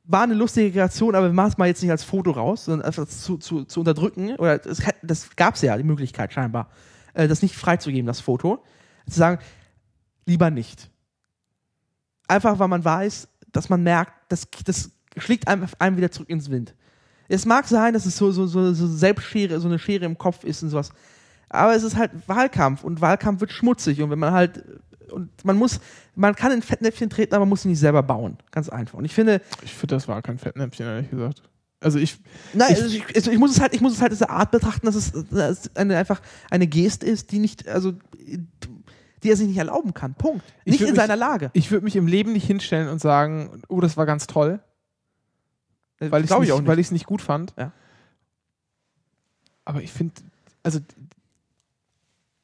war 0.09 0.23
eine 0.23 0.35
lustige 0.35 0.73
Kreation, 0.73 1.15
aber 1.15 1.27
wir 1.27 1.35
machen 1.35 1.51
es 1.51 1.59
mal 1.59 1.69
jetzt 1.69 1.83
nicht 1.83 1.91
als 1.91 2.03
Foto 2.03 2.31
raus, 2.31 2.65
sondern 2.65 2.87
einfach 2.87 3.07
zu, 3.07 3.37
zu, 3.37 3.65
zu 3.65 3.81
unterdrücken. 3.81 4.35
Oder 4.37 4.59
das, 4.59 4.83
das 5.03 5.37
gab 5.37 5.55
es 5.55 5.61
ja, 5.61 5.77
die 5.77 5.85
Möglichkeit 5.85 6.33
scheinbar, 6.33 6.71
äh, 7.13 7.29
das 7.29 7.43
nicht 7.43 7.55
freizugeben, 7.55 8.07
das 8.07 8.21
Foto. 8.21 8.65
Zu 9.07 9.19
sagen, 9.19 9.39
lieber 10.25 10.51
nicht. 10.51 10.91
Einfach 12.27 12.59
weil 12.59 12.69
man 12.69 12.85
weiß, 12.85 13.29
dass 13.53 13.69
man 13.69 13.83
merkt, 13.83 14.13
das, 14.31 14.49
das 14.65 14.91
schlägt 15.19 15.47
einem, 15.47 15.67
einem 15.79 15.99
wieder 15.99 16.11
zurück 16.11 16.31
ins 16.31 16.51
Wind. 16.51 16.75
Es 17.29 17.45
mag 17.45 17.69
sein, 17.69 17.93
dass 17.93 18.07
es 18.07 18.17
so, 18.17 18.33
so, 18.33 18.47
so, 18.47 18.73
so 18.73 18.87
Selbstschere, 18.87 19.61
so 19.61 19.69
eine 19.69 19.79
Schere 19.79 20.07
im 20.07 20.17
Kopf 20.17 20.43
ist 20.43 20.63
und 20.63 20.71
sowas. 20.71 20.91
Aber 21.51 21.75
es 21.75 21.83
ist 21.83 21.97
halt 21.97 22.13
Wahlkampf 22.27 22.83
und 22.83 23.03
Wahlkampf 23.03 23.41
wird 23.41 23.53
schmutzig 23.53 24.01
und 24.01 24.11
wenn 24.11 24.19
man 24.19 24.33
halt 24.33 24.65
und 25.13 25.31
man 25.45 25.57
muss, 25.57 25.81
man 26.15 26.35
kann 26.37 26.53
in 26.53 26.63
Fettnäpfchen 26.63 27.11
treten, 27.11 27.35
aber 27.35 27.45
man 27.45 27.51
muss 27.51 27.63
sie 27.63 27.69
nicht 27.69 27.79
selber 27.81 28.03
bauen. 28.03 28.39
Ganz 28.51 28.69
einfach. 28.69 28.99
Und 28.99 29.05
ich 29.05 29.15
finde, 29.15 29.41
Ich 29.63 29.73
finde, 29.75 29.95
das 29.97 30.09
war 30.09 30.21
kein 30.23 30.39
Fettnäpfchen, 30.39 30.87
ehrlich 30.87 31.11
gesagt. 31.11 31.43
Also 31.81 31.99
ich, 31.99 32.19
Nein, 32.55 32.73
Ich- 32.73 32.83
also 32.83 32.97
ich, 32.97 33.17
also 33.17 33.31
ich 33.31 33.39
muss 33.39 33.53
es 33.53 33.61
halt, 33.61 33.73
ich 33.75 33.81
muss 33.81 33.93
es 33.93 34.01
halt 34.03 34.11
als 34.13 34.23
Art 34.23 34.51
betrachten, 34.51 34.87
dass 34.87 34.95
es, 34.97 35.13
dass 35.31 35.67
es 35.67 35.77
eine, 35.77 35.97
einfach 35.97 36.21
eine 36.51 36.67
Geste 36.67 37.07
ist, 37.07 37.31
die 37.31 37.39
nicht, 37.39 37.69
also 37.69 37.93
die 39.23 39.31
er 39.31 39.37
sich 39.37 39.47
nicht 39.49 39.59
erlauben 39.59 39.95
kann. 39.95 40.15
Punkt. 40.15 40.45
Ich 40.65 40.73
Nicht 40.73 40.81
in 40.83 40.89
mich- 40.89 40.97
seiner 40.97 41.17
Lage. 41.17 41.51
ich 41.53 41.71
würde 41.71 41.85
mich 41.85 41.95
im 41.97 42.07
Leben 42.07 42.33
nicht 42.33 42.47
hinstellen 42.47 42.89
und 42.89 43.01
sagen, 43.01 43.63
oh, 43.69 43.81
das 43.81 43.97
war 43.97 44.07
ganz 44.07 44.27
toll, 44.27 44.61
weil 46.01 46.23
ich 46.23 46.29
Glaube 46.29 46.45
nicht, 46.45 46.55
nicht. 46.55 46.67
weil 46.67 46.79
ich 46.79 46.87
es 46.87 46.91
nicht 46.93 47.07
gut 47.07 47.23
fand. 47.23 47.53
Ja. 47.59 47.73
Aber 49.65 49.83
ich 49.83 49.93
finde, 49.93 50.15
also 50.63 50.81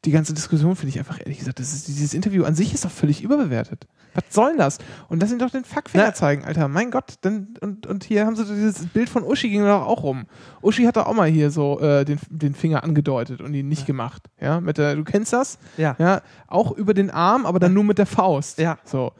die 0.04 0.10
ganze 0.10 0.34
Diskussion 0.34 0.76
finde 0.76 0.90
ich 0.90 0.98
einfach 0.98 1.18
ehrlich 1.20 1.38
gesagt, 1.38 1.58
das 1.60 1.72
ist, 1.72 1.88
dieses 1.88 2.14
Interview 2.14 2.44
an 2.44 2.54
sich 2.54 2.74
ist 2.74 2.84
doch 2.84 2.90
völlig 2.90 3.22
überbewertet. 3.22 3.86
Was 4.14 4.24
soll 4.30 4.50
denn 4.50 4.58
das? 4.58 4.78
Und 5.08 5.20
lass 5.20 5.32
ihn 5.32 5.38
doch 5.38 5.50
den 5.50 5.64
Fuckfinger 5.64 6.04
Na- 6.06 6.14
zeigen, 6.14 6.44
Alter. 6.44 6.68
Mein 6.68 6.90
Gott, 6.90 7.14
dann, 7.22 7.54
und, 7.60 7.86
und 7.86 8.04
hier 8.04 8.26
haben 8.26 8.36
sie 8.36 8.44
dieses 8.44 8.86
Bild 8.86 9.08
von 9.08 9.24
Uschi 9.24 9.48
ging 9.50 9.62
doch 9.62 9.86
auch 9.86 10.02
rum. 10.04 10.26
Uschi 10.62 10.84
hat 10.84 10.96
doch 10.96 11.06
auch 11.06 11.14
mal 11.14 11.28
hier 11.28 11.50
so 11.50 11.80
äh, 11.80 12.04
den, 12.04 12.18
den 12.30 12.54
Finger 12.54 12.84
angedeutet 12.84 13.40
und 13.40 13.54
ihn 13.54 13.68
nicht 13.68 13.86
gemacht. 13.86 14.22
Ja, 14.40 14.60
mit 14.60 14.78
der, 14.78 14.94
du 14.94 15.04
kennst 15.04 15.32
das? 15.32 15.58
Ja. 15.76 15.96
Ja, 15.98 16.22
auch 16.46 16.70
über 16.72 16.94
den 16.94 17.10
Arm, 17.10 17.44
aber 17.46 17.58
dann 17.58 17.74
nur 17.74 17.84
mit 17.84 17.98
der 17.98 18.06
Faust. 18.06 18.58
Ja. 18.58 18.78
So. 18.84 19.12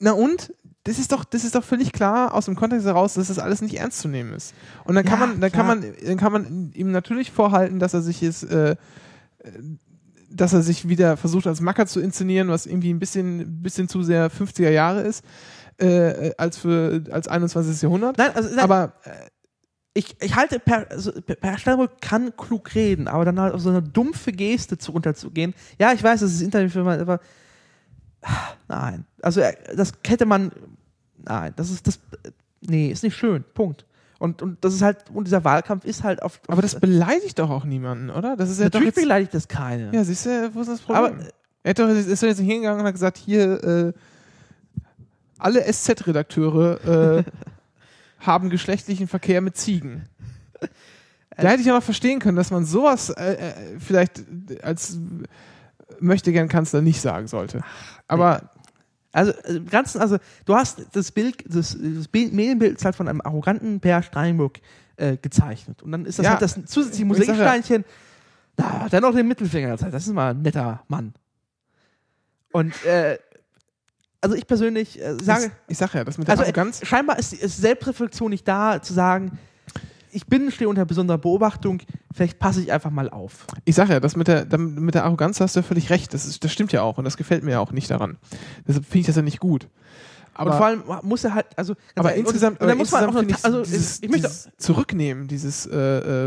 Na 0.00 0.12
und? 0.12 0.52
Das 0.86 0.98
ist 0.98 1.12
doch, 1.12 1.24
das 1.24 1.44
ist 1.44 1.54
doch 1.54 1.64
völlig 1.64 1.92
klar 1.92 2.34
aus 2.34 2.44
dem 2.44 2.56
Kontext 2.56 2.84
heraus, 2.86 3.14
dass 3.14 3.28
das 3.28 3.38
alles 3.38 3.62
nicht 3.62 3.78
ernst 3.78 4.00
zu 4.00 4.08
nehmen 4.08 4.34
ist. 4.34 4.54
Und 4.84 4.94
dann 4.96 5.04
kann 5.06 5.18
Ja, 5.18 5.26
man, 5.28 5.40
dann 5.40 5.50
klar. 5.50 5.66
kann 5.66 5.80
man, 5.80 5.94
dann 6.04 6.16
kann 6.18 6.32
man 6.32 6.72
ihm 6.74 6.90
natürlich 6.92 7.30
vorhalten, 7.30 7.78
dass 7.78 7.94
er 7.94 8.02
sich 8.02 8.20
jetzt, 8.20 8.42
äh, 8.44 8.76
dass 10.30 10.52
er 10.52 10.62
sich 10.62 10.88
wieder 10.88 11.16
versucht 11.16 11.46
als 11.46 11.60
Macker 11.60 11.86
zu 11.86 12.00
inszenieren, 12.00 12.48
was 12.48 12.66
irgendwie 12.66 12.92
ein 12.92 12.98
bisschen, 12.98 13.62
bisschen 13.62 13.88
zu 13.88 14.02
sehr 14.02 14.30
50er 14.30 14.70
Jahre 14.70 15.02
ist, 15.02 15.24
äh, 15.80 16.28
äh, 16.28 16.34
als 16.38 16.58
für 16.58 17.04
als 17.10 17.28
21. 17.28 17.82
Jahrhundert. 17.82 18.18
Nein, 18.18 18.30
also 18.34 18.48
nein, 18.50 18.58
Aber 18.58 18.94
ich, 19.92 20.16
ich 20.20 20.34
halte 20.34 20.58
per, 20.58 20.90
also 20.90 21.12
per 21.12 21.56
Steinbrück 21.58 22.00
kann 22.00 22.36
klug 22.36 22.74
reden, 22.74 23.06
aber 23.06 23.24
dann 23.24 23.38
halt 23.38 23.54
auf 23.54 23.60
so 23.60 23.70
eine 23.70 23.82
dumpfe 23.82 24.32
Geste 24.32 24.76
zu 24.76 24.92
unterzugehen. 24.92 25.54
Ja, 25.78 25.92
ich 25.92 26.02
weiß, 26.02 26.20
das 26.20 26.32
ist 26.32 26.40
Interview 26.42 26.68
für 26.68 26.82
man, 26.82 27.00
aber 27.00 27.20
nein. 28.68 29.04
Also 29.22 29.40
er- 29.40 29.56
das 29.76 29.92
hätte 30.06 30.26
man 30.26 30.50
nein, 31.24 31.52
das 31.56 31.70
ist 31.70 31.86
das 31.86 32.00
nee, 32.60 32.90
ist 32.90 33.02
nicht 33.04 33.16
schön. 33.16 33.44
Punkt. 33.54 33.84
Und, 34.24 34.40
und 34.40 34.64
das 34.64 34.72
ist 34.72 34.80
halt, 34.80 35.10
und 35.12 35.26
dieser 35.26 35.44
Wahlkampf 35.44 35.84
ist 35.84 36.02
halt 36.02 36.22
auf. 36.22 36.40
aber 36.48 36.62
das 36.62 36.80
beleidigt 36.80 37.38
doch 37.38 37.50
auch 37.50 37.66
niemanden, 37.66 38.08
oder? 38.08 38.36
Das 38.38 38.48
ist 38.48 38.58
ja 38.58 38.70
doch 38.70 38.80
natürlich 38.80 38.96
jetzt, 38.96 39.02
beleidigt 39.04 39.34
das 39.34 39.48
keine. 39.48 39.94
Ja, 39.94 40.02
siehst 40.02 40.24
du, 40.24 40.50
wo 40.54 40.62
ist 40.62 40.68
das 40.68 40.80
Problem? 40.80 41.04
Aber- 41.04 41.14
er 41.62 41.70
hat 41.70 41.78
doch, 41.78 41.88
ist 41.90 42.22
doch 42.22 42.26
jetzt 42.26 42.40
nicht 42.40 42.50
hingegangen 42.50 42.80
und 42.80 42.86
hat 42.86 42.94
gesagt, 42.94 43.18
hier, 43.18 43.62
äh, 43.62 43.92
alle 45.38 45.62
SZ-Redakteure 45.70 47.18
äh, 47.18 47.24
haben 48.20 48.48
geschlechtlichen 48.48 49.08
Verkehr 49.08 49.42
mit 49.42 49.56
Ziegen. 49.56 50.08
Da 51.36 51.48
hätte 51.48 51.62
ich 51.62 51.66
ja 51.66 51.74
noch 51.74 51.82
verstehen 51.82 52.20
können, 52.20 52.36
dass 52.36 52.52
man 52.52 52.64
sowas 52.64 53.10
äh, 53.10 53.32
äh, 53.32 53.52
vielleicht 53.80 54.22
als 54.62 55.00
möchte 55.98 56.30
gern 56.30 56.46
Kanzler 56.46 56.80
nicht 56.80 57.00
sagen 57.00 57.26
sollte. 57.26 57.62
Aber 58.06 58.50
Also, 59.14 59.32
äh, 59.32 59.56
im 59.56 59.66
Ganzen, 59.66 60.00
also, 60.00 60.18
du 60.44 60.54
hast 60.54 60.82
das 60.92 61.12
Bild, 61.12 61.44
das, 61.46 61.76
das 61.80 62.08
Bild, 62.08 62.32
Medienbild 62.32 62.76
ist 62.78 62.84
halt 62.84 62.96
von 62.96 63.08
einem 63.08 63.20
arroganten 63.20 63.80
Per 63.80 64.02
Steinbrück 64.02 64.60
äh, 64.96 65.16
gezeichnet. 65.16 65.82
Und 65.82 65.92
dann 65.92 66.04
ist 66.04 66.18
das 66.18 66.24
Ja. 66.24 66.30
halt 66.32 66.42
das 66.42 66.58
zusätzliche 66.66 67.04
Mosaiksteinchen. 67.04 67.84
Da, 68.56 68.86
dann 68.90 69.02
noch 69.02 69.14
den 69.14 69.26
Mittelfinger 69.26 69.70
gezeigt. 69.70 69.94
Das 69.94 70.06
ist 70.06 70.12
mal 70.12 70.30
ein 70.30 70.42
netter 70.42 70.82
Mann. 70.88 71.14
Und, 72.52 72.72
äh, 72.84 73.18
also 74.20 74.36
ich 74.36 74.46
persönlich 74.46 75.00
äh, 75.00 75.16
sage, 75.22 75.46
ich, 75.46 75.72
ich 75.72 75.78
sag 75.78 75.92
ja, 75.94 76.04
das 76.04 76.18
mit 76.18 76.28
der 76.28 76.32
also 76.32 76.44
Arroganz. 76.44 76.80
scheinbar 76.86 77.18
ist, 77.18 77.32
ist 77.32 77.56
Selbstreflexion 77.58 78.30
nicht 78.30 78.46
da, 78.46 78.80
zu 78.80 78.94
sagen, 78.94 79.38
ich 80.14 80.26
bin, 80.26 80.50
stehe 80.50 80.68
unter 80.68 80.84
besonderer 80.84 81.18
Beobachtung, 81.18 81.80
vielleicht 82.12 82.38
passe 82.38 82.62
ich 82.62 82.72
einfach 82.72 82.90
mal 82.90 83.10
auf. 83.10 83.46
Ich 83.64 83.74
sag 83.74 83.88
ja, 83.88 84.00
das 84.00 84.16
mit 84.16 84.28
der, 84.28 84.46
mit 84.58 84.94
der 84.94 85.04
Arroganz 85.04 85.40
hast 85.40 85.56
du 85.56 85.60
ja 85.60 85.64
völlig 85.64 85.90
recht. 85.90 86.14
Das, 86.14 86.24
ist, 86.24 86.44
das 86.44 86.52
stimmt 86.52 86.72
ja 86.72 86.82
auch 86.82 86.98
und 86.98 87.04
das 87.04 87.16
gefällt 87.16 87.42
mir 87.42 87.52
ja 87.52 87.60
auch 87.60 87.72
nicht 87.72 87.90
daran. 87.90 88.18
Deshalb 88.66 88.84
finde 88.84 89.00
ich 89.00 89.06
das 89.06 89.16
ja 89.16 89.22
nicht 89.22 89.40
gut. 89.40 89.68
Aber 90.34 90.50
und 90.50 90.56
vor 90.56 90.66
allem 90.66 90.82
muss 91.02 91.24
er 91.24 91.34
halt, 91.34 91.46
also 91.56 91.74
aber 91.94 92.10
ehrlich, 92.10 92.24
insgesamt, 92.26 92.60
und, 92.60 92.68
dann 92.68 92.76
muss 92.76 92.90
man 92.92 93.04
auch 93.06 93.12
noch, 93.12 93.24
also 93.42 93.62
dieses, 93.62 94.02
ich 94.02 94.08
möchte 94.10 94.26
dieses 94.28 94.48
Zurücknehmen, 94.58 95.28
dieses 95.28 95.66
äh, 95.66 95.76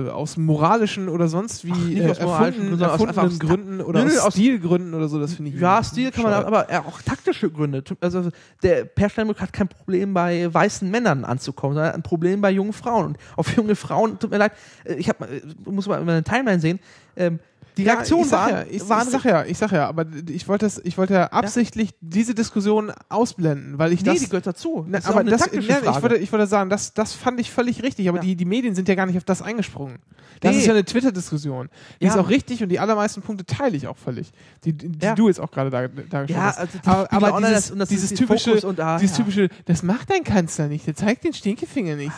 äh, 0.06 0.10
aus 0.10 0.38
moralischen 0.38 1.10
oder 1.10 1.28
sonst 1.28 1.66
wie 1.66 1.72
nicht 1.72 2.00
äh, 2.00 2.12
aus 2.12 2.22
moralischen 2.22 2.64
erfunden, 2.64 2.84
aus- 2.84 2.92
erfundenen 2.92 3.32
aus- 3.32 3.40
Gründen 3.40 3.82
oder 3.82 4.06
Nö, 4.06 4.18
aus 4.20 4.34
Stilgründen 4.34 4.94
oder 4.94 5.08
so, 5.10 5.20
das 5.20 5.34
finde 5.34 5.52
ich 5.52 5.60
Ja, 5.60 5.84
Stil 5.84 6.12
kann 6.12 6.24
man 6.24 6.34
haben, 6.34 6.46
aber 6.46 6.68
auch 6.88 7.02
taktische 7.02 7.50
Gründe. 7.50 7.84
Also 8.00 8.30
der 8.64 8.86
Per 8.86 9.10
Steinbrück 9.10 9.42
hat 9.42 9.52
kein 9.54 9.68
Problem 9.68 10.14
bei 10.14 10.54
weißen 10.54 10.90
Männern 10.90 11.26
anzukommen, 11.26 11.76
sondern 11.76 11.94
ein 11.96 12.04
Problem 12.04 12.42
bei 12.42 12.52
jungen 12.52 12.74
Frauen. 12.74 13.08
Und 13.08 13.18
auf 13.36 13.56
junge 13.56 13.76
Frauen, 13.76 14.18
tut 14.20 14.32
mir 14.32 14.38
leid, 14.38 14.54
äh, 14.86 14.94
ich 14.96 15.10
hab, 15.10 15.22
äh, 15.22 15.42
muss 15.66 15.88
mal 15.88 16.00
in 16.00 16.06
meine 16.06 16.24
Timeline 16.24 16.60
sehen, 16.60 16.80
ähm, 17.16 17.40
die 17.78 17.84
Ja, 17.84 17.94
Reaktionen 17.94 18.24
ich 18.24 18.30
sag 18.30 18.40
waren, 18.40 18.50
ja, 18.56 18.66
ich, 18.70 18.90
waren 18.90 19.08
ich 19.08 19.12
sag 19.14 19.24
ja, 19.26 19.46
ich 19.46 19.58
sag 19.58 19.72
ja, 19.72 19.88
aber 19.88 20.06
ich 20.30 20.48
wollte 20.48 20.66
das, 20.66 20.82
ich 20.84 20.98
wollte 20.98 21.14
ja 21.14 21.28
absichtlich 21.28 21.92
diese 22.02 22.34
Diskussion 22.36 22.92
ausblenden, 23.10 23.78
weil 23.78 23.94
ich 23.94 24.02
nee, 24.02 24.12
das 24.12 24.20
die 24.20 24.26
gehört 24.30 24.48
dazu. 24.48 24.86
Ist 24.92 25.08
aber 25.08 25.24
das, 25.24 25.42
ja, 25.54 25.60
ich, 25.60 26.02
wollte, 26.02 26.16
ich 26.18 26.32
wollte 26.32 26.48
sagen, 26.48 26.70
das, 26.70 26.94
das 26.94 27.14
fand 27.14 27.40
ich 27.40 27.52
völlig 27.52 27.84
richtig, 27.84 28.10
aber 28.10 28.18
Ja. 28.18 28.24
die, 28.24 28.36
die 28.36 28.46
Medien 28.46 28.76
sind 28.76 28.88
ja 28.90 28.96
gar 28.96 29.06
nicht 29.06 29.18
auf 29.18 29.24
das 29.24 29.42
eingesprungen. 29.42 30.00
Das 30.42 30.52
Nee. 30.54 30.60
ist 30.60 30.66
ja 30.68 30.74
eine 30.74 30.86
Twitter-Diskussion. 30.86 31.70
Die 32.00 32.06
Ja. 32.06 32.12
ist 32.12 32.18
auch 32.18 32.30
richtig 32.30 32.62
und 32.62 32.70
die 32.70 32.80
allermeisten 32.80 33.22
Punkte 33.22 33.46
teile 33.46 33.76
ich 33.76 33.88
auch 33.88 33.98
völlig. 33.98 34.32
Die, 34.66 34.74
die, 34.74 34.90
die 34.90 35.06
Ja. 35.06 35.16
du 35.16 35.28
jetzt 35.28 35.40
auch 35.40 35.50
gerade 35.52 35.70
da, 35.70 35.88
dargestellt 35.88 36.30
Ja, 36.30 36.44
hast. 36.44 36.60
also 36.60 36.78
die 36.84 36.88
aber, 36.88 37.12
aber 37.12 37.34
online, 37.34 37.56
dieses, 37.56 37.70
das- 37.70 37.78
das 37.78 37.90
dieses 37.90 38.10
typische, 38.14 38.68
und 38.68 38.80
ah, 38.80 38.98
dieses 39.00 39.18
ja. 39.18 39.24
typische, 39.24 39.50
das 39.66 39.82
macht 39.84 40.12
dein 40.12 40.24
Kanzler 40.24 40.68
nicht, 40.68 40.86
der 40.86 40.96
zeigt 40.96 41.24
den 41.24 41.34
Stinkefinger 41.34 41.96
nicht. 41.96 42.12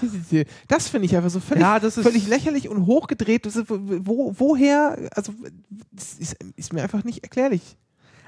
Das 0.67 0.89
finde 0.89 1.05
ich 1.05 1.15
einfach 1.15 1.29
so 1.29 1.39
völlig, 1.39 1.61
Ja, 1.61 1.79
völlig 1.79 2.27
lächerlich 2.27 2.67
und 2.69 2.85
hochgedreht. 2.85 3.47
Wo, 3.69 4.33
woher, 4.37 4.97
also, 5.15 5.33
das 5.91 6.13
ist, 6.13 6.35
ist 6.55 6.73
mir 6.73 6.83
einfach 6.83 7.03
nicht 7.03 7.23
erklärlich. 7.23 7.77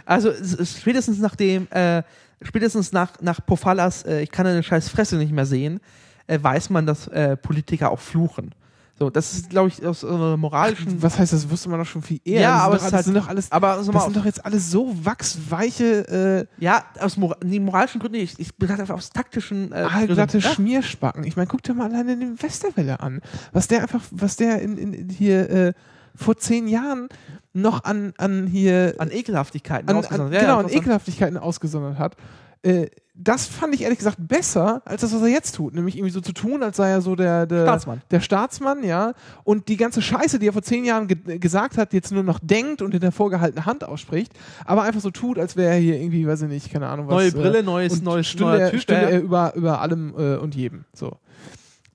Also 0.06 0.32
spätestens 0.64 1.20
nachdem, 1.20 1.68
äh, 1.72 2.04
spätestens 2.42 2.92
nach, 2.92 3.22
nach 3.22 3.46
Pofallas, 3.46 4.04
äh, 4.04 4.22
ich 4.22 4.32
kann 4.32 4.48
eine 4.48 4.64
scheiß 4.64 4.90
Fresse 4.90 5.18
nicht 5.18 5.32
mehr 5.32 5.46
sehen, 5.46 5.80
äh, 6.28 6.40
weiß 6.42 6.70
man, 6.70 6.86
dass 6.86 7.08
äh, 7.08 7.38
Politiker 7.38 7.92
auch 7.92 8.00
fluchen. 8.00 8.54
So, 8.98 9.10
das 9.10 9.34
ist, 9.34 9.50
glaube 9.50 9.70
ich, 9.70 9.84
aus 9.84 10.04
äh, 10.04 10.38
moralischen. 10.38 11.02
Was 11.02 11.18
heißt 11.18 11.34
das? 11.34 11.50
Wusste 11.50 11.70
man 11.70 11.80
doch 11.80 11.88
schon 11.88 12.04
viel 12.04 12.20
eher. 12.24 12.42
Ja, 12.42 12.56
aber 12.58 12.76
es 12.76 12.84
alles, 12.84 13.06
sind 13.06 13.16
halt- 13.16 13.24
doch 13.24 13.30
alles, 13.30 13.52
aber 13.52 13.78
das 13.78 13.86
sind 13.86 14.16
doch 14.16 14.26
jetzt 14.26 14.46
alles 14.46 14.70
so 14.70 14.96
wachsweiche, 15.04 16.48
äh, 16.60 16.64
ja, 16.64 16.86
aus 17.00 17.18
Mora 17.18 17.36
die 17.44 17.60
moralischen 17.60 18.00
Gründen, 18.00 18.18
ich, 18.20 18.40
ich 18.40 18.56
bin 18.56 18.70
halt 18.70 18.80
einfach 18.80 18.96
aus 18.96 19.10
taktischen 19.10 19.72
äh, 19.72 19.76
aalglatte 19.76 20.34
Gründen. 20.34 20.48
ja. 20.48 20.54
Schmierspacken. 20.54 21.24
Ich 21.24 21.36
meine, 21.36 21.48
guck 21.48 21.64
dir 21.64 21.74
mal 21.74 21.90
alleine 21.90 22.16
den 22.18 22.42
Westerwelle 22.42 23.00
an. 23.00 23.22
Was 23.54 23.68
der 23.68 23.82
einfach, 23.82 24.02
was 24.12 24.36
der 24.36 24.62
in, 24.62 24.78
in, 24.78 24.94
in 24.94 25.10
hier 25.10 25.50
äh, 25.50 25.74
vor 26.16 26.38
zehn 26.38 26.68
Jahren 26.68 27.10
noch 27.54 27.84
an, 27.84 28.14
an 28.18 28.48
hier 28.48 28.96
an 28.98 29.12
Ekelhaftigkeiten 29.12 29.90
an, 29.90 29.96
an, 29.96 30.04
ausgesondert. 30.04 30.34
Ja, 30.34 30.42
genau, 30.42 30.60
an 30.60 30.70
Ekelhaftigkeiten 30.70 31.38
ausgesondert 31.38 32.00
hat. 32.00 32.16
Äh, 32.64 32.88
das 33.14 33.46
fand 33.46 33.76
ich 33.76 33.82
ehrlich 33.84 33.98
gesagt 33.98 34.18
besser 34.20 34.82
als 34.86 35.02
das, 35.02 35.14
was 35.14 35.22
er 35.22 35.28
jetzt 35.28 35.56
tut. 35.56 35.76
Nämlich 35.76 35.96
irgendwie 35.96 36.14
so 36.14 36.22
zu 36.22 36.32
tun, 36.32 36.64
als 36.64 36.78
sei 36.78 36.90
er 36.90 37.02
so 37.02 37.16
der, 37.16 37.46
der 37.46 37.64
Staatsmann. 37.66 38.02
Der 38.10 38.20
Staatsmann, 38.20 38.84
ja. 38.84 39.14
Und 39.44 39.68
die 39.68 39.78
ganze 39.78 40.02
Scheiße, 40.02 40.40
die 40.40 40.48
er 40.48 40.54
vor 40.54 40.62
zehn 40.62 40.86
Jahren 40.86 41.08
ge 41.08 41.38
gesagt 41.38 41.78
hat, 41.78 41.94
jetzt 41.94 42.12
nur 42.12 42.24
noch 42.24 42.40
denkt 42.40 42.82
und 42.82 42.94
in 42.94 43.00
der 43.00 43.12
vorgehaltenen 43.12 43.66
Hand 43.66 43.84
ausspricht, 43.84 44.34
aber 44.66 44.84
einfach 44.84 45.02
so 45.02 45.12
tut, 45.12 45.38
als 45.38 45.56
wäre 45.56 45.74
er 45.74 45.80
hier 45.80 46.00
irgendwie, 46.00 46.26
weiß 46.26 46.44
ich 46.44 46.50
nicht, 46.50 46.72
keine 46.72 46.88
Ahnung 46.88 47.08
was. 47.08 47.16
Neue 47.16 47.28
äh, 47.28 47.32
Brille, 47.32 47.64
neues, 47.64 48.02
neues, 48.02 48.28
stünde, 48.28 48.54
neuer 48.54 48.62
er, 48.62 48.72
Typ. 48.72 48.82
stünde 48.82 49.12
er 49.12 49.22
über, 49.22 49.54
über 49.56 49.82
allem 49.82 50.14
äh, 50.18 50.38
und 50.38 50.56
jedem. 50.56 50.86
So. 50.94 51.18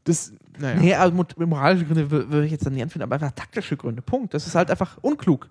Das, 0.05 0.33
naja. 0.59 0.80
Nee, 0.80 0.94
also 0.94 1.24
moralische 1.46 1.84
Gründe 1.86 2.04
wür- 2.07 2.30
würde 2.30 2.44
ich 2.46 2.52
jetzt 2.52 2.64
dann 2.66 2.72
nicht 2.74 2.82
anfinden, 2.82 3.04
aber 3.04 3.14
einfach 3.16 3.32
taktische 3.32 3.76
Gründe. 3.76 4.02
Punkt. 4.02 4.34
Das 4.34 4.46
ist 4.46 4.54
halt 4.54 4.70
einfach 4.70 4.98
unklug. 5.02 5.48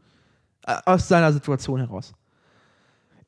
Äh, 0.66 0.76
Aus 0.86 1.08
seiner 1.08 1.32
Situation 1.34 1.80
heraus. 1.80 2.14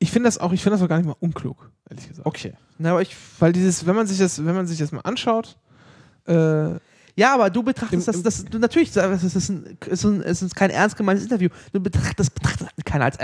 Ich 0.00 0.10
finde 0.12 0.28
das 0.28 0.38
auch, 0.38 0.52
ich 0.52 0.62
finde 0.62 0.76
das 0.76 0.84
auch 0.84 0.88
gar 0.88 0.98
nicht 0.98 1.06
mal 1.06 1.16
unklug, 1.20 1.70
ehrlich 1.90 2.08
gesagt. 2.08 2.26
Okay. 2.26 2.52
Na, 2.78 2.92
aber 2.92 3.02
ich, 3.02 3.16
Weil 3.40 3.52
dieses, 3.52 3.84
wenn 3.86 3.96
man 3.96 4.06
sich 4.06 4.18
das, 4.18 4.44
wenn 4.44 4.54
man 4.54 4.66
sich 4.66 4.78
das 4.78 4.92
mal 4.92 5.00
anschaut, 5.00 5.56
äh, 6.26 6.70
ja, 7.16 7.34
aber 7.34 7.50
du 7.50 7.64
betrachtest 7.64 8.06
das, 8.06 8.22
das 8.22 8.44
du, 8.44 8.60
natürlich, 8.60 8.92
das 8.92 9.24
ist, 9.24 9.48
ein, 9.48 9.76
ist, 9.86 10.04
ein, 10.04 10.22
es 10.22 10.40
ist 10.40 10.54
kein 10.54 10.70
ernst 10.70 10.96
gemeintes 10.96 11.24
Interview. 11.24 11.48
Du 11.72 11.80
betrachtest, 11.80 12.32
betrachtest 12.32 12.70
keiner 12.84 13.06
als 13.06 13.18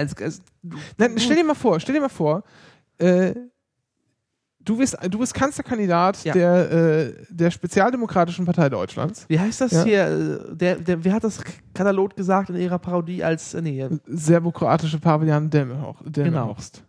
du- 0.65 0.77
Nein, 0.99 1.15
stell 1.19 1.37
dir 1.37 1.45
mal 1.45 1.55
vor, 1.55 1.79
stell 1.79 1.95
dir 1.95 2.01
mal 2.01 2.09
vor, 2.09 2.43
äh, 2.99 3.35
du 4.65 4.77
bist, 4.79 4.97
du 5.11 5.19
bist 5.19 5.35
Kanzlerkandidat 5.35 6.25
Ja. 6.25 6.33
der, 6.33 6.71
äh, 6.73 7.13
der 7.31 7.51
Spezialdemokratischen 7.51 8.45
Partei 8.47 8.69
Deutschlands. 8.69 9.25
Wie 9.29 9.39
heißt 9.39 9.61
das 9.61 9.73
Ja. 9.73 9.85
hier? 9.85 10.05
äh, 10.51 10.57
Der, 10.57 10.77
der, 10.77 11.05
wer 11.05 11.13
hat 11.13 11.25
das 11.25 11.41
Katalog 11.75 12.17
gesagt 12.17 12.51
in 12.51 12.57
ihrer 12.57 12.79
Parodie 12.79 13.23
als, 13.23 13.55
äh, 13.55 13.63
nee, 13.63 13.87
Serbokroatische 14.07 14.99
Pavian 14.99 15.51
Delmenhorst. 15.51 16.01
Delmenhorst. 16.05 16.83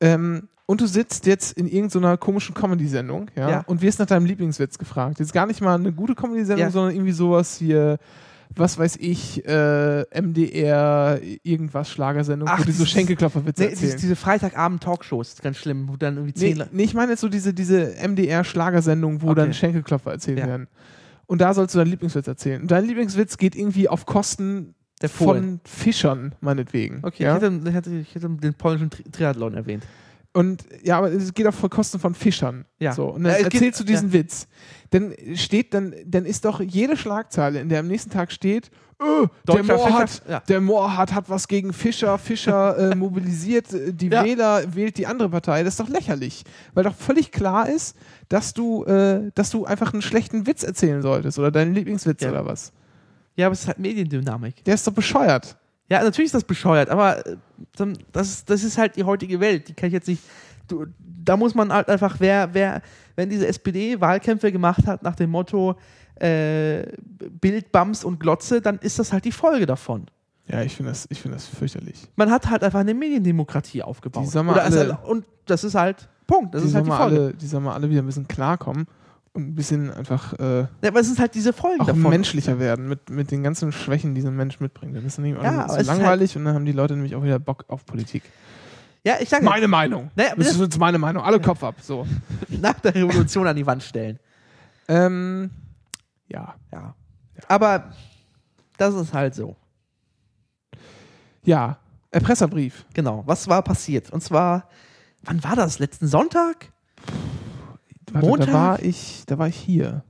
Ähm, 0.00 0.48
und 0.66 0.80
du 0.80 0.86
sitzt 0.86 1.26
jetzt 1.26 1.56
in 1.56 1.68
irgendeiner 1.68 2.16
komischen 2.16 2.54
Comedy-Sendung, 2.54 3.30
ja, 3.36 3.48
Ja. 3.50 3.64
und 3.66 3.82
wirst 3.82 4.00
nach 4.00 4.06
deinem 4.06 4.26
Lieblingswitz 4.26 4.78
gefragt. 4.78 5.20
Jetzt 5.20 5.32
gar 5.32 5.46
nicht 5.46 5.60
mal 5.60 5.76
eine 5.76 5.92
gute 5.92 6.14
Comedy-Sendung, 6.16 6.70
sondern 6.70 6.92
irgendwie 6.94 7.12
sowas 7.12 7.56
hier, 7.56 7.98
was 8.54 8.78
weiß 8.78 8.96
ich, 9.00 9.44
äh, 9.46 10.04
MDR, 10.20 11.20
irgendwas, 11.42 11.90
Schlagersendung, 11.90 12.48
Ach, 12.50 12.60
wo 12.60 12.64
die 12.64 12.72
so 12.72 12.84
Schenkelklopferwitze 12.86 13.62
nee 13.64 13.70
erzählen. 13.70 13.96
diese, 14.00 14.16
Freitagabend-Talkshows, 14.16 15.36
ganz 15.42 15.58
schlimm, 15.58 15.88
wo 15.88 15.96
dann 15.96 16.16
irgendwie 16.16 16.32
Nee, 16.38 16.48
zehn 16.50 16.56
Le- 16.58 16.68
nee, 16.72 16.84
ich 16.84 16.94
meine 16.94 17.12
jetzt 17.12 17.20
so 17.20 17.28
diese, 17.28 17.52
diese 17.52 17.94
MDR-Schlagersendung, 18.06 19.22
wo 19.22 19.26
Okay. 19.30 19.34
dann 19.40 19.54
Schenkelklopfer 19.54 20.12
erzählt 20.12 20.38
Ja. 20.38 20.46
werden. 20.46 20.68
Und 21.26 21.40
da 21.40 21.52
sollst 21.54 21.74
du 21.74 21.78
deinen 21.78 21.90
Lieblingswitz 21.90 22.26
erzählen. 22.28 22.62
Und 22.62 22.70
dein 22.70 22.84
Lieblingswitz 22.84 23.36
geht 23.36 23.56
irgendwie 23.56 23.88
auf 23.88 24.06
Kosten 24.06 24.74
Der 25.02 25.08
von. 25.08 25.60
Fischern, 25.64 26.34
meinetwegen. 26.40 27.00
Okay, 27.02 27.24
ja? 27.24 27.36
ich, 27.36 27.42
hätte, 27.42 27.60
ich, 27.68 27.74
hätte, 27.74 27.90
ich 27.96 28.14
hätte 28.14 28.28
den 28.28 28.54
polnischen 28.54 28.90
Tri 28.90 29.02
Triathlon 29.10 29.54
erwähnt. 29.54 29.82
Und 30.36 30.64
ja, 30.82 30.98
aber 30.98 31.10
es 31.12 31.32
geht 31.32 31.46
auf 31.46 31.60
Kosten 31.70 31.98
von 31.98 32.14
Fischern. 32.14 32.66
Ja. 32.78 32.92
So, 32.92 33.06
und 33.06 33.24
dann 33.24 33.32
Äh, 33.32 33.36
es 33.36 33.44
geht- 33.44 33.54
erzählst 33.54 33.80
du 33.80 33.84
diesen 33.84 34.12
Witz. 34.12 34.46
Dann 34.90 35.14
steht, 35.34 35.72
dann, 35.72 35.94
dann 36.04 36.26
ist 36.26 36.44
doch 36.44 36.60
jede 36.60 36.96
Schlagzeile, 36.96 37.60
in 37.60 37.68
der 37.70 37.80
am 37.80 37.86
nächsten 37.88 38.10
Tag 38.10 38.30
steht, 38.30 38.70
äh, 39.00 39.26
der 39.50 39.62
Moorhardt, 39.64 40.22
ja. 40.28 40.40
der 40.40 40.60
hat 41.14 41.28
was 41.30 41.48
gegen 41.48 41.72
Fischer, 41.72 42.18
Fischer 42.18 42.92
äh, 42.92 42.94
mobilisiert, 43.04 43.72
äh, 43.72 43.92
die 43.94 44.08
Ja. 44.08 44.24
Wähler 44.24 44.74
wählt 44.74 44.98
die 44.98 45.06
andere 45.06 45.28
Partei. 45.30 45.62
Das 45.62 45.74
ist 45.74 45.80
doch 45.80 45.88
lächerlich. 45.88 46.44
Weil 46.74 46.84
doch 46.84 46.94
völlig 46.94 47.32
klar 47.32 47.68
ist, 47.68 47.96
dass 48.28 48.52
du, 48.54 48.84
äh, 48.84 49.30
dass 49.34 49.50
du 49.50 49.64
einfach 49.64 49.92
einen 49.94 50.02
schlechten 50.02 50.46
Witz 50.46 50.62
erzählen 50.62 51.00
solltest 51.02 51.38
oder 51.38 51.50
deinen 51.50 51.72
Lieblingswitz 51.74 52.22
Ja. 52.22 52.30
oder 52.30 52.44
was. 52.44 52.72
Ja, 53.36 53.46
aber 53.46 53.54
es 53.54 53.60
ist 53.62 53.66
halt 53.68 53.78
Mediendynamik. 53.78 54.64
Der 54.64 54.74
ist 54.74 54.86
doch 54.86 54.92
bescheuert. 54.94 55.56
Ja, 55.88 56.02
natürlich 56.02 56.26
ist 56.28 56.34
das 56.34 56.44
bescheuert, 56.44 56.88
aber 56.90 57.24
äh, 57.26 57.36
das, 58.12 58.28
ist- 58.28 58.50
das 58.50 58.64
ist 58.64 58.76
halt 58.78 58.96
die 58.96 59.04
heutige 59.04 59.38
Welt. 59.40 59.68
Die 59.68 59.74
kann 59.74 59.86
ich 59.88 59.92
jetzt 59.92 60.08
nicht. 60.08 60.22
Du, 60.68 60.86
da 60.98 61.36
muss 61.36 61.54
man 61.54 61.72
halt 61.72 61.88
einfach, 61.88 62.16
wer, 62.18 62.52
wer, 62.52 62.82
wenn 63.14 63.30
diese 63.30 63.46
SPD 63.46 64.00
Wahlkämpfe 64.00 64.50
gemacht 64.50 64.86
hat 64.86 65.02
nach 65.04 65.14
dem 65.14 65.30
Motto 65.30 65.76
äh, 66.16 66.86
Bild, 67.40 67.70
Bams 67.72 68.02
und 68.04 68.18
Glotze, 68.18 68.60
dann 68.60 68.78
ist 68.78 68.98
das 68.98 69.12
halt 69.12 69.24
die 69.24 69.32
Folge 69.32 69.66
davon. 69.66 70.06
Ja, 70.48 70.62
ich 70.62 70.74
finde 70.76 70.90
das, 70.92 71.06
ich 71.10 71.20
finde 71.20 71.36
das 71.36 71.46
fürchterlich. 71.46 72.00
Man 72.16 72.30
hat 72.30 72.48
halt 72.48 72.62
einfach 72.64 72.80
eine 72.80 72.94
Mediendemokratie 72.94 73.82
aufgebaut. 73.82 74.24
Die 74.24 74.28
sollen 74.28 74.46
mal 74.46 74.58
alle- 74.58 74.76
halt- 74.94 75.04
und 75.04 75.24
das 75.46 75.62
ist 75.64 75.74
halt 75.74 76.08
Punkt. 76.26 76.54
Das 76.54 76.62
die 76.62 76.68
ist 76.68 76.74
halt 76.74 76.86
die 76.86 76.90
Folge. 76.90 77.16
alle, 77.20 77.34
die 77.34 77.46
sollen 77.46 77.64
mal 77.64 77.74
alle 77.74 77.88
wieder 77.90 78.02
ein 78.02 78.06
bisschen 78.06 78.26
klarkommen 78.28 78.86
ein 79.36 79.54
bisschen 79.54 79.90
einfach 79.92 80.32
äh, 80.38 80.60
Ja, 80.60 80.68
aber 80.88 81.00
es 81.00 81.08
ist 81.08 81.18
halt 81.18 81.34
diese 81.34 81.52
Folge 81.52 81.82
auch 81.82 81.86
davon. 81.86 82.10
menschlicher 82.10 82.58
werden 82.58 82.88
mit, 82.88 83.10
mit 83.10 83.30
den 83.30 83.42
ganzen 83.42 83.70
Schwächen, 83.72 84.14
die 84.14 84.20
so 84.22 84.28
ein 84.28 84.36
Mensch 84.36 84.58
mitbringt. 84.60 84.96
Dann 84.96 85.04
ist 85.04 85.18
nämlich 85.18 85.42
Ja, 85.42 85.68
so 85.68 85.74
halt 85.76 85.86
langweilig 85.86 86.36
und 86.36 86.44
dann 86.44 86.54
haben 86.54 86.64
die 86.64 86.72
Leute 86.72 86.94
nämlich 86.94 87.14
auch 87.14 87.22
wieder 87.22 87.38
Bock 87.38 87.64
auf 87.68 87.84
Politik. 87.86 88.22
Ja, 89.04 89.14
ich 89.20 89.28
sage 89.28 89.44
Meine 89.44 89.68
Meinung. 89.68 90.10
Naja, 90.16 90.30
das 90.36 90.46
das- 90.46 90.54
ist 90.56 90.60
jetzt 90.62 90.78
meine 90.78 90.98
Meinung. 90.98 91.22
Alle 91.22 91.38
Kopf 91.40 91.62
ab. 91.62 91.76
So. 91.80 92.06
nach 92.48 92.80
der 92.80 92.94
Revolution 92.94 93.46
an 93.46 93.54
die 93.54 93.64
Wand 93.66 93.82
stellen. 93.82 94.18
Ähm, 94.88 95.50
ja. 96.28 96.54
Ja. 96.72 96.94
Aber 97.46 97.92
das 98.78 98.94
ist 98.94 99.12
halt 99.14 99.34
so. 99.34 99.54
Ja. 101.44 101.78
Erpresserbrief. 102.10 102.84
Genau. 102.94 103.22
Was 103.26 103.46
war 103.48 103.62
passiert? 103.62 104.10
Und 104.10 104.22
zwar, 104.22 104.68
wann 105.22 105.42
war 105.44 105.54
das? 105.56 105.78
Letzten 105.78 106.06
Sonntag? 106.06 106.72
Warte, 108.16 108.28
Montag? 108.28 108.46
Da 108.48 108.52
war 108.52 108.82
ich, 108.82 109.24
da 109.26 109.38
war 109.38 109.48
ich 109.48 109.56
hier. 109.56 110.04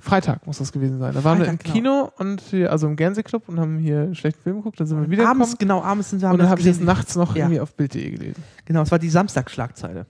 Freitag 0.00 0.46
muss 0.46 0.58
das 0.58 0.70
gewesen 0.70 0.98
sein. 1.00 1.12
Da 1.12 1.24
waren 1.24 1.40
wir 1.40 1.46
im 1.46 1.58
genau. 1.58 1.72
Kino 1.72 2.12
und 2.18 2.40
hier, 2.40 2.70
also 2.70 2.86
im 2.86 2.94
Gänse-Club 2.94 3.48
und 3.48 3.58
haben 3.58 3.78
hier 3.78 4.02
einen 4.02 4.14
schlechten 4.14 4.40
Film 4.40 4.56
geguckt. 4.58 4.78
Dann 4.78 4.86
sind 4.86 5.00
wir 5.00 5.10
wieder 5.10 5.28
abends, 5.28 5.58
genau, 5.58 5.82
abends 5.82 6.10
sind 6.10 6.22
wir 6.22 6.30
und 6.30 6.38
dann 6.38 6.48
habe 6.48 6.60
ich 6.60 6.66
das 6.66 6.78
nachts 6.78 7.16
noch 7.16 7.34
Ja. 7.34 7.44
irgendwie 7.44 7.60
auf 7.60 7.74
Bild.de 7.74 8.10
gelesen. 8.10 8.42
Genau, 8.64 8.82
es 8.82 8.90
war 8.92 9.00
die 9.00 9.10
Samstagsschlagzeile. 9.10 10.06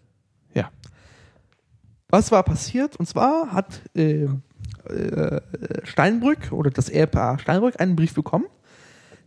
Ja. 0.53 0.71
Was 2.11 2.31
war 2.31 2.43
passiert? 2.43 2.97
Und 2.97 3.07
zwar 3.07 3.51
hat 3.53 3.81
äh, 3.95 4.25
äh, 4.25 5.41
Steinbrück 5.85 6.53
oder 6.53 6.71
das 6.71 6.91
Ehepaar 6.91 7.39
Steinbrück 7.39 7.81
einen 7.81 7.97
Brief 7.97 8.15
bekommen. 8.15 8.47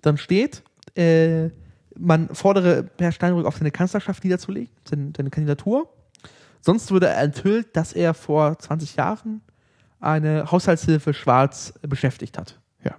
Dann 0.02 0.18
steht, 0.18 0.64
äh, 0.96 1.50
man 1.98 2.30
fordere 2.34 2.84
Per 2.84 3.12
Steinbrück 3.12 3.46
auf 3.46 3.58
seine 3.58 3.72
Kanzlerschaft 3.72 4.24
niederzulegen, 4.24 4.72
seine, 4.88 5.12
seine 5.16 5.30
Kandidatur. 5.32 5.90
Sonst 6.62 6.92
würde 6.92 7.08
er 7.08 7.22
enthüllt, 7.22 7.76
dass 7.76 7.92
er 7.94 8.14
vor 8.14 8.58
20 8.58 8.96
Jahren 8.96 9.42
eine 10.00 10.50
Haushaltshilfe 10.52 11.14
schwarz 11.14 11.74
beschäftigt 11.82 12.38
hat. 12.38 12.60
Ja. 12.84 12.94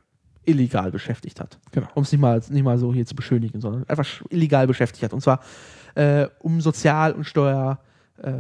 Illegal 0.45 0.91
beschäftigt 0.91 1.41
hat 1.41 1.59
Genau. 1.73 1.89
um 1.95 2.03
es 2.03 2.13
nicht 2.13 2.21
mal, 2.21 2.41
nicht 2.51 2.63
mal 2.65 2.79
so 2.79 2.93
hier 2.93 3.07
zu 3.07 3.15
beschönigen, 3.15 3.61
sondern 3.61 3.89
einfach 3.89 4.07
illegal 4.31 4.67
beschäftigt 4.67 5.03
hat. 5.05 5.13
Und 5.13 5.21
zwar 5.21 5.41
äh, 5.95 6.27
um 6.41 6.61
Sozial- 6.61 7.13
und 7.13 7.25
Steuer 7.25 7.79
äh. 8.23 8.33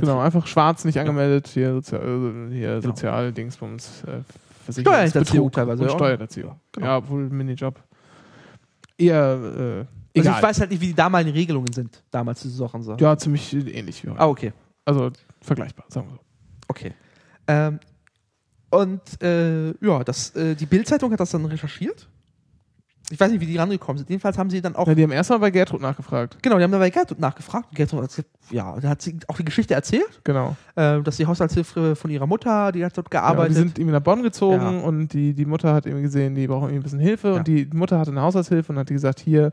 Genau, 0.00 0.20
einfach 0.20 0.46
schwarz 0.46 0.84
nicht 0.84 0.98
angemeldet, 0.98 1.48
hier, 1.48 1.74
Sozial, 1.74 2.00
äh, 2.02 2.54
hier 2.54 2.68
Genau. 2.80 2.80
Sozialdingsbums, 2.94 4.04
äh, 4.04 4.72
Steuerhinterziehung 4.72 5.50
teilweise, 5.50 5.82
und 5.82 5.88
ja. 5.90 5.94
Steuerhinterziehung. 5.94 6.60
Genau. 6.72 6.86
Ja, 6.86 6.96
obwohl 6.98 7.28
Minijob. 7.28 7.82
Eher, 8.98 9.86
äh, 10.14 10.18
Also 10.18 10.30
ich 10.30 10.42
weiß 10.42 10.60
halt 10.60 10.70
nicht, 10.70 10.80
wie 10.80 10.86
die 10.88 10.94
damaligen 10.94 11.32
Regelungen 11.36 11.72
sind, 11.72 12.02
damals 12.10 12.40
diese 12.42 12.56
Sachen. 12.56 12.82
So. 12.82 12.96
ja, 12.96 13.16
ziemlich 13.18 13.52
ähnlich 13.54 14.02
wie 14.04 14.08
heute. 14.10 14.20
Ah, 14.20 14.26
okay. 14.28 14.52
Also 14.86 15.10
vergleichbar, 15.42 15.84
sagen 15.88 16.08
wir 16.08 16.14
so. 16.14 16.20
Okay. 16.68 16.92
Ähm, 17.48 17.78
und 18.70 19.00
äh, 19.22 19.68
ja, 19.84 20.02
das, 20.04 20.34
äh, 20.34 20.54
die 20.54 20.66
Bild-Zeitung 20.66 21.12
hat 21.12 21.20
das 21.20 21.30
dann 21.30 21.44
recherchiert. 21.44 22.08
Ich 23.10 23.20
weiß 23.20 23.30
nicht, 23.30 23.40
wie 23.40 23.46
die 23.46 23.56
rangekommen 23.56 23.98
sind. 23.98 24.10
Jedenfalls 24.10 24.36
haben 24.36 24.50
sie 24.50 24.60
dann 24.60 24.74
auch. 24.74 24.88
Ja, 24.88 24.94
die 24.96 25.04
haben 25.04 25.12
erstmal 25.12 25.38
bei 25.38 25.52
Gertrud 25.52 25.80
nachgefragt. 25.80 26.38
Genau, 26.42 26.56
die 26.58 26.64
haben 26.64 26.72
dabei 26.72 26.90
Gertrud 26.90 27.20
nachgefragt. 27.20 27.68
Gertrud 27.72 28.02
hat, 28.02 28.08
gesagt, 28.08 28.28
ja, 28.50 28.74
da 28.80 28.88
hat 28.88 29.00
sie 29.02 29.16
auch 29.28 29.36
die 29.36 29.44
Geschichte 29.44 29.74
erzählt, 29.74 30.20
Genau. 30.24 30.56
äh, 30.74 31.00
dass 31.02 31.16
die 31.16 31.24
Haushaltshilfe 31.26 31.94
von 31.94 32.10
ihrer 32.10 32.26
Mutter, 32.26 32.72
die 32.72 32.84
hat 32.84 32.96
dort 32.98 33.06
Ja, 33.14 33.20
gearbeitet. 33.20 33.50
die 33.52 33.60
sind 33.60 33.78
irgendwie 33.78 33.92
nach 33.92 34.00
Bonn 34.02 34.24
gezogen 34.24 34.56
Ja. 34.80 34.80
und 34.80 35.12
die, 35.12 35.34
die 35.34 35.44
Mutter 35.44 35.72
hat 35.72 35.86
irgendwie 35.86 36.02
gesehen, 36.02 36.34
die 36.34 36.48
brauchen 36.48 36.64
irgendwie 36.64 36.80
ein 36.80 36.82
bisschen 36.82 36.98
Hilfe 36.98 37.28
Ja. 37.28 37.34
und 37.34 37.46
die 37.46 37.70
Mutter 37.72 38.00
hatte 38.00 38.10
eine 38.10 38.22
Haushaltshilfe 38.22 38.72
und 38.72 38.78
hat 38.80 38.88
gesagt, 38.88 39.20
hier, 39.20 39.52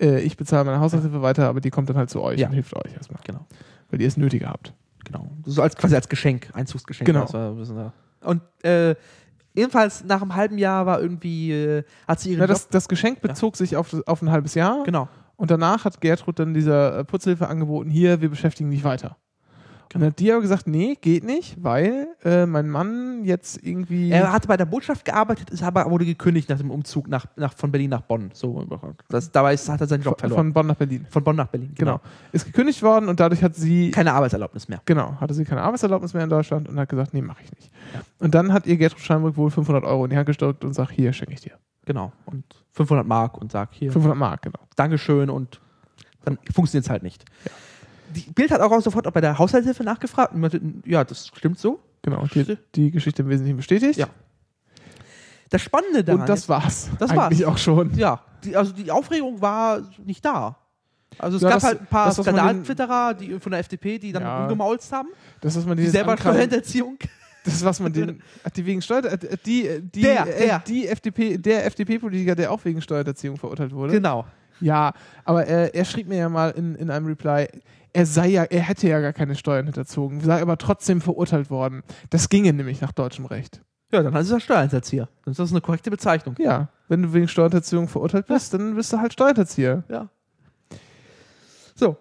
äh, 0.00 0.20
ich 0.20 0.36
bezahle 0.36 0.64
meine 0.64 0.78
Haushaltshilfe 0.78 1.22
weiter, 1.22 1.48
aber 1.48 1.60
die 1.60 1.70
kommt 1.70 1.90
dann 1.90 1.96
halt 1.96 2.10
zu 2.10 2.22
euch 2.22 2.38
Ja. 2.38 2.46
und 2.46 2.52
hilft 2.54 2.76
euch 2.76 2.94
erstmal. 2.94 3.20
Genau. 3.24 3.46
Weil 3.90 4.00
ihr 4.00 4.08
es 4.08 4.16
nötiger 4.16 4.48
habt. 4.48 4.74
Genau. 5.04 5.30
So 5.44 5.62
als 5.62 5.76
quasi 5.76 5.94
als 5.94 6.08
Geschenk, 6.08 6.50
Einzugsgeschenk. 6.52 7.06
Genau. 7.06 7.26
Ein. 7.32 7.92
Und 8.22 8.42
äh, 8.64 8.96
jedenfalls 9.54 10.04
nach 10.04 10.20
einem 10.20 10.34
halben 10.34 10.58
Jahr 10.58 10.86
war 10.86 11.00
irgendwie, 11.00 11.52
äh, 11.52 11.84
hat 12.08 12.20
sie 12.20 12.30
ihren 12.30 12.40
Ja, 12.40 12.46
das, 12.46 12.68
das 12.68 12.88
Geschenk 12.88 13.20
bezog 13.20 13.56
sich 13.56 13.76
auf, 13.76 13.94
auf 14.06 14.22
ein 14.22 14.30
halbes 14.30 14.54
Jahr 14.54 14.82
Genau. 14.84 15.08
und 15.36 15.50
danach 15.50 15.84
hat 15.84 16.00
Gertrud 16.00 16.38
dann 16.38 16.54
dieser 16.54 16.98
äh, 16.98 17.04
Putzhilfe 17.04 17.46
angeboten, 17.48 17.88
hier, 17.90 18.20
wir 18.20 18.28
beschäftigen 18.30 18.70
dich 18.70 18.82
weiter. 18.82 19.16
Und 19.94 20.02
dann 20.02 20.10
hat 20.10 20.18
die 20.18 20.32
aber 20.32 20.42
gesagt, 20.42 20.66
nee, 20.66 20.96
geht 21.00 21.24
nicht, 21.24 21.62
weil 21.62 22.08
äh, 22.24 22.44
mein 22.44 22.68
Mann 22.68 23.24
jetzt 23.24 23.62
irgendwie... 23.62 24.10
Er 24.10 24.32
hatte 24.32 24.48
bei 24.48 24.56
der 24.56 24.64
Botschaft 24.64 25.04
gearbeitet, 25.04 25.50
ist 25.50 25.62
aber 25.62 25.88
wurde 25.90 26.04
gekündigt 26.04 26.48
nach 26.48 26.58
dem 26.58 26.70
Umzug 26.70 27.08
nach, 27.08 27.26
nach, 27.36 27.54
von 27.54 27.70
Berlin 27.70 27.90
nach 27.90 28.02
Bonn. 28.02 28.30
So, 28.34 28.66
das, 29.08 29.30
dabei 29.30 29.54
ist, 29.54 29.68
hat 29.68 29.80
er 29.80 29.86
seinen 29.86 30.02
Job 30.02 30.20
von, 30.20 30.28
verloren. 30.28 30.46
von 30.46 30.52
Bonn 30.52 30.66
nach 30.66 30.74
Berlin. 30.74 31.06
Von 31.08 31.24
Bonn 31.24 31.36
nach 31.36 31.46
Berlin, 31.46 31.72
Genau. 31.76 32.00
Ist 32.32 32.46
gekündigt 32.46 32.82
worden 32.82 33.08
und 33.08 33.20
dadurch 33.20 33.42
hat 33.42 33.54
sie 33.54 33.90
Keine 33.92 34.12
Arbeitserlaubnis 34.12 34.68
mehr. 34.68 34.80
Genau, 34.84 35.14
hatte 35.20 35.34
sie 35.34 35.44
keine 35.44 35.62
Arbeitserlaubnis 35.62 36.14
mehr 36.14 36.24
in 36.24 36.30
Deutschland 36.30 36.68
und 36.68 36.78
hat 36.78 36.88
gesagt, 36.88 37.14
nee, 37.14 37.22
mache 37.22 37.42
ich 37.44 37.52
nicht. 37.52 37.70
Und 38.18 38.34
dann 38.34 38.52
hat 38.52 38.66
ihr 38.66 38.76
Gertrud 38.76 39.00
Steinbrück 39.00 39.36
wohl 39.36 39.50
500 39.50 39.84
Euro 39.84 40.04
in 40.04 40.10
die 40.10 40.16
Hand 40.16 40.26
gesteckt 40.26 40.64
und 40.64 40.74
sagt, 40.74 40.90
hier 40.90 41.12
schenke 41.12 41.34
ich 41.34 41.40
dir. 41.40 41.52
Genau. 41.84 42.12
Und 42.26 42.44
500 42.72 43.06
Mark 43.06 43.38
und 43.38 43.52
sagt 43.52 43.74
hier, 43.74 43.92
500 43.92 44.18
Mark, 44.18 44.42
genau. 44.42 44.58
Dankeschön 44.74 45.30
und 45.30 45.60
dann 46.24 46.38
funktioniert 46.52 46.84
es 46.84 46.90
halt 46.90 47.02
nicht. 47.02 47.24
Die 48.14 48.30
Bild 48.32 48.50
hat 48.50 48.60
auch 48.60 48.80
sofort 48.80 49.06
auch 49.06 49.12
bei 49.12 49.20
der 49.20 49.38
Haushaltshilfe 49.38 49.82
nachgefragt 49.84 50.32
und 50.34 50.40
meinte, 50.40 50.60
ja, 50.84 51.04
das 51.04 51.28
stimmt 51.28 51.58
so. 51.58 51.80
Genau, 52.02 52.24
die, 52.32 52.56
die 52.74 52.90
Geschichte 52.90 53.22
im 53.22 53.28
Wesentlichen 53.28 53.56
bestätigt. 53.56 53.98
Ja. 53.98 54.06
Das 55.50 55.62
Spannende 55.62 56.02
daran 56.04 56.22
Und 56.22 56.28
das 56.28 56.40
ist- 56.40 56.48
war's. 56.48 56.88
Das 56.98 57.10
Eigentlich 57.10 57.40
war's. 57.46 57.54
auch 57.54 57.58
schon. 57.58 57.94
ja, 57.96 58.20
die, 58.44 58.56
also 58.56 58.72
die 58.72 58.90
Aufregung 58.90 59.40
war 59.40 59.80
nicht 60.04 60.24
da. 60.24 60.56
Also 61.18 61.36
es 61.36 61.42
Ja, 61.42 61.48
gab 61.50 61.56
das- 61.58 61.64
halt 61.64 61.80
ein 61.80 61.86
paar 61.86 62.12
Skandal-Twitterer 62.12 63.14
die 63.14 63.38
von 63.40 63.52
der 63.52 63.60
FDP, 63.60 63.98
die 63.98 64.12
dann 64.12 64.22
Ja. 64.22 64.40
rumgemaulzt 64.40 64.92
haben. 64.92 65.08
Das, 65.40 65.56
was 65.56 65.64
man 65.64 65.76
Die 65.76 65.86
selber 65.86 66.16
Steuerhinterziehung. 66.16 66.98
Das 67.44 67.64
was 67.64 67.78
man 67.78 67.92
den, 67.92 68.20
die 68.56 68.66
wegen 68.66 68.82
Steuer, 68.82 69.04
äh, 69.04 69.18
die, 69.46 69.68
äh, 69.68 69.80
die, 69.80 70.02
Der, 70.02 70.26
äh, 70.26 70.46
der. 70.46 70.58
die 70.66 70.88
FDP, 70.88 71.38
der 71.38 71.64
FDP-Politiker, 71.66 72.34
der 72.34 72.50
auch 72.50 72.64
wegen 72.64 72.82
Steuerhinterziehung 72.82 73.36
verurteilt 73.36 73.72
wurde. 73.72 73.92
Genau. 73.92 74.26
Ja, 74.60 74.92
aber 75.24 75.46
er, 75.46 75.72
er 75.74 75.84
schrieb 75.84 76.08
mir 76.08 76.16
ja 76.18 76.28
mal 76.28 76.50
in, 76.50 76.74
in 76.74 76.90
einem 76.90 77.06
Reply, 77.06 77.46
er 77.96 78.04
sei 78.04 78.26
ja, 78.28 78.44
er 78.44 78.60
hätte 78.60 78.88
ja 78.88 79.00
gar 79.00 79.14
keine 79.14 79.34
Steuern 79.36 79.64
hinterzogen, 79.64 80.20
sei 80.20 80.42
aber 80.42 80.58
trotzdem 80.58 81.00
verurteilt 81.00 81.48
worden. 81.48 81.82
Das 82.10 82.28
ginge 82.28 82.52
nämlich 82.52 82.82
nach 82.82 82.92
deutschem 82.92 83.24
Recht. 83.24 83.62
Ja, 83.90 84.02
dann 84.02 84.14
ist 84.14 84.30
er 84.30 84.38
Steuerhinterzieher. 84.38 85.08
Dann 85.24 85.32
ist 85.32 85.38
das 85.38 85.50
eine 85.50 85.62
korrekte 85.62 85.90
Bezeichnung. 85.90 86.34
Ja, 86.38 86.68
wenn 86.88 87.00
du 87.02 87.14
wegen 87.14 87.26
Steuerhinterziehung 87.26 87.88
verurteilt 87.88 88.26
bist, 88.26 88.52
dann 88.52 88.74
bist 88.74 88.92
du 88.92 88.98
halt 88.98 89.14
Steuerhinterzieher. 89.14 89.82
Ja. 89.88 90.10
So, 91.74 91.96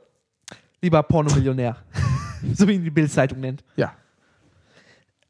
lieber 0.81 1.01
Pornomillionär, 1.01 1.77
so 2.53 2.67
wie 2.67 2.73
ihn 2.73 2.84
die 2.84 2.91
Bildzeitung 2.91 3.39
nennt. 3.39 3.63
Ja. 3.77 3.93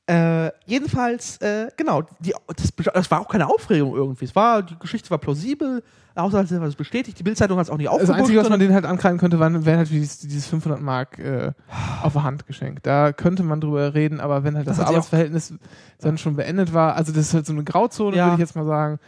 Äh, 0.08 0.52
jedenfalls, 0.66 1.38
äh, 1.42 1.70
genau, 1.78 2.04
die, 2.20 2.32
das, 2.56 2.72
das 2.94 3.10
war 3.10 3.22
auch 3.22 3.28
keine 3.28 3.48
Aufregung 3.48 3.96
irgendwie. 3.96 4.26
Es 4.26 4.36
war, 4.36 4.62
die 4.62 4.78
Geschichte 4.78 5.10
war 5.10 5.18
plausibel, 5.18 5.82
Haushaltshilfe 6.16 6.62
hat 6.64 6.70
es 6.70 6.76
bestätigt, 6.76 7.18
die 7.18 7.24
Bildzeitung 7.24 7.58
hat 7.58 7.66
es 7.66 7.70
auch 7.72 7.78
nicht 7.78 7.88
Das 7.88 7.94
aufgebaut. 7.96 8.20
Einzige, 8.20 8.40
was 8.40 8.50
man 8.50 8.60
denen 8.60 8.74
halt 8.74 8.86
ankreiden 8.86 9.18
könnte, 9.18 9.40
waren- 9.40 9.66
wären 9.66 9.80
halt 9.80 9.90
dieses, 9.90 10.20
dieses 10.20 10.46
500 10.46 10.80
Mark 10.80 11.18
äh, 11.18 11.52
auf 12.04 12.14
der 12.14 12.22
Hand 12.24 12.46
geschenkt. 12.46 12.86
Da 12.86 13.14
könnte 13.14 13.42
man 13.44 13.60
drüber 13.60 13.96
reden, 13.96 14.20
aber 14.20 14.44
wenn 14.44 14.56
halt 14.56 14.68
das, 14.68 14.78
Das 14.78 14.86
sie 14.86 14.90
auch- 14.90 14.96
Arbeitsverhältnis 14.96 15.56
dann 16.00 16.18
schon 16.20 16.36
beendet 16.36 16.72
war, 16.74 16.96
also 16.96 17.12
das 17.12 17.28
ist 17.28 17.34
halt 17.34 17.46
so 17.48 17.54
eine 17.54 17.64
Grauzone, 17.64 18.16
Ja. 18.16 18.26
würde 18.28 18.36
ich 18.36 18.40
jetzt 18.42 18.56
mal 18.56 18.66
sagen. 18.66 19.00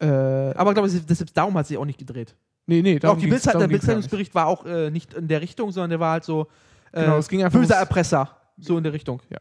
Äh, 0.00 0.06
aber 0.06 0.72
glaube 0.74 0.88
ich, 0.88 1.04
das, 1.06 1.22
darum 1.34 1.56
hat 1.58 1.66
sie 1.66 1.76
auch 1.76 1.84
nicht 1.84 1.98
gedreht. 1.98 2.34
nee, 2.66 2.80
nee, 2.82 2.96
Auch 2.96 3.00
darum 3.00 3.18
die 3.18 3.26
ging's- 3.26 3.42
Bildzeit, 3.44 3.60
der. 3.60 3.68
Bildzeitungsbericht 3.68 4.34
war 4.34 4.46
auch 4.46 4.64
äh, 4.64 4.90
nicht 4.90 5.12
in 5.14 5.28
der 5.28 5.42
Richtung, 5.42 5.70
sondern 5.70 5.90
der 5.90 6.00
war 6.00 6.12
halt 6.12 6.24
so 6.24 6.48
äh, 6.92 7.02
Genau, 7.04 7.18
es 7.18 7.28
ging 7.28 7.44
einfach 7.44 7.58
böser 7.60 7.76
Erpresser, 7.76 8.30
so 8.58 8.76
in 8.78 8.84
der 8.84 8.92
Richtung. 8.94 9.20
Ja. 9.30 9.38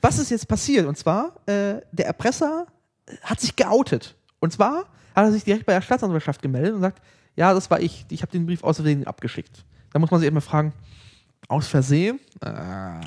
Was 0.00 0.18
ist 0.18 0.30
jetzt 0.30 0.46
passiert? 0.48 0.86
Und 0.86 0.96
zwar, 0.96 1.32
äh, 1.46 1.80
der 1.92 2.06
Erpresser 2.06 2.66
hat 3.22 3.40
sich 3.40 3.56
geoutet. 3.56 4.16
Und 4.40 4.52
zwar 4.52 4.84
hat 5.14 5.24
er 5.24 5.32
sich 5.32 5.44
direkt 5.44 5.66
bei 5.66 5.72
der 5.74 5.80
Staatsanwaltschaft 5.82 6.40
gemeldet 6.42 6.74
und 6.74 6.80
sagt, 6.80 7.02
ja, 7.36 7.52
das 7.54 7.70
war 7.70 7.80
ich, 7.80 8.04
ich 8.10 8.22
habe 8.22 8.32
den 8.32 8.46
Brief 8.46 8.62
aus 8.64 8.76
Versehen 8.76 9.06
abgeschickt. 9.06 9.64
Da 9.92 9.98
muss 9.98 10.10
man 10.10 10.20
sich 10.20 10.28
immer 10.28 10.40
fragen, 10.40 10.72
aus 11.48 11.66
Versehen? 11.66 12.20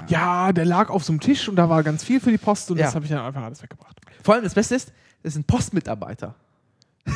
Ja, 0.08 0.52
der 0.52 0.66
lag 0.66 0.90
auf 0.90 1.04
so 1.04 1.12
einem 1.14 1.20
Tisch 1.20 1.48
und 1.48 1.56
da 1.56 1.70
war 1.70 1.84
ganz 1.84 2.04
viel 2.04 2.20
für 2.20 2.32
die 2.32 2.38
Post 2.38 2.72
und 2.72 2.78
Ja. 2.78 2.86
das 2.86 2.96
habe 2.96 3.06
ich 3.06 3.12
dann 3.12 3.20
einfach 3.26 3.44
alles 3.44 3.62
weggebracht. 3.62 4.00
Vor 4.24 4.34
allem 4.36 4.44
das 4.44 4.54
Beste 4.54 4.76
ist, 4.76 4.92
das 5.24 5.34
ist 5.34 5.40
ein 5.40 5.44
Postmitarbeiter. 5.44 6.34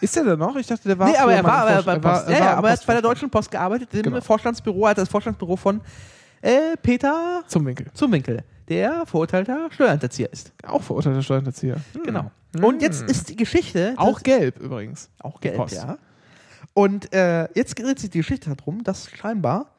Ist 0.00 0.14
der 0.14 0.22
da 0.22 0.36
noch? 0.36 0.54
Ich 0.54 0.66
dachte, 0.68 0.86
der 0.86 0.96
war 0.96 1.08
nee, 1.08 1.16
aber 1.16 1.32
er 1.34 1.42
war, 1.42 1.66
aber 1.66 1.82
bei 1.82 1.98
Post. 1.98 2.28
ja, 2.28 2.38
ja, 2.38 2.54
aber 2.54 2.68
er 2.68 2.74
hat 2.74 2.86
bei 2.86 2.92
der. 2.92 3.02
Deutschen 3.02 3.28
Post 3.30 3.50
gearbeitet, 3.50 3.92
im 3.94 4.02
Genau. 4.02 4.20
Vorstandsbüro, 4.20 4.86
hat 4.86 4.96
das 4.96 5.08
Vorstandsbüro 5.08 5.56
von 5.56 5.80
äh, 6.40 6.76
Peter 6.80 7.42
Zum 7.48 7.66
Winkel. 7.66 7.88
zum 7.94 8.12
Winkel, 8.12 8.44
der 8.68 9.06
verurteilter 9.06 9.68
Steuerhinterzieher 9.70 10.32
ist. 10.32 10.52
Auch 10.66 10.82
verurteilter 10.82 11.22
Steuerhinterzieher. 11.22 11.76
Hm. 11.94 12.02
Genau. 12.04 12.30
Und 12.62 12.82
jetzt 12.82 13.02
ist 13.02 13.28
die 13.28 13.36
Geschichte 13.36 13.94
Auch 13.96 14.22
gelb 14.22 14.58
übrigens. 14.60 15.10
auch 15.20 15.40
gelb, 15.40 15.56
Post. 15.56 15.74
ja. 15.74 15.98
Und 16.74 17.12
äh, 17.12 17.48
jetzt 17.54 17.78
dreht 17.78 17.98
sich 17.98 18.10
die 18.10 18.18
Geschichte 18.18 18.54
darum, 18.54 18.84
dass 18.84 19.10
scheinbar 19.10 19.72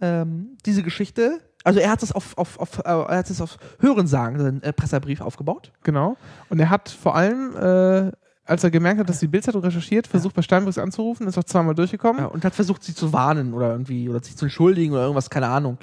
ähm, 0.00 0.56
diese 0.64 0.82
Geschichte, 0.82 1.40
also 1.64 1.80
er 1.80 1.90
hat 1.90 2.02
es 2.02 2.12
auf, 2.12 2.36
auf, 2.38 2.58
auf, 2.58 2.78
äh, 2.78 2.82
er 2.84 3.18
hat 3.18 3.30
es 3.30 3.40
auf 3.40 3.58
Hörensagen, 3.80 4.38
den 4.38 4.62
äh, 4.62 4.72
Pressebrief 4.72 5.20
aufgebaut. 5.20 5.72
Genau. 5.82 6.16
Und 6.48 6.60
er 6.60 6.70
hat 6.70 6.88
vor 6.88 7.14
allem, 7.16 7.56
äh, 7.56 8.12
als 8.44 8.62
er 8.64 8.70
gemerkt 8.70 9.00
hat, 9.00 9.08
dass 9.08 9.20
die 9.20 9.26
Bildzeitung 9.26 9.62
recherchiert, 9.62 10.06
versucht 10.06 10.34
bei 10.34 10.42
Steinbrücks 10.42 10.78
anzurufen, 10.78 11.26
ist 11.26 11.38
auch 11.38 11.44
zweimal 11.44 11.74
durchgekommen. 11.74 12.22
Ja, 12.22 12.26
und 12.26 12.44
hat 12.44 12.54
versucht, 12.54 12.84
sie 12.84 12.94
zu 12.94 13.12
warnen 13.12 13.52
oder 13.54 13.72
irgendwie, 13.72 14.08
oder 14.08 14.22
sich 14.22 14.36
zu 14.36 14.44
entschuldigen 14.44 14.92
oder 14.92 15.02
irgendwas, 15.02 15.30
keine 15.30 15.48
Ahnung. 15.48 15.78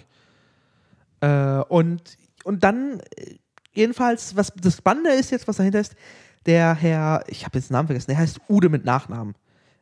Äh, 1.21 1.57
und, 1.69 2.01
und 2.43 2.63
dann, 2.63 3.01
äh, 3.15 3.35
jedenfalls, 3.73 4.35
was 4.35 4.53
das 4.55 4.77
Spannende 4.77 5.11
ist 5.11 5.31
jetzt, 5.31 5.47
was 5.47 5.57
dahinter 5.57 5.79
ist, 5.79 5.95
der 6.45 6.73
Herr, 6.73 7.23
ich 7.27 7.45
habe 7.45 7.57
jetzt 7.57 7.69
den 7.69 7.73
Namen 7.73 7.87
vergessen, 7.87 8.11
der 8.11 8.17
heißt 8.17 8.41
Ude 8.49 8.69
mit 8.69 8.85
Nachnamen. 8.85 9.35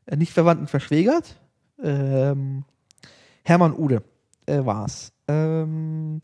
Äh, 0.06 0.18
nicht 0.18 0.34
verwandt 0.34 0.62
und 0.62 0.70
verschwägert. 0.70 1.36
Ähm, 1.82 2.66
Hermann 3.44 3.74
Ude 3.74 4.04
äh, 4.46 4.64
war's. 4.66 5.12
Ähm, 5.28 6.22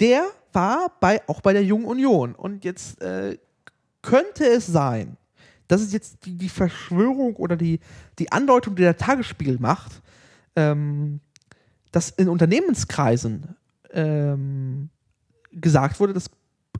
der 0.00 0.26
war 0.52 0.92
bei, 1.00 1.20
auch 1.26 1.40
bei 1.40 1.52
der 1.52 1.64
Jungen 1.64 1.86
Union. 1.86 2.34
Und 2.34 2.64
jetzt 2.64 3.00
äh, 3.00 3.38
könnte 4.02 4.46
es 4.46 4.66
sein, 4.66 5.16
das 5.68 5.82
ist 5.82 5.92
jetzt 5.92 6.24
die, 6.24 6.36
die 6.36 6.48
Verschwörung 6.48 7.36
oder 7.36 7.56
die, 7.56 7.80
die 8.18 8.30
Andeutung, 8.30 8.76
die 8.76 8.82
der 8.82 8.96
Tagesspiegel 8.96 9.58
macht, 9.58 10.00
ähm, 10.54 11.20
dass 11.90 12.10
in 12.10 12.28
Unternehmenskreisen 12.28 13.56
ähm, 13.90 14.90
gesagt 15.60 16.00
wurde, 16.00 16.12
dass 16.12 16.30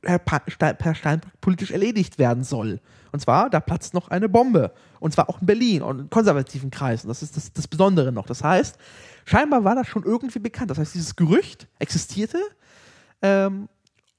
Herr, 0.03 0.19
pa 0.19 0.43
Herr 0.81 0.95
Steinbrück 0.95 1.41
politisch 1.41 1.71
erledigt 1.71 2.19
werden 2.19 2.45
soll. 2.45 2.81
Und 3.13 3.21
zwar, 3.21 3.49
da 3.51 3.61
platzt 3.61 3.95
noch 3.95 4.09
eine 4.09 4.29
Bombe. 4.29 4.73
Und 5.01 5.13
zwar 5.13 5.29
auch 5.29 5.41
in 5.41 5.47
Berlin 5.47 5.83
und 5.83 6.01
in 6.01 6.11
konservativen 6.11 6.71
Kreisen. 6.71 7.09
Das 7.09 7.23
ist 7.23 7.37
das, 7.37 7.53
das 7.53 7.67
Besondere 7.67 8.13
noch. 8.13 8.27
Das 8.27 8.45
heißt, 8.45 8.77
scheinbar 9.25 9.65
war 9.65 9.75
das 9.75 9.87
schon 9.87 10.03
irgendwie 10.05 10.39
bekannt. 10.39 10.71
Das 10.71 10.79
heißt, 10.79 10.95
dieses 10.95 11.17
Gerücht 11.17 11.69
existierte. 11.79 12.39
Ähm, 13.23 13.69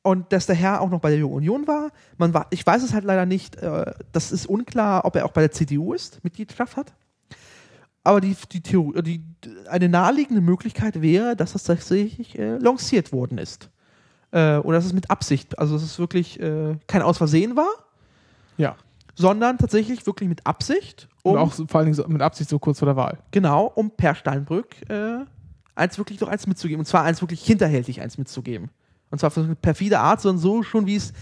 und 0.01 0.31
dass 0.31 0.45
der 0.45 0.55
Herr 0.55 0.81
auch 0.81 0.89
noch 0.89 1.01
bei 1.01 1.09
der 1.09 1.19
Jungen 1.19 1.35
Union 1.35 1.67
war. 1.67 1.91
Man 2.17 2.33
war, 2.33 2.47
ich 2.49 2.65
weiß 2.65 2.81
es 2.81 2.93
halt 2.93 3.03
leider 3.03 3.25
nicht. 3.25 3.57
Äh, 3.57 3.93
das 4.13 4.31
ist 4.31 4.47
unklar, 4.47 5.05
ob 5.05 5.15
er 5.15 5.25
auch 5.25 5.31
bei 5.31 5.41
der 5.41 5.51
CDU 5.51 5.93
ist, 5.93 6.23
Mitgliedschaft 6.23 6.77
hat. 6.77 6.93
Aber 8.03 8.21
die, 8.21 8.35
die 8.53 8.61
Theorie, 8.61 9.01
die, 9.01 9.21
eine 9.69 9.89
naheliegende 9.89 10.41
Möglichkeit 10.41 11.01
wäre, 11.01 11.35
dass 11.35 11.53
das 11.53 11.63
tatsächlich 11.63 12.39
äh, 12.39 12.57
lanciert 12.57 13.11
worden 13.11 13.37
ist. 13.37 13.69
Äh, 14.31 14.57
oder 14.57 14.77
dass 14.77 14.85
es 14.85 14.93
mit 14.93 15.09
Absicht, 15.09 15.57
also 15.57 15.75
dass 15.75 15.83
es 15.83 15.97
wirklich 15.99 16.39
äh, 16.39 16.75
kein 16.87 17.01
Aus 17.01 17.17
Versehen 17.17 17.55
war, 17.55 17.69
Ja. 18.57 18.75
sondern 19.15 19.57
tatsächlich 19.57 20.05
wirklich 20.05 20.27
mit 20.29 20.45
Absicht, 20.45 21.07
Und 21.23 21.33
Um- 21.33 21.39
auch 21.39 21.53
so, 21.53 21.65
vor 21.67 21.79
allen 21.79 21.85
Dingen 21.85 21.95
so, 21.95 22.05
mit 22.07 22.21
Absicht 22.21 22.49
so 22.49 22.59
kurz 22.59 22.79
vor 22.79 22.85
der 22.87 22.95
Wahl. 22.95 23.17
Genau, 23.31 23.65
um 23.75 23.89
Per 23.91 24.15
Steinbrück 24.15 24.75
äh, 24.89 25.19
eins 25.75 25.97
wirklich 25.97 26.19
noch 26.19 26.27
eins 26.27 26.45
mitzugeben. 26.47 26.79
Und 26.79 26.85
zwar 26.85 27.03
eins 27.03 27.21
wirklich 27.21 27.43
hinterhältig 27.43 28.01
eins 28.01 28.17
mitzugeben. 28.17 28.69
Und 29.11 29.19
zwar 29.19 29.27
auf 29.27 29.37
eine 29.37 29.55
perfide 29.55 29.99
Art, 29.99 30.19
sondern 30.21 30.41
so 30.41 30.63
schon, 30.63 30.85
wie 30.87 30.95
es, 30.97 31.13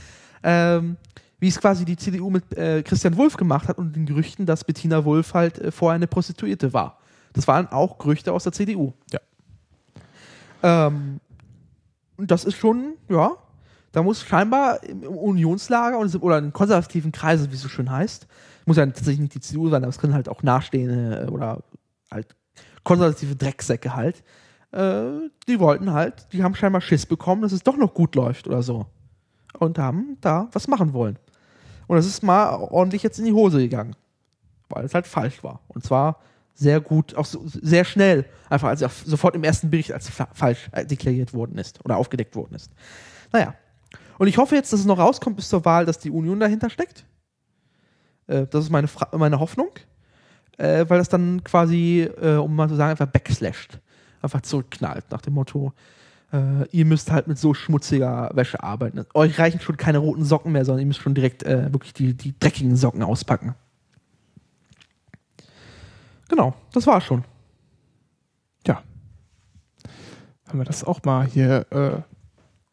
ähm, 0.43 0.97
wie 1.39 1.47
es 1.49 1.59
quasi 1.59 1.85
die 1.85 1.97
CDU 1.97 2.29
mit 2.31 2.57
äh, 2.57 2.81
Christian 2.81 3.15
Wulff 3.17 3.37
gemacht 3.37 3.67
hat 3.67 3.77
und 3.77 3.95
den 3.95 4.05
Gerüchten, 4.07 4.45
dass 4.47 4.63
Bettina 4.63 5.05
Wulff 5.05 5.33
halt 5.35 5.59
äh, 5.59 5.71
vorher 5.71 5.95
eine 5.95 6.07
Prostituierte 6.07 6.73
war. 6.73 6.97
Das 7.33 7.47
waren 7.47 7.67
auch 7.67 7.97
Gerüchte 7.99 8.31
aus 8.33 8.43
der 8.43 8.53
CDU. 8.53 8.93
Ja. 9.11 9.19
Ähm, 10.63 11.19
und 12.17 12.31
das 12.31 12.45
ist 12.45 12.55
schon, 12.55 12.93
ja, 13.09 13.31
da 13.91 14.03
muss 14.03 14.23
scheinbar 14.23 14.83
im 14.83 15.03
Unionslager 15.03 15.99
oder 16.21 16.37
in 16.37 16.51
konservativen 16.51 17.11
Kreisen, 17.11 17.49
wie 17.51 17.55
es 17.55 17.61
so 17.61 17.69
schön 17.69 17.89
heißt, 17.89 18.27
muss 18.65 18.77
ja 18.77 18.85
tatsächlich 18.85 19.19
nicht 19.19 19.35
die 19.35 19.39
CDU 19.39 19.69
sein, 19.69 19.83
aber 19.83 19.89
es 19.89 19.99
können 19.99 20.13
halt 20.13 20.27
auch 20.27 20.43
nahestehende 20.43 21.27
äh, 21.27 21.31
oder 21.31 21.63
halt 22.11 22.35
konservative 22.83 23.35
Drecksäcke 23.35 23.95
halt. 23.95 24.23
Äh, 24.71 25.29
die 25.47 25.59
wollten 25.59 25.93
halt, 25.93 26.27
die 26.33 26.43
haben 26.43 26.55
scheinbar 26.55 26.81
Schiss 26.81 27.05
bekommen, 27.05 27.41
dass 27.41 27.51
es 27.51 27.63
doch 27.63 27.77
noch 27.77 27.93
gut 27.93 28.15
läuft 28.15 28.47
oder 28.47 28.63
so. 28.63 28.85
Und 29.57 29.79
haben 29.79 30.17
da 30.21 30.49
was 30.51 30.67
machen 30.67 30.93
wollen. 30.93 31.17
Und 31.87 31.97
das 31.97 32.05
ist 32.05 32.23
mal 32.23 32.55
ordentlich 32.55 33.03
jetzt 33.03 33.19
in 33.19 33.25
die 33.25 33.33
Hose 33.33 33.59
gegangen. 33.59 33.95
Weil 34.67 34.83
es 34.83 34.93
halt 34.93 35.07
falsch 35.07 35.43
war. 35.43 35.61
Und 35.67 35.83
zwar 35.83 36.19
sehr 36.55 36.79
gut, 36.79 37.15
auch 37.15 37.25
so, 37.25 37.43
sehr 37.45 37.85
schnell, 37.85 38.25
einfach 38.49 38.69
als 38.69 38.79
sofort 39.05 39.35
im 39.35 39.43
ersten 39.43 39.69
Bericht 39.69 39.91
als 39.91 40.09
fa 40.09 40.27
falsch 40.33 40.69
äh, 40.71 40.85
deklariert 40.85 41.33
worden 41.33 41.57
ist 41.57 41.83
oder 41.85 41.97
aufgedeckt 41.97 42.35
worden 42.35 42.55
ist. 42.55 42.71
Naja. 43.31 43.53
Und 44.17 44.27
ich 44.27 44.37
hoffe 44.37 44.55
jetzt, 44.55 44.71
dass 44.71 44.79
es 44.79 44.85
noch 44.85 44.97
rauskommt 44.97 45.35
bis 45.35 45.49
zur 45.49 45.65
Wahl, 45.65 45.85
dass 45.85 45.99
die 45.99 46.09
Union 46.09 46.39
dahinter 46.39 46.69
steckt. 46.69 47.05
Äh, 48.27 48.47
das 48.47 48.65
ist 48.65 48.69
meine, 48.71 48.87
Fra 48.87 49.09
meine 49.17 49.39
Hoffnung. 49.39 49.69
Äh, 50.57 50.85
weil 50.87 50.99
das 50.99 51.09
dann 51.09 51.43
quasi, 51.43 52.09
äh, 52.21 52.35
um 52.35 52.55
mal 52.55 52.69
zu 52.69 52.75
sagen, 52.75 52.91
einfach 52.91 53.07
backslasht. 53.07 53.79
Einfach 54.21 54.41
zurückknallt 54.41 55.11
nach 55.11 55.21
dem 55.21 55.33
Motto, 55.33 55.73
äh, 56.31 56.67
ihr 56.71 56.85
müsst 56.85 57.11
halt 57.11 57.27
mit 57.27 57.37
so 57.37 57.53
schmutziger 57.53 58.31
Wäsche 58.33 58.63
arbeiten. 58.63 59.05
Euch 59.13 59.37
reichen 59.37 59.59
schon 59.59 59.77
keine 59.77 59.99
roten 59.99 60.23
Socken 60.23 60.51
mehr, 60.51 60.65
sondern 60.65 60.81
ihr 60.81 60.87
müsst 60.87 61.01
schon 61.01 61.13
direkt 61.13 61.43
äh, 61.43 61.71
wirklich 61.71 61.93
die, 61.93 62.13
die 62.13 62.37
dreckigen 62.39 62.75
Socken 62.75 63.03
auspacken. 63.03 63.55
Genau, 66.29 66.53
das 66.73 66.87
war 66.87 67.01
schon. 67.01 67.23
Ja. 68.65 68.81
Haben 70.47 70.59
wir 70.59 70.65
das 70.65 70.83
auch 70.83 71.03
mal 71.03 71.25
hier 71.27 71.65
äh, 71.71 72.01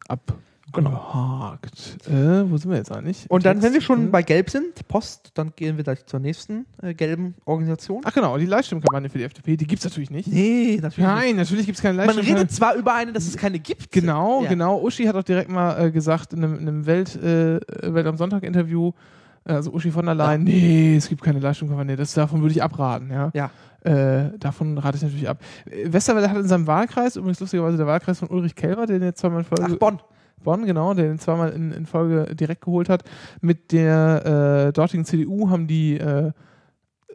abgehakt. 0.07 2.07
Äh, 2.07 2.49
wo 2.49 2.57
sind 2.57 2.71
wir 2.71 2.77
jetzt 2.77 2.91
eigentlich? 2.91 3.29
Und 3.29 3.45
dann, 3.45 3.57
Text? 3.57 3.65
wenn 3.67 3.73
wir 3.73 3.81
schon 3.81 4.09
bei 4.11 4.23
Gelb 4.23 4.49
sind, 4.49 4.87
Post, 4.87 5.31
dann 5.35 5.51
gehen 5.55 5.77
wir 5.77 5.83
gleich 5.83 6.03
zur 6.07 6.19
nächsten 6.19 6.65
äh, 6.81 6.93
gelben 6.95 7.35
Organisation. 7.45 8.01
Ach 8.05 8.13
genau, 8.13 8.37
die 8.37 8.45
Livestream-Kampagne 8.47 9.09
für 9.09 9.19
die 9.19 9.23
FDP, 9.25 9.55
die 9.57 9.67
gibt 9.67 9.79
es 9.79 9.85
natürlich 9.85 10.09
nicht. 10.09 10.27
nee, 10.27 10.79
natürlich. 10.81 10.97
nicht. 10.97 11.05
Nein, 11.07 11.35
natürlich 11.35 11.65
gibt 11.67 11.77
es 11.77 11.81
keine 11.83 11.97
Man 11.97 12.07
Livestream. 12.07 12.35
redet 12.37 12.51
zwar 12.51 12.73
über 12.75 12.95
eine, 12.95 13.13
dass 13.13 13.27
es 13.27 13.37
keine 13.37 13.59
gibt. 13.59 13.91
Genau, 13.91 14.43
Ja. 14.43 14.49
genau. 14.49 14.81
Uschi 14.81 15.05
hat 15.05 15.15
auch 15.15 15.23
direkt 15.23 15.51
mal 15.51 15.79
äh, 15.87 15.91
gesagt 15.91 16.33
in 16.33 16.43
einem, 16.43 16.57
in 16.57 16.67
einem 16.67 16.85
Welt, 16.87 17.15
äh, 17.17 17.59
Welt 17.93 18.07
am 18.07 18.17
Sonntag-Interview, 18.17 18.91
also 19.45 19.71
Uschi 19.71 19.91
von 19.91 20.05
der 20.05 20.15
Leyen, 20.15 20.43
nee, 20.43 20.95
es 20.95 21.09
gibt 21.09 21.21
keine 21.21 21.39
Livestream-Kampagne, 21.39 21.95
das, 21.95 22.13
davon 22.13 22.41
würde 22.41 22.53
ich 22.53 22.63
abraten, 22.63 23.09
ja. 23.11 23.31
Ja. 23.33 23.51
Äh, 23.81 24.37
davon 24.39 24.77
rate 24.77 24.95
ich 24.97 25.03
natürlich 25.03 25.27
ab. 25.27 25.39
Äh, 25.69 25.91
Westerwelle 25.91 26.29
hat 26.29 26.37
in 26.37 26.47
seinem 26.47 26.67
Wahlkreis, 26.67 27.17
übrigens 27.17 27.39
lustigerweise 27.41 27.75
der 27.77 27.87
Wahlkreis 27.87 28.19
von 28.19 28.29
Ulrich 28.29 28.55
Kelber, 28.55 28.85
den 28.85 29.01
jetzt 29.01 29.19
zweimal 29.19 29.39
in 29.39 29.45
Folge 29.45 29.73
Ach, 29.73 29.79
Bonn. 29.79 29.99
Bonn, 30.41 30.65
genau, 30.65 30.93
der 30.93 31.05
den 31.05 31.19
zweimal 31.19 31.51
in, 31.51 31.71
in 31.71 31.85
Folge 31.85 32.35
direkt 32.35 32.61
geholt 32.61 32.89
hat. 32.89 33.03
Mit 33.41 33.71
der 33.71 34.67
äh, 34.67 34.73
dortigen 34.73 35.05
CDU 35.05 35.49
haben 35.49 35.67
die 35.67 35.97
äh, 35.97 36.31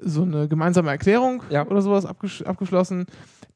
so 0.02 0.22
eine 0.22 0.48
gemeinsame 0.48 0.90
Erklärung 0.90 1.42
Ja. 1.50 1.66
oder 1.66 1.82
sowas 1.82 2.06
abgesch 2.06 2.42
abgeschlossen, 2.42 3.06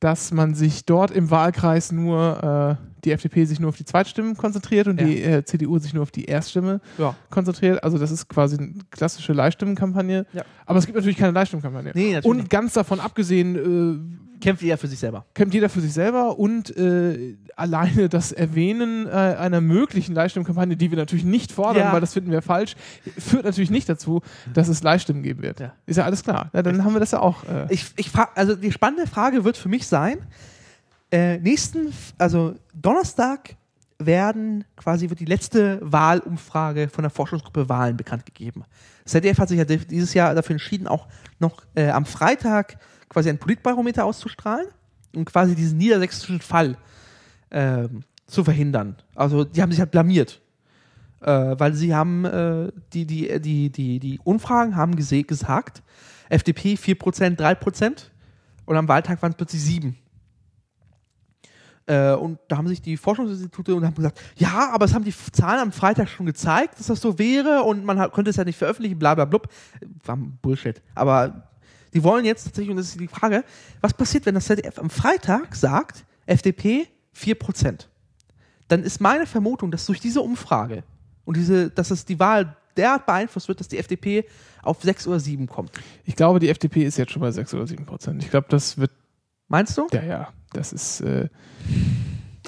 dass 0.00 0.32
man 0.32 0.54
sich 0.54 0.84
dort 0.86 1.10
im 1.10 1.30
Wahlkreis 1.30 1.92
nur, 1.92 2.78
äh, 2.78 2.91
die 3.04 3.12
FDP 3.12 3.44
sich 3.44 3.58
nur 3.60 3.68
auf 3.70 3.76
die 3.76 3.84
Zweitstimmen 3.84 4.36
konzentriert 4.36 4.86
und 4.88 5.00
Ja. 5.00 5.06
die 5.06 5.22
äh, 5.22 5.44
CDU 5.44 5.78
sich 5.78 5.92
nur 5.94 6.02
auf 6.02 6.10
die 6.10 6.24
Erststimme 6.26 6.80
Ja. 6.98 7.14
konzentriert. 7.30 7.82
Also 7.82 7.98
das 7.98 8.10
ist 8.10 8.28
quasi 8.28 8.56
eine 8.58 8.74
klassische 8.90 9.32
Leihstimmenkampagne. 9.32 10.26
Ja. 10.32 10.42
Aber 10.66 10.78
es 10.78 10.86
gibt 10.86 10.96
natürlich 10.96 11.16
keine 11.18 11.32
Leihstimmenkampagne. 11.32 11.92
Nee, 11.94 12.12
natürlich 12.12 12.24
Und 12.26 12.36
nicht. 12.38 12.50
ganz 12.50 12.72
davon 12.74 13.00
abgesehen, 13.00 13.56
äh, 14.18 14.22
Kämpft 14.40 14.62
jeder 14.64 14.76
für 14.76 14.88
sich 14.88 14.98
selber. 14.98 15.24
kämpft 15.34 15.54
jeder 15.54 15.68
für 15.68 15.80
sich 15.80 15.92
selber 15.92 16.36
und 16.36 16.76
äh, 16.76 17.36
alleine 17.54 18.08
das 18.08 18.32
Erwähnen 18.32 19.06
äh, 19.06 19.10
einer 19.10 19.60
möglichen 19.60 20.16
Leihstimmkampagne, 20.16 20.76
die 20.76 20.90
wir 20.90 20.98
natürlich 20.98 21.24
nicht 21.24 21.52
fordern, 21.52 21.84
Ja. 21.84 21.92
weil 21.92 22.00
das 22.00 22.12
finden 22.12 22.32
wir 22.32 22.42
falsch, 22.42 22.74
führt 23.18 23.44
natürlich 23.44 23.70
nicht 23.70 23.88
dazu, 23.88 24.20
dass 24.52 24.66
es 24.66 24.82
Leihstimmen 24.82 25.22
geben 25.22 25.42
wird. 25.42 25.60
Ja. 25.60 25.74
Ist 25.86 25.96
ja 25.96 26.04
alles 26.04 26.24
klar. 26.24 26.50
Ja, 26.52 26.62
dann 26.64 26.82
haben 26.84 26.92
wir 26.92 26.98
das 26.98 27.12
ja 27.12 27.20
auch. 27.20 27.44
Äh, 27.44 27.66
Ich, 27.70 27.86
ich 27.96 28.10
also 28.34 28.56
die 28.56 28.72
spannende 28.72 29.06
Frage 29.06 29.44
wird 29.44 29.56
für 29.56 29.68
mich 29.68 29.86
sein, 29.86 30.18
äh, 31.12 31.38
nächsten, 31.38 31.92
also 32.18 32.54
Donnerstag 32.74 33.56
werden 33.98 34.64
quasi 34.76 35.08
wird 35.10 35.20
die 35.20 35.26
letzte 35.26 35.78
Wahlumfrage 35.82 36.88
von 36.88 37.02
der 37.02 37.10
Forschungsgruppe 37.10 37.68
Wahlen 37.68 37.96
bekannt 37.96 38.26
gegeben. 38.26 38.64
ZDF 39.04 39.38
hat 39.38 39.48
sich 39.48 39.58
ja 39.58 39.64
dieses 39.64 40.14
Jahr 40.14 40.34
dafür 40.34 40.54
entschieden, 40.54 40.88
auch 40.88 41.06
noch 41.38 41.62
äh, 41.74 41.90
am 41.90 42.04
Freitag 42.04 42.78
quasi 43.08 43.28
ein 43.28 43.38
Politbarometer 43.38 44.04
auszustrahlen 44.04 44.66
und 45.14 45.26
quasi 45.26 45.54
diesen 45.54 45.78
niedersächsischen 45.78 46.40
Fall 46.40 46.76
ähm, 47.50 48.02
zu 48.26 48.42
verhindern. 48.42 48.96
Also 49.14 49.44
die 49.44 49.60
haben 49.62 49.70
sich 49.70 49.80
halt 49.80 49.90
blamiert. 49.90 50.40
Äh, 51.20 51.54
weil 51.58 51.74
sie 51.74 51.94
haben 51.94 52.24
äh, 52.24 52.72
die, 52.92 53.06
die, 53.06 53.40
die, 53.40 53.70
die, 53.70 54.00
die 54.00 54.18
Umfragen 54.24 54.74
haben 54.74 54.96
gesagt, 54.96 55.82
FDP 56.28 56.74
4%, 56.74 57.36
3% 57.36 58.06
und 58.64 58.76
am 58.76 58.88
Wahltag 58.88 59.22
waren 59.22 59.30
es 59.30 59.36
plötzlich 59.36 59.62
7. 59.62 59.96
Äh, 61.92 62.14
und 62.14 62.38
da 62.48 62.56
haben 62.56 62.68
sich 62.68 62.80
die 62.80 62.96
Forschungsinstitute 62.96 63.74
und 63.74 63.84
haben 63.84 63.94
gesagt, 63.94 64.18
ja, 64.36 64.70
aber 64.72 64.86
es 64.86 64.94
haben 64.94 65.04
die 65.04 65.14
Zahlen 65.32 65.60
am 65.60 65.72
Freitag 65.72 66.08
schon 66.08 66.24
gezeigt, 66.24 66.78
dass 66.78 66.86
das 66.86 67.00
so 67.02 67.18
wäre 67.18 67.64
und 67.64 67.84
man 67.84 67.98
hat, 67.98 68.12
konnte 68.12 68.30
es 68.30 68.36
ja 68.36 68.44
nicht 68.44 68.56
veröffentlichen, 68.56 68.98
bla 68.98 69.14
bla 69.14 69.26
blub. 69.26 69.48
War 70.04 70.16
Bullshit. 70.16 70.80
Aber 70.94 71.48
die 71.92 72.02
wollen 72.02 72.24
jetzt 72.24 72.44
tatsächlich, 72.44 72.70
und 72.70 72.78
das 72.78 72.86
ist 72.86 73.00
die 73.00 73.08
Frage, 73.08 73.44
was 73.82 73.92
passiert, 73.92 74.24
wenn 74.24 74.34
das 74.34 74.46
ZDF 74.46 74.78
am 74.78 74.88
Freitag 74.88 75.54
sagt, 75.54 76.04
FDP 76.24 76.88
4%? 77.14 77.86
Dann 78.68 78.82
ist 78.84 79.02
meine 79.02 79.26
Vermutung, 79.26 79.70
dass 79.70 79.84
durch 79.84 80.00
diese 80.00 80.22
Umfrage 80.22 80.84
und 81.26 81.36
diese, 81.36 81.68
dass 81.68 81.90
es 81.90 82.06
die 82.06 82.18
Wahl 82.18 82.56
derart 82.74 83.04
beeinflusst 83.04 83.48
wird, 83.48 83.60
dass 83.60 83.68
die 83.68 83.76
FDP 83.76 84.24
auf 84.62 84.82
6 84.82 85.08
oder 85.08 85.20
7 85.20 85.46
kommt. 85.46 85.72
ich 86.06 86.16
glaube, 86.16 86.38
die 86.38 86.48
FDP 86.48 86.84
ist 86.84 86.96
jetzt 86.96 87.12
schon 87.12 87.20
bei 87.20 87.30
6 87.30 87.52
oder 87.52 87.66
7 87.66 87.84
Prozent. 87.84 88.24
Ich 88.24 88.30
glaube, 88.30 88.46
das 88.48 88.78
wird, 88.78 88.92
Meinst 89.52 89.76
du? 89.76 89.86
ja, 89.92 90.02
ja, 90.02 90.28
das 90.54 90.72
ist, 90.72 91.02
äh, 91.02 91.28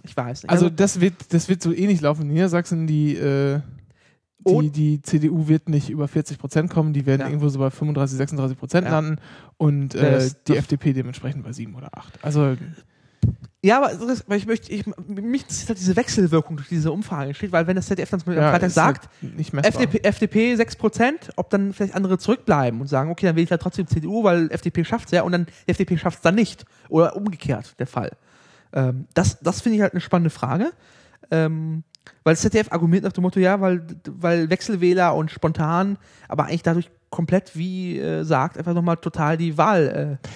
Ich 0.05 0.17
weiß 0.17 0.43
nicht. 0.45 0.51
also 0.51 0.71
das 0.71 1.01
wird, 1.03 1.15
das 1.35 1.49
wird 1.51 1.63
so 1.63 1.71
ähnlich 1.73 2.01
laufen. 2.01 2.23
In 2.23 2.29
Niedersachsen, 2.29 2.87
die, 2.87 3.15
äh, 3.15 3.61
die, 4.47 4.71
die 4.71 5.03
CDU 5.03 5.47
wird 5.47 5.69
nicht 5.69 5.91
über 5.91 6.09
40 6.09 6.39
Prozent 6.39 6.71
kommen, 6.71 6.95
die 6.95 7.05
werden 7.05 7.21
Ja. 7.21 7.27
irgendwo 7.29 7.49
so 7.51 7.59
bei 7.59 7.71
35, 7.71 8.17
36 8.17 8.59
Prozent 8.59 8.87
Ja. 8.87 8.93
landen 8.93 9.17
und 9.59 9.95
äh, 9.95 10.13
das- 10.13 10.43
die 10.45 10.57
FDP 10.57 10.95
dementsprechend 10.95 11.45
bei 11.45 11.53
7 11.53 11.75
oder 11.75 11.91
8. 11.97 12.19
Also 12.25 12.57
Ja, 13.65 13.79
aber 13.79 13.95
das, 13.95 14.25
weil 14.29 14.37
ich 14.37 14.45
möchte, 14.45 14.71
ich, 14.71 14.85
mich 15.07 15.41
interessiert 15.41 15.71
halt 15.71 15.79
diese 15.79 15.97
Wechselwirkung 15.97 16.59
durch 16.59 16.69
diese 16.69 16.93
Umfrage 16.93 17.33
steht, 17.33 17.51
weil 17.51 17.67
wenn 17.67 17.77
das 17.77 17.87
ZDF 17.87 18.11
dann 18.11 18.21
am 18.27 18.35
ja, 18.35 18.51
Freitag 18.51 18.67
ist 18.67 18.75
sagt, 18.75 19.09
halt. 19.23 19.65
FDP, 19.65 20.01
FDP 20.03 20.55
6%, 20.55 21.31
ob 21.37 21.49
dann 21.49 21.73
vielleicht 21.73 21.95
andere 21.95 22.19
zurückbleiben 22.19 22.79
und 22.83 22.89
sagen, 22.89 23.11
okay, 23.11 23.25
dann 23.25 23.37
wähle 23.37 23.45
ich 23.45 23.51
halt 23.51 23.63
trotzdem 23.63 23.87
CDU, 23.87 24.23
weil 24.23 24.51
FDP 24.51 24.85
schafft 24.85 25.07
es 25.07 25.13
ja 25.13 25.23
und 25.23 25.33
dann 25.33 25.47
FDP 25.67 25.97
schafft 25.97 26.19
es 26.19 26.23
dann 26.23 26.35
nicht. 26.35 26.67
Oder 26.91 27.17
umgekehrt 27.17 27.81
der 27.81 27.87
Fall. 27.87 28.11
Ähm, 28.75 29.07
das 29.15 29.41
das 29.41 29.63
finde 29.63 29.77
ich 29.77 29.83
halt 29.83 29.95
eine 29.95 30.03
spannende 30.03 30.29
Frage. 30.29 30.73
Ähm, 31.31 31.85
weil 32.23 32.35
das 32.35 32.43
ZDF 32.43 32.71
argumentiert 32.71 33.05
nach 33.05 33.13
dem 33.15 33.23
Motto, 33.23 33.41
ja, 33.41 33.63
weil, 33.63 33.87
weil 34.11 34.51
Wechselwähler 34.51 35.15
und 35.15 35.31
spontan, 35.31 35.97
aber 36.29 36.45
eigentlich 36.45 36.65
dadurch 36.65 36.91
komplett, 37.09 37.57
wie 37.57 37.99
äh, 37.99 38.25
sagt, 38.25 38.59
einfach 38.59 38.75
nochmal 38.75 38.99
total 38.99 39.39
die 39.39 39.57
Wahl 39.57 40.19
äh, 40.23 40.29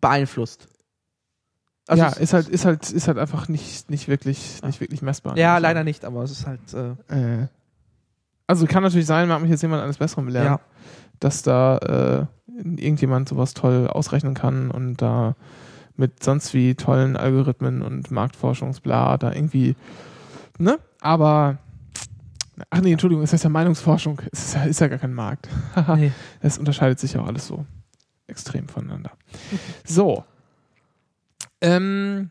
beeinflusst. 0.00 0.68
Also 1.88 2.02
ja, 2.02 2.08
ist 2.10 2.32
halt, 2.32 2.48
ist 2.48 2.64
halt, 2.64 2.90
ist 2.90 3.06
halt 3.08 3.18
einfach 3.18 3.48
nicht, 3.48 3.90
nicht 3.90 4.08
wirklich, 4.08 4.60
nicht 4.64 4.80
wirklich 4.80 5.02
messbar. 5.02 5.36
Ja, 5.38 5.58
leider 5.58 5.84
nicht, 5.84 6.04
aber 6.04 6.22
es 6.24 6.30
ist 6.32 6.46
halt. 6.46 6.60
Äh, 6.74 7.14
Äh, 7.42 7.46
also 8.48 8.66
kann 8.66 8.82
natürlich 8.82 9.06
sein, 9.06 9.28
mag 9.28 9.40
mich 9.40 9.50
jetzt 9.50 9.62
jemand 9.62 9.82
eines 9.82 9.98
Besseren 9.98 10.24
belehren, 10.26 10.46
Ja. 10.46 10.60
dass 11.20 11.42
da 11.42 11.78
äh, 11.78 12.26
irgendjemand 12.62 13.28
sowas 13.28 13.54
toll 13.54 13.88
ausrechnen 13.88 14.34
kann 14.34 14.70
und 14.70 14.96
da 15.02 15.34
mit 15.96 16.22
sonst 16.22 16.54
wie 16.54 16.74
tollen 16.74 17.16
Algorithmen 17.16 17.82
und 17.82 18.10
Marktforschungsbla 18.10 19.16
da 19.18 19.32
irgendwie, 19.32 19.74
ne? 20.58 20.78
Aber, 21.00 21.58
ach 22.70 22.80
nee, 22.80 22.92
Entschuldigung, 22.92 23.24
es 23.24 23.32
heißt 23.32 23.44
ja 23.44 23.50
Meinungsforschung, 23.50 24.20
es 24.32 24.46
ist 24.46 24.54
ja, 24.54 24.62
ist 24.64 24.80
ja 24.80 24.88
gar 24.88 24.98
kein 24.98 25.14
Markt. 25.14 25.48
nee. 25.96 26.12
Es 26.40 26.58
unterscheidet 26.58 26.98
sich 27.00 27.14
ja 27.14 27.20
auch 27.22 27.26
alles 27.26 27.46
so 27.46 27.64
extrem 28.26 28.68
voneinander. 28.68 29.10
So. 29.84 30.24
Ähm, 31.60 32.30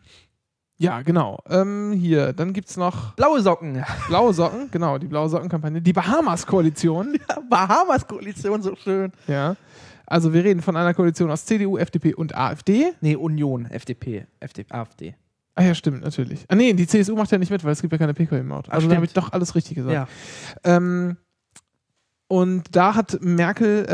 ja, 0.77 1.01
genau. 1.01 1.39
Ähm, 1.49 1.93
hier, 1.93 2.33
dann 2.33 2.51
gibt 2.51 2.69
es 2.69 2.77
noch 2.77 3.13
Blaue 3.15 3.41
Socken. 3.41 3.83
blaue 4.07 4.33
Socken, 4.33 4.69
genau, 4.71 4.97
die 4.97 5.07
blaue 5.07 5.29
Sockenkampagne. 5.29 5.81
Die 5.81 5.93
Bahamas-Koalition, 5.93 7.17
Bahamas-Koalition, 7.49 8.61
so 8.61 8.75
schön. 8.75 9.11
ja. 9.27 9.55
Also 10.07 10.33
wir 10.33 10.43
reden 10.43 10.61
von 10.61 10.75
einer 10.75 10.93
Koalition 10.93 11.31
aus 11.31 11.45
CDU, 11.45 11.77
FDP 11.79 12.13
und 12.13 12.35
AfD. 12.35 12.91
Nee, 13.01 13.15
Union, 13.15 13.65
FDP, 13.65 14.27
FDP, 14.39 14.71
AfD. 14.71 15.15
Ah 15.55 15.63
ja, 15.63 15.73
stimmt, 15.73 16.03
natürlich. 16.03 16.45
Ah 16.47 16.55
nee, 16.55 16.73
die 16.73 16.85
CSU 16.85 17.15
macht 17.15 17.31
ja 17.31 17.37
nicht 17.39 17.49
mit, 17.49 17.63
weil 17.63 17.71
es 17.71 17.81
gibt 17.81 17.91
ja 17.91 17.97
keine 17.97 18.13
PKW-Maut. 18.13 18.69
Also 18.69 18.87
da 18.87 18.95
habe 18.95 19.05
ich 19.05 19.13
doch 19.13 19.31
alles 19.31 19.55
richtig 19.55 19.75
gesagt. 19.75 19.93
Ja. 19.93 20.07
Ähm, 20.63 21.17
und 22.27 22.75
da 22.75 22.93
hat 22.95 23.17
Merkel, 23.21 23.85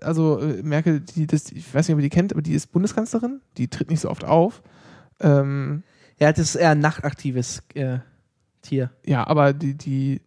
äh, 0.00 0.04
also 0.04 0.38
äh, 0.40 0.62
Merkel, 0.62 1.00
die 1.00 1.26
das, 1.26 1.50
ich 1.50 1.74
weiß 1.74 1.88
nicht, 1.88 1.94
ob 1.94 1.98
ihr 1.98 2.04
die 2.04 2.08
kennt, 2.08 2.32
aber 2.32 2.40
die 2.40 2.52
ist 2.54 2.68
Bundeskanzlerin, 2.68 3.40
die 3.56 3.68
tritt 3.68 3.90
nicht 3.90 4.00
so 4.00 4.10
oft 4.10 4.24
auf. 4.24 4.62
Ähm, 5.20 5.82
Ja, 6.20 6.32
das 6.32 6.40
ist 6.40 6.54
eher 6.56 6.70
ein 6.70 6.80
nachtaktives 6.80 7.62
äh, 7.74 7.98
Tier. 8.62 8.90
ja, 9.06 9.26
aber 9.26 9.52
die, 9.52 9.74
die 9.74 10.20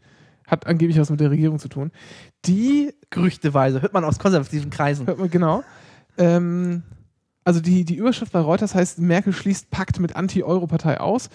hat 0.48 0.68
angeblich 0.68 1.00
was 1.00 1.10
mit 1.10 1.20
der 1.20 1.32
Regierung 1.32 1.60
zu 1.60 1.68
tun. 1.70 1.92
Die 2.46 2.94
Gerüchteweise. 3.10 3.82
Hört 3.82 3.94
man 3.94 4.04
aus 4.04 4.20
konservativen 4.20 4.70
Kreisen. 4.70 5.06
Hört 5.08 5.20
man, 5.20 5.30
genau. 5.30 5.64
Ähm, 6.18 6.84
also 7.44 7.60
die, 7.60 7.86
die 7.86 7.96
Überschrift 7.96 8.32
bei 8.32 8.40
Reuters 8.40 8.76
heißt, 8.76 9.00
Merkel 9.00 9.34
schließt 9.34 9.70
Pakt 9.72 10.00
mit 10.00 10.16
Anti-Euro-Partei 10.16 11.00
aus. 11.00 11.30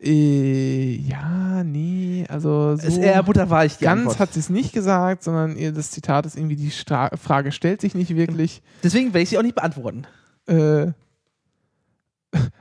Äh, 0.00 0.94
ja, 0.96 1.64
nee, 1.64 2.24
also 2.28 2.76
so 2.76 2.86
ist 2.86 2.98
eher 2.98 3.22
butterweich, 3.24 3.76
die 3.78 3.84
ganz 3.84 4.00
Antwort. 4.02 4.20
hat 4.20 4.32
sie 4.34 4.40
es 4.40 4.50
nicht 4.50 4.72
gesagt, 4.72 5.24
sondern 5.24 5.56
ihr 5.56 5.72
das 5.72 5.90
Zitat 5.90 6.26
ist 6.26 6.36
irgendwie, 6.36 6.56
die 6.56 6.70
Stra 6.70 7.10
Frage 7.16 7.50
stellt 7.52 7.80
sich 7.80 7.94
nicht 7.94 8.14
wirklich. 8.14 8.62
Deswegen 8.84 9.08
werde 9.08 9.22
ich 9.22 9.30
sie 9.30 9.38
auch 9.38 9.42
nicht 9.42 9.56
beantworten. 9.56 10.06
Äh, 10.46 10.92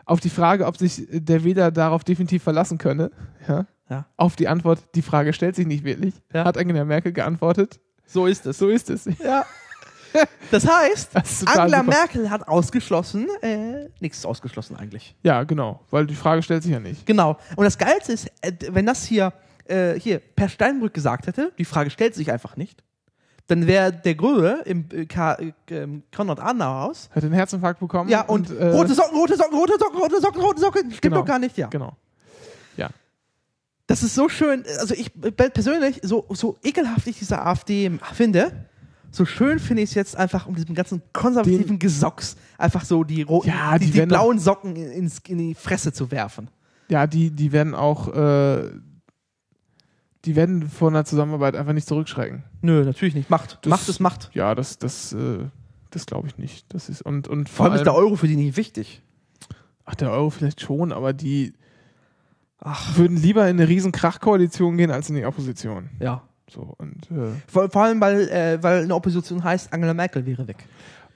auf 0.06 0.20
die 0.20 0.30
Frage, 0.30 0.66
ob 0.66 0.78
sich 0.78 1.06
der 1.10 1.44
Wähler 1.44 1.72
darauf 1.72 2.04
definitiv 2.04 2.44
verlassen 2.44 2.78
könne, 2.78 3.12
ja, 3.48 3.66
Ja. 3.90 4.06
auf 4.18 4.36
die 4.36 4.48
Antwort, 4.48 4.80
die 4.96 5.02
Frage 5.02 5.34
stellt 5.34 5.56
sich 5.56 5.68
nicht 5.68 5.84
wirklich, 5.84 6.14
Ja. 6.34 6.46
hat 6.46 6.58
Angela 6.58 6.86
Merkel 6.86 7.12
geantwortet, 7.14 7.80
So 8.06 8.26
ist 8.26 8.46
es. 8.46 8.58
so 8.58 8.70
ist 8.70 8.90
es. 8.90 9.06
Ja. 9.20 9.46
Das 10.52 10.66
heißt, 10.68 11.10
Das 11.14 11.46
Angela 11.46 11.80
super. 11.80 11.92
Merkel 11.98 12.30
hat 12.30 12.48
ausgeschlossen, 12.48 13.28
äh, 13.42 13.90
nichts 14.00 14.26
ausgeschlossen 14.26 14.76
eigentlich. 14.78 15.16
Ja, 15.22 15.44
genau, 15.44 15.82
weil 15.92 16.08
die 16.08 16.16
Frage 16.16 16.42
stellt 16.42 16.64
sich 16.64 16.72
ja 16.72 16.80
nicht. 16.80 17.06
Genau. 17.06 17.38
Und 17.56 17.66
das 17.66 17.78
Geilste 17.78 18.14
ist, 18.14 18.28
äh, 18.42 18.54
wenn 18.72 18.86
das 18.86 19.04
hier, 19.06 19.34
äh, 19.66 20.00
hier 20.00 20.20
Per 20.20 20.48
Steinbrück 20.50 20.94
gesagt 20.94 21.28
hätte, 21.28 21.52
die 21.58 21.66
Frage 21.66 21.90
stellt 21.90 22.16
sich 22.16 22.32
einfach 22.32 22.56
nicht, 22.56 22.84
dann 23.48 23.66
wäre 23.66 23.92
der 23.94 24.16
Gröhe 24.16 24.62
im 24.66 24.86
äh, 24.92 25.06
K 25.06 25.36
äh, 25.36 25.88
Konrad-Adenauer-Haus. 26.16 27.10
Hat 27.14 27.24
einen 27.24 27.34
Herzinfarkt 27.34 27.80
bekommen. 27.80 28.10
Ja, 28.10 28.22
und, 28.22 28.50
äh, 28.52 28.70
rote 28.70 28.94
Socken, 28.94 29.18
rote 29.18 29.36
Socken, 29.38 29.58
rote 29.58 29.74
Socken, 29.80 30.00
rote 30.00 30.22
Socken, 30.22 30.42
rote 30.42 30.60
Socken. 30.60 30.82
Stimmt 30.92 31.02
Genau. 31.02 31.18
doch 31.18 31.26
gar 31.26 31.40
nicht, 31.40 31.58
ja. 31.58 31.68
Genau. 31.68 31.96
Ja. 32.76 32.90
Das 33.88 34.04
ist 34.04 34.16
so 34.16 34.28
schön, 34.28 34.64
also 34.80 34.94
ich 34.94 35.12
äh, 35.24 35.32
persönlich, 35.32 36.02
so, 36.04 36.26
so 36.34 36.58
ekelhaft 36.62 37.08
ich 37.08 37.20
diese 37.20 37.42
AfD 37.42 37.90
finde, 38.14 38.66
so 39.12 39.24
schön 39.26 39.60
finde 39.60 39.84
ich 39.84 39.90
es 39.92 39.96
jetzt 39.96 40.18
einfach 40.18 40.46
um 40.46 40.56
diesen 40.56 40.76
ganzen 40.76 41.02
konservativen 41.14 41.80
Gesocks 41.80 42.36
einfach 42.58 42.84
so 42.84 43.06
die 43.06 43.22
roten, 43.22 43.48
Ja, 43.48 43.78
die, 43.78 43.86
die 43.86 43.92
die, 43.94 44.06
blauen 44.06 44.40
Socken 44.40 44.76
ins, 44.76 45.20
in 45.28 45.38
die 45.38 45.56
Fresse 45.56 45.94
zu 45.94 46.12
werfen. 46.12 46.50
Ja, 46.90 47.08
die, 47.08 47.32
die 47.32 47.54
werden 47.54 47.74
auch, 47.76 48.10
äh, 48.14 48.70
die 50.26 50.36
werden 50.36 50.70
vor 50.70 50.90
einer 50.90 51.06
Zusammenarbeit 51.06 51.56
einfach 51.56 51.74
nicht 51.74 51.88
zurückschrecken. 51.88 52.44
Nö, 52.62 52.84
natürlich 52.84 53.16
nicht. 53.16 53.30
Macht. 53.30 53.60
Das- 53.62 53.70
Macht 53.70 53.90
ist 53.90 54.00
Macht. 54.00 54.30
Ja, 54.34 54.56
das, 54.56 54.78
das, 54.78 55.14
äh, 55.14 55.46
das 55.92 56.06
glaube 56.06 56.28
ich 56.28 56.38
nicht. 56.38 56.66
Das 56.74 56.90
ist, 56.90 57.02
und, 57.02 57.28
und 57.28 57.48
Vor 57.50 57.66
allem 57.68 57.76
ist 57.76 57.86
der 57.86 57.96
Euro 57.96 58.16
für 58.16 58.28
die 58.28 58.36
nicht 58.36 58.58
wichtig. 58.58 59.02
ach, 59.86 59.96
der 59.96 60.12
Euro 60.12 60.30
vielleicht 60.30 60.60
schon, 60.62 60.92
aber 60.92 61.14
die 61.14 61.54
würden 62.96 63.18
lieber 63.18 63.44
in 63.48 63.58
eine 63.60 63.68
riesen 63.70 63.92
Krachkoalition 63.92 64.78
gehen 64.78 64.92
als 64.92 65.10
in 65.10 65.16
die 65.16 65.26
Opposition. 65.26 65.90
Ja. 66.00 66.24
So, 66.50 66.74
und, 66.78 67.10
äh, 67.12 67.30
Vor, 67.48 67.70
vor 67.70 67.84
allem, 67.84 68.02
weil, 68.02 68.28
äh, 68.30 68.58
weil 68.64 68.84
eine 68.84 68.96
Opposition 68.96 69.44
heißt, 69.44 69.72
Angela 69.74 69.94
Merkel 69.94 70.26
wäre 70.26 70.48
weg. 70.48 70.66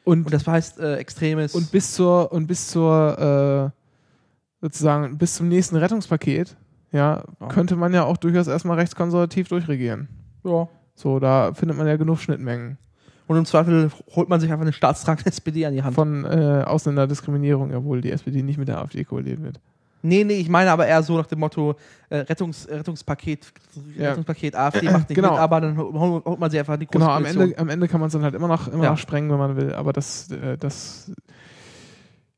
und, 0.03 0.25
Und 0.25 0.33
das 0.33 0.45
heißt 0.45 0.79
äh, 0.79 0.95
extremes. 0.97 1.55
und 1.55 1.71
bis 1.71 1.93
zur, 1.93 2.31
und 2.31 2.47
bis 2.47 2.67
zur, 2.67 3.71
äh, 3.71 4.61
sozusagen, 4.61 5.17
bis 5.17 5.35
zum 5.35 5.47
nächsten 5.47 5.75
Rettungspaket, 5.77 6.55
ja, 6.91 7.23
Ja. 7.39 7.47
könnte 7.47 7.75
man 7.75 7.93
ja 7.93 8.03
auch 8.03 8.17
durchaus 8.17 8.47
erstmal 8.47 8.77
rechtskonservativ 8.77 9.47
durchregieren. 9.49 10.07
ja. 10.43 10.67
So, 10.93 11.19
da 11.19 11.53
findet 11.53 11.77
man 11.77 11.87
ja 11.87 11.95
genug 11.95 12.19
Schnittmengen. 12.19 12.77
Und 13.25 13.37
im 13.37 13.45
Zweifel 13.45 13.89
holt 14.15 14.27
man 14.29 14.39
sich 14.39 14.51
einfach 14.51 14.63
eine 14.63 14.73
staatstragende 14.73 15.29
SPD 15.29 15.65
an 15.65 15.73
die 15.73 15.81
Hand. 15.81 15.95
von 15.95 16.25
äh, 16.25 16.63
Ausländerdiskriminierung, 16.65 17.73
obwohl 17.73 18.01
die 18.01 18.11
SPD 18.11 18.43
nicht 18.43 18.57
mit 18.59 18.67
der 18.67 18.79
AfD 18.79 19.03
koaliert 19.05 19.41
wird. 19.41 19.59
Nee, 20.03 20.23
nee, 20.25 20.33
ich 20.33 20.49
meine 20.49 20.69
aber 20.69 20.85
eher 20.85 21.01
so 21.01 21.17
nach 21.17 21.27
dem 21.27 21.39
Motto 21.39 21.75
äh, 22.09 22.17
Rettungs, 22.17 22.67
Rettungspaket, 22.69 23.51
Ja. 23.97 24.09
Rettungspaket 24.09 24.55
AfD 24.55 24.85
macht 24.91 25.09
nicht 25.09 25.15
Genau. 25.15 25.31
mit, 25.31 25.39
aber 25.39 25.61
dann 25.61 25.77
holt, 25.77 26.39
man 26.39 26.51
sie 26.51 26.59
einfach 26.59 26.73
in 26.73 26.81
die 26.81 26.87
Genau, 26.87 27.07
am. 27.09 27.23
Ende, 27.25 27.57
am 27.57 27.69
Ende 27.69 27.87
kann 27.87 27.99
man 27.99 28.07
es 28.07 28.13
dann 28.13 28.23
halt 28.23 28.35
immer 28.35 28.47
noch, 28.49 28.67
immer 28.67 28.83
Ja. 28.83 28.89
noch 28.91 28.97
sprengen, 28.97 29.31
wenn 29.31 29.37
man 29.37 29.55
will, 29.55 29.73
aber 29.73 29.93
das, 29.93 30.29
äh, 30.31 30.57
das, 30.57 31.11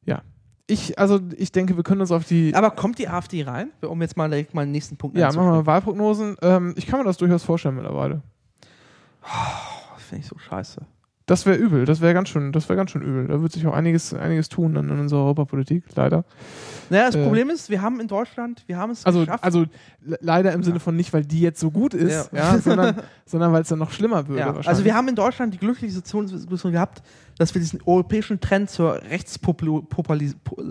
ja. 0.05 0.21
Ich, 0.65 0.97
also 0.97 1.19
ich 1.35 1.51
denke, 1.51 1.75
wir 1.75 1.83
können 1.83 2.01
uns 2.01 2.11
auf 2.11 2.25
die, 2.25 2.55
Aber 2.55 2.71
kommt 2.71 2.97
die 2.97 3.09
AfD 3.09 3.43
rein? 3.43 3.71
Um 3.81 4.01
jetzt 4.01 4.15
mal 4.15 4.29
direkt 4.29 4.53
mal 4.53 4.65
den 4.65 4.71
nächsten 4.71 4.95
Punkt 4.95 5.17
ja, 5.17 5.27
machen 5.27 5.45
wir 5.47 5.51
mal 5.51 5.65
Wahlprognosen. 5.65 6.37
Ähm, 6.41 6.73
ich 6.77 6.87
kann 6.87 6.99
mir 6.99 7.05
das 7.05 7.17
durchaus 7.17 7.43
vorstellen 7.43 7.75
mittlerweile. 7.75 8.21
Das 9.21 10.03
finde 10.03 10.23
ich 10.23 10.27
so 10.27 10.37
scheiße. 10.37 10.85
Das 11.25 11.45
wäre 11.45 11.55
übel, 11.55 11.85
das 11.85 12.01
wäre 12.01 12.13
ganz 12.13 12.27
schön, 12.27 12.51
das 12.51 12.67
wäre 12.67 12.75
ganz 12.75 12.91
schön 12.91 13.01
übel. 13.01 13.27
Da 13.27 13.41
wird 13.41 13.53
sich 13.53 13.65
auch 13.65 13.73
einiges, 13.73 14.13
einiges 14.13 14.49
tun 14.49 14.73
dann 14.73 14.89
in 14.89 14.99
unserer 14.99 15.21
Europapolitik, 15.21 15.85
leider. 15.95 16.25
Naja, 16.89 17.05
das 17.05 17.15
Äh, 17.15 17.23
Problem 17.23 17.49
ist, 17.49 17.69
wir 17.69 17.81
haben 17.81 18.01
in 18.01 18.07
Deutschland, 18.09 18.63
wir 18.67 18.77
haben 18.77 18.91
es 18.91 19.05
Also, 19.05 19.21
geschafft. 19.21 19.41
also 19.41 19.65
le- 20.01 20.17
leider 20.19 20.51
im 20.51 20.63
Sinne 20.63 20.81
von 20.81 20.97
nicht, 20.97 21.13
weil 21.13 21.23
die 21.23 21.39
jetzt 21.39 21.61
so 21.61 21.71
gut 21.71 21.93
ist, 21.93 22.29
Ja. 22.33 22.53
ja. 22.53 22.57
sondern, 22.59 22.95
sondern 23.25 23.53
weil 23.53 23.61
es 23.61 23.69
dann 23.69 23.79
noch 23.79 23.91
schlimmer 23.91 24.27
würde. 24.27 24.41
ja. 24.41 24.47
wahrscheinlich. 24.47 24.67
Also 24.67 24.83
wir 24.83 24.95
haben 24.95 25.07
in 25.07 25.15
Deutschland 25.15 25.53
die 25.53 25.59
glückliche 25.59 25.93
Situation 25.93 26.71
gehabt, 26.73 27.01
dass 27.37 27.53
wir 27.55 27.61
diesen 27.61 27.79
europäischen 27.85 28.41
Trend 28.41 28.69
zur 28.69 29.01
Rechtspopuli 29.03 29.81
po- 30.43 30.63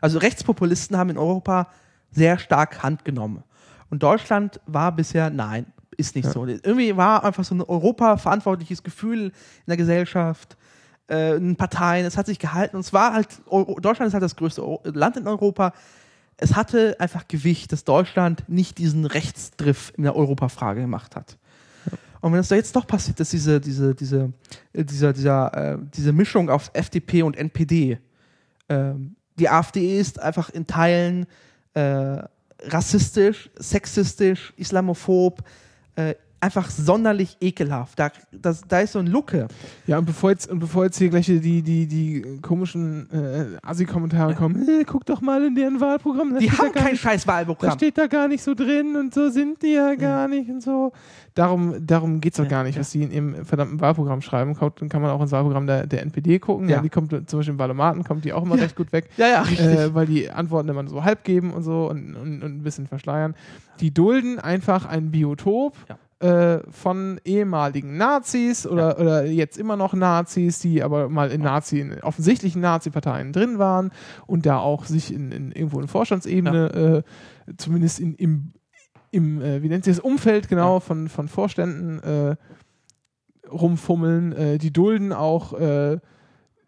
also 0.00 0.18
Rechtspopulisten 0.18 0.96
haben 0.96 1.10
in 1.10 1.18
Europa 1.18 1.68
sehr 2.10 2.36
stark 2.40 2.82
Hand 2.82 3.04
genommen. 3.04 3.44
Und 3.90 4.02
Deutschland 4.02 4.60
war 4.66 4.90
bisher, 4.94 5.30
nein, 5.30 5.66
ist 5.96 6.14
nicht 6.16 6.26
Ja. 6.26 6.32
so. 6.32 6.46
Irgendwie 6.46 6.96
war 6.96 7.24
einfach 7.24 7.44
so 7.44 7.54
ein 7.54 7.62
Europa-verantwortliches 7.62 8.82
Gefühl 8.82 9.26
in 9.26 9.32
der 9.66 9.76
Gesellschaft, 9.76 10.56
äh, 11.10 11.36
in 11.36 11.56
Parteien, 11.56 12.06
es 12.06 12.16
hat 12.16 12.26
sich 12.26 12.38
gehalten 12.38 12.76
und 12.76 12.80
es 12.80 12.92
war 12.92 13.12
halt, 13.12 13.28
Deutschland 13.80 14.08
ist 14.08 14.14
halt 14.14 14.22
das 14.22 14.36
größte 14.36 14.62
Land 14.84 15.16
in 15.16 15.26
Europa. 15.26 15.72
Es 16.36 16.54
hatte 16.56 16.96
einfach 16.98 17.28
Gewicht, 17.28 17.72
dass 17.72 17.84
Deutschland 17.84 18.44
nicht 18.48 18.78
diesen 18.78 19.04
Rechtsdrift 19.04 19.96
in 19.96 20.04
der 20.04 20.16
Europafrage 20.16 20.80
gemacht 20.80 21.16
hat. 21.16 21.36
Und 22.22 22.32
wenn 22.32 22.40
es 22.40 22.48
da 22.48 22.54
jetzt 22.54 22.76
doch 22.76 22.86
passiert, 22.86 23.18
dass 23.18 23.30
diese, 23.30 23.60
diese, 23.60 23.94
diese, 23.94 24.32
äh, 24.72 24.84
dieser, 24.84 25.12
dieser, 25.12 25.72
äh, 25.74 25.78
diese 25.94 26.12
Mischung 26.12 26.50
auf 26.50 26.70
FDP 26.74 27.22
und 27.22 27.36
NPD, 27.36 27.98
ähm, 28.68 29.16
die 29.38 29.48
AfD 29.48 29.98
ist 29.98 30.20
einfach 30.20 30.50
in 30.50 30.66
Teilen 30.66 31.26
äh, 31.74 32.18
rassistisch, 32.62 33.50
sexistisch, 33.56 34.52
islamophob, 34.56 35.42
uh, 36.00 36.14
einfach 36.40 36.70
sonderlich 36.70 37.36
ekelhaft. 37.40 37.98
Da, 37.98 38.10
das, 38.32 38.62
da 38.66 38.80
ist 38.80 38.92
so 38.92 38.98
ein 38.98 39.06
Lucke. 39.06 39.46
Ja, 39.86 39.98
und 39.98 40.06
bevor 40.06 40.30
jetzt, 40.30 40.50
und 40.50 40.58
bevor 40.58 40.84
jetzt 40.84 40.96
hier 40.98 41.10
gleich 41.10 41.26
die, 41.26 41.40
die, 41.62 41.86
die 41.86 42.38
komischen 42.40 43.08
äh, 43.10 43.58
Assi-Kommentare 43.62 44.34
kommen, 44.34 44.66
"Äh, 44.68 44.84
guck 44.84 45.04
doch 45.06 45.20
mal 45.20 45.44
in 45.44 45.54
deren 45.54 45.80
Wahlprogramm. 45.80 46.38
Die 46.38 46.50
haben 46.50 46.72
kein 46.72 46.92
nicht, 46.92 47.02
scheiß 47.02 47.24
Da 47.24 47.32
Wahlprogramm. 47.32 47.72
steht 47.72 47.98
da 47.98 48.06
gar 48.06 48.26
nicht 48.28 48.42
so 48.42 48.54
drin 48.54 48.96
und 48.96 49.12
so 49.12 49.28
sind 49.28 49.62
die 49.62 49.72
ja 49.74 49.94
gar 49.96 50.28
nicht 50.28 50.48
und 50.50 50.62
so. 50.62 50.92
Darum, 51.34 51.86
darum 51.86 52.20
geht 52.20 52.32
es 52.32 52.36
doch 52.38 52.44
Ja, 52.44 52.50
gar 52.50 52.64
nicht, 52.64 52.74
ja. 52.74 52.80
was 52.80 52.90
die 52.90 53.02
in 53.02 53.10
ihrem 53.12 53.44
verdammten 53.44 53.80
Wahlprogramm 53.80 54.20
schreiben. 54.22 54.56
Dann 54.58 54.88
kann 54.88 55.02
man 55.02 55.10
auch 55.10 55.20
ins 55.22 55.32
Wahlprogramm 55.32 55.66
der, 55.66 55.86
der 55.86 56.02
NPD 56.02 56.38
gucken. 56.38 56.68
Ja. 56.68 56.76
Ja. 56.76 56.82
die 56.82 56.88
kommt 56.88 57.10
zum 57.28 57.38
Beispiel 57.38 57.52
im 57.52 57.58
Wahlomaten, 57.58 58.02
kommt 58.04 58.24
die 58.24 58.32
auch 58.32 58.42
immer 58.42 58.56
Ja. 58.56 58.62
recht 58.62 58.76
gut 58.76 58.92
weg. 58.92 59.08
Ja, 59.16 59.28
ja, 59.28 59.42
richtig. 59.42 59.66
Äh, 59.66 59.94
weil 59.94 60.06
die 60.06 60.30
Antworten 60.30 60.68
immer 60.68 60.86
so 60.88 61.04
halb 61.04 61.22
geben 61.24 61.52
und 61.52 61.62
so 61.62 61.88
und, 61.90 62.16
und, 62.16 62.42
und 62.42 62.56
ein 62.58 62.62
bisschen 62.62 62.86
verschleiern. 62.86 63.34
Die 63.80 63.92
dulden 63.92 64.38
einfach 64.38 64.86
ein 64.86 65.10
Biotop 65.10 65.74
äh, 65.88 65.94
von 66.70 67.18
ehemaligen 67.24 67.96
Nazis 67.96 68.66
oder, 68.66 68.98
oder 68.98 69.24
jetzt 69.24 69.56
immer 69.56 69.76
noch 69.76 69.94
Nazis, 69.94 70.58
die 70.58 70.82
aber 70.82 71.08
mal 71.08 71.30
in 71.30 71.40
Nazi, 71.40 71.80
in 71.80 71.98
offensichtlichen 72.02 72.60
Nazi-Parteien 72.60 73.32
drin 73.32 73.58
waren 73.58 73.90
und 74.26 74.44
da 74.44 74.58
auch 74.58 74.84
sich 74.84 75.14
in, 75.14 75.32
in 75.32 75.50
irgendwo 75.50 75.80
in 75.80 75.88
Vorstandsebene, 75.88 77.04
äh, 77.48 77.54
zumindest 77.56 78.00
in, 78.00 78.14
im, 78.16 78.52
im 79.10 79.40
äh, 79.40 79.62
wie 79.62 79.68
nennt 79.68 79.84
sich 79.84 79.96
das, 79.96 80.04
Umfeld 80.04 80.48
genau 80.48 80.80
von, 80.80 81.08
von 81.08 81.28
Vorständen 81.28 82.00
äh, 82.00 82.36
rumfummeln. 83.50 84.32
Äh, 84.32 84.58
die 84.58 84.72
dulden 84.72 85.14
auch 85.14 85.54
äh, 85.54 85.98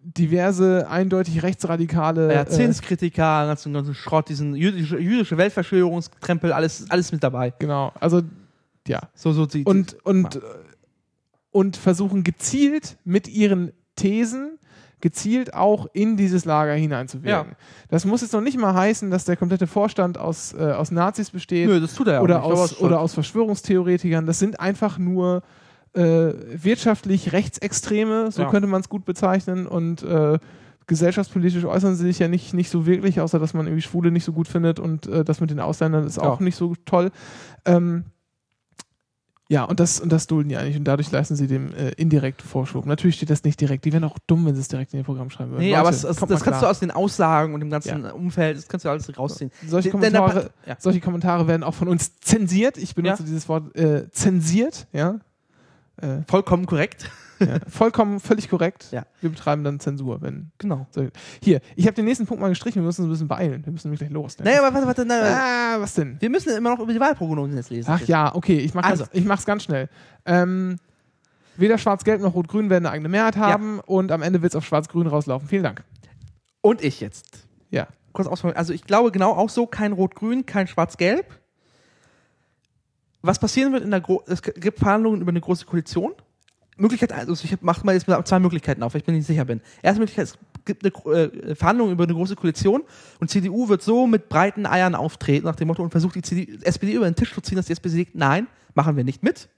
diverse, 0.02 0.88
eindeutig 0.88 1.42
rechtsradikale 1.42 2.32
ja, 2.32 2.42
äh, 2.42 2.46
Zinskritiker, 2.46 3.46
ganzen, 3.46 3.72
ganzen 3.72 3.94
Schrott, 3.94 4.28
diesen 4.28 4.54
jüdische, 4.54 4.98
jüdische 4.98 5.36
Weltverschwörungskrempel, 5.36 6.52
alles, 6.52 6.90
alles 6.90 7.12
mit 7.12 7.22
dabei. 7.22 7.52
Genau, 7.58 7.92
also 8.00 8.22
ja. 8.88 9.00
So, 9.14 9.32
so 9.32 9.46
die, 9.46 9.64
Und, 9.64 9.96
und, 10.04 10.36
äh, 10.36 10.40
und 11.50 11.76
versuchen 11.76 12.24
gezielt 12.24 12.96
mit 13.04 13.28
ihren 13.28 13.72
Thesen 13.96 14.58
gezielt 15.02 15.52
auch 15.52 15.88
in 15.92 16.16
dieses 16.16 16.44
Lager 16.44 16.74
hineinzuwirken. 16.74 17.50
Ja. 17.50 17.56
Das 17.88 18.04
muss 18.04 18.22
jetzt 18.22 18.32
noch 18.32 18.40
nicht 18.40 18.56
mal 18.56 18.72
heißen, 18.72 19.10
dass 19.10 19.24
der 19.24 19.36
komplette 19.36 19.66
Vorstand 19.66 20.16
aus, 20.16 20.54
äh, 20.54 20.58
aus 20.72 20.92
Nazis 20.92 21.30
besteht 21.30 21.68
Nö, 21.68 21.80
das 21.80 21.94
tut 21.94 22.06
er 22.06 22.14
ja 22.14 22.20
auch 22.20 22.24
oder, 22.24 22.36
aber 22.44 22.54
aus, 22.54 22.80
oder 22.80 23.00
aus 23.00 23.12
Verschwörungstheoretikern. 23.12 24.26
Das 24.26 24.38
sind 24.38 24.60
einfach 24.60 24.98
nur 24.98 25.42
äh, 25.94 26.00
wirtschaftlich 26.00 27.32
Rechtsextreme, 27.32 28.30
so 28.30 28.42
Ja. 28.42 28.48
könnte 28.50 28.68
man 28.68 28.80
es 28.80 28.88
gut 28.88 29.04
bezeichnen, 29.04 29.66
und 29.66 30.02
äh, 30.04 30.38
gesellschaftspolitisch 30.86 31.64
äußern 31.64 31.96
sie 31.96 32.04
sich 32.04 32.18
ja 32.18 32.28
nicht, 32.28 32.54
nicht 32.54 32.70
so 32.70 32.86
wirklich, 32.86 33.20
außer 33.20 33.38
dass 33.38 33.54
man 33.54 33.66
irgendwie 33.66 33.82
Schwule 33.82 34.10
nicht 34.10 34.24
so 34.24 34.32
gut 34.32 34.48
findet 34.48 34.78
und 34.78 35.06
äh, 35.06 35.24
das 35.24 35.40
mit 35.40 35.50
den 35.50 35.60
Ausländern 35.60 36.06
ist 36.06 36.18
auch 36.18 36.40
nicht 36.40 36.56
so 36.56 36.74
toll. 36.86 37.10
Ähm, 37.64 38.04
ja, 39.52 39.64
und 39.64 39.80
das, 39.80 40.00
und 40.00 40.10
das 40.10 40.26
dulden 40.26 40.48
die 40.48 40.56
eigentlich 40.56 40.78
und 40.78 40.84
dadurch 40.84 41.10
leisten 41.10 41.36
sie 41.36 41.46
dem 41.46 41.74
äh, 41.74 41.90
indirekt 41.90 42.40
Vorschub. 42.40 42.86
Natürlich 42.86 43.16
steht 43.16 43.28
das 43.28 43.44
nicht 43.44 43.60
direkt. 43.60 43.84
Die 43.84 43.92
wären 43.92 44.04
auch 44.04 44.16
dumm, 44.26 44.46
wenn 44.46 44.54
sie 44.54 44.62
es 44.62 44.68
direkt 44.68 44.94
in 44.94 45.00
ihr 45.00 45.04
Programm 45.04 45.28
schreiben 45.28 45.50
würden. 45.50 45.60
Nee, 45.60 45.72
Leute, 45.72 45.80
aber 45.80 45.90
es, 45.90 46.04
es, 46.04 46.16
das 46.16 46.28
kannst 46.28 46.46
du 46.46 46.50
klar. 46.50 46.70
aus 46.70 46.80
den 46.80 46.90
Aussagen 46.90 47.52
und 47.52 47.60
dem 47.60 47.68
ganzen 47.68 48.06
Umfeld, 48.06 48.56
das 48.56 48.66
kannst 48.66 48.86
du 48.86 48.88
alles 48.88 49.14
rausziehen. 49.14 49.50
Solche 49.66 49.90
Kommentare, 49.90 50.52
ja. 50.64 50.76
solche 50.78 51.00
Kommentare 51.00 51.46
werden 51.48 51.64
auch 51.64 51.74
von 51.74 51.88
uns 51.88 52.18
zensiert. 52.20 52.78
Ich 52.78 52.94
benutze 52.94 53.24
Ja. 53.24 53.26
dieses 53.26 53.46
Wort 53.46 53.76
äh, 53.76 54.10
zensiert, 54.10 54.86
ja. 54.94 55.20
Äh, 55.98 56.22
Vollkommen 56.28 56.64
korrekt. 56.64 57.10
Ja. 57.48 57.58
Vollkommen, 57.68 58.20
völlig 58.20 58.48
korrekt. 58.48 58.88
Ja. 58.90 59.04
Wir 59.20 59.30
betreiben 59.30 59.64
dann 59.64 59.80
Zensur, 59.80 60.20
wenn. 60.22 60.50
Genau. 60.58 60.86
So. 60.90 61.08
Hier, 61.42 61.60
ich 61.76 61.86
habe 61.86 61.94
den 61.94 62.04
nächsten 62.04 62.26
Punkt 62.26 62.40
mal 62.40 62.48
gestrichen, 62.48 62.82
wir 62.82 62.86
müssen 62.86 63.02
uns 63.02 63.08
ein 63.08 63.12
bisschen 63.12 63.28
beeilen. 63.28 63.64
Wir 63.64 63.72
müssen 63.72 63.88
nämlich 63.88 64.00
gleich 64.00 64.10
los. 64.10 64.38
Ne? 64.38 64.44
Naja, 64.44 64.62
aber 64.62 64.74
warte, 64.74 64.86
warte, 64.86 65.04
nein, 65.04 65.34
ah, 65.34 65.76
was 65.78 65.94
denn? 65.94 66.16
wir 66.20 66.30
müssen 66.30 66.56
immer 66.56 66.70
noch 66.70 66.80
über 66.80 66.92
die 66.92 67.00
Wahlprognosen 67.00 67.56
jetzt 67.56 67.70
lesen. 67.70 67.90
Ach 67.90 68.00
ja, 68.02 68.34
okay, 68.34 68.58
ich, 68.58 68.74
mach 68.74 68.84
Also. 68.84 69.04
ganz, 69.04 69.14
ich 69.14 69.24
mach's 69.24 69.46
ganz 69.46 69.64
schnell. 69.64 69.88
Ähm, 70.24 70.78
weder 71.56 71.78
Schwarz-Gelb 71.78 72.20
noch 72.20 72.34
Rot-Grün 72.34 72.70
werden 72.70 72.86
eine 72.86 72.94
eigene 72.94 73.08
Mehrheit 73.08 73.36
haben 73.36 73.80
und 73.80 74.12
am 74.12 74.22
Ende 74.22 74.42
wird's 74.42 74.56
auf 74.56 74.64
Schwarz-Grün 74.64 75.06
rauslaufen. 75.06 75.48
Vielen 75.48 75.62
Dank. 75.62 75.84
Und 76.60 76.82
ich 76.82 77.00
jetzt. 77.00 77.46
Ja. 77.70 77.88
Kurz 78.12 78.28
ausholen. 78.28 78.56
Also 78.56 78.72
ich 78.72 78.84
glaube 78.84 79.10
genau 79.10 79.32
auch 79.32 79.50
so, 79.50 79.66
kein 79.66 79.92
Rot-Grün, 79.92 80.46
kein 80.46 80.66
Schwarz-Gelb. 80.66 81.26
Was 83.22 83.38
passieren 83.38 83.72
wird 83.72 83.84
in 83.84 83.90
der 83.90 84.00
Gro 84.00 84.22
es 84.26 84.42
gibt 84.42 84.78
Verhandlungen 84.80 85.20
über 85.20 85.30
eine 85.30 85.40
große 85.40 85.64
Koalition. 85.64 86.12
Möglichkeit, 86.82 87.12
also 87.12 87.32
ich 87.32 87.62
mache 87.62 87.86
mal 87.86 87.94
jetzt 87.94 88.06
mal 88.08 88.22
zwei 88.24 88.38
Möglichkeiten 88.38 88.82
auf, 88.82 88.92
weil 88.92 89.00
ich 89.00 89.06
mir 89.06 89.14
nicht 89.14 89.26
sicher 89.26 89.44
bin. 89.44 89.60
Erste 89.82 90.00
Möglichkeit, 90.00 90.26
es 90.26 90.38
gibt 90.64 90.84
eine 90.84 91.16
äh, 91.16 91.54
Verhandlung 91.54 91.90
über 91.90 92.04
eine 92.04 92.12
große 92.12 92.36
Koalition 92.36 92.82
und 93.20 93.30
CDU 93.30 93.68
wird 93.68 93.82
so 93.82 94.06
mit 94.06 94.28
breiten 94.28 94.66
Eiern 94.66 94.94
auftreten, 94.94 95.46
nach 95.46 95.56
dem 95.56 95.68
Motto, 95.68 95.82
und 95.82 95.90
versucht 95.90 96.16
die 96.16 96.22
CDU, 96.22 96.58
SPD 96.62 96.94
über 96.94 97.06
den 97.06 97.14
Tisch 97.14 97.32
zu 97.32 97.40
ziehen, 97.40 97.56
dass 97.56 97.66
die 97.66 97.72
SPD 97.72 98.04
sagt, 98.04 98.14
nein, 98.14 98.46
machen 98.74 98.96
wir 98.96 99.04
nicht 99.04 99.22
mit. 99.22 99.48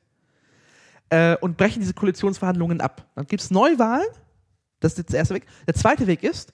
Äh, 1.09 1.37
und 1.39 1.57
brechen 1.57 1.81
diese 1.81 1.95
Koalitionsverhandlungen 1.95 2.81
ab. 2.81 3.11
Dann 3.15 3.27
gibt 3.27 3.43
es 3.43 3.51
Neuwahlen, 3.51 4.07
das 4.81 4.99
ist 4.99 5.11
der 5.11 5.19
erste 5.19 5.35
Weg. 5.35 5.47
Der 5.67 5.75
zweite 5.75 6.07
Weg 6.07 6.23
ist, 6.23 6.53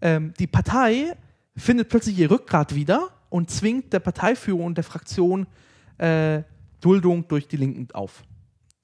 ähm, 0.00 0.34
die 0.38 0.46
Partei 0.46 1.16
findet 1.56 1.88
plötzlich 1.88 2.18
ihr 2.18 2.30
Rückgrat 2.30 2.74
wieder 2.74 3.10
und 3.28 3.50
zwingt 3.50 3.92
der 3.92 4.00
Parteiführung 4.00 4.66
und 4.66 4.76
der 4.76 4.84
Fraktion 4.84 5.46
äh, 5.98 6.42
Duldung 6.80 7.28
durch 7.28 7.46
die 7.46 7.56
Linken 7.56 7.88
auf. 7.92 8.24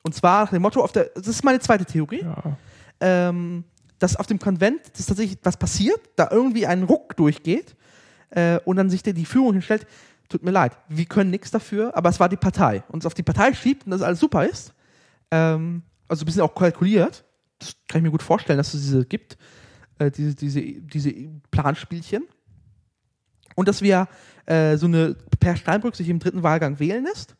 Und 0.07 0.15
zwar 0.15 0.45
nach 0.45 0.51
dem 0.51 0.62
Motto, 0.62 0.85
auf 0.85 0.93
der, 0.93 1.11
das 1.16 1.27
ist 1.27 1.43
meine 1.43 1.59
zweite 1.59 1.85
Theorie, 1.85 2.23
ja. 2.23 2.57
ähm, 3.01 3.65
dass 3.99 4.15
auf 4.15 4.28
dem 4.28 4.39
Konvent 4.39 4.81
dass 4.97 5.07
tatsächlich 5.07 5.37
was 5.43 5.57
passiert, 5.57 5.99
da 6.15 6.28
irgendwie 6.31 6.65
ein 6.65 6.85
Ruck 6.85 7.16
durchgeht 7.16 7.74
äh, 8.31 8.61
und 8.65 8.77
dann 8.77 8.89
sich 8.89 9.03
die, 9.03 9.15
die 9.15 9.24
Führung 9.24 9.55
hinstellt, 9.55 9.85
tut 10.28 10.45
mir 10.45 10.53
leid, 10.53 10.78
wir 10.89 11.07
können 11.07 11.31
nichts 11.31 11.51
dafür, 11.51 11.97
aber 11.97 12.09
es 12.09 12.20
war 12.20 12.28
die 12.28 12.37
Partei. 12.37 12.85
Und 12.87 13.03
es 13.03 13.07
auf 13.07 13.15
die 13.15 13.24
Partei 13.24 13.53
schiebt 13.53 13.85
und 13.85 13.91
das 13.91 14.01
alles 14.01 14.20
super 14.20 14.47
ist, 14.47 14.74
ähm, 15.33 15.83
also 16.07 16.23
ein 16.23 16.27
bisschen 16.27 16.43
auch 16.43 16.55
kalkuliert, 16.55 17.24
das 17.59 17.74
kann 17.89 17.99
ich 17.99 18.05
mir 18.05 18.12
gut 18.12 18.23
vorstellen, 18.23 18.59
dass 18.59 18.74
es 18.74 18.83
diese 18.83 19.05
gibt, 19.07 19.37
äh, 19.99 20.12
diese, 20.12 20.37
diese, 20.37 20.62
diese 20.62 21.12
Planspielchen. 21.51 22.23
Und 23.57 23.66
dass 23.66 23.83
wir 23.83 24.07
äh, 24.45 24.77
so 24.77 24.87
eine 24.87 25.16
Per 25.41 25.57
Steinbrück 25.57 25.97
sich 25.97 26.09
im 26.09 26.20
dritten 26.20 26.45
Wahlgang 26.45 26.78
wählen 26.78 27.03
lässt, 27.03 27.35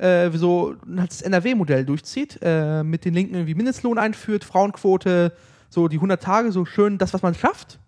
äh, 0.00 0.30
so 0.32 0.74
halt 0.96 1.10
das 1.10 1.22
NRW-Modell 1.22 1.84
durchzieht, 1.84 2.38
äh, 2.42 2.82
mit 2.82 3.04
den 3.04 3.14
Linken 3.14 3.34
irgendwie 3.34 3.54
Mindestlohn 3.54 3.98
einführt, 3.98 4.44
Frauenquote, 4.44 5.32
so 5.68 5.88
die 5.88 5.96
100 5.96 6.22
Tage, 6.22 6.52
so 6.52 6.64
schön 6.64 6.98
das, 6.98 7.12
was 7.12 7.22
man 7.22 7.34
schafft. 7.34 7.78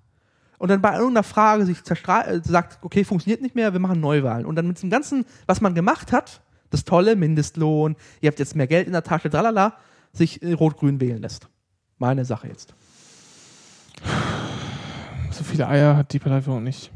Und 0.58 0.68
dann 0.68 0.80
bei 0.80 0.92
irgendeiner 0.92 1.24
Frage 1.24 1.66
sich 1.66 1.78
äh, 1.88 2.40
sagt, 2.44 2.78
okay, 2.82 3.04
funktioniert 3.04 3.42
nicht 3.42 3.54
mehr, 3.54 3.72
wir 3.72 3.80
machen 3.80 4.00
Neuwahlen. 4.00 4.46
Und 4.46 4.56
dann 4.56 4.68
mit 4.68 4.80
dem 4.80 4.90
Ganzen, 4.90 5.24
was 5.46 5.60
man 5.60 5.74
gemacht 5.74 6.12
hat, 6.12 6.40
das 6.70 6.84
tolle 6.84 7.16
Mindestlohn, 7.16 7.96
ihr 8.20 8.28
habt 8.28 8.38
jetzt 8.38 8.54
mehr 8.54 8.66
Geld 8.66 8.86
in 8.86 8.92
der 8.92 9.02
Tasche, 9.02 9.28
tralala, 9.28 9.76
sich 10.12 10.42
äh, 10.42 10.52
rot-grün 10.52 11.00
wählen 11.00 11.20
lässt. 11.20 11.48
Meine 11.98 12.24
Sache 12.24 12.48
jetzt. 12.48 12.74
So 15.30 15.44
viele 15.44 15.66
Eier 15.66 15.96
hat 15.96 16.12
die 16.12 16.18
Parteiführung 16.18 16.62
nicht. 16.62 16.92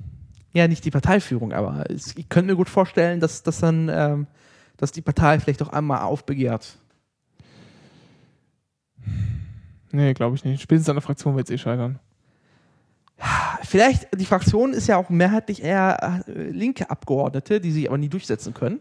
Ja, 0.52 0.68
nicht 0.68 0.84
die 0.84 0.90
Parteiführung, 0.90 1.52
aber 1.52 1.84
ich 1.90 2.28
könnte 2.28 2.50
mir 2.50 2.56
gut 2.56 2.68
vorstellen, 2.68 3.20
dass, 3.20 3.42
dass 3.42 3.58
dann, 3.58 3.88
ähm, 3.88 4.26
dass 4.76 4.92
die 4.92 5.02
Partei 5.02 5.40
vielleicht 5.40 5.62
auch 5.62 5.68
einmal 5.68 6.02
aufbegehrt. 6.02 6.78
Nee, 9.92 10.14
glaube 10.14 10.36
ich 10.36 10.44
nicht. 10.44 10.60
Spätestens 10.60 10.90
an 10.90 10.96
der 10.96 11.02
Fraktion 11.02 11.36
wird 11.36 11.48
es 11.48 11.54
eh 11.54 11.58
scheitern. 11.58 11.98
Vielleicht, 13.62 14.08
die 14.18 14.26
Fraktion 14.26 14.72
ist 14.72 14.86
ja 14.86 14.96
auch 14.98 15.08
mehrheitlich 15.08 15.62
eher 15.62 16.24
äh, 16.28 16.50
linke 16.50 16.90
Abgeordnete, 16.90 17.60
die 17.60 17.72
sie 17.72 17.88
aber 17.88 17.98
nie 17.98 18.08
durchsetzen 18.08 18.52
können. 18.52 18.80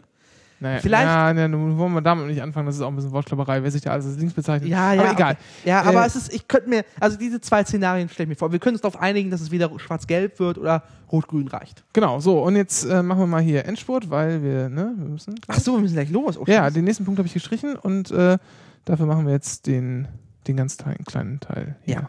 Naja, 0.58 0.80
Vielleicht- 0.80 1.04
Ja, 1.04 1.32
ja, 1.32 1.48
nun 1.48 1.76
wollen 1.76 1.92
wir 1.92 2.00
damit 2.00 2.26
nicht 2.28 2.40
anfangen. 2.40 2.66
Das 2.66 2.76
ist 2.76 2.80
auch 2.82 2.88
ein 2.88 2.96
bisschen 2.96 3.12
Wortklapperei. 3.12 3.62
Wer 3.62 3.70
sich 3.70 3.82
da 3.82 3.90
alles 3.90 4.06
als 4.06 4.16
links 4.16 4.32
bezeichnet. 4.32 4.70
Ja, 4.70 4.94
ja. 4.94 5.02
Aber 5.02 5.12
egal. 5.12 5.36
Ja, 5.66 5.82
Äh, 5.82 5.88
aber 5.88 6.06
es 6.06 6.16
ist, 6.16 6.32
ich 6.32 6.48
könnte 6.48 6.70
mir, 6.70 6.84
also 6.98 7.18
diese 7.18 7.40
zwei 7.42 7.62
Szenarien 7.62 8.08
stelle 8.08 8.24
ich 8.24 8.28
mir 8.30 8.36
vor. 8.36 8.52
Wir 8.52 8.58
können 8.58 8.74
uns 8.76 8.80
darauf 8.82 8.98
einigen, 9.00 9.30
dass 9.30 9.42
es 9.42 9.50
wieder 9.50 9.70
schwarz-gelb 9.78 10.38
wird 10.38 10.56
oder 10.56 10.82
rot-grün 11.12 11.48
reicht. 11.48 11.84
Genau, 11.92 12.20
so. 12.20 12.42
Und 12.42 12.56
jetzt 12.56 12.84
äh, 12.84 13.02
machen 13.02 13.18
wir 13.20 13.26
mal 13.26 13.42
hier 13.42 13.66
Endspurt, 13.66 14.08
weil 14.08 14.42
wir, 14.42 14.68
ne, 14.70 14.94
wir 14.96 15.08
müssen. 15.08 15.34
Ach 15.46 15.60
so, 15.60 15.74
wir 15.74 15.80
müssen 15.80 15.94
gleich 15.94 16.10
los. 16.10 16.38
Oh, 16.38 16.44
Ja, 16.46 16.70
den 16.70 16.84
nächsten 16.84 17.04
Punkt 17.04 17.18
habe 17.18 17.26
ich 17.26 17.34
gestrichen 17.34 17.76
und 17.76 18.10
äh, 18.10 18.38
dafür 18.86 19.04
machen 19.06 19.26
wir 19.26 19.32
jetzt 19.34 19.66
den, 19.66 20.08
den 20.46 20.56
ganz 20.56 20.78
Teil, 20.78 20.96
kleinen 21.04 21.38
Teil. 21.40 21.76
Hier. 21.82 22.08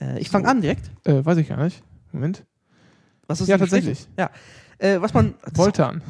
äh, 0.00 0.18
ich 0.20 0.30
fange 0.30 0.44
so. 0.44 0.50
an 0.52 0.60
direkt. 0.60 0.90
Äh, 1.04 1.24
weiß 1.24 1.38
ich 1.38 1.48
gar 1.48 1.62
nicht. 1.62 1.82
Moment. 2.12 2.44
Was 3.26 3.40
ist 3.40 3.48
Ja, 3.48 3.56
denn 3.56 3.66
tatsächlich. 3.66 4.06
Ja. 4.16 4.30
Äh, 4.78 5.00
was 5.00 5.12
man. 5.12 5.34
Voltan. 5.54 6.02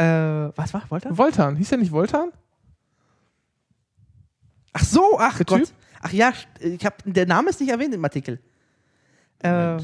Äh, 0.00 0.52
was 0.56 0.72
war? 0.72 0.82
Voltan? 0.88 1.16
Voltan. 1.18 1.56
Hieß 1.56 1.68
der 1.68 1.78
nicht 1.78 1.92
Voltan? 1.92 2.30
Ach 4.72 4.84
so, 4.84 5.18
ach 5.18 5.36
Der 5.38 5.46
Gott. 5.46 5.58
Typ? 5.60 5.68
Ach 6.02 6.12
ja, 6.12 6.32
ich 6.60 6.86
hab, 6.86 7.02
der 7.04 7.26
Name 7.26 7.50
ist 7.50 7.60
nicht 7.60 7.70
erwähnt 7.70 7.94
im 7.94 8.04
Artikel. 8.04 8.40
Äh, 9.42 9.78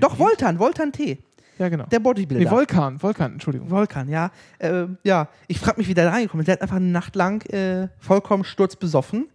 doch? 0.00 0.18
Voltan, 0.18 0.58
Voltan 0.58 0.92
T. 0.92 1.18
Ja, 1.58 1.68
genau. 1.68 1.84
Der 1.86 2.00
Bodybuilder. 2.00 2.44
Nee, 2.44 2.50
Volkan. 2.50 2.98
Volkan, 2.98 3.32
Entschuldigung. 3.32 3.68
Volkan, 3.68 4.08
ja. 4.08 4.30
Äh, 4.58 4.86
ja, 5.04 5.28
ich 5.46 5.60
frage 5.60 5.78
mich, 5.78 5.88
wie 5.88 5.94
der 5.94 6.06
da 6.06 6.12
reingekommen 6.12 6.40
ist. 6.40 6.46
Der 6.46 6.54
hat 6.54 6.62
einfach 6.62 6.76
eine 6.76 6.86
Nacht 6.86 7.14
lang 7.16 7.44
äh, 7.50 7.88
vollkommen 7.98 8.44
sturzbesoffen 8.44 9.28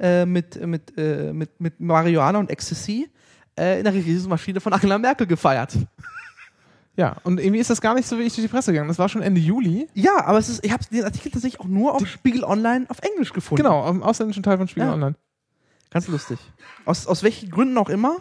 äh, 0.00 0.26
mit, 0.26 0.60
mit, 0.66 0.98
äh, 0.98 1.32
mit, 1.32 1.60
mit 1.60 1.78
Marihuana 1.78 2.40
und 2.40 2.50
Ecstasy 2.50 3.08
äh, 3.56 3.78
in 3.78 3.84
der 3.84 3.94
Regierungsmaschine 3.94 4.60
von 4.60 4.72
Angela 4.72 4.98
Merkel 4.98 5.28
gefeiert. 5.28 5.78
Ja, 6.96 7.16
und 7.24 7.40
irgendwie 7.40 7.60
ist 7.60 7.70
das 7.70 7.80
gar 7.80 7.94
nicht 7.94 8.06
so 8.08 8.16
wirklich 8.16 8.34
durch 8.34 8.44
die 8.46 8.50
Presse 8.50 8.72
gegangen. 8.72 8.88
Das 8.88 8.98
war 8.98 9.08
schon 9.08 9.22
Ende 9.22 9.40
Juli. 9.40 9.88
Ja, 9.94 10.24
aber 10.24 10.38
es 10.38 10.48
ist, 10.48 10.64
ich 10.64 10.72
habe 10.72 10.84
den 10.90 11.04
Artikel 11.04 11.30
tatsächlich 11.30 11.60
auch 11.60 11.66
nur 11.66 11.94
auf 11.94 12.06
Spiegel 12.06 12.44
Online 12.44 12.84
auf 12.88 12.98
Englisch 13.00 13.32
gefunden. 13.32 13.62
Genau, 13.62 13.84
am 13.84 14.02
ausländischen 14.02 14.42
Teil 14.42 14.58
von 14.58 14.68
Spiegel 14.68 14.88
Ja. 14.88 14.94
Online. 14.94 15.14
Ganz 15.90 16.08
lustig. 16.08 16.38
Aus, 16.84 17.06
aus 17.06 17.22
welchen 17.22 17.50
Gründen 17.50 17.78
auch 17.78 17.88
immer. 17.88 18.16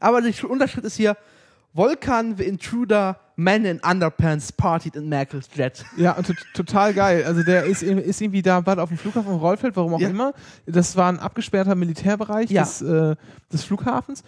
Aber 0.00 0.20
der 0.22 0.32
Unterschrift 0.50 0.84
ist 0.86 0.96
hier: 0.96 1.16
Volkan 1.74 2.36
the 2.36 2.44
Intruder, 2.44 3.18
Man 3.36 3.64
in 3.64 3.80
Underpants 3.80 4.52
partied 4.52 4.96
in 4.96 5.08
Merkels 5.08 5.48
Jet. 5.54 5.84
Ja, 5.96 6.12
und 6.12 6.26
to- 6.26 6.34
total 6.54 6.92
geil. 6.94 7.24
Also 7.24 7.42
der 7.42 7.64
ist, 7.64 7.82
ir- 7.82 8.00
ist 8.02 8.20
irgendwie 8.20 8.42
da 8.42 8.60
bald 8.60 8.78
auf 8.78 8.88
dem 8.90 8.98
Flughafen 8.98 9.32
Rollfeld, 9.34 9.76
warum 9.76 9.94
auch 9.94 10.00
Ja. 10.00 10.08
immer. 10.08 10.32
Das 10.66 10.96
war 10.96 11.08
ein 11.10 11.18
abgesperrter 11.18 11.74
Militärbereich 11.74 12.50
Ja. 12.50 12.62
des, 12.62 12.82
äh, 12.82 13.16
des 13.52 13.64
Flughafens. 13.64 14.22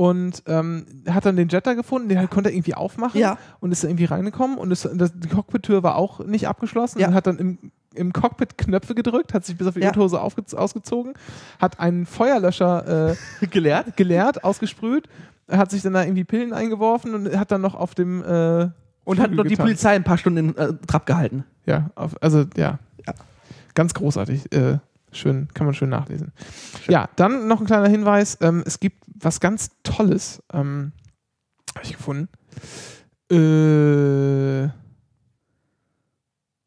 Und 0.00 0.42
ähm, 0.46 0.86
hat 1.10 1.26
dann 1.26 1.36
den 1.36 1.48
Jet 1.48 1.66
da 1.66 1.74
gefunden, 1.74 2.08
den 2.08 2.18
halt 2.18 2.30
konnte 2.30 2.48
er 2.48 2.54
irgendwie 2.56 2.74
aufmachen 2.74 3.20
Ja. 3.20 3.36
und 3.60 3.70
ist 3.70 3.84
da 3.84 3.88
irgendwie 3.88 4.06
reingekommen 4.06 4.56
und 4.56 4.70
ist, 4.70 4.88
das, 4.94 5.12
die 5.14 5.28
Cockpit-Tür 5.28 5.82
war 5.82 5.96
auch 5.96 6.20
nicht 6.24 6.48
abgeschlossen 6.48 7.00
Ja. 7.00 7.08
und 7.08 7.14
hat 7.14 7.26
dann 7.26 7.36
im, 7.36 7.58
im 7.94 8.10
Cockpit 8.14 8.56
Knöpfe 8.56 8.94
gedrückt, 8.94 9.34
hat 9.34 9.44
sich 9.44 9.58
bis 9.58 9.66
auf 9.66 9.74
die 9.74 9.80
Ja. 9.80 9.88
Unterhose 9.88 10.18
ausgezogen, 10.18 11.12
hat 11.60 11.80
einen 11.80 12.06
Feuerlöscher 12.06 13.10
äh, 13.42 13.46
Gelehrt? 13.50 13.94
geleert, 13.98 14.42
ausgesprüht, 14.42 15.06
hat 15.50 15.70
sich 15.70 15.82
dann 15.82 15.92
da 15.92 16.02
irgendwie 16.02 16.24
Pillen 16.24 16.54
eingeworfen 16.54 17.14
und 17.14 17.36
hat 17.38 17.50
dann 17.50 17.60
noch 17.60 17.74
auf 17.74 17.94
dem 17.94 18.22
äh, 18.24 18.68
Und 19.04 19.18
hat 19.20 19.32
noch 19.32 19.42
die 19.42 19.50
getanzt. 19.50 19.60
Polizei 19.60 19.90
ein 19.96 20.04
paar 20.04 20.16
Stunden 20.16 20.38
in 20.38 20.56
äh, 20.56 20.72
Trab 20.86 21.04
gehalten. 21.04 21.44
Ja, 21.66 21.90
auf, 21.94 22.14
also 22.22 22.46
ja. 22.56 22.78
Ja. 23.06 23.12
Ganz 23.74 23.92
großartig. 23.92 24.50
Äh, 24.54 24.78
schön, 25.12 25.48
kann 25.54 25.66
man 25.66 25.74
schön 25.74 25.90
nachlesen. 25.90 26.32
Ja, 26.88 27.08
dann 27.16 27.48
noch 27.48 27.60
ein 27.60 27.66
kleiner 27.66 27.88
Hinweis. 27.88 28.38
Ähm, 28.40 28.62
es 28.66 28.80
gibt 28.80 29.04
was 29.06 29.40
ganz 29.40 29.70
Tolles, 29.82 30.42
ähm, 30.52 30.92
habe 31.74 31.84
ich 31.84 31.96
gefunden. 31.96 32.28
Äh, 33.30 34.68